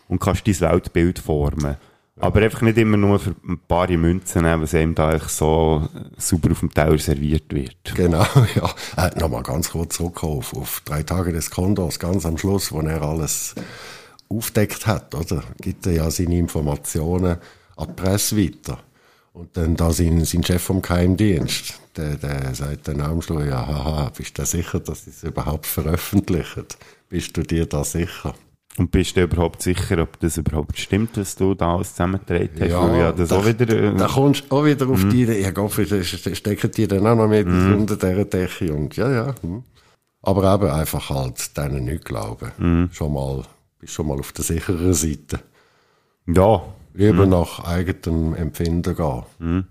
und 0.08 0.20
kannst 0.20 0.46
dein 0.46 0.60
Weltbild 0.60 1.18
formen. 1.18 1.76
Aber 2.18 2.40
einfach 2.40 2.62
nicht 2.62 2.78
immer 2.78 2.96
nur 2.96 3.18
für 3.18 3.34
ein 3.46 3.58
paar 3.68 3.90
Münzen 3.90 4.44
was 4.44 4.74
einem 4.74 4.94
da 4.94 5.18
so 5.18 5.86
super 6.16 6.52
auf 6.52 6.60
dem 6.60 6.72
Teller 6.72 6.98
serviert 6.98 7.52
wird. 7.52 7.94
Genau, 7.94 8.26
ja. 8.54 8.74
Äh, 8.96 9.18
Nochmal 9.18 9.42
ganz 9.42 9.70
kurz 9.70 9.96
zurück 9.96 10.24
auf, 10.24 10.54
auf 10.54 10.80
drei 10.84 11.02
Tage 11.02 11.32
des 11.32 11.50
Kondors, 11.50 11.98
ganz 11.98 12.24
am 12.24 12.38
Schluss, 12.38 12.72
wo 12.72 12.80
er 12.80 13.02
alles 13.02 13.54
aufdeckt 14.30 14.86
hat, 14.86 15.14
oder? 15.14 15.42
Gibt 15.60 15.86
er 15.86 15.92
ja 15.92 16.10
seine 16.10 16.38
Informationen 16.38 17.36
an 17.76 17.88
die 17.88 17.92
Presse 17.92 18.36
weiter. 18.36 18.78
Und 19.34 19.54
dann 19.54 19.76
da 19.76 19.92
sein, 19.92 20.24
sein 20.24 20.42
Chef 20.42 20.62
vom 20.62 20.80
Geheimdienst, 20.80 21.78
der, 21.94 22.16
der 22.16 22.54
sagt 22.54 22.88
dann 22.88 23.02
am 23.02 23.20
Schluss, 23.20 23.44
ja, 23.44 23.66
haha, 23.66 24.10
bist 24.16 24.38
du 24.38 24.46
sicher, 24.46 24.80
dass 24.80 25.04
sie 25.04 25.10
es 25.10 25.22
überhaupt 25.22 25.66
veröffentlichen? 25.66 26.64
Bist 27.10 27.36
du 27.36 27.42
dir 27.42 27.66
da 27.66 27.84
sicher? 27.84 28.34
Und 28.78 28.90
bist 28.90 29.16
du 29.16 29.22
überhaupt 29.22 29.62
sicher, 29.62 30.02
ob 30.02 30.20
das 30.20 30.36
überhaupt 30.36 30.78
stimmt, 30.78 31.16
was 31.16 31.34
du 31.34 31.54
da 31.54 31.76
alles 31.76 31.90
zusammengetragen 31.90 32.50
hast? 32.60 32.70
Ja, 32.70 32.96
ja 32.96 33.12
das 33.12 33.30
da, 33.30 33.38
auch 33.38 33.46
wieder, 33.46 33.68
äh, 33.68 33.96
da 33.96 34.06
kommst 34.06 34.44
du 34.50 34.56
auch 34.56 34.64
wieder 34.64 34.88
auf 34.88 35.02
mm. 35.02 35.10
die 35.10 35.22
Idee, 35.22 35.42
ja 35.42 35.50
Gott, 35.50 35.72
stecken 35.72 36.70
die 36.70 36.86
dann 36.86 37.06
auch 37.06 37.16
noch 37.16 37.28
mit 37.28 37.46
mm. 37.46 37.74
unter 37.74 37.96
dieser 37.96 38.24
Decke 38.26 38.72
und 38.74 38.94
ja, 38.96 39.10
ja. 39.10 39.34
Hm. 39.40 39.62
Aber 40.22 40.54
eben 40.54 40.70
einfach 40.70 41.08
halt 41.08 41.56
denen 41.56 41.84
nicht 41.84 42.04
glauben. 42.04 42.50
Mm. 42.58 42.92
Schon 42.92 43.14
mal, 43.14 43.44
bist 43.78 43.94
schon 43.94 44.08
mal 44.08 44.18
auf 44.18 44.32
der 44.32 44.44
sicheren 44.44 44.92
Seite. 44.92 45.40
Ja. 46.26 46.62
Lieber 46.92 47.26
nach 47.26 47.60
eigenem 47.64 48.34
Empfinden 48.34 48.94
gehen. 48.94 49.68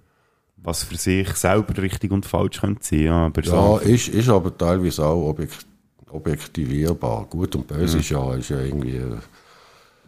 Was 0.57 0.83
für 0.83 0.97
sich 0.97 1.29
selber 1.35 1.79
richtig 1.81 2.11
und 2.11 2.25
falsch 2.25 2.61
könnte 2.61 2.83
sein, 2.83 2.99
ja. 3.01 3.25
Aber 3.27 3.41
ja, 3.41 3.51
so. 3.51 3.77
ist, 3.77 4.07
ist 4.07 4.29
aber 4.29 4.57
teilweise 4.57 5.05
auch 5.05 5.29
objektiv 5.29 5.65
objektivierbar. 6.09 7.25
Gut 7.25 7.55
und 7.55 7.67
böse 7.67 7.95
mhm. 7.95 8.01
ist, 8.01 8.09
ja, 8.09 8.33
ist 8.35 8.49
ja 8.49 8.59
irgendwie 8.59 8.99
eine, 8.99 9.19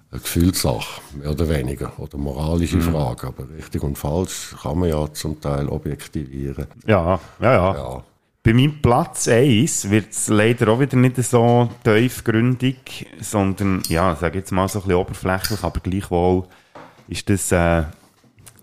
Gefühlssache, 0.10 1.02
mehr 1.18 1.32
oder 1.32 1.50
weniger, 1.50 1.92
oder 2.00 2.18
moralische 2.18 2.78
mhm. 2.78 2.94
Frage. 2.94 3.28
Aber 3.28 3.50
richtig 3.50 3.84
und 3.84 3.98
falsch 3.98 4.56
kann 4.62 4.80
man 4.80 4.90
ja 4.90 5.12
zum 5.14 5.40
Teil 5.42 5.68
objektivieren. 5.68 6.68
Ja, 6.86 7.20
ja, 7.42 7.54
ja. 7.54 7.76
ja. 7.76 8.04
Bei 8.48 8.54
meinem 8.54 8.82
Platz 8.82 9.28
1 9.28 9.90
wird 9.90 10.12
es 10.12 10.30
leider 10.30 10.70
auch 10.70 10.80
wieder 10.80 10.96
nicht 10.96 11.18
so 11.18 11.70
tiefgründig, 11.84 13.06
sondern, 13.20 13.84
ja, 13.90 14.16
sage 14.16 14.40
jetzt 14.40 14.52
mal 14.52 14.70
so 14.70 14.80
ein 14.80 14.84
bisschen 14.84 15.02
oberflächlich, 15.02 15.62
aber 15.62 15.82
gleichwohl 15.82 16.44
ist 17.10 17.30
das 17.30 17.52
äh, 17.52 17.84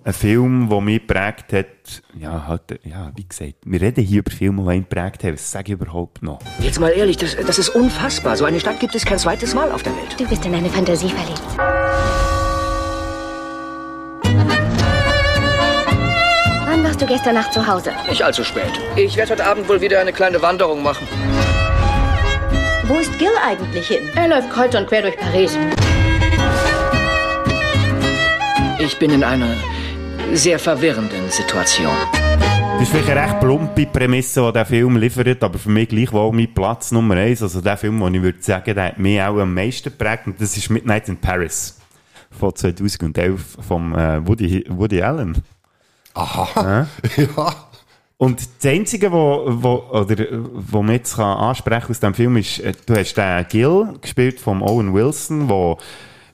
ein 0.04 0.12
Film, 0.12 0.68
der 0.68 0.80
mich 0.82 1.00
geprägt 1.00 1.52
hat, 1.52 2.02
ja, 2.18 2.46
halt, 2.46 2.78
ja, 2.84 3.10
wie 3.16 3.26
gesagt, 3.26 3.54
wir 3.64 3.80
reden 3.80 4.04
hier 4.04 4.18
über 4.18 4.30
Filme, 4.30 4.62
die 4.70 4.76
ihn 4.76 4.82
geprägt 4.88 5.24
haben. 5.24 5.32
Was 5.32 5.50
sage 5.50 5.72
ich 5.72 5.80
überhaupt 5.80 6.22
noch? 6.22 6.40
Jetzt 6.60 6.78
mal 6.78 6.90
ehrlich, 6.90 7.16
das, 7.16 7.34
das 7.36 7.58
ist 7.58 7.70
unfassbar. 7.70 8.36
So 8.36 8.44
eine 8.44 8.60
Stadt 8.60 8.78
gibt 8.80 8.94
es 8.94 9.04
kein 9.04 9.18
zweites 9.18 9.54
Mal 9.54 9.72
auf 9.72 9.82
der 9.82 9.96
Welt. 9.96 10.14
Du 10.18 10.28
bist 10.28 10.44
in 10.44 10.54
eine 10.54 10.68
Fantasie 10.68 11.08
verliebt. 11.08 11.42
Wann 16.66 16.84
warst 16.84 17.00
du 17.00 17.06
gestern 17.06 17.34
Nacht 17.34 17.54
zu 17.54 17.66
Hause? 17.66 17.92
Nicht 18.08 18.22
allzu 18.22 18.44
spät. 18.44 18.72
Ich 18.96 19.16
werde 19.16 19.32
heute 19.32 19.46
Abend 19.46 19.68
wohl 19.68 19.80
wieder 19.80 20.00
eine 20.00 20.12
kleine 20.12 20.42
Wanderung 20.42 20.82
machen. 20.82 21.08
Wo 22.86 22.98
ist 22.98 23.18
Gil 23.18 23.28
eigentlich 23.42 23.88
hin? 23.88 24.10
Er 24.14 24.28
läuft 24.28 24.50
kreuz 24.50 24.74
und 24.74 24.86
quer 24.86 25.00
durch 25.00 25.16
Paris. 25.16 25.56
Ich 28.78 28.98
bin 28.98 29.10
in 29.10 29.24
einer 29.24 29.48
sehr 30.32 30.58
verwirrenden 30.58 31.30
Situation. 31.30 31.92
Das 32.12 32.82
ist 32.82 32.90
vielleicht 32.90 33.10
eine 33.10 33.22
recht 33.22 33.40
plumpe 33.40 33.86
Prämisse, 33.86 34.44
die 34.46 34.52
der 34.52 34.66
Film 34.66 34.96
liefert, 34.96 35.42
aber 35.42 35.58
für 35.58 35.70
mich 35.70 35.88
gleichwohl 35.88 36.32
mein 36.32 36.52
Platz 36.52 36.90
Nummer 36.90 37.16
eins. 37.16 37.42
Also 37.42 37.60
der 37.60 37.76
Film, 37.76 38.00
den 38.00 38.14
ich 38.14 38.22
würde 38.22 38.42
sagen, 38.42 38.74
der 38.74 38.88
hat 38.88 38.98
mich 38.98 39.20
auch 39.22 39.38
am 39.38 39.54
meisten 39.54 39.90
geprägt. 39.90 40.26
Und 40.26 40.40
das 40.40 40.56
ist 40.56 40.70
Midnight 40.70 41.08
in 41.08 41.16
Paris 41.16 41.78
von 42.30 42.54
2011 42.54 43.58
von 43.66 43.94
äh, 43.94 44.26
Woody, 44.26 44.64
Woody 44.68 45.02
Allen. 45.02 45.42
Aha, 46.14 46.86
ja. 47.16 47.24
ja. 47.36 47.54
Und 48.16 48.40
das 48.40 48.70
Einzige, 48.70 49.10
wo, 49.12 49.44
wo, 49.46 49.74
oder, 49.90 50.16
wo 50.30 50.82
man 50.82 50.94
jetzt 50.94 51.16
kann 51.16 51.36
ansprechen 51.36 51.90
aus 51.90 52.00
dem 52.00 52.14
Film 52.14 52.36
ist, 52.36 52.60
äh, 52.60 52.72
du 52.86 52.94
hast 52.94 53.14
den 53.14 53.46
Gil 53.48 53.94
gespielt 54.00 54.40
von 54.40 54.62
Owen 54.62 54.94
Wilson, 54.94 55.48
der 55.48 55.76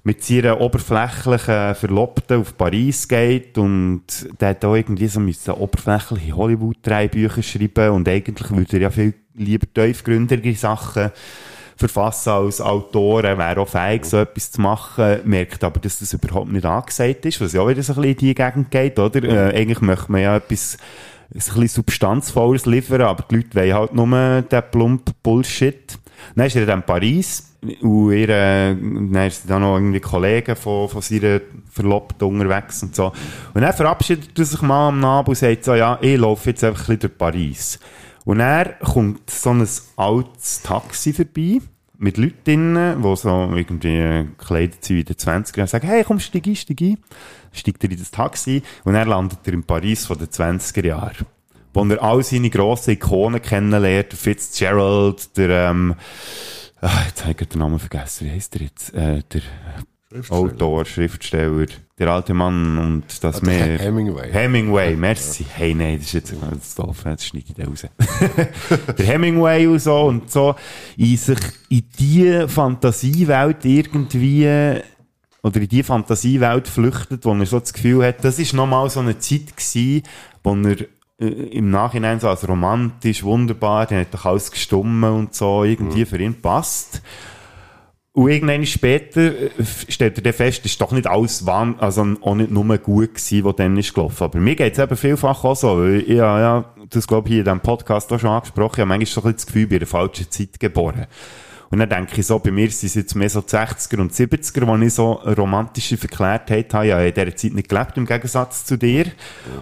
mit 0.03 0.25
seiner 0.25 0.61
oberflächlichen 0.61 1.75
Verlobten 1.75 2.41
auf 2.41 2.57
Paris 2.57 3.07
geht 3.07 3.59
und 3.59 4.03
der 4.41 4.51
hat 4.51 4.65
auch 4.65 4.75
irgendwie 4.75 5.09
so 5.09 5.21
müssen 5.21 5.53
oberflächliche 5.53 6.35
Hollywood-Drehbücher 6.35 7.43
schreiben 7.43 7.91
und 7.91 8.09
eigentlich 8.09 8.51
würde 8.51 8.77
er 8.77 8.83
ja 8.83 8.91
viel 8.91 9.15
lieber 9.35 9.67
tiefgründige 9.73 10.55
Sachen 10.55 11.11
verfassen 11.77 12.31
als 12.31 12.61
Autoren, 12.61 13.39
wäre 13.39 13.61
auch 13.61 13.69
fähig, 13.69 14.05
so 14.05 14.19
etwas 14.19 14.53
zu 14.53 14.61
machen, 14.61 15.21
merkt 15.25 15.65
aber, 15.65 15.81
dass 15.81 15.99
das 15.99 16.13
überhaupt 16.13 16.53
nicht 16.53 16.67
angesagt 16.67 17.25
ist, 17.25 17.41
was 17.41 17.55
ja 17.55 17.63
auch 17.63 17.69
wieder 17.69 17.83
so 17.83 17.95
ein 17.95 18.03
bisschen 18.03 18.13
in 18.13 18.19
die 18.19 18.35
Gegend 18.35 18.71
geht, 18.71 18.99
oder? 18.99 19.23
Äh, 19.25 19.57
eigentlich 19.57 19.81
möchte 19.81 20.13
man 20.13 20.21
ja 20.21 20.37
etwas, 20.37 20.77
ein 21.33 21.39
bisschen 21.39 21.69
Substanzvolles 21.69 22.67
liefern, 22.67 23.03
aber 23.03 23.25
die 23.31 23.37
Leute 23.37 23.55
wollen 23.55 23.75
halt 23.75 23.95
nur 23.95 24.43
den 24.43 24.63
plump 24.71 25.11
Bullshit. 25.23 25.99
Dann 26.35 26.47
ist 26.47 26.57
er 26.57 26.67
dann 26.67 26.81
in 26.81 26.87
Paris, 26.87 27.51
und 27.83 28.13
ihr, 28.13 28.29
äh, 28.29 28.75
dann 28.75 29.27
ist 29.27 29.49
dann 29.49 29.63
noch 29.63 29.77
irgendwie 29.77 30.01
Kollegen 30.01 30.57
von, 30.57 30.89
von 30.89 31.03
seiner 31.03 31.41
Verlobten 31.71 32.27
unterwegs 32.29 32.83
und 32.83 32.95
so. 32.95 33.13
Und 33.53 33.61
dann 33.61 33.73
verabschiedet 33.73 34.39
er 34.39 34.45
sich 34.45 34.63
mal 34.63 34.89
am 34.89 35.05
Abend 35.05 35.29
und 35.29 35.35
sagt 35.35 35.65
so, 35.65 35.75
ja, 35.75 35.99
ich 36.01 36.19
laufe 36.19 36.51
jetzt 36.51 36.65
einfach 36.65 36.89
ein 36.89 36.99
durch 36.99 37.17
Paris. 37.17 37.79
Und 38.25 38.39
dann 38.39 38.75
kommt 38.83 39.29
so 39.29 39.51
ein 39.51 39.67
altes 39.97 40.63
Taxi 40.63 41.13
vorbei, 41.13 41.61
mit 41.99 42.17
Leuten 42.17 42.45
drinnen, 42.45 43.03
die 43.03 43.17
so 43.17 43.51
irgendwie 43.55 44.25
gekleidet 44.39 44.83
sind 44.85 44.97
wie 44.97 45.05
die 45.05 45.15
20er 45.15 45.61
und 45.61 45.69
sagen, 45.69 45.87
hey, 45.87 46.03
komm, 46.03 46.19
steig 46.19 46.47
ein, 46.47 46.57
steig 46.57 46.81
ein. 46.81 46.97
Steigt 47.53 47.85
er 47.85 47.91
in 47.91 47.99
das 47.99 48.11
Taxi 48.11 48.63
und 48.85 48.95
dann 48.95 49.09
landet 49.09 49.41
er 49.45 49.53
in 49.53 49.65
Paris 49.65 50.07
von 50.07 50.17
den 50.17 50.29
20er 50.29 50.87
Jahren. 50.87 51.27
Wo 51.73 51.85
er 51.85 52.03
all 52.03 52.23
seine 52.23 52.51
grossen 52.51 52.93
Ikonen 52.93 53.41
kennenlernt, 53.41 54.13
der 54.13 54.19
Fitzgerald, 54.19 55.37
der, 55.37 55.71
ähm, 55.71 55.95
ah, 56.81 57.05
jetzt 57.07 57.25
habe 57.25 57.37
ich 57.39 57.49
den 57.49 57.59
Namen 57.61 57.79
vergessen, 57.79 58.27
wie 58.27 58.33
heißt 58.33 58.55
der 58.55 58.63
jetzt? 58.63 58.95
Äh, 58.95 59.23
der 59.33 59.43
Autor, 60.31 60.85
Schriftsteller, 60.87 61.67
der 61.97 62.09
alte 62.09 62.35
Mann 62.35 62.79
und 62.79 63.23
das 63.23 63.41
Ah, 63.43 63.45
Meer. 63.45 63.79
Hemingway. 63.79 64.33
Hemingway, 64.33 64.97
merci. 64.97 65.47
Hey, 65.55 65.73
nein, 65.73 65.99
das 65.99 66.07
ist 66.07 66.13
jetzt 66.15 66.35
das 66.51 66.75
doof, 66.75 67.05
jetzt 67.07 67.27
schneide 67.27 67.47
ich 67.49 67.55
den 67.55 67.69
raus. 67.69 67.87
der 68.99 69.07
Hemingway 69.07 69.69
und 69.69 69.79
so 69.79 70.07
und 70.07 70.29
so, 70.29 70.57
in 70.97 71.17
sich 71.17 71.39
in 71.69 71.85
die 72.01 72.45
Fantasiewelt 72.49 73.65
irgendwie, 73.65 74.81
oder 75.45 75.61
in 75.61 75.69
die 75.69 75.83
Fantasiewelt 75.85 76.67
flüchtet, 76.67 77.25
wo 77.25 77.33
er 77.33 77.47
so 77.47 77.61
das 77.61 77.73
Gefühl 77.73 78.05
hat, 78.05 78.25
das 78.25 78.41
ist 78.41 78.53
nochmal 78.53 78.91
so 78.91 78.99
eine 78.99 79.17
Zeit 79.21 79.57
gewesen, 79.57 80.03
wo 80.43 80.57
er 80.57 80.77
im 81.27 81.71
Nachhinein 81.71 82.19
so 82.19 82.29
als 82.29 82.49
romantisch, 82.49 83.23
wunderbar, 83.23 83.87
der 83.87 84.01
hat 84.01 84.15
doch 84.15 84.25
alles 84.25 84.51
gestummen 84.51 85.13
und 85.13 85.35
so, 85.35 85.65
irgendwie 85.65 86.05
für 86.05 86.19
ihn 86.19 86.41
passt. 86.41 87.03
Und 88.13 88.29
irgendwann 88.29 88.67
später 88.67 89.21
äh, 89.21 89.51
stellt 89.89 90.19
er 90.19 90.23
dann 90.23 90.33
fest, 90.33 90.61
es 90.65 90.73
ist 90.73 90.81
doch 90.81 90.93
nicht 90.93 91.07
alles 91.07 91.47
wahn, 91.47 91.77
also 91.79 92.05
auch 92.23 92.35
nicht 92.35 92.51
nur 92.51 92.79
gut 92.79 93.15
gewesen, 93.15 93.45
was 93.45 93.57
dann 93.57 93.77
ist 93.77 93.95
gelaufen. 93.95 94.25
Aber 94.25 94.39
mir 94.41 94.57
geht's 94.57 94.79
eben 94.79 94.97
vielfach 94.97 95.45
auch 95.45 95.55
so, 95.55 95.79
weil 95.79 96.01
ich, 96.01 96.09
ja, 96.09 96.41
ja, 96.41 96.65
das 96.89 97.07
glaube 97.07 97.29
ich 97.29 97.35
hier 97.35 97.41
in 97.41 97.45
diesem 97.45 97.61
Podcast 97.61 98.13
auch 98.13 98.19
schon 98.19 98.31
angesprochen, 98.31 98.73
ich 98.75 98.81
habe 98.81 98.89
manchmal 98.89 99.07
so 99.07 99.21
ein 99.21 99.33
bisschen 99.33 99.37
das 99.37 99.47
Gefühl, 99.47 99.63
ich 99.63 99.69
bin 99.69 99.77
in 99.77 99.81
der 99.81 99.89
falschen 99.89 100.31
Zeit 100.31 100.59
geboren. 100.59 101.07
Und 101.71 101.79
dann 101.79 101.89
denke 101.89 102.21
ich 102.21 102.27
so, 102.27 102.39
bei 102.41 102.51
mir 102.51 102.69
sind 102.71 102.89
es 102.89 102.95
jetzt 102.97 103.15
mehr 103.15 103.31
so 103.31 103.41
die 103.43 103.51
60er 103.51 104.01
und 104.01 104.13
70er, 104.13 104.67
wo 104.67 104.77
ich 104.77 104.93
so 104.93 105.13
romantische 105.13 105.97
Verklärtheit 105.97 106.75
habe. 106.75 106.87
Ich 106.89 106.93
habe 106.93 107.09
in 107.09 107.15
dieser 107.15 107.37
Zeit 107.37 107.55
nicht 107.55 107.69
gelebt, 107.69 107.97
im 107.97 108.07
Gegensatz 108.07 108.65
zu 108.65 108.77
dir. 108.77 109.07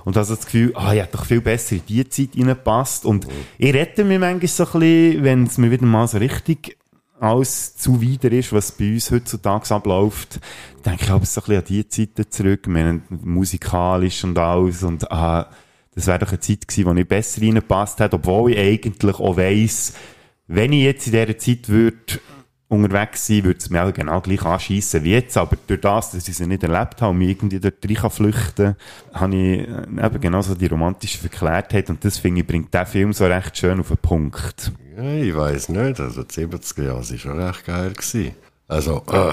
Und 0.07 0.17
habe 0.17 0.25
so 0.25 0.35
das 0.35 0.47
Gefühl, 0.47 0.73
ah, 0.75 0.95
ich 0.95 1.03
hätte 1.03 1.19
doch 1.19 1.27
viel 1.27 1.43
besser 1.43 1.77
in 1.77 1.83
diese 1.87 2.09
Zeit 2.09 2.31
reingepasst. 2.35 3.05
Und 3.05 3.29
ich 3.59 3.75
rette 3.75 4.05
mich 4.05 4.19
manchmal 4.19 4.49
so 4.49 4.65
ein 4.65 4.81
bisschen, 4.81 5.25
wenn 5.25 5.43
es 5.45 5.59
mir 5.59 5.71
wieder 5.71 5.85
mal 5.85 6.09
so 6.09 6.17
richtig 6.17 6.79
alles 7.21 7.77
zuwider 7.77 8.33
ist, 8.33 8.53
was 8.53 8.73
bei 8.73 8.93
uns 8.93 9.11
heutzutage 9.11 9.75
abläuft, 9.75 10.41
denke 10.87 11.05
ich 11.05 11.11
aber 11.11 11.27
so 11.27 11.41
ein 11.41 11.47
bisschen 11.47 11.59
an 11.59 11.65
die 11.69 11.89
Zeiten 11.89 12.31
zurück, 12.31 12.67
meine, 12.69 13.03
musikalisch 13.09 14.25
und 14.25 14.39
alles 14.39 14.83
und 14.83 15.11
ah, 15.11 15.49
das 15.95 16.07
wäre 16.07 16.21
doch 16.21 16.29
eine 16.29 16.41
Zeit 16.41 16.69
gewesen, 16.69 16.87
wo 16.87 16.95
ich 16.95 17.09
besser 17.09 17.43
reingepasst 17.43 17.99
hätte, 17.99 18.17
obwohl 18.17 18.53
ich 18.53 18.59
eigentlich 18.59 19.19
auch 19.19 19.37
weiss, 19.37 19.95
wenn 20.49 20.73
ich 20.73 20.83
jetzt 20.83 21.07
in 21.07 21.13
dieser 21.13 21.39
Zeit 21.39 21.69
würde 21.69 21.97
unterwegs 22.69 23.27
sein, 23.27 23.45
würde 23.45 23.59
es 23.59 23.71
mir 23.71 23.83
auch 23.83 23.93
genau 23.93 24.21
gleich 24.21 24.43
anschiessen 24.45 25.03
wie 25.03 25.13
jetzt, 25.13 25.37
aber 25.39 25.57
durch 25.67 25.81
das, 25.81 26.11
dass 26.11 26.29
ich 26.29 26.37
sie 26.37 26.47
nicht 26.47 26.63
erlebt 26.63 27.01
habe 27.01 27.11
und 27.13 27.19
mich 27.19 27.31
irgendwie 27.31 27.61
dort 27.61 27.77
rein 27.83 28.11
flüchten 28.11 28.77
kann, 29.13 29.21
habe 29.21 29.37
ich 29.37 29.69
äh, 29.69 30.07
eben 30.07 30.21
genau 30.21 30.43
so 30.43 30.55
die 30.55 30.67
romantische 30.67 31.19
Verklärtheit 31.19 31.89
und 31.89 32.05
das 32.05 32.19
finde 32.19 32.43
ich, 32.43 32.47
bringt 32.47 32.73
der 32.75 32.85
Film 32.85 33.13
so 33.13 33.25
recht 33.27 33.57
schön 33.57 33.81
auf 33.81 33.89
den 33.89 33.97
Punkt. 33.99 34.73
Ja, 34.97 35.15
ich 35.15 35.35
weiß 35.35 35.69
nicht. 35.71 36.01
Also, 36.01 36.25
die 36.25 36.47
70er 36.47 36.83
Jahre 36.83 37.09
waren 37.09 37.19
schon 37.19 37.41
recht 37.41 37.65
geil. 37.65 37.93
Gewesen. 37.93 38.33
Also, 38.67 39.03
äh, 39.11 39.33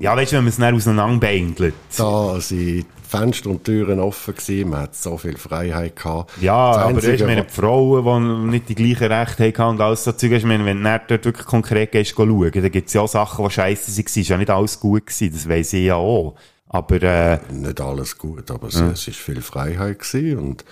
Ja, 0.00 0.14
weißt 0.16 0.32
du, 0.32 0.36
wenn 0.36 0.44
man 0.44 0.48
es 0.50 0.56
dann 0.56 0.74
auseinanderbeindelt. 0.74 1.74
da 1.96 2.38
sind 2.40 2.84
Fenster 3.18 3.50
und 3.50 3.64
Türen 3.64 4.00
offen 4.00 4.34
gewesen, 4.34 4.70
man 4.70 4.80
hat 4.82 4.94
so 4.94 5.16
viel 5.18 5.36
Freiheit 5.36 5.96
gehabt. 5.96 6.32
Ja, 6.40 6.72
Das 6.72 6.76
aber 6.82 6.88
Einzige, 6.96 7.16
du, 7.18 7.24
meine 7.26 7.46
was- 7.46 7.54
Frauen, 7.54 8.44
die 8.46 8.50
nicht 8.50 8.68
die 8.68 8.74
gleichen 8.74 9.12
Rechte 9.12 9.46
hatten 9.48 9.62
und 9.62 9.80
alles 9.80 10.04
so 10.04 10.12
Zeug, 10.12 10.32
hast, 10.32 10.38
ich 10.40 10.44
meine, 10.44 10.64
wenn 10.64 10.82
du 10.82 11.00
dort 11.08 11.24
wirklich 11.24 11.46
konkret 11.46 11.92
gehst, 11.92 12.14
schauen, 12.16 12.50
dann 12.52 12.70
gibt 12.70 12.88
es 12.88 12.94
ja 12.94 13.00
auch 13.02 13.08
Sachen, 13.08 13.44
die 13.44 13.50
scheiße 13.50 13.90
waren, 13.96 14.04
ist 14.22 14.28
ja 14.28 14.36
nicht 14.38 14.50
alles 14.50 14.80
gut 14.80 15.06
gewesen, 15.06 15.32
das 15.32 15.48
weiss 15.48 15.72
ich 15.72 15.84
ja 15.86 15.96
auch. 15.96 16.34
Aber, 16.68 17.02
äh, 17.02 17.38
nicht 17.52 17.80
alles 17.80 18.18
gut, 18.18 18.50
aber 18.50 18.66
es, 18.68 18.74
Ja. 18.80 18.88
es 18.90 19.06
ist 19.06 19.16
viel 19.18 19.40
Freiheit 19.42 20.00
gewesen 20.00 20.38
und 20.38 20.64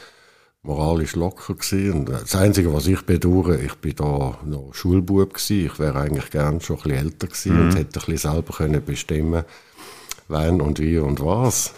moralisch 0.65 1.15
locker 1.17 1.55
gewesen. 1.55 1.93
Und 1.93 2.09
das 2.09 2.35
Einzige, 2.35 2.73
was 2.73 2.87
ich 2.87 3.03
bedauere, 3.03 3.59
ich 3.61 3.75
bin 3.77 3.95
da 3.97 4.39
noch 4.45 4.71
Schulbub 4.73 5.35
gewesen. 5.35 5.67
Ich 5.67 5.79
wäre 5.79 5.99
eigentlich 6.01 6.31
gern 6.31 6.61
schon 6.61 6.77
ein 6.77 6.83
bisschen 6.83 6.99
älter 7.07 7.27
gewesen 7.29 7.55
Mhm. 7.55 7.61
und 7.63 7.77
hätte 7.77 8.01
ein 8.01 8.07
bisschen 8.07 8.33
selber 8.33 8.53
können 8.57 8.85
bestimmen, 8.85 9.45
wann 10.29 10.61
und 10.61 10.79
wie 10.81 10.99
und 10.99 11.21
was. 11.25 11.73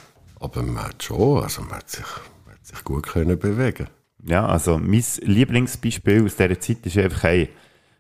Aber 0.45 0.63
man 0.63 0.85
hat 0.89 1.03
schon, 1.03 1.43
also 1.43 1.63
man 1.63 1.73
hat 1.79 1.91
sich, 1.91 2.05
man 2.45 2.55
hat 2.55 2.67
sich 2.67 2.85
gut 2.85 3.07
können 3.07 3.39
bewegen. 3.39 3.87
ja, 4.27 4.47
also, 4.47 4.79
mein 4.79 5.03
Lieblingsbeispiel 5.23 6.25
aus 6.25 6.37
dieser 6.37 6.61
Zeit 6.61 6.85
ist 6.85 6.99
einfach, 6.99 7.23
hey, 7.25 7.49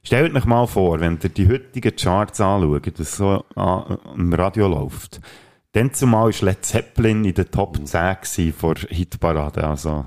stellt 0.03 0.35
euch 0.35 0.45
mal 0.45 0.67
vor, 0.67 1.01
wenn 1.01 1.19
ihr 1.23 1.31
die 1.31 1.49
heutigen 1.49 1.97
Charts 1.97 2.41
anschaut, 2.41 2.99
was 2.99 3.17
so 3.17 3.45
an, 3.55 3.99
im 4.17 4.33
Radio 4.35 4.69
läuft, 4.69 5.21
dann 5.73 5.93
zumal 5.93 6.31
ist 6.31 6.43
Led 6.43 6.65
Zeppelin 6.65 7.25
in 7.25 7.35
der 7.35 7.51
Top 7.51 7.77
10 7.85 8.17
gewesen 8.21 8.53
vor 8.53 8.75
Hitparade, 8.89 9.65
also, 9.67 10.05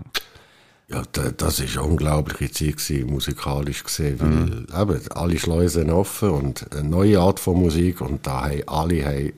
Ja, 0.89 1.01
da- 1.11 1.31
das 1.31 1.59
ist 1.59 1.77
eine 1.77 1.85
unglaubliche 1.87 2.49
Zeit 2.51 2.77
gewesen, 2.77 3.07
musikalisch 3.11 3.83
gesehen, 3.83 4.17
Mhm. 4.21 4.65
weil 4.71 4.81
eben, 4.95 5.11
alle 5.11 5.37
Schleusen 5.39 5.89
offen 5.89 6.29
und 6.29 6.71
eine 6.71 6.87
neue 6.87 7.19
Art 7.19 7.39
von 7.41 7.59
Musik 7.59 7.99
und 7.99 8.25
da 8.25 8.45
haben 8.45 8.61
alle 8.67 9.03
haben 9.05 9.33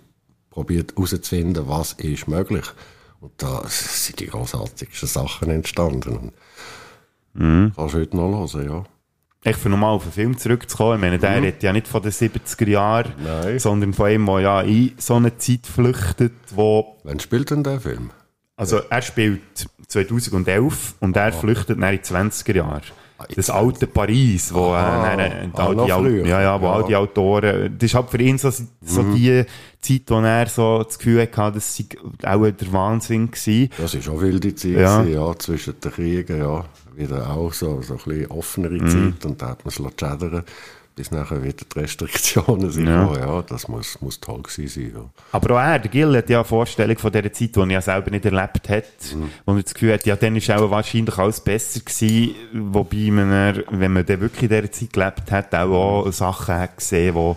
probiert 0.49 0.93
herauszufinden, 0.95 1.67
was 1.67 1.93
ist 1.93 2.27
möglich. 2.27 2.65
Und 3.21 3.31
da 3.37 3.63
sind 3.67 4.19
die 4.19 4.27
großartigsten 4.27 5.07
Sachen 5.07 5.49
entstanden. 5.49 6.17
Und 6.17 6.33
Mhm. 7.33 7.71
Kannst 7.75 7.93
du 7.93 7.99
heute 7.99 8.17
noch 8.17 8.53
hören, 8.53 8.67
ja. 8.69 8.83
Ich 9.43 9.55
für 9.55 9.69
nochmal 9.69 9.91
auf 9.91 10.03
den 10.03 10.11
Film 10.11 10.37
zurückzukommen, 10.37 10.95
ich 10.95 11.01
meine, 11.01 11.19
der 11.19 11.37
Mhm. 11.37 11.43
redet 11.45 11.63
ja 11.63 11.71
nicht 11.71 11.87
von 11.87 12.01
den 12.01 12.11
70er 12.11 12.67
Jahren, 12.69 13.13
sondern 13.57 13.93
von 13.93 14.07
einem, 14.07 14.25
der 14.25 14.39
ja 14.41 14.61
in 14.61 14.93
so 14.97 15.15
eine 15.15 15.37
Zeit 15.37 15.65
flüchtet, 15.65 16.33
wo... 16.53 16.97
Wann 17.03 17.19
spielt 17.19 17.51
denn 17.51 17.63
der 17.63 17.79
Film? 17.79 18.09
Also 18.57 18.79
er 18.89 19.01
spielt 19.01 19.41
2011 19.87 20.95
und 20.99 21.15
er 21.15 21.31
flüchtet 21.31 21.79
dann 21.81 21.93
in 21.93 21.99
die 21.99 22.03
20er 22.03 22.55
Jahre. 22.55 22.81
Das 23.35 23.49
alte 23.49 23.85
Paris, 23.87 24.53
wo, 24.53 24.73
äh, 24.73 24.77
all 25.53 25.75
die, 25.75 25.91
Au- 25.91 25.99
früher. 25.99 26.25
ja, 26.25 26.41
ja, 26.41 26.61
wo 26.61 26.65
Ja. 26.65 26.73
all 26.73 26.83
die 26.85 26.95
Autoren, 26.95 27.75
das 27.77 27.89
ist 27.89 27.95
halt 27.95 28.09
für 28.09 28.21
ihn 28.21 28.37
so, 28.37 28.49
so 28.49 29.03
Mhm. 29.03 29.15
die 29.15 29.45
Zeit, 29.81 30.01
wo 30.07 30.19
er 30.21 30.47
so 30.47 30.83
das 30.83 30.97
Gefühl 30.97 31.21
hatte, 31.21 31.55
das 31.55 31.75
sei 31.77 31.85
auch 32.25 32.43
der 32.49 32.71
Wahnsinn 32.73 33.29
gewesen. 33.31 33.69
Das 33.77 33.93
ist 33.93 34.07
auch 34.09 34.21
wilde 34.21 34.55
Zeit, 34.55 34.71
Ja. 34.71 35.03
ja. 35.03 35.27
ja, 35.27 35.35
zwischen 35.37 35.79
den 35.79 35.91
Kriegen, 35.91 36.37
ja. 36.39 36.65
Wieder 36.95 37.29
auch 37.29 37.53
so, 37.53 37.81
so 37.81 37.93
ein 37.93 37.99
bisschen 38.03 38.27
offenere 38.31 38.73
Mhm. 38.73 38.89
Zeit 39.13 39.25
und 39.25 39.41
da 39.41 39.49
hat 39.49 39.65
man 39.65 39.69
es 39.69 39.75
schädern 39.75 40.43
bis 40.99 41.11
nachher 41.11 41.41
wieder 41.41 41.63
die 41.73 41.79
Restriktionen 41.79 42.69
sind. 42.71 42.87
Ja. 42.87 43.17
Ja, 43.17 43.41
das 43.41 43.69
muss, 43.69 44.01
muss 44.01 44.19
toll 44.19 44.41
gewesen 44.41 44.67
sein, 44.67 44.91
ja. 44.93 45.09
Aber 45.31 45.55
auch 45.55 45.59
er, 45.59 45.79
der 45.79 45.89
Gill, 45.89 46.13
hat 46.17 46.29
ja 46.29 46.39
eine 46.39 46.45
Vorstellung 46.45 46.97
von 46.97 47.09
dieser 47.09 47.31
Zeit, 47.31 47.55
die 47.55 47.59
er 47.59 47.69
ja 47.69 47.81
selber 47.81 48.11
nicht 48.11 48.25
erlebt 48.25 48.67
hat, 48.67 48.83
wo 49.45 49.53
er 49.53 49.63
das 49.63 49.73
Gefühl 49.73 49.93
hat, 49.93 50.05
ja, 50.05 50.17
dann 50.17 50.35
ist 50.35 50.51
auch 50.51 50.69
wahrscheinlich 50.69 51.17
alles 51.17 51.39
besser 51.39 51.79
gewesen, 51.79 52.35
wobei 52.51 53.11
man, 53.11 53.63
wenn 53.71 53.93
man 53.93 54.05
dann 54.05 54.19
wirklich 54.19 54.43
in 54.43 54.49
dieser 54.49 54.71
Zeit 54.73 54.91
gelebt 54.91 55.31
hat, 55.31 55.55
auch, 55.55 56.05
auch 56.05 56.11
Sachen 56.11 56.55
hat 56.55 56.75
gesehen, 56.75 57.15
die 57.15 57.35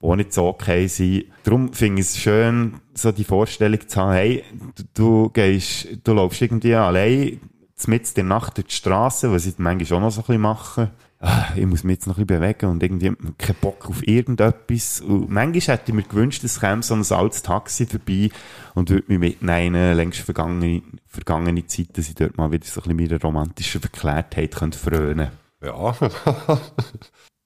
die 0.00 0.16
nicht 0.16 0.34
so 0.34 0.46
okay 0.48 0.86
sind. 0.86 1.24
Darum 1.44 1.72
finde 1.72 2.02
ich 2.02 2.08
es 2.08 2.18
schön, 2.18 2.74
so 2.92 3.10
die 3.10 3.24
Vorstellung 3.24 3.88
zu 3.88 4.00
haben, 4.00 4.12
hey, 4.12 4.44
du, 4.76 4.84
du 4.94 5.30
gehst, 5.30 5.88
du 6.04 6.12
läufst 6.12 6.42
irgendwie 6.42 6.74
allein, 6.74 7.40
mitten 7.86 8.08
in 8.08 8.14
der 8.14 8.24
Nacht 8.24 8.56
durch 8.56 8.68
die 8.68 8.74
Straße, 8.74 9.32
was 9.32 9.46
ich 9.46 9.58
manchmal 9.58 9.98
auch 9.98 10.02
noch 10.02 10.10
so 10.10 10.20
ein 10.20 10.26
bisschen 10.26 10.42
mache. 10.42 10.90
Ah, 11.26 11.54
Ich 11.56 11.64
muss 11.64 11.84
mich 11.84 11.94
jetzt 11.94 12.06
noch 12.06 12.18
ein 12.18 12.26
bisschen 12.26 12.40
bewegen 12.42 12.66
und 12.66 12.82
irgendwie 12.82 13.08
hab 13.08 13.16
ich 13.18 13.38
keinen 13.38 13.56
Bock 13.62 13.88
auf 13.88 14.06
irgendetwas. 14.06 15.00
Und 15.00 15.30
manchmal 15.30 15.78
hätte 15.78 15.90
ich 15.90 15.94
mir 15.94 16.02
gewünscht, 16.02 16.44
es 16.44 16.60
käme 16.60 16.82
so 16.82 16.92
ein 16.92 17.02
altes 17.02 17.40
Taxi 17.40 17.86
vorbei 17.86 18.28
und 18.74 18.90
würde 18.90 19.06
mich 19.08 19.18
mitnehmen, 19.18 19.96
längst 19.96 20.20
vergangene, 20.20 20.82
vergangene 21.06 21.66
Zeit, 21.66 21.96
dass 21.96 22.10
ich 22.10 22.14
dort 22.14 22.36
mal 22.36 22.52
wieder 22.52 22.66
so 22.66 22.82
ein 22.82 22.94
bisschen 22.94 23.08
meiner 23.10 23.22
romantischen 23.22 23.80
Verklärtheit 23.80 24.54
könnte 24.54 24.78
frönen 24.78 25.30
Ja. 25.62 25.96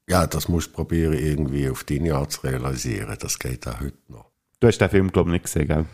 ja, 0.08 0.26
das 0.26 0.48
musst 0.48 0.70
du 0.70 0.72
probieren, 0.72 1.12
irgendwie 1.12 1.70
auf 1.70 1.84
deine 1.84 2.16
Art 2.16 2.32
zu 2.32 2.40
realisieren. 2.40 3.16
Das 3.20 3.38
geht 3.38 3.68
auch 3.68 3.78
heute 3.78 3.98
noch. 4.08 4.32
Du 4.58 4.66
hast 4.66 4.78
den 4.78 4.90
Film, 4.90 5.12
glaube 5.12 5.30
ich, 5.30 5.34
nicht 5.34 5.44
gesehen, 5.44 5.68
gell? 5.68 5.84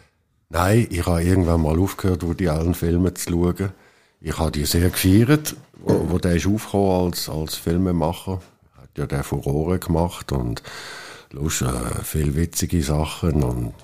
Nein, 0.49 0.87
ich 0.89 1.05
habe 1.05 1.23
irgendwann 1.23 1.61
mal 1.61 1.79
aufgehört, 1.79 2.27
wo 2.27 2.33
die 2.33 2.49
allen 2.49 2.73
Filme 2.73 3.13
zu 3.13 3.31
schauen. 3.31 3.73
Ich 4.27 4.39
habe 4.39 4.51
die 4.53 4.65
sehr 4.65 4.89
gefeiert, 4.89 5.55
wo, 5.81 6.13
wo 6.13 6.19
der 6.19 6.37
ist 6.37 6.47
aufgekommen 6.47 7.07
als, 7.09 7.29
als 7.29 7.57
Filmemacher. 7.57 8.41
Hat 8.81 8.89
ja 8.97 9.05
der 9.05 9.23
Furore 9.23 9.79
gemacht 9.79 10.33
und 10.33 10.63
Lust, 11.31 11.61
äh, 11.61 12.03
viel 12.03 12.35
witzige 12.35 12.83
Sachen 12.83 13.43
und 13.43 13.75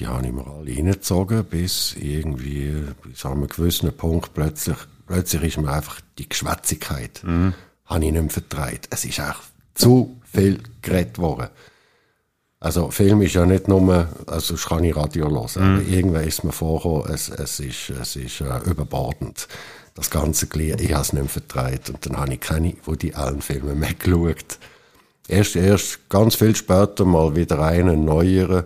die 0.00 0.08
habe 0.08 0.26
ich 0.26 0.32
mir 0.32 0.44
alle 0.48 0.74
reingezogen, 0.76 1.44
bis 1.44 1.94
irgendwie, 1.96 2.74
bis 3.04 3.24
an 3.24 3.32
einem 3.34 3.46
gewissen 3.46 3.96
Punkt 3.96 4.34
plötzlich, 4.34 4.78
plötzlich 5.06 5.42
ist 5.44 5.58
mir 5.58 5.70
einfach 5.72 6.00
die 6.18 6.28
Geschwätzigkeit, 6.28 7.20
Mhm. 7.22 7.54
habe 7.84 8.04
ich 8.04 8.10
nicht 8.10 8.20
mehr 8.20 8.30
vertreibt. 8.30 8.88
Es 8.90 9.04
ist 9.04 9.20
echt 9.20 9.42
zu 9.74 10.20
viel 10.24 10.58
geredet 10.82 11.18
worden. 11.18 11.50
Also 12.58 12.90
Film 12.90 13.22
ist 13.22 13.34
ja 13.34 13.46
nicht 13.46 13.68
nur, 13.68 14.08
also 14.26 14.54
kann 14.56 14.82
ich 14.82 14.96
Radio 14.96 15.30
hören, 15.30 15.50
Mhm. 15.54 15.74
aber 15.78 15.82
irgendwann 15.86 16.24
ist 16.24 16.42
mir 16.42 16.50
vorgekommen, 16.52 17.14
es, 17.14 17.28
es 17.28 17.60
ist, 17.60 17.90
es 17.90 18.16
ist 18.16 18.40
äh, 18.40 18.58
überbordend. 18.68 19.46
Das 19.94 20.10
ganze 20.10 20.48
Glied, 20.48 20.80
ich 20.80 20.92
habe 20.92 21.02
es 21.02 21.12
nicht 21.12 21.22
mehr 21.22 21.28
vertreibt 21.30 21.88
und 21.90 22.04
dann 22.04 22.16
habe 22.16 22.34
ich 22.34 22.40
keine 22.40 22.74
Woody 22.84 23.14
Allen 23.14 23.40
Filme 23.40 23.74
mehr 23.76 23.94
geschaut. 23.94 24.58
Erst, 25.28 25.54
erst 25.56 26.08
ganz 26.08 26.34
viel 26.34 26.54
später 26.56 27.04
mal 27.04 27.34
wieder 27.36 27.60
einen 27.60 28.04
neueren, 28.04 28.64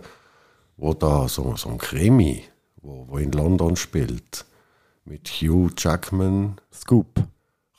wo 0.77 0.93
da 0.93 1.27
so, 1.27 1.55
so 1.55 1.69
ein 1.69 1.77
Krimi, 1.77 2.43
wo, 2.81 3.05
wo 3.07 3.17
in 3.17 3.31
London 3.31 3.75
spielt, 3.75 4.45
mit 5.05 5.27
Hugh 5.27 5.69
Jackman. 5.77 6.55
Scoop. 6.73 7.07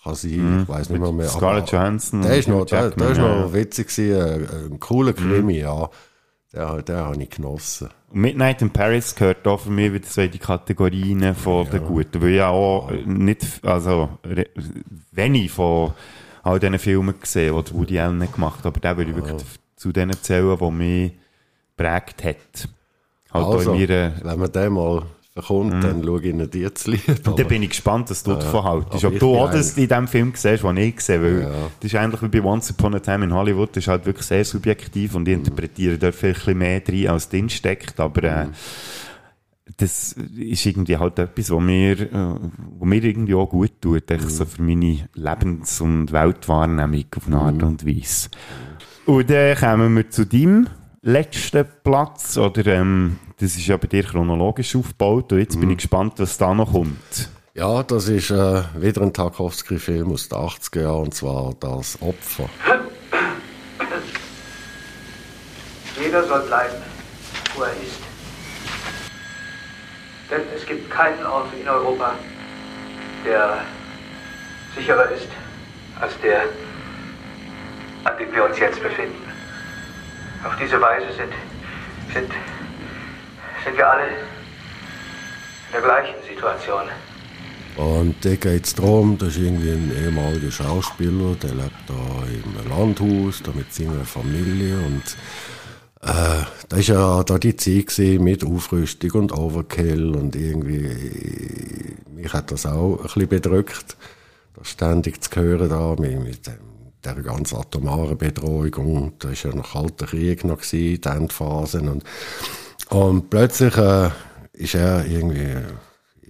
Kann 0.02 0.14
sein, 0.14 0.31
Mhm. 0.56 0.62
ich 0.62 0.68
weiß 0.68 0.89
nicht 0.90 1.01
mehr 1.01 1.09
Mit 1.12 1.18
mehr. 1.18 1.28
Scarlett 1.28 1.72
Johansson 1.72 2.22
Der 2.22 2.39
ist 2.39 2.48
noch, 2.48 2.60
Hugh 2.60 2.64
der, 2.70 2.78
der 2.81 2.89
Jackman, 2.90 3.12
ist 3.12 3.18
noch 3.18 3.24
ja. 3.27 3.52
witzig 3.52 3.89
gewesen, 3.89 4.22
ein, 4.22 4.72
ein 4.72 4.81
cooler 4.81 5.12
Krimi, 5.12 5.59
ja. 5.59 5.90
Der, 6.52 6.82
der 6.82 7.05
habe 7.05 7.22
ich 7.22 7.31
genossen. 7.31 7.90
Midnight 8.12 8.60
in 8.60 8.70
Paris 8.70 9.14
gehört 9.14 9.47
da 9.47 9.56
für 9.56 9.70
mich 9.70 9.93
wieder 9.93 10.06
so 10.06 10.20
in 10.20 10.32
die 10.32 10.39
Kategorien 10.39 11.35
von 11.36 11.70
den 11.70 11.85
Guten, 11.85 12.20
weil 12.20 12.31
ich 12.31 12.43
auch 12.43 12.90
nicht, 13.05 13.64
also 13.64 14.18
wenig 15.12 15.52
von 15.52 15.93
all 16.43 16.59
diesen 16.59 16.78
Filmen 16.81 17.20
gesehen, 17.20 17.64
die 17.64 17.74
Woody 17.74 18.01
Allen 18.01 18.32
gemacht 18.32 18.59
hat, 18.59 18.66
aber 18.66 18.81
der 18.81 18.97
würde 18.97 19.10
ich 19.12 19.16
wirklich 19.16 19.43
zu 19.77 19.93
denen 19.93 20.20
zählen, 20.20 20.59
die 20.59 20.70
mich 20.70 21.12
prägt 21.77 22.24
hat. 22.24 22.68
Halt 23.32 23.44
auch 23.44 23.55
also, 23.55 23.74
wenn 23.74 24.39
man 24.39 24.51
den 24.51 24.72
mal 24.72 25.02
verkommt, 25.32 25.74
Mhm. 25.74 25.81
dann 25.81 26.05
schaue 26.05 26.20
ich 26.20 26.27
ihn 26.27 26.51
dir 26.51 26.74
zu 26.74 26.90
lieb. 26.90 27.09
und 27.27 27.39
dann 27.39 27.47
bin 27.48 27.62
ich 27.62 27.70
gespannt, 27.70 28.11
was 28.11 28.23
du 28.23 28.32
Ja, 28.32 28.36
davon 28.39 28.65
haltest. 28.65 29.05
aber 29.05 29.15
Ob 29.15 29.20
du 29.20 29.36
auch 29.36 29.51
das 29.51 29.77
in 29.78 29.89
dem 29.89 30.09
Film 30.09 30.32
siehst, 30.35 30.65
was 30.65 30.77
ich 30.77 31.01
sehe, 31.01 31.23
weil 31.23 31.43
Ja. 31.43 31.48
das 31.81 31.93
ist 31.93 31.94
eigentlich 31.94 32.23
wie 32.23 32.40
bei 32.40 32.43
Once 32.47 32.70
Upon 32.70 32.94
a 32.97 32.98
Time 33.01 33.24
in 33.24 33.32
Hollywood, 33.32 33.70
das 33.70 33.85
ist 33.85 33.89
halt 33.89 34.05
wirklich 34.07 34.27
sehr 34.27 34.44
subjektiv 34.44 35.15
und 35.15 35.28
ich 35.28 35.36
Mhm. 35.36 35.44
interpretiere 35.44 35.98
vielleicht 35.98 36.24
ein 36.24 36.32
bisschen 36.35 36.59
mehr 36.59 36.81
drin, 36.81 37.09
als 37.09 37.28
drin 37.28 37.48
steckt, 37.48 37.98
aber 38.01 38.23
äh, 38.24 38.44
Mhm. 38.47 38.52
das 39.77 40.12
ist 40.15 40.66
irgendwie 40.66 40.97
halt 40.97 41.19
etwas, 41.19 41.51
was 41.51 41.61
mir, 41.61 41.93
äh, 42.01 42.09
was 42.12 42.89
mir 42.89 43.05
irgendwie 43.05 43.35
auch 43.35 43.48
gut 43.48 43.73
tut, 43.81 44.11
Mhm. 44.11 44.28
so 44.28 44.44
für 44.44 44.62
meine 44.62 45.09
Lebens- 45.15 45.81
und 45.81 46.12
Weltwahrnehmung 46.12 47.05
auf 47.16 47.27
eine 47.28 47.36
Mhm. 47.36 47.43
Art 47.43 47.62
und 47.62 47.86
Weise. 47.86 48.28
Und 49.07 49.31
dann 49.31 49.57
kommen 49.57 49.97
wir 49.97 50.11
zu 50.11 50.27
deinem 50.27 50.66
letzten 51.02 51.65
Platz, 51.82 52.36
oder 52.36 52.66
ähm, 52.66 53.16
das 53.41 53.57
ist 53.57 53.67
ja 53.67 53.77
bei 53.77 53.87
dir 53.87 54.03
chronologisch 54.05 54.77
aufgebaut 54.77 55.33
und 55.33 55.39
jetzt 55.39 55.57
Mhm. 55.57 55.61
bin 55.61 55.71
ich 55.71 55.77
gespannt, 55.79 56.15
was 56.19 56.37
da 56.39 56.53
noch 56.55 56.73
kommt. 56.73 57.29
Ja, 57.55 57.83
das 57.83 58.09
ist 58.09 58.31
äh, 58.31 58.62
wieder 58.77 59.03
ein 59.03 59.12
Tarkovsky-Film 59.12 60.12
aus 60.12 60.29
den 60.29 60.39
80er 60.39 60.83
Jahren, 60.83 61.05
und 61.05 61.15
zwar 61.15 61.55
Das 61.59 62.01
Opfer. 62.01 62.49
Jeder 66.03 66.25
soll 66.27 66.41
bleiben, 66.43 66.77
wo 67.55 67.62
er 67.62 67.73
ist. 67.73 68.01
Denn 70.31 70.43
es 70.57 70.65
gibt 70.65 70.91
keinen 70.91 71.25
Ort 71.27 71.49
in 71.61 71.69
Europa, 71.69 72.15
der 73.25 73.59
sicherer 74.77 75.11
ist 75.11 75.29
als 76.01 76.12
der, 76.23 76.43
an 78.05 78.12
dem 78.19 78.33
wir 78.33 78.45
uns 78.45 78.59
jetzt 78.59 78.81
befinden. 78.83 79.17
Auf 80.45 80.57
diese 80.57 80.81
Weise 80.81 81.07
sind, 81.12 81.33
sind, 82.15 82.31
sind 83.65 83.77
wir 83.77 83.91
alle 83.91 84.07
in 84.09 85.73
der 85.73 85.82
gleichen 85.82 86.15
Situation. 86.28 86.85
Und 87.77 88.24
da 88.24 88.35
geht 88.35 88.66
es 88.66 88.74
darum, 88.74 89.16
das 89.16 89.31
ist 89.31 89.39
irgendwie 89.39 89.70
ein 89.70 89.93
ehemaliger 89.97 90.51
Schauspieler, 90.51 91.35
der 91.43 91.55
lebt 91.55 91.73
da 91.87 92.27
im 92.27 92.69
Landhaus, 92.69 93.43
da 93.43 93.53
mit 93.53 93.73
seiner 93.73 94.05
Familie 94.05 94.77
und 94.77 95.16
äh, 96.03 96.45
da 96.69 96.77
ist 96.77 96.89
ja 96.89 97.23
da 97.23 97.39
die 97.39 97.57
Zeit 97.57 98.20
mit 98.20 98.45
Aufrüstung 98.45 99.12
und 99.12 99.32
Overkill 99.32 100.15
und 100.16 100.35
irgendwie, 100.35 101.97
mich 102.15 102.32
hat 102.32 102.51
das 102.51 102.66
auch 102.66 102.97
ein 102.97 103.03
bisschen 103.03 103.28
bedrückt, 103.28 103.97
das 104.57 104.69
ständig 104.70 105.23
zu 105.23 105.41
hören 105.41 105.69
da 105.69 105.95
mit, 105.99 106.23
mit 106.23 106.47
dem, 106.47 106.55
der 107.05 107.15
ganz 107.16 107.55
atomaren 107.55 108.19
Bedrohung 108.19 108.74
und 108.74 109.24
da 109.24 109.31
ist 109.31 109.45
ja 109.45 109.55
noch 109.55 109.73
kalter 109.73 110.07
Krieg 110.07 110.45
noch 110.45 110.59
gewesen, 110.59 111.01
die 111.01 111.09
Endphasen 111.09 111.89
und, 111.89 112.05
und 112.91 113.31
plötzlich 113.31 113.77
äh, 113.77 114.11
ist 114.53 114.75
er 114.75 115.07
irgendwie 115.07 115.57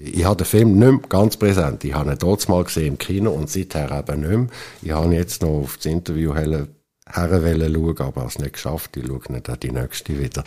ich 0.03 0.25
habe 0.25 0.37
den 0.37 0.47
Film 0.47 0.79
nicht 0.79 0.91
mehr 0.91 1.01
ganz 1.09 1.37
präsent. 1.37 1.85
Ich 1.85 1.95
habe 1.95 2.11
ihn 2.11 2.19
dort 2.19 2.49
mal 2.49 2.65
gesehen 2.65 2.87
im 2.87 2.99
Kino 2.99 3.33
und 3.33 3.51
seither 3.51 3.91
eben 3.91 4.21
nicht 4.21 4.31
mehr. 4.31 4.47
Ich 4.83 4.91
habe 4.93 5.15
jetzt 5.15 5.43
noch 5.43 5.61
auf 5.61 5.77
das 5.77 5.87
Interview 5.87 6.35
her 6.35 6.69
schauen, 7.13 7.97
aber 7.99 8.27
es 8.27 8.39
nicht 8.39 8.55
geschafft. 8.55 8.97
Ich 8.97 9.07
schaue 9.07 9.21
nicht 9.29 9.49
an 9.49 9.61
die 9.61 9.73
nächste 9.73 10.19
wieder. 10.19 10.45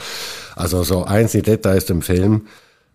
Also 0.56 0.84
so 0.84 1.04
einzelne 1.04 1.44
Details 1.44 1.90
im 1.90 2.02
Film. 2.02 2.48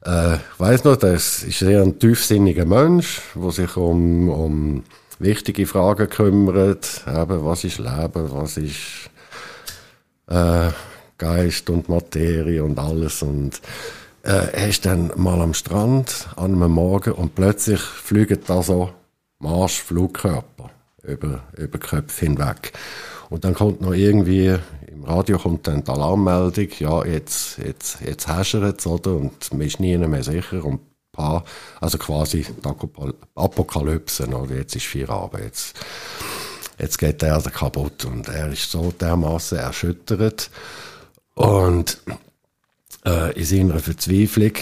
Äh, 0.04 0.36
ich 0.36 0.40
weiss 0.58 0.84
noch, 0.84 0.96
das 0.96 1.42
ist 1.42 1.62
eher 1.62 1.82
ein 1.82 1.98
tiefsinniger 1.98 2.64
Mensch, 2.64 3.20
der 3.34 3.50
sich 3.50 3.76
um, 3.76 4.28
um 4.28 4.84
wichtige 5.18 5.66
Fragen 5.66 6.08
kümmert. 6.08 7.04
Eben, 7.06 7.44
was 7.44 7.64
ist 7.64 7.78
Leben, 7.78 8.32
was 8.32 8.56
ist 8.56 9.10
äh, 10.28 10.70
Geist 11.18 11.68
und 11.70 11.88
Materie 11.88 12.64
und 12.64 12.78
alles. 12.78 13.22
Und 13.22 13.60
äh, 14.22 14.52
er 14.52 14.68
ist 14.68 14.86
dann 14.86 15.12
mal 15.16 15.40
am 15.40 15.54
Strand 15.54 16.28
an 16.36 16.54
einem 16.54 16.72
Morgen 16.72 17.12
und 17.12 17.34
plötzlich 17.34 17.80
fliegen 17.80 18.40
da 18.46 18.62
so 18.62 18.90
Marschflugkörper 19.40 20.70
über, 21.02 21.42
über 21.56 21.78
Köpfe 21.78 22.26
hinweg. 22.26 22.72
Und 23.30 23.44
dann 23.44 23.54
kommt 23.54 23.80
noch 23.80 23.92
irgendwie, 23.92 24.56
im 24.86 25.04
Radio 25.04 25.38
kommt 25.38 25.66
dann 25.66 25.84
die 25.84 25.90
Alarmmeldung, 25.90 26.68
ja, 26.78 27.04
jetzt, 27.04 27.58
jetzt, 27.58 28.00
jetzt 28.00 28.26
häschert 28.26 28.86
oder? 28.86 29.14
Und 29.16 29.52
man 29.52 29.66
ist 29.66 29.80
nie 29.80 29.96
mehr 29.98 30.24
sicher. 30.24 30.64
Und 30.64 30.80
paar, 31.18 31.44
also 31.80 31.98
quasi 31.98 32.46
Apokalypse, 33.34 34.26
oder? 34.28 34.54
Jetzt 34.54 34.76
ist 34.76 34.86
Feierabend, 34.86 35.44
jetzt, 35.44 35.76
jetzt 36.78 36.98
geht 36.98 37.22
der 37.22 37.30
Erde 37.30 37.50
kaputt. 37.50 38.04
Und 38.04 38.28
er 38.28 38.50
ist 38.50 38.70
so 38.70 38.92
dermaßen 38.92 39.58
erschüttert. 39.58 40.50
Und 41.38 41.98
äh, 43.04 43.32
in 43.38 43.44
seiner 43.44 43.78
Verzweiflung. 43.78 44.52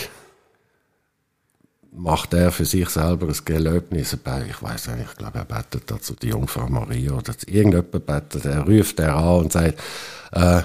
Macht 1.92 2.34
er 2.34 2.52
für 2.52 2.66
sich 2.66 2.90
selber 2.90 3.28
ein 3.28 3.36
Gelöbnis? 3.46 4.12
Ich 4.12 4.62
weiß 4.62 4.88
nicht, 4.88 5.10
ich 5.10 5.16
glaube, 5.16 5.38
er 5.38 5.44
betet 5.46 5.90
dazu 5.90 6.14
die 6.14 6.28
Jungfrau 6.28 6.68
Maria 6.68 7.12
oder 7.12 7.38
zu 7.38 7.48
irgendjemand 7.48 8.04
betet, 8.04 8.44
er 8.44 8.66
ruft 8.66 9.00
er 9.00 9.16
an 9.16 9.38
und 9.38 9.52
sagt, 9.52 9.80
äh, 10.32 10.60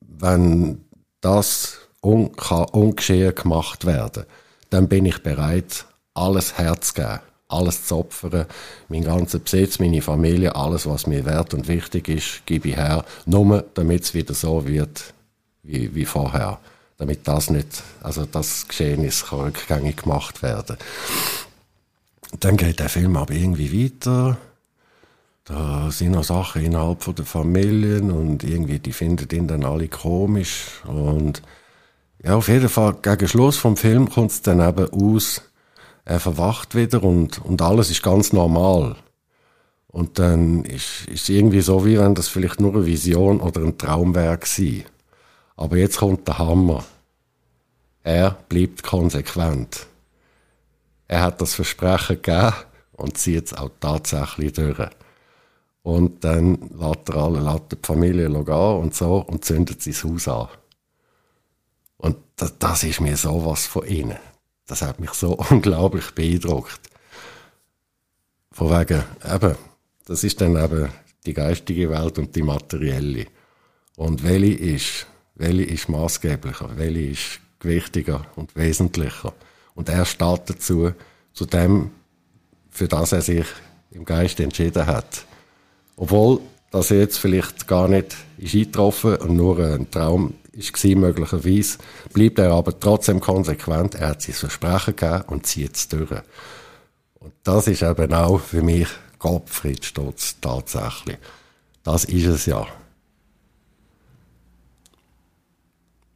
wenn 0.00 0.84
das 1.20 1.78
un 2.00 2.30
kann 2.36 2.66
ungeschehen 2.66 3.34
gemacht 3.34 3.84
werden, 3.84 4.26
dann 4.70 4.86
bin 4.86 5.06
ich 5.06 5.20
bereit, 5.24 5.86
alles 6.14 6.56
herzugeben, 6.56 7.18
alles 7.48 7.86
zu 7.86 7.96
opfern, 7.96 8.46
mein 8.88 9.02
ganzer 9.02 9.40
Besitz, 9.40 9.80
meine 9.80 10.02
Familie, 10.02 10.54
alles, 10.54 10.86
was 10.86 11.08
mir 11.08 11.24
wert 11.24 11.52
und 11.52 11.66
wichtig 11.66 12.08
ist, 12.08 12.46
gebe 12.46 12.68
ich 12.68 12.76
her, 12.76 13.04
nur 13.26 13.64
damit 13.74 14.04
es 14.04 14.14
wieder 14.14 14.34
so 14.34 14.68
wird, 14.68 15.14
wie, 15.64 15.94
wie 15.94 16.04
vorher. 16.04 16.58
Damit 16.96 17.26
das 17.26 17.50
nicht, 17.50 17.82
also 18.02 18.24
das 18.24 18.68
Geschehnis 18.68 19.26
kann 19.26 19.40
rückgängig 19.40 20.02
gemacht 20.02 20.42
werden. 20.42 20.76
Dann 22.38 22.56
geht 22.56 22.78
der 22.78 22.88
Film 22.88 23.16
aber 23.16 23.34
irgendwie 23.34 23.84
weiter. 23.84 24.36
Da 25.44 25.90
sind 25.90 26.12
noch 26.12 26.24
Sachen 26.24 26.64
innerhalb 26.64 27.02
von 27.02 27.14
der 27.14 27.26
Familien 27.26 28.10
und 28.10 28.44
irgendwie, 28.44 28.78
die 28.78 28.92
finden 28.92 29.28
ihn 29.30 29.48
dann 29.48 29.64
alle 29.64 29.88
komisch. 29.88 30.80
Und 30.86 31.42
ja, 32.22 32.36
auf 32.36 32.48
jeden 32.48 32.68
Fall, 32.68 32.94
gegen 33.02 33.28
Schluss 33.28 33.56
vom 33.56 33.76
Film 33.76 34.08
kommt 34.08 34.30
es 34.30 34.42
dann 34.42 34.66
eben 34.66 34.88
aus, 34.90 35.42
er 36.06 36.20
verwacht 36.20 36.74
wieder 36.74 37.02
und, 37.02 37.44
und 37.44 37.60
alles 37.60 37.90
ist 37.90 38.02
ganz 38.02 38.32
normal. 38.32 38.96
Und 39.88 40.18
dann 40.18 40.64
ist 40.64 41.06
es 41.12 41.28
irgendwie 41.28 41.60
so, 41.60 41.84
wie 41.84 41.98
wenn 41.98 42.14
das 42.14 42.28
vielleicht 42.28 42.60
nur 42.60 42.74
eine 42.74 42.86
Vision 42.86 43.40
oder 43.40 43.60
ein 43.60 43.78
Traum 43.78 44.14
wäre 44.14 44.38
gewesen. 44.38 44.84
Aber 45.56 45.76
jetzt 45.76 45.98
kommt 45.98 46.26
der 46.26 46.38
Hammer. 46.38 46.84
Er 48.02 48.36
bleibt 48.48 48.82
konsequent. 48.82 49.86
Er 51.08 51.22
hat 51.22 51.40
das 51.40 51.54
Versprechen 51.54 52.20
gegeben 52.20 52.54
und 52.92 53.18
zieht 53.18 53.46
es 53.46 53.54
auch 53.54 53.70
tatsächlich 53.80 54.52
durch. 54.52 54.88
Und 55.82 56.24
dann 56.24 56.70
lässt 56.70 57.08
er 57.10 57.16
alle, 57.16 57.40
lässt 57.40 57.72
die 57.72 57.76
Familie 57.82 58.28
gehen 58.28 58.48
und 58.48 58.94
so 58.94 59.18
und 59.18 59.44
zündet 59.44 59.82
sein 59.82 59.94
Haus 59.94 60.28
an. 60.28 60.48
Und 61.98 62.16
das, 62.36 62.58
das 62.58 62.84
ist 62.84 63.00
mir 63.00 63.16
sowas 63.16 63.66
von 63.66 63.84
innen. 63.84 64.18
Das 64.66 64.82
hat 64.82 64.98
mich 64.98 65.12
so 65.12 65.32
unglaublich 65.50 66.10
beeindruckt. 66.12 66.80
Von 68.50 68.70
wegen, 68.70 69.02
eben, 69.24 69.56
das 70.06 70.24
ist 70.24 70.40
dann 70.40 70.56
eben 70.56 70.88
die 71.26 71.34
geistige 71.34 71.90
Welt 71.90 72.18
und 72.18 72.34
die 72.34 72.42
materielle. 72.42 73.26
Und 73.96 74.22
welche 74.22 74.54
ist, 74.54 75.06
welche 75.34 75.64
ist 75.64 75.88
maßgeblicher, 75.88 76.70
welche 76.76 77.00
ist 77.00 77.40
gewichtiger 77.58 78.26
und 78.36 78.54
wesentlicher. 78.56 79.32
Und 79.74 79.88
er 79.88 80.04
steht 80.04 80.42
dazu, 80.46 80.92
zu 81.32 81.46
dem, 81.46 81.90
für 82.70 82.88
das 82.88 83.12
er 83.12 83.22
sich 83.22 83.46
im 83.90 84.04
Geist 84.04 84.40
entschieden 84.40 84.86
hat. 84.86 85.24
Obwohl 85.96 86.40
das 86.70 86.90
jetzt 86.90 87.18
vielleicht 87.18 87.66
gar 87.66 87.88
nicht 87.88 88.16
ist 88.38 88.54
eingetroffen 88.54 89.16
und 89.16 89.36
nur 89.36 89.58
ein 89.58 89.90
Traum 89.90 90.34
ist 90.52 90.84
möglicherweise, 90.84 91.78
bleibt 92.12 92.38
er 92.38 92.52
aber 92.52 92.78
trotzdem 92.78 93.20
konsequent. 93.20 93.94
Er 93.94 94.10
hat 94.10 94.22
sich 94.22 94.36
Versprechen 94.36 94.96
gegeben 94.96 95.24
und 95.28 95.46
zieht 95.46 95.76
es 95.76 95.88
durch. 95.88 96.10
Und 97.14 97.32
das 97.42 97.66
ist 97.68 97.82
eben 97.82 98.12
auch 98.12 98.40
für 98.40 98.62
mich 98.62 98.88
Gottfried 99.18 99.84
Stotz 99.84 100.36
tatsächlich. 100.40 101.16
Das 101.82 102.04
ist 102.04 102.26
es 102.26 102.46
ja. 102.46 102.66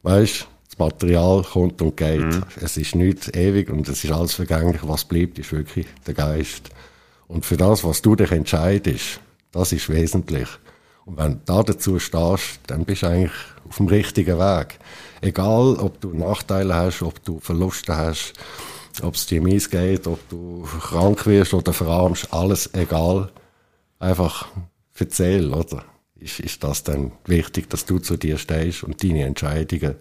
Weißt, 0.03 0.47
das 0.69 0.77
Material 0.77 1.43
kommt 1.43 1.81
und 1.81 1.97
geht. 1.97 2.21
Mhm. 2.21 2.43
Es 2.61 2.77
ist 2.77 2.95
nichts 2.95 3.33
ewig 3.33 3.69
und 3.69 3.87
es 3.87 4.03
ist 4.03 4.11
alles 4.11 4.33
vergänglich. 4.33 4.81
Was 4.83 5.05
bleibt, 5.05 5.39
ist 5.39 5.51
wirklich 5.51 5.87
der 6.07 6.13
Geist. 6.13 6.69
Und 7.27 7.45
für 7.45 7.57
das, 7.57 7.83
was 7.83 8.01
du 8.01 8.15
dich 8.15 8.31
entscheidest, 8.31 9.19
das 9.51 9.71
ist 9.71 9.89
wesentlich. 9.89 10.47
Und 11.05 11.17
wenn 11.17 11.33
du 11.33 11.39
da 11.45 11.63
dazu 11.63 11.99
stehst, 11.99 12.59
dann 12.67 12.85
bist 12.85 13.01
du 13.01 13.07
eigentlich 13.07 13.31
auf 13.67 13.77
dem 13.77 13.87
richtigen 13.87 14.37
Weg. 14.37 14.79
Egal, 15.21 15.75
ob 15.75 15.99
du 16.01 16.13
Nachteile 16.13 16.75
hast, 16.75 17.01
ob 17.01 17.23
du 17.23 17.39
Verluste 17.39 17.95
hast, 17.95 18.33
ob 19.01 19.15
es 19.15 19.25
dir 19.25 19.41
mies 19.41 19.69
geht, 19.69 20.07
ob 20.07 20.19
du 20.29 20.67
krank 20.81 21.25
wirst 21.25 21.53
oder 21.53 21.73
verarmst, 21.73 22.31
alles 22.31 22.73
egal. 22.73 23.31
Einfach 23.99 24.47
erzähl, 24.97 25.53
oder? 25.53 25.83
Ist, 26.19 26.39
ist 26.39 26.63
das 26.63 26.83
dann 26.83 27.11
wichtig, 27.25 27.69
dass 27.69 27.85
du 27.85 27.99
zu 27.99 28.17
dir 28.17 28.37
stehst 28.37 28.83
und 28.83 29.03
deine 29.03 29.25
Entscheidungen 29.25 29.95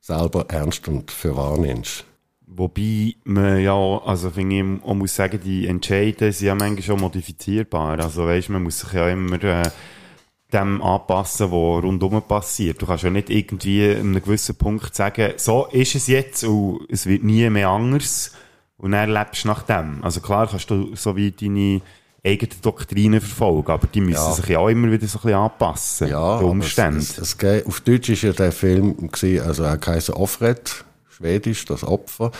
selber 0.00 0.46
ernst 0.48 0.88
und 0.88 1.10
für 1.10 1.36
wahr 1.36 1.58
nimmst? 1.58 2.04
Wobei 2.46 3.14
man 3.24 3.60
ja, 3.60 3.74
also 3.74 4.30
finde 4.30 4.56
ich, 4.56 4.62
man 4.62 4.98
muss 4.98 5.14
sagen, 5.14 5.40
die 5.44 5.68
Entscheidungen 5.68 6.32
sind 6.32 6.46
ja 6.46 6.54
manchmal 6.54 6.82
schon 6.82 7.00
modifizierbar. 7.00 8.00
Also 8.00 8.26
weißt, 8.26 8.48
man 8.48 8.64
muss 8.64 8.80
sich 8.80 8.92
ja 8.92 9.08
immer 9.08 9.42
äh, 9.44 9.62
dem 10.52 10.82
anpassen, 10.82 11.50
was 11.52 11.84
rundum 11.84 12.20
passiert. 12.22 12.82
Du 12.82 12.86
kannst 12.86 13.04
ja 13.04 13.10
nicht 13.10 13.30
irgendwie 13.30 13.92
an 13.92 14.00
einem 14.00 14.22
gewissen 14.22 14.56
Punkt 14.56 14.94
sagen, 14.94 15.34
so 15.36 15.66
ist 15.66 15.94
es 15.94 16.08
jetzt 16.08 16.42
und 16.44 16.86
es 16.88 17.06
wird 17.06 17.22
nie 17.22 17.48
mehr 17.50 17.68
anders 17.68 18.32
und 18.76 18.92
dann 18.92 19.10
lebst 19.10 19.44
du 19.44 19.48
nach 19.48 19.62
dem. 19.62 20.02
Also 20.02 20.20
klar 20.20 20.48
kannst 20.48 20.70
du 20.70 20.94
so 20.96 21.16
wie 21.16 21.30
deine 21.30 21.82
eigenen 22.24 22.60
Doktrinen 22.62 23.20
verfolgen, 23.20 23.70
aber 23.70 23.86
die 23.86 24.00
müssen 24.00 24.14
ja. 24.14 24.32
sich 24.32 24.46
ja 24.46 24.58
auch 24.58 24.68
immer 24.68 24.90
wieder 24.90 25.06
so 25.06 25.18
ein 25.18 25.22
bisschen 25.22 25.38
anpassen, 25.38 26.08
ja, 26.08 26.38
den 26.38 26.48
Umständen. 26.48 26.98
Es, 26.98 27.18
es, 27.18 27.36
es, 27.40 27.66
auf 27.66 27.80
Deutsch 27.80 28.10
ist 28.10 28.22
ja 28.22 28.32
der 28.32 28.52
Film 28.52 28.96
gewesen, 29.10 29.46
also 29.46 29.62
er 29.62 29.78
heisst 29.86 30.10
Offred, 30.10 30.84
Schwedisch, 31.08 31.64
das 31.64 31.82
Opfer, 31.82 32.30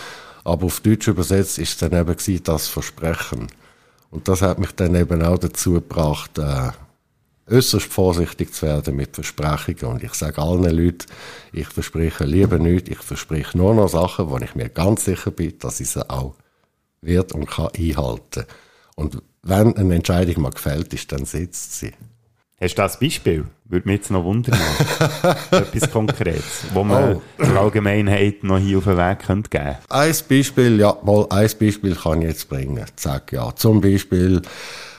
aber 0.43 0.65
auf 0.65 0.79
Deutsch 0.81 1.07
übersetzt 1.07 1.57
ist 1.59 1.69
es 1.69 1.77
dann 1.77 1.99
eben 1.99 2.15
gewesen, 2.15 2.43
das 2.43 2.67
Versprechen. 2.67 3.47
Und 4.11 4.27
das 4.27 4.41
hat 4.41 4.59
mich 4.59 4.71
dann 4.73 4.95
eben 4.95 5.21
auch 5.23 5.37
dazu 5.37 5.73
gebracht, 5.73 6.37
äh, 6.37 6.71
äußerst 7.49 7.91
vorsichtig 7.91 8.53
zu 8.53 8.65
werden 8.65 8.95
mit 8.95 9.15
Versprechungen. 9.15 9.95
Und 9.95 10.03
ich 10.03 10.13
sage 10.13 10.41
allen 10.41 10.63
Leuten, 10.63 11.05
ich 11.53 11.67
verspreche 11.67 12.25
lieber 12.25 12.57
nichts, 12.57 12.89
ich 12.89 12.99
verspreche 12.99 13.57
nur 13.57 13.73
noch 13.73 13.89
Sachen, 13.89 14.29
wo 14.29 14.37
ich 14.37 14.55
mir 14.55 14.69
ganz 14.69 15.05
sicher 15.05 15.31
bin, 15.31 15.57
dass 15.59 15.79
ich 15.79 15.89
sie 15.89 16.09
auch 16.09 16.35
wird 17.01 17.33
und 17.33 17.49
kann 17.49 17.69
einhalten. 17.75 18.45
Und 19.01 19.17
wenn 19.43 19.75
eine 19.75 19.95
Entscheidung 19.95 20.43
mal 20.43 20.51
gefällt 20.51 20.93
ist, 20.93 21.11
dann 21.11 21.25
sitzt 21.25 21.79
sie. 21.79 21.91
Hast 22.61 22.77
du 22.77 22.81
das 22.83 22.99
Beispiel? 22.99 23.45
Würde 23.65 23.87
mich 23.87 23.97
jetzt 23.97 24.11
noch 24.11 24.23
wundern. 24.23 24.59
Etwas 25.51 25.89
Konkretes, 25.89 26.65
wo 26.73 26.83
man 26.83 27.15
oh. 27.15 27.21
der 27.39 27.59
Allgemeinheit 27.59 28.43
noch 28.43 28.59
hier 28.59 28.77
auf 28.77 28.83
den 28.83 28.97
Weg 28.97 29.19
geben 29.25 29.43
könnte. 29.49 29.77
Ein 29.89 30.15
Beispiel, 30.29 30.79
ja, 30.79 30.95
mal 31.03 31.25
ein 31.31 31.49
Beispiel 31.59 31.95
kann 31.95 32.21
ich 32.21 32.27
jetzt 32.27 32.49
bringen. 32.49 32.85
Sag 32.95 33.31
ja. 33.31 33.55
Zum 33.55 33.81
Beispiel, 33.81 34.43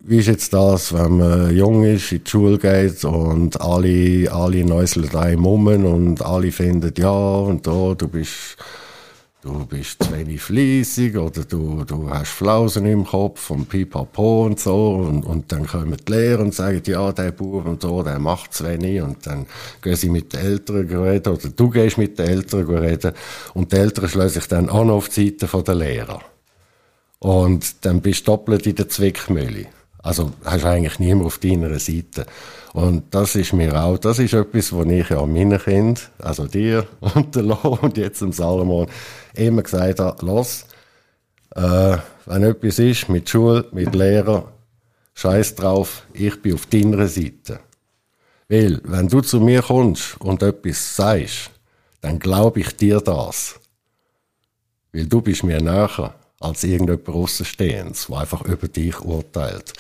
wie 0.03 0.19
ist 0.19 0.27
jetzt 0.27 0.53
das, 0.53 0.93
wenn 0.93 1.19
man 1.19 1.57
jung 1.57 1.85
ist, 1.85 2.11
in 2.11 2.25
die 2.25 2.31
Schule 2.31 2.59
geht 2.59 3.05
und 3.05 3.61
alle, 3.61 4.29
alle 4.33 4.65
neuseln 4.65 5.15
einem 5.15 5.47
um 5.47 5.67
und 5.69 6.21
alle 6.21 6.51
finden, 6.51 6.93
ja, 6.99 7.11
und 7.11 7.65
da, 7.65 7.95
du 7.95 8.09
bist, 8.09 8.57
du 9.43 9.67
bist 9.67 10.03
zu 10.03 10.13
wenig 10.13 10.41
fleissig 10.41 11.17
oder 11.17 11.45
du, 11.45 11.85
du 11.85 12.09
hast 12.09 12.31
Flausen 12.31 12.87
im 12.87 13.05
Kopf 13.05 13.51
und 13.51 13.69
pipapo 13.69 14.47
und 14.47 14.61
so 14.61 14.95
und, 15.09 15.25
und 15.27 15.51
dann 15.51 15.67
kommen 15.67 15.97
die 15.97 16.13
Lehrer 16.13 16.43
und 16.43 16.55
sagen, 16.55 16.81
ja, 16.87 17.13
der 17.13 17.33
Bub 17.33 17.67
und 17.67 17.83
so, 17.83 18.03
der 18.03 18.21
macht 18.21 18.55
zu 18.55 18.65
wenig 18.65 19.03
und 19.03 19.27
dann 19.27 19.47
gehen 19.83 19.97
sie 19.97 20.11
mit 20.11 20.33
den 20.33 20.41
Eltern 20.41 20.87
reden 20.89 21.33
oder 21.33 21.49
du 21.49 21.71
gehst 21.71 21.99
mit 21.99 22.19
den 22.19 22.29
Eltern 22.29 22.67
reden 22.67 23.13
und 23.55 23.73
die 23.73 23.77
Eltern 23.77 24.09
schlagen 24.09 24.31
sich 24.31 24.47
dann 24.47 24.67
noch 24.67 24.89
auf 24.89 25.09
die 25.09 25.37
Seite 25.39 25.63
der 25.63 25.75
Lehrer. 25.75 26.23
Und 27.19 27.85
dann 27.85 28.01
bist 28.01 28.27
du 28.27 28.33
doppelt 28.33 28.67
in 28.67 28.75
der 28.77 28.89
Zwickmühle. 28.89 29.67
Also 30.03 30.33
hast 30.45 30.65
eigentlich 30.65 30.99
niemand 30.99 31.27
auf 31.27 31.39
deiner 31.39 31.79
Seite. 31.79 32.27
Und 32.73 33.15
das 33.15 33.37
ist 33.37 33.53
mir 33.53 33.81
auch, 33.81 33.99
das 33.99 34.19
ist 34.19 34.35
etwas, 34.35 34.73
was 34.73 34.87
ich 34.87 35.09
ja 35.11 35.25
meinen 35.25 35.59
Kindern, 35.61 36.03
also 36.19 36.47
dir 36.47 36.87
und 37.01 37.37
der 37.37 37.43
Lo 37.45 37.79
und 37.81 37.97
jetzt 37.97 38.21
dem 38.21 38.33
Salomon, 38.33 38.89
immer 39.35 39.63
gesagt 39.63 40.01
habe, 40.01 40.27
los, 40.27 40.67
äh, 41.55 41.99
wenn 42.27 42.43
etwas 42.43 42.79
ist 42.79 43.09
mit 43.09 43.29
Schule, 43.29 43.67
mit 43.73 43.95
Lehrer, 43.95 44.53
scheiß 45.15 45.55
drauf, 45.55 46.05
ich 46.13 46.41
bin 46.43 46.55
auf 46.55 46.67
deiner 46.67 47.07
Seite. 47.07 47.61
Weil, 48.49 48.81
wenn 48.85 49.09
du 49.09 49.21
zu 49.21 49.41
mir 49.41 49.63
kommst 49.63 50.21
und 50.21 50.43
etwas 50.43 50.97
sagst, 50.97 51.51
dann 52.01 52.19
glaube 52.19 52.61
ich 52.61 52.77
dir 52.77 53.01
das. 53.01 53.61
Weil 54.93 55.07
du 55.07 55.23
bist 55.23 55.45
mir 55.45 55.61
näher 55.61 56.15
als 56.43 56.65
irgendjemand 56.65 57.09
Außenstehendes, 57.09 58.07
der 58.07 58.19
einfach 58.19 58.43
über 58.43 58.69
dich 58.69 59.01
urteilt. 59.01 59.73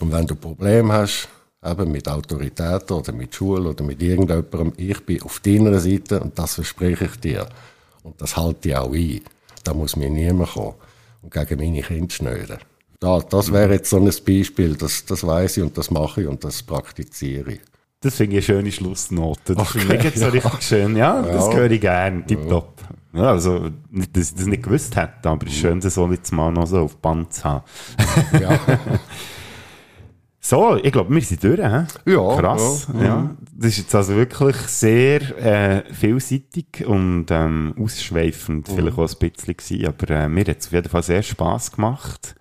Und 0.00 0.12
wenn 0.12 0.26
du 0.26 0.34
Probleme 0.34 0.92
hast, 0.92 1.28
eben 1.64 1.90
mit 1.90 2.08
Autoritäten 2.08 2.96
oder 2.96 3.12
mit 3.12 3.34
Schule 3.34 3.70
oder 3.70 3.84
mit 3.84 4.02
irgendjemandem, 4.02 4.72
ich 4.76 5.04
bin 5.04 5.22
auf 5.22 5.40
deiner 5.40 5.78
Seite 5.80 6.20
und 6.20 6.38
das 6.38 6.54
verspreche 6.54 7.06
ich 7.06 7.16
dir. 7.20 7.46
Und 8.02 8.20
das 8.20 8.36
halte 8.36 8.68
ich 8.68 8.76
auch 8.76 8.92
ein. 8.92 9.20
Da 9.62 9.72
muss 9.72 9.96
mir 9.96 10.10
niemand 10.10 10.50
kommen 10.50 10.74
und 11.22 11.32
gegen 11.32 11.58
meine 11.58 11.82
Kinder 11.82 12.14
schnöden. 12.14 12.58
Da, 13.00 13.20
das 13.20 13.52
wäre 13.52 13.74
jetzt 13.74 13.90
so 13.90 13.96
ein 13.96 14.04
Beispiel, 14.04 14.76
das, 14.76 15.04
das 15.04 15.26
weiß 15.26 15.56
ich 15.56 15.62
und 15.62 15.76
das 15.76 15.90
mache 15.90 16.22
ich 16.22 16.28
und 16.28 16.44
das 16.44 16.62
praktiziere 16.62 17.52
ich. 17.52 17.60
Das 18.00 18.16
finde 18.16 18.36
ich 18.36 18.48
eine 18.48 18.58
schöne 18.58 18.72
Schlussnote. 18.72 19.54
Das 19.54 19.70
okay, 19.70 19.78
finde 19.78 19.96
ich 19.96 20.04
jetzt 20.04 20.18
so 20.18 20.26
ja. 20.26 20.30
richtig 20.30 20.62
schön. 20.62 20.96
Ja, 20.96 21.22
das 21.22 21.46
ja. 21.46 21.54
höre 21.54 21.70
ich 21.70 21.80
gerne. 21.80 22.26
Tipptopp. 22.26 22.74
Ja, 22.80 22.96
also, 23.22 23.70
nicht, 23.90 24.16
dass 24.16 24.30
ich 24.30 24.34
das 24.36 24.46
nicht 24.46 24.62
gewusst 24.62 24.96
hätte, 24.96 25.28
aber 25.28 25.46
es 25.46 25.52
ist 25.52 25.58
schön, 25.58 25.80
das 25.80 25.94
so 25.94 26.10
jetzt 26.10 26.32
mal 26.32 26.50
noch 26.50 26.66
so 26.66 26.80
auf 26.80 26.96
Band 26.96 27.32
zu 27.32 27.44
haben. 27.44 27.64
Ja. 28.40 28.58
so, 30.40 30.76
ich 30.76 30.92
glaube, 30.92 31.14
wir 31.14 31.22
sind 31.22 31.44
durch, 31.44 31.60
he? 31.60 32.12
Ja. 32.12 32.36
Krass. 32.36 32.88
Ja, 32.94 33.04
ja. 33.04 33.36
Das 33.52 33.70
ist 33.72 33.78
jetzt 33.78 33.94
also 33.94 34.14
wirklich 34.16 34.56
sehr 34.56 35.20
äh, 35.38 35.94
vielseitig 35.94 36.84
und 36.86 37.26
ähm, 37.30 37.74
ausschweifend, 37.78 38.68
mhm. 38.68 38.74
vielleicht 38.74 38.98
auch 38.98 39.08
ein 39.08 39.30
bisschen 39.30 39.56
gewesen, 39.56 39.86
aber 39.86 40.10
äh, 40.10 40.28
mir 40.28 40.44
hat 40.44 40.58
es 40.58 40.66
auf 40.66 40.72
jeden 40.72 40.88
Fall 40.88 41.02
sehr 41.02 41.22
Spass 41.22 41.70
gemacht. 41.70 42.34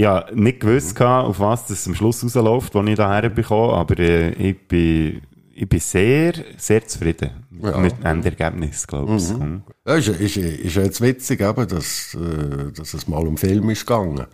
Habe 0.00 0.40
nicht 0.40 0.60
gewusst, 0.60 0.98
mhm. 0.98 1.06
auf 1.06 1.38
was 1.38 1.66
das 1.66 1.86
am 1.86 1.94
Schluss 1.94 2.24
rausläuft, 2.24 2.74
was 2.74 2.86
ich 2.86 2.96
daher 2.96 3.28
bekomme, 3.28 3.74
aber 3.74 3.98
äh, 3.98 4.30
ich 4.30 4.66
bin 4.66 5.20
ich 5.56 5.68
bin 5.68 5.80
sehr, 5.80 6.34
sehr 6.56 6.86
zufrieden 6.86 7.30
ja. 7.62 7.78
mit 7.78 7.96
dem 7.98 8.04
Endergebnis, 8.04 8.86
glaube 8.86 9.16
ich. 9.16 9.28
Mhm. 9.30 9.62
Ja, 9.86 9.94
ist, 9.94 10.08
ist, 10.08 10.36
ist 10.36 10.74
jetzt 10.76 11.00
witzig, 11.00 11.40
eben, 11.40 11.68
dass, 11.68 12.14
äh, 12.14 12.72
dass 12.72 12.94
es 12.94 13.06
mal 13.06 13.26
um 13.26 13.36
Film 13.36 13.70
ist 13.70 13.86
gegangen. 13.86 14.26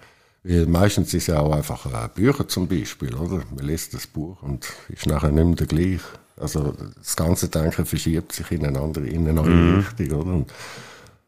Weil 0.43 0.67
meistens 0.67 1.13
ist 1.13 1.23
es 1.23 1.27
ja 1.29 1.41
auch 1.41 1.53
einfach 1.53 1.87
äh, 1.87 2.09
Bücher 2.15 2.49
zum 2.49 2.67
Beispiel, 2.67 3.15
oder? 3.15 3.43
Man 3.55 3.67
liest 3.67 3.93
das 3.93 4.07
Buch 4.07 4.43
und 4.43 4.67
ist 4.89 5.07
nachher 5.07 5.31
nicht 5.31 5.45
mehr 5.45 5.57
der 5.57 5.67
gleich. 5.67 6.01
Also 6.39 6.75
das 6.97 7.15
ganze 7.17 7.49
Denken 7.49 7.85
verschiebt 7.85 8.33
sich 8.33 8.51
in 8.51 8.65
eine 8.65 8.81
andere, 8.81 9.07
in 9.07 9.29
eine 9.29 9.35
neue 9.35 9.51
mhm. 9.51 9.75
Richtung, 9.81 10.21
oder? 10.21 10.33
Und, 10.33 10.53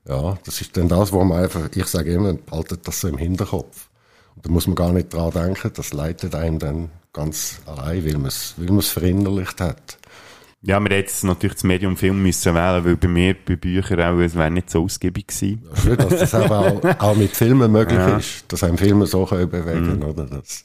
ja, 0.08 0.38
das 0.44 0.60
ist 0.60 0.76
dann 0.76 0.88
das, 0.88 1.12
wo 1.12 1.22
man 1.22 1.44
einfach, 1.44 1.68
ich 1.74 1.86
sage 1.86 2.14
immer, 2.14 2.36
haltet 2.50 2.88
das 2.88 3.00
so 3.00 3.08
im 3.08 3.18
Hinterkopf. 3.18 3.88
Und 4.34 4.46
da 4.46 4.50
muss 4.50 4.66
man 4.66 4.76
gar 4.76 4.92
nicht 4.92 5.12
dran 5.12 5.30
denken, 5.30 5.72
das 5.74 5.92
leitet 5.92 6.34
einem 6.34 6.58
dann 6.58 6.90
ganz 7.12 7.60
allein, 7.66 8.04
weil 8.04 8.18
man 8.18 8.26
es 8.26 8.54
weil 8.56 8.80
verinnerlicht 8.82 9.60
hat. 9.60 9.98
Ja, 10.64 10.78
wir 10.78 10.90
hätten 10.90 11.00
jetzt 11.00 11.24
natürlich 11.24 11.54
das 11.54 11.64
Medium 11.64 11.96
Film 11.96 12.22
müssen 12.22 12.54
wählen, 12.54 12.84
weil 12.84 12.96
bei 12.96 13.08
mir, 13.08 13.34
bei 13.34 13.56
Büchern 13.56 14.00
auch, 14.00 14.20
es 14.20 14.36
wäre 14.36 14.50
nicht 14.50 14.70
so 14.70 14.84
ausgiebig 14.84 15.26
gewesen. 15.26 15.64
Ja, 15.68 15.76
schön, 15.76 15.96
dass 15.96 16.30
das 16.30 16.34
auch, 16.34 16.84
auch 17.00 17.16
mit 17.16 17.36
Filmen 17.36 17.72
möglich 17.72 17.98
ja. 17.98 18.16
ist, 18.16 18.44
dass 18.46 18.62
einem 18.62 18.78
Filme 18.78 19.06
so 19.06 19.26
können 19.26 19.50
bewegen 19.50 19.96
mhm. 19.96 20.04
oder 20.04 20.24
dass 20.24 20.62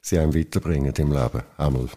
sie 0.00 0.20
einem 0.20 0.34
weiterbringen 0.34 0.94
im 0.94 1.12
Leben. 1.12 1.42
Einmal 1.58 1.88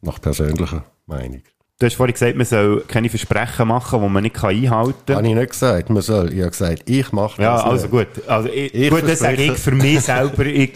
nach 0.00 0.20
persönlicher 0.20 0.84
Meinung. 1.06 1.42
Du 1.82 1.86
hast 1.86 1.96
vorhin 1.96 2.12
gesagt, 2.12 2.36
man 2.36 2.46
soll 2.46 2.84
keine 2.86 3.08
Versprechen 3.08 3.66
machen, 3.66 4.00
die 4.00 4.08
man 4.08 4.22
nicht 4.22 4.44
einhalten 4.44 4.94
kann. 5.04 5.16
Habe 5.16 5.26
ich 5.26 5.34
nicht 5.34 5.50
gesagt, 5.50 5.90
man 5.90 6.00
soll. 6.00 6.32
Ich 6.32 6.38
habe 6.38 6.50
gesagt, 6.50 6.88
ich 6.88 7.10
mache 7.10 7.42
Ja, 7.42 7.56
das 7.56 7.64
also 7.64 7.88
nicht. 7.88 8.14
gut. 8.14 8.28
Also 8.28 8.48
ich, 8.50 8.72
Ich 8.72 8.88
gut, 8.88 9.02
das 9.04 9.18
sage 9.18 9.42
ich 9.42 9.52
für 9.54 9.72
mich 9.72 10.00
selber. 10.00 10.46
Ich 10.46 10.74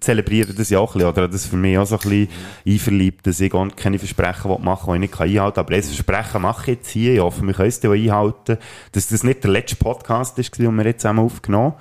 zelebriere 0.00 0.52
das 0.52 0.68
ja 0.68 0.80
auch 0.80 0.94
ein 0.94 0.98
bisschen, 0.98 1.08
oder? 1.08 1.28
Das 1.28 1.36
ist 1.36 1.46
für 1.46 1.56
mich 1.56 1.78
auch 1.78 1.86
so 1.86 1.94
ein 1.94 2.00
bisschen 2.02 2.28
einverliebt, 2.66 3.26
dass 3.26 3.40
ich 3.40 3.52
keine 3.74 3.98
Versprechen 3.98 4.62
machen 4.62 4.92
will, 4.92 4.98
die 4.98 5.04
ich 5.06 5.10
nicht 5.12 5.18
einhalten 5.18 5.54
kann. 5.54 5.64
Aber 5.64 5.74
ein 5.74 5.82
Versprechen 5.82 6.42
mache 6.42 6.60
ich 6.72 6.76
jetzt 6.76 6.90
hier. 6.90 7.14
Ich 7.14 7.20
hoffe, 7.20 7.42
wir 7.42 7.54
können 7.54 7.68
es 7.70 7.82
einhalten. 7.82 8.58
Dass 8.92 9.08
das 9.08 9.22
nicht 9.22 9.44
der 9.44 9.50
letzte 9.50 9.76
Podcast 9.76 10.38
ist, 10.38 10.58
den 10.58 10.74
wir 10.76 10.84
jetzt 10.84 11.00
zusammen 11.00 11.20
aufgenommen 11.20 11.72
haben. 11.72 11.80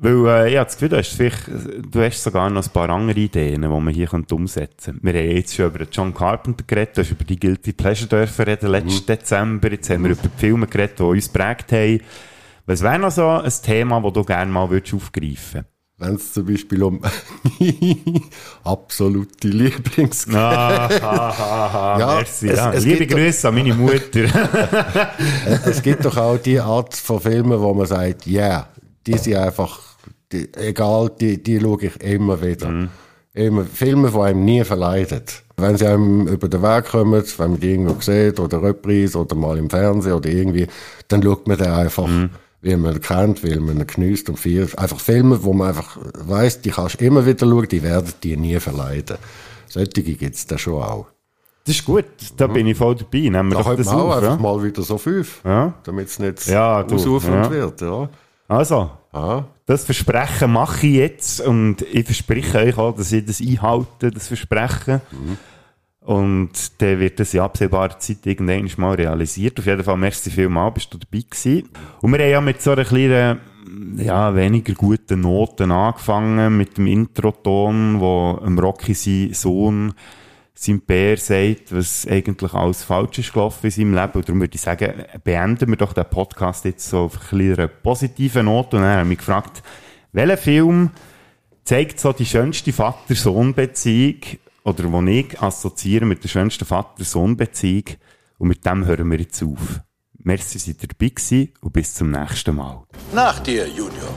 Weil, 0.00 0.26
äh, 0.26 0.50
ich 0.52 0.56
habe 0.56 0.66
das 0.66 0.74
Gefühl, 0.74 0.88
du 0.90 0.96
hast, 0.96 1.08
vielleicht, 1.12 1.48
du 1.90 2.00
hast 2.00 2.22
sogar 2.22 2.48
noch 2.50 2.64
ein 2.64 2.70
paar 2.70 2.88
andere 2.88 3.18
Ideen, 3.18 3.62
die 3.62 3.68
man 3.68 3.88
hier 3.88 4.08
umsetzen 4.12 5.00
könnte. 5.00 5.00
Wir 5.02 5.20
haben 5.20 5.36
jetzt 5.36 5.54
schon 5.56 5.66
über 5.66 5.84
John 5.90 6.14
Carpenter 6.14 6.64
geredet, 6.64 6.96
du 6.96 7.00
hast 7.02 7.10
über 7.10 7.24
die 7.24 7.38
Guilty 7.38 7.72
Pleasure 7.72 8.08
dürfen 8.08 8.44
reden, 8.44 8.70
letzten 8.70 9.06
Dezember. 9.06 9.72
Jetzt 9.72 9.90
haben 9.90 10.04
wir 10.04 10.12
über 10.12 10.22
die 10.22 10.38
Filme 10.40 10.66
geredet, 10.68 11.00
die 11.00 11.02
uns 11.02 11.32
geprägt 11.32 11.72
haben. 11.72 12.00
Was 12.66 12.82
wäre 12.82 12.98
noch 13.00 13.10
so 13.10 13.26
ein 13.28 13.52
Thema, 13.64 14.00
das 14.00 14.12
du 14.12 14.24
gerne 14.24 14.52
mal 14.52 14.70
würdest 14.70 14.94
aufgreifen 14.94 15.64
Wenn 15.96 16.14
es 16.14 16.32
zum 16.32 16.46
Beispiel 16.46 16.82
um 16.84 17.00
absolute 18.62 19.48
Lieblings 19.48 20.28
Ah, 20.32 20.88
ha, 20.90 21.38
ha, 21.38 21.72
ha, 21.72 22.14
merci, 22.16 22.48
ja. 22.48 22.70
Liebe 22.70 22.98
gibt 22.98 23.12
doch- 23.12 23.16
Grüße 23.16 23.48
an 23.48 23.54
meine 23.54 23.74
Mutter. 23.74 24.24
es 25.66 25.82
gibt 25.82 26.04
doch 26.04 26.16
auch 26.16 26.38
die 26.38 26.60
Art 26.60 26.94
von 26.94 27.20
Filmen, 27.20 27.58
wo 27.58 27.74
man 27.74 27.86
sagt, 27.86 28.26
ja, 28.26 28.42
yeah, 28.46 28.68
die 29.06 29.16
sind 29.18 29.36
einfach, 29.36 29.80
die, 30.32 30.52
egal, 30.54 31.10
die, 31.20 31.42
die 31.42 31.60
schaue 31.60 31.84
ich 31.84 32.00
immer 32.02 32.40
wieder. 32.42 32.68
Mhm. 32.68 32.88
Immer 33.34 33.64
Filme, 33.64 34.10
die 34.10 34.18
einem 34.18 34.44
nie 34.44 34.64
verleiden. 34.64 35.22
Wenn 35.56 35.76
sie 35.76 35.86
einem 35.86 36.26
über 36.28 36.48
den 36.48 36.62
Weg 36.62 36.86
kommen, 36.86 37.22
wenn 37.36 37.50
man 37.50 37.60
die 37.60 37.70
irgendwo 37.70 38.00
sieht, 38.00 38.40
oder 38.40 38.62
Reprise, 38.62 39.18
oder 39.18 39.34
mal 39.36 39.58
im 39.58 39.70
Fernsehen, 39.70 40.12
oder 40.14 40.28
irgendwie, 40.28 40.66
dann 41.08 41.22
schaut 41.22 41.46
man 41.46 41.56
den 41.58 41.68
einfach, 41.70 42.06
Mhm. 42.06 42.30
wie 42.62 42.76
man 42.76 42.94
ihn 42.94 43.00
kennt, 43.00 43.44
weil 43.44 43.60
man 43.60 43.78
ihn 43.78 43.86
genießt 43.86 44.28
und 44.30 44.38
feiert. 44.38 44.76
Einfach 44.78 44.98
Filme, 45.00 45.42
wo 45.44 45.52
man 45.52 45.68
einfach 45.68 45.98
weiss, 46.26 46.60
die 46.60 46.70
kannst 46.70 47.00
du 47.00 47.04
immer 47.04 47.24
wieder 47.26 47.46
schauen, 47.46 47.68
die 47.68 47.82
werden 47.82 48.12
dir 48.22 48.36
nie 48.36 48.58
verleiden. 48.58 49.18
Solche 49.68 50.02
gibt's 50.02 50.46
da 50.46 50.56
schon 50.58 50.82
auch. 50.82 51.06
Das 51.64 51.76
ist 51.76 51.84
gut, 51.84 52.06
da 52.38 52.46
bin 52.46 52.66
ich 52.66 52.78
voll 52.78 52.94
dabei. 52.96 53.18
Nehmen 53.18 53.50
wir 53.50 53.62
Da 53.62 53.74
das 53.76 53.88
auf, 53.88 54.10
einfach 54.16 54.22
ja? 54.22 54.36
mal 54.36 54.62
wieder 54.62 54.80
so 54.82 54.96
fünf, 54.96 55.42
Ja. 55.44 55.74
damit 55.84 56.08
es 56.08 56.18
nicht 56.18 56.46
Ja, 56.46 56.82
du, 56.82 56.96
ja. 56.96 57.50
wird. 57.50 57.80
Ja. 57.82 58.08
Also, 58.48 58.90
das 59.68 59.84
Versprechen 59.84 60.50
mache 60.50 60.86
ich 60.86 60.94
jetzt 60.94 61.40
und 61.42 61.82
ich 61.82 62.06
verspreche 62.06 62.58
euch 62.58 62.78
auch, 62.78 62.96
dass 62.96 63.12
ich 63.12 63.26
das 63.26 63.38
einhalte, 63.38 64.10
das 64.10 64.26
Versprechen. 64.26 65.02
Und 66.00 66.80
dann 66.80 66.98
wird 66.98 67.20
das 67.20 67.34
in 67.34 67.40
absehbarer 67.40 67.98
Zeit 67.98 68.24
irgendwann 68.24 68.70
mal 68.78 68.94
realisiert. 68.94 69.58
Auf 69.58 69.66
jeden 69.66 69.84
Fall, 69.84 69.98
merci 69.98 70.30
vielmals, 70.30 70.72
bist 70.72 70.94
du 70.94 70.96
dabei 70.96 71.22
gewesen. 71.28 71.68
Und 72.00 72.12
wir 72.12 72.18
haben 72.18 72.30
ja 72.30 72.40
mit 72.40 72.62
so 72.62 72.70
einer 72.70 72.86
kleinen, 72.86 73.40
ja, 73.98 74.34
weniger 74.34 74.72
guten 74.72 75.20
Noten 75.20 75.70
angefangen, 75.70 76.56
mit 76.56 76.78
dem 76.78 76.86
Introton, 76.86 78.00
wo 78.00 78.30
Rocky 78.30 78.94
sein 78.94 79.34
Sohn 79.34 79.92
sein 80.60 80.80
Bär 80.80 81.16
sagt, 81.16 81.70
was 81.72 82.06
eigentlich 82.08 82.52
alles 82.52 82.82
falsch 82.82 83.18
ist 83.20 83.32
gelaufen 83.32 83.66
in 83.66 83.70
seinem 83.70 83.94
Leben. 83.94 84.12
Und 84.14 84.28
darum 84.28 84.40
würde 84.40 84.54
ich 84.54 84.60
sagen, 84.60 85.04
beenden 85.22 85.68
wir 85.68 85.76
doch 85.76 85.92
den 85.92 86.04
Podcast 86.04 86.64
jetzt 86.64 86.88
so 86.88 87.04
auf 87.04 87.18
eine 87.32 87.54
kleine 87.54 87.68
positive 87.68 88.42
Note. 88.42 88.76
Und 88.76 88.82
dann 88.82 88.90
haben 88.90 89.06
wir 89.06 89.10
mich 89.10 89.18
gefragt, 89.18 89.62
welcher 90.12 90.36
Film 90.36 90.90
zeigt 91.64 92.00
so 92.00 92.12
die 92.12 92.26
schönste 92.26 92.72
Vater-Sohn-Beziehung 92.72 94.20
oder 94.64 94.90
wo 94.90 95.00
ich 95.02 95.40
assoziiere 95.40 96.06
mit 96.06 96.24
der 96.24 96.28
schönsten 96.28 96.64
Vater-Sohn-Beziehung 96.64 97.84
und 98.38 98.48
mit 98.48 98.66
dem 98.66 98.84
hören 98.84 99.10
wir 99.10 99.20
jetzt 99.20 99.42
auf. 99.42 99.80
Merci, 100.18 100.58
seid 100.58 100.82
ihr 100.82 100.88
dabei 100.88 101.10
gewesen 101.10 101.52
und 101.60 101.72
bis 101.72 101.94
zum 101.94 102.10
nächsten 102.10 102.56
Mal. 102.56 102.82
Nach 103.14 103.38
dir, 103.40 103.68
Junior. 103.68 104.14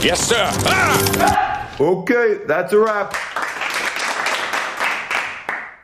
Yes, 0.00 0.28
sir. 0.28 0.48
Okay, 1.78 2.46
that's 2.46 2.72
a 2.72 2.76
wrap. 2.76 3.16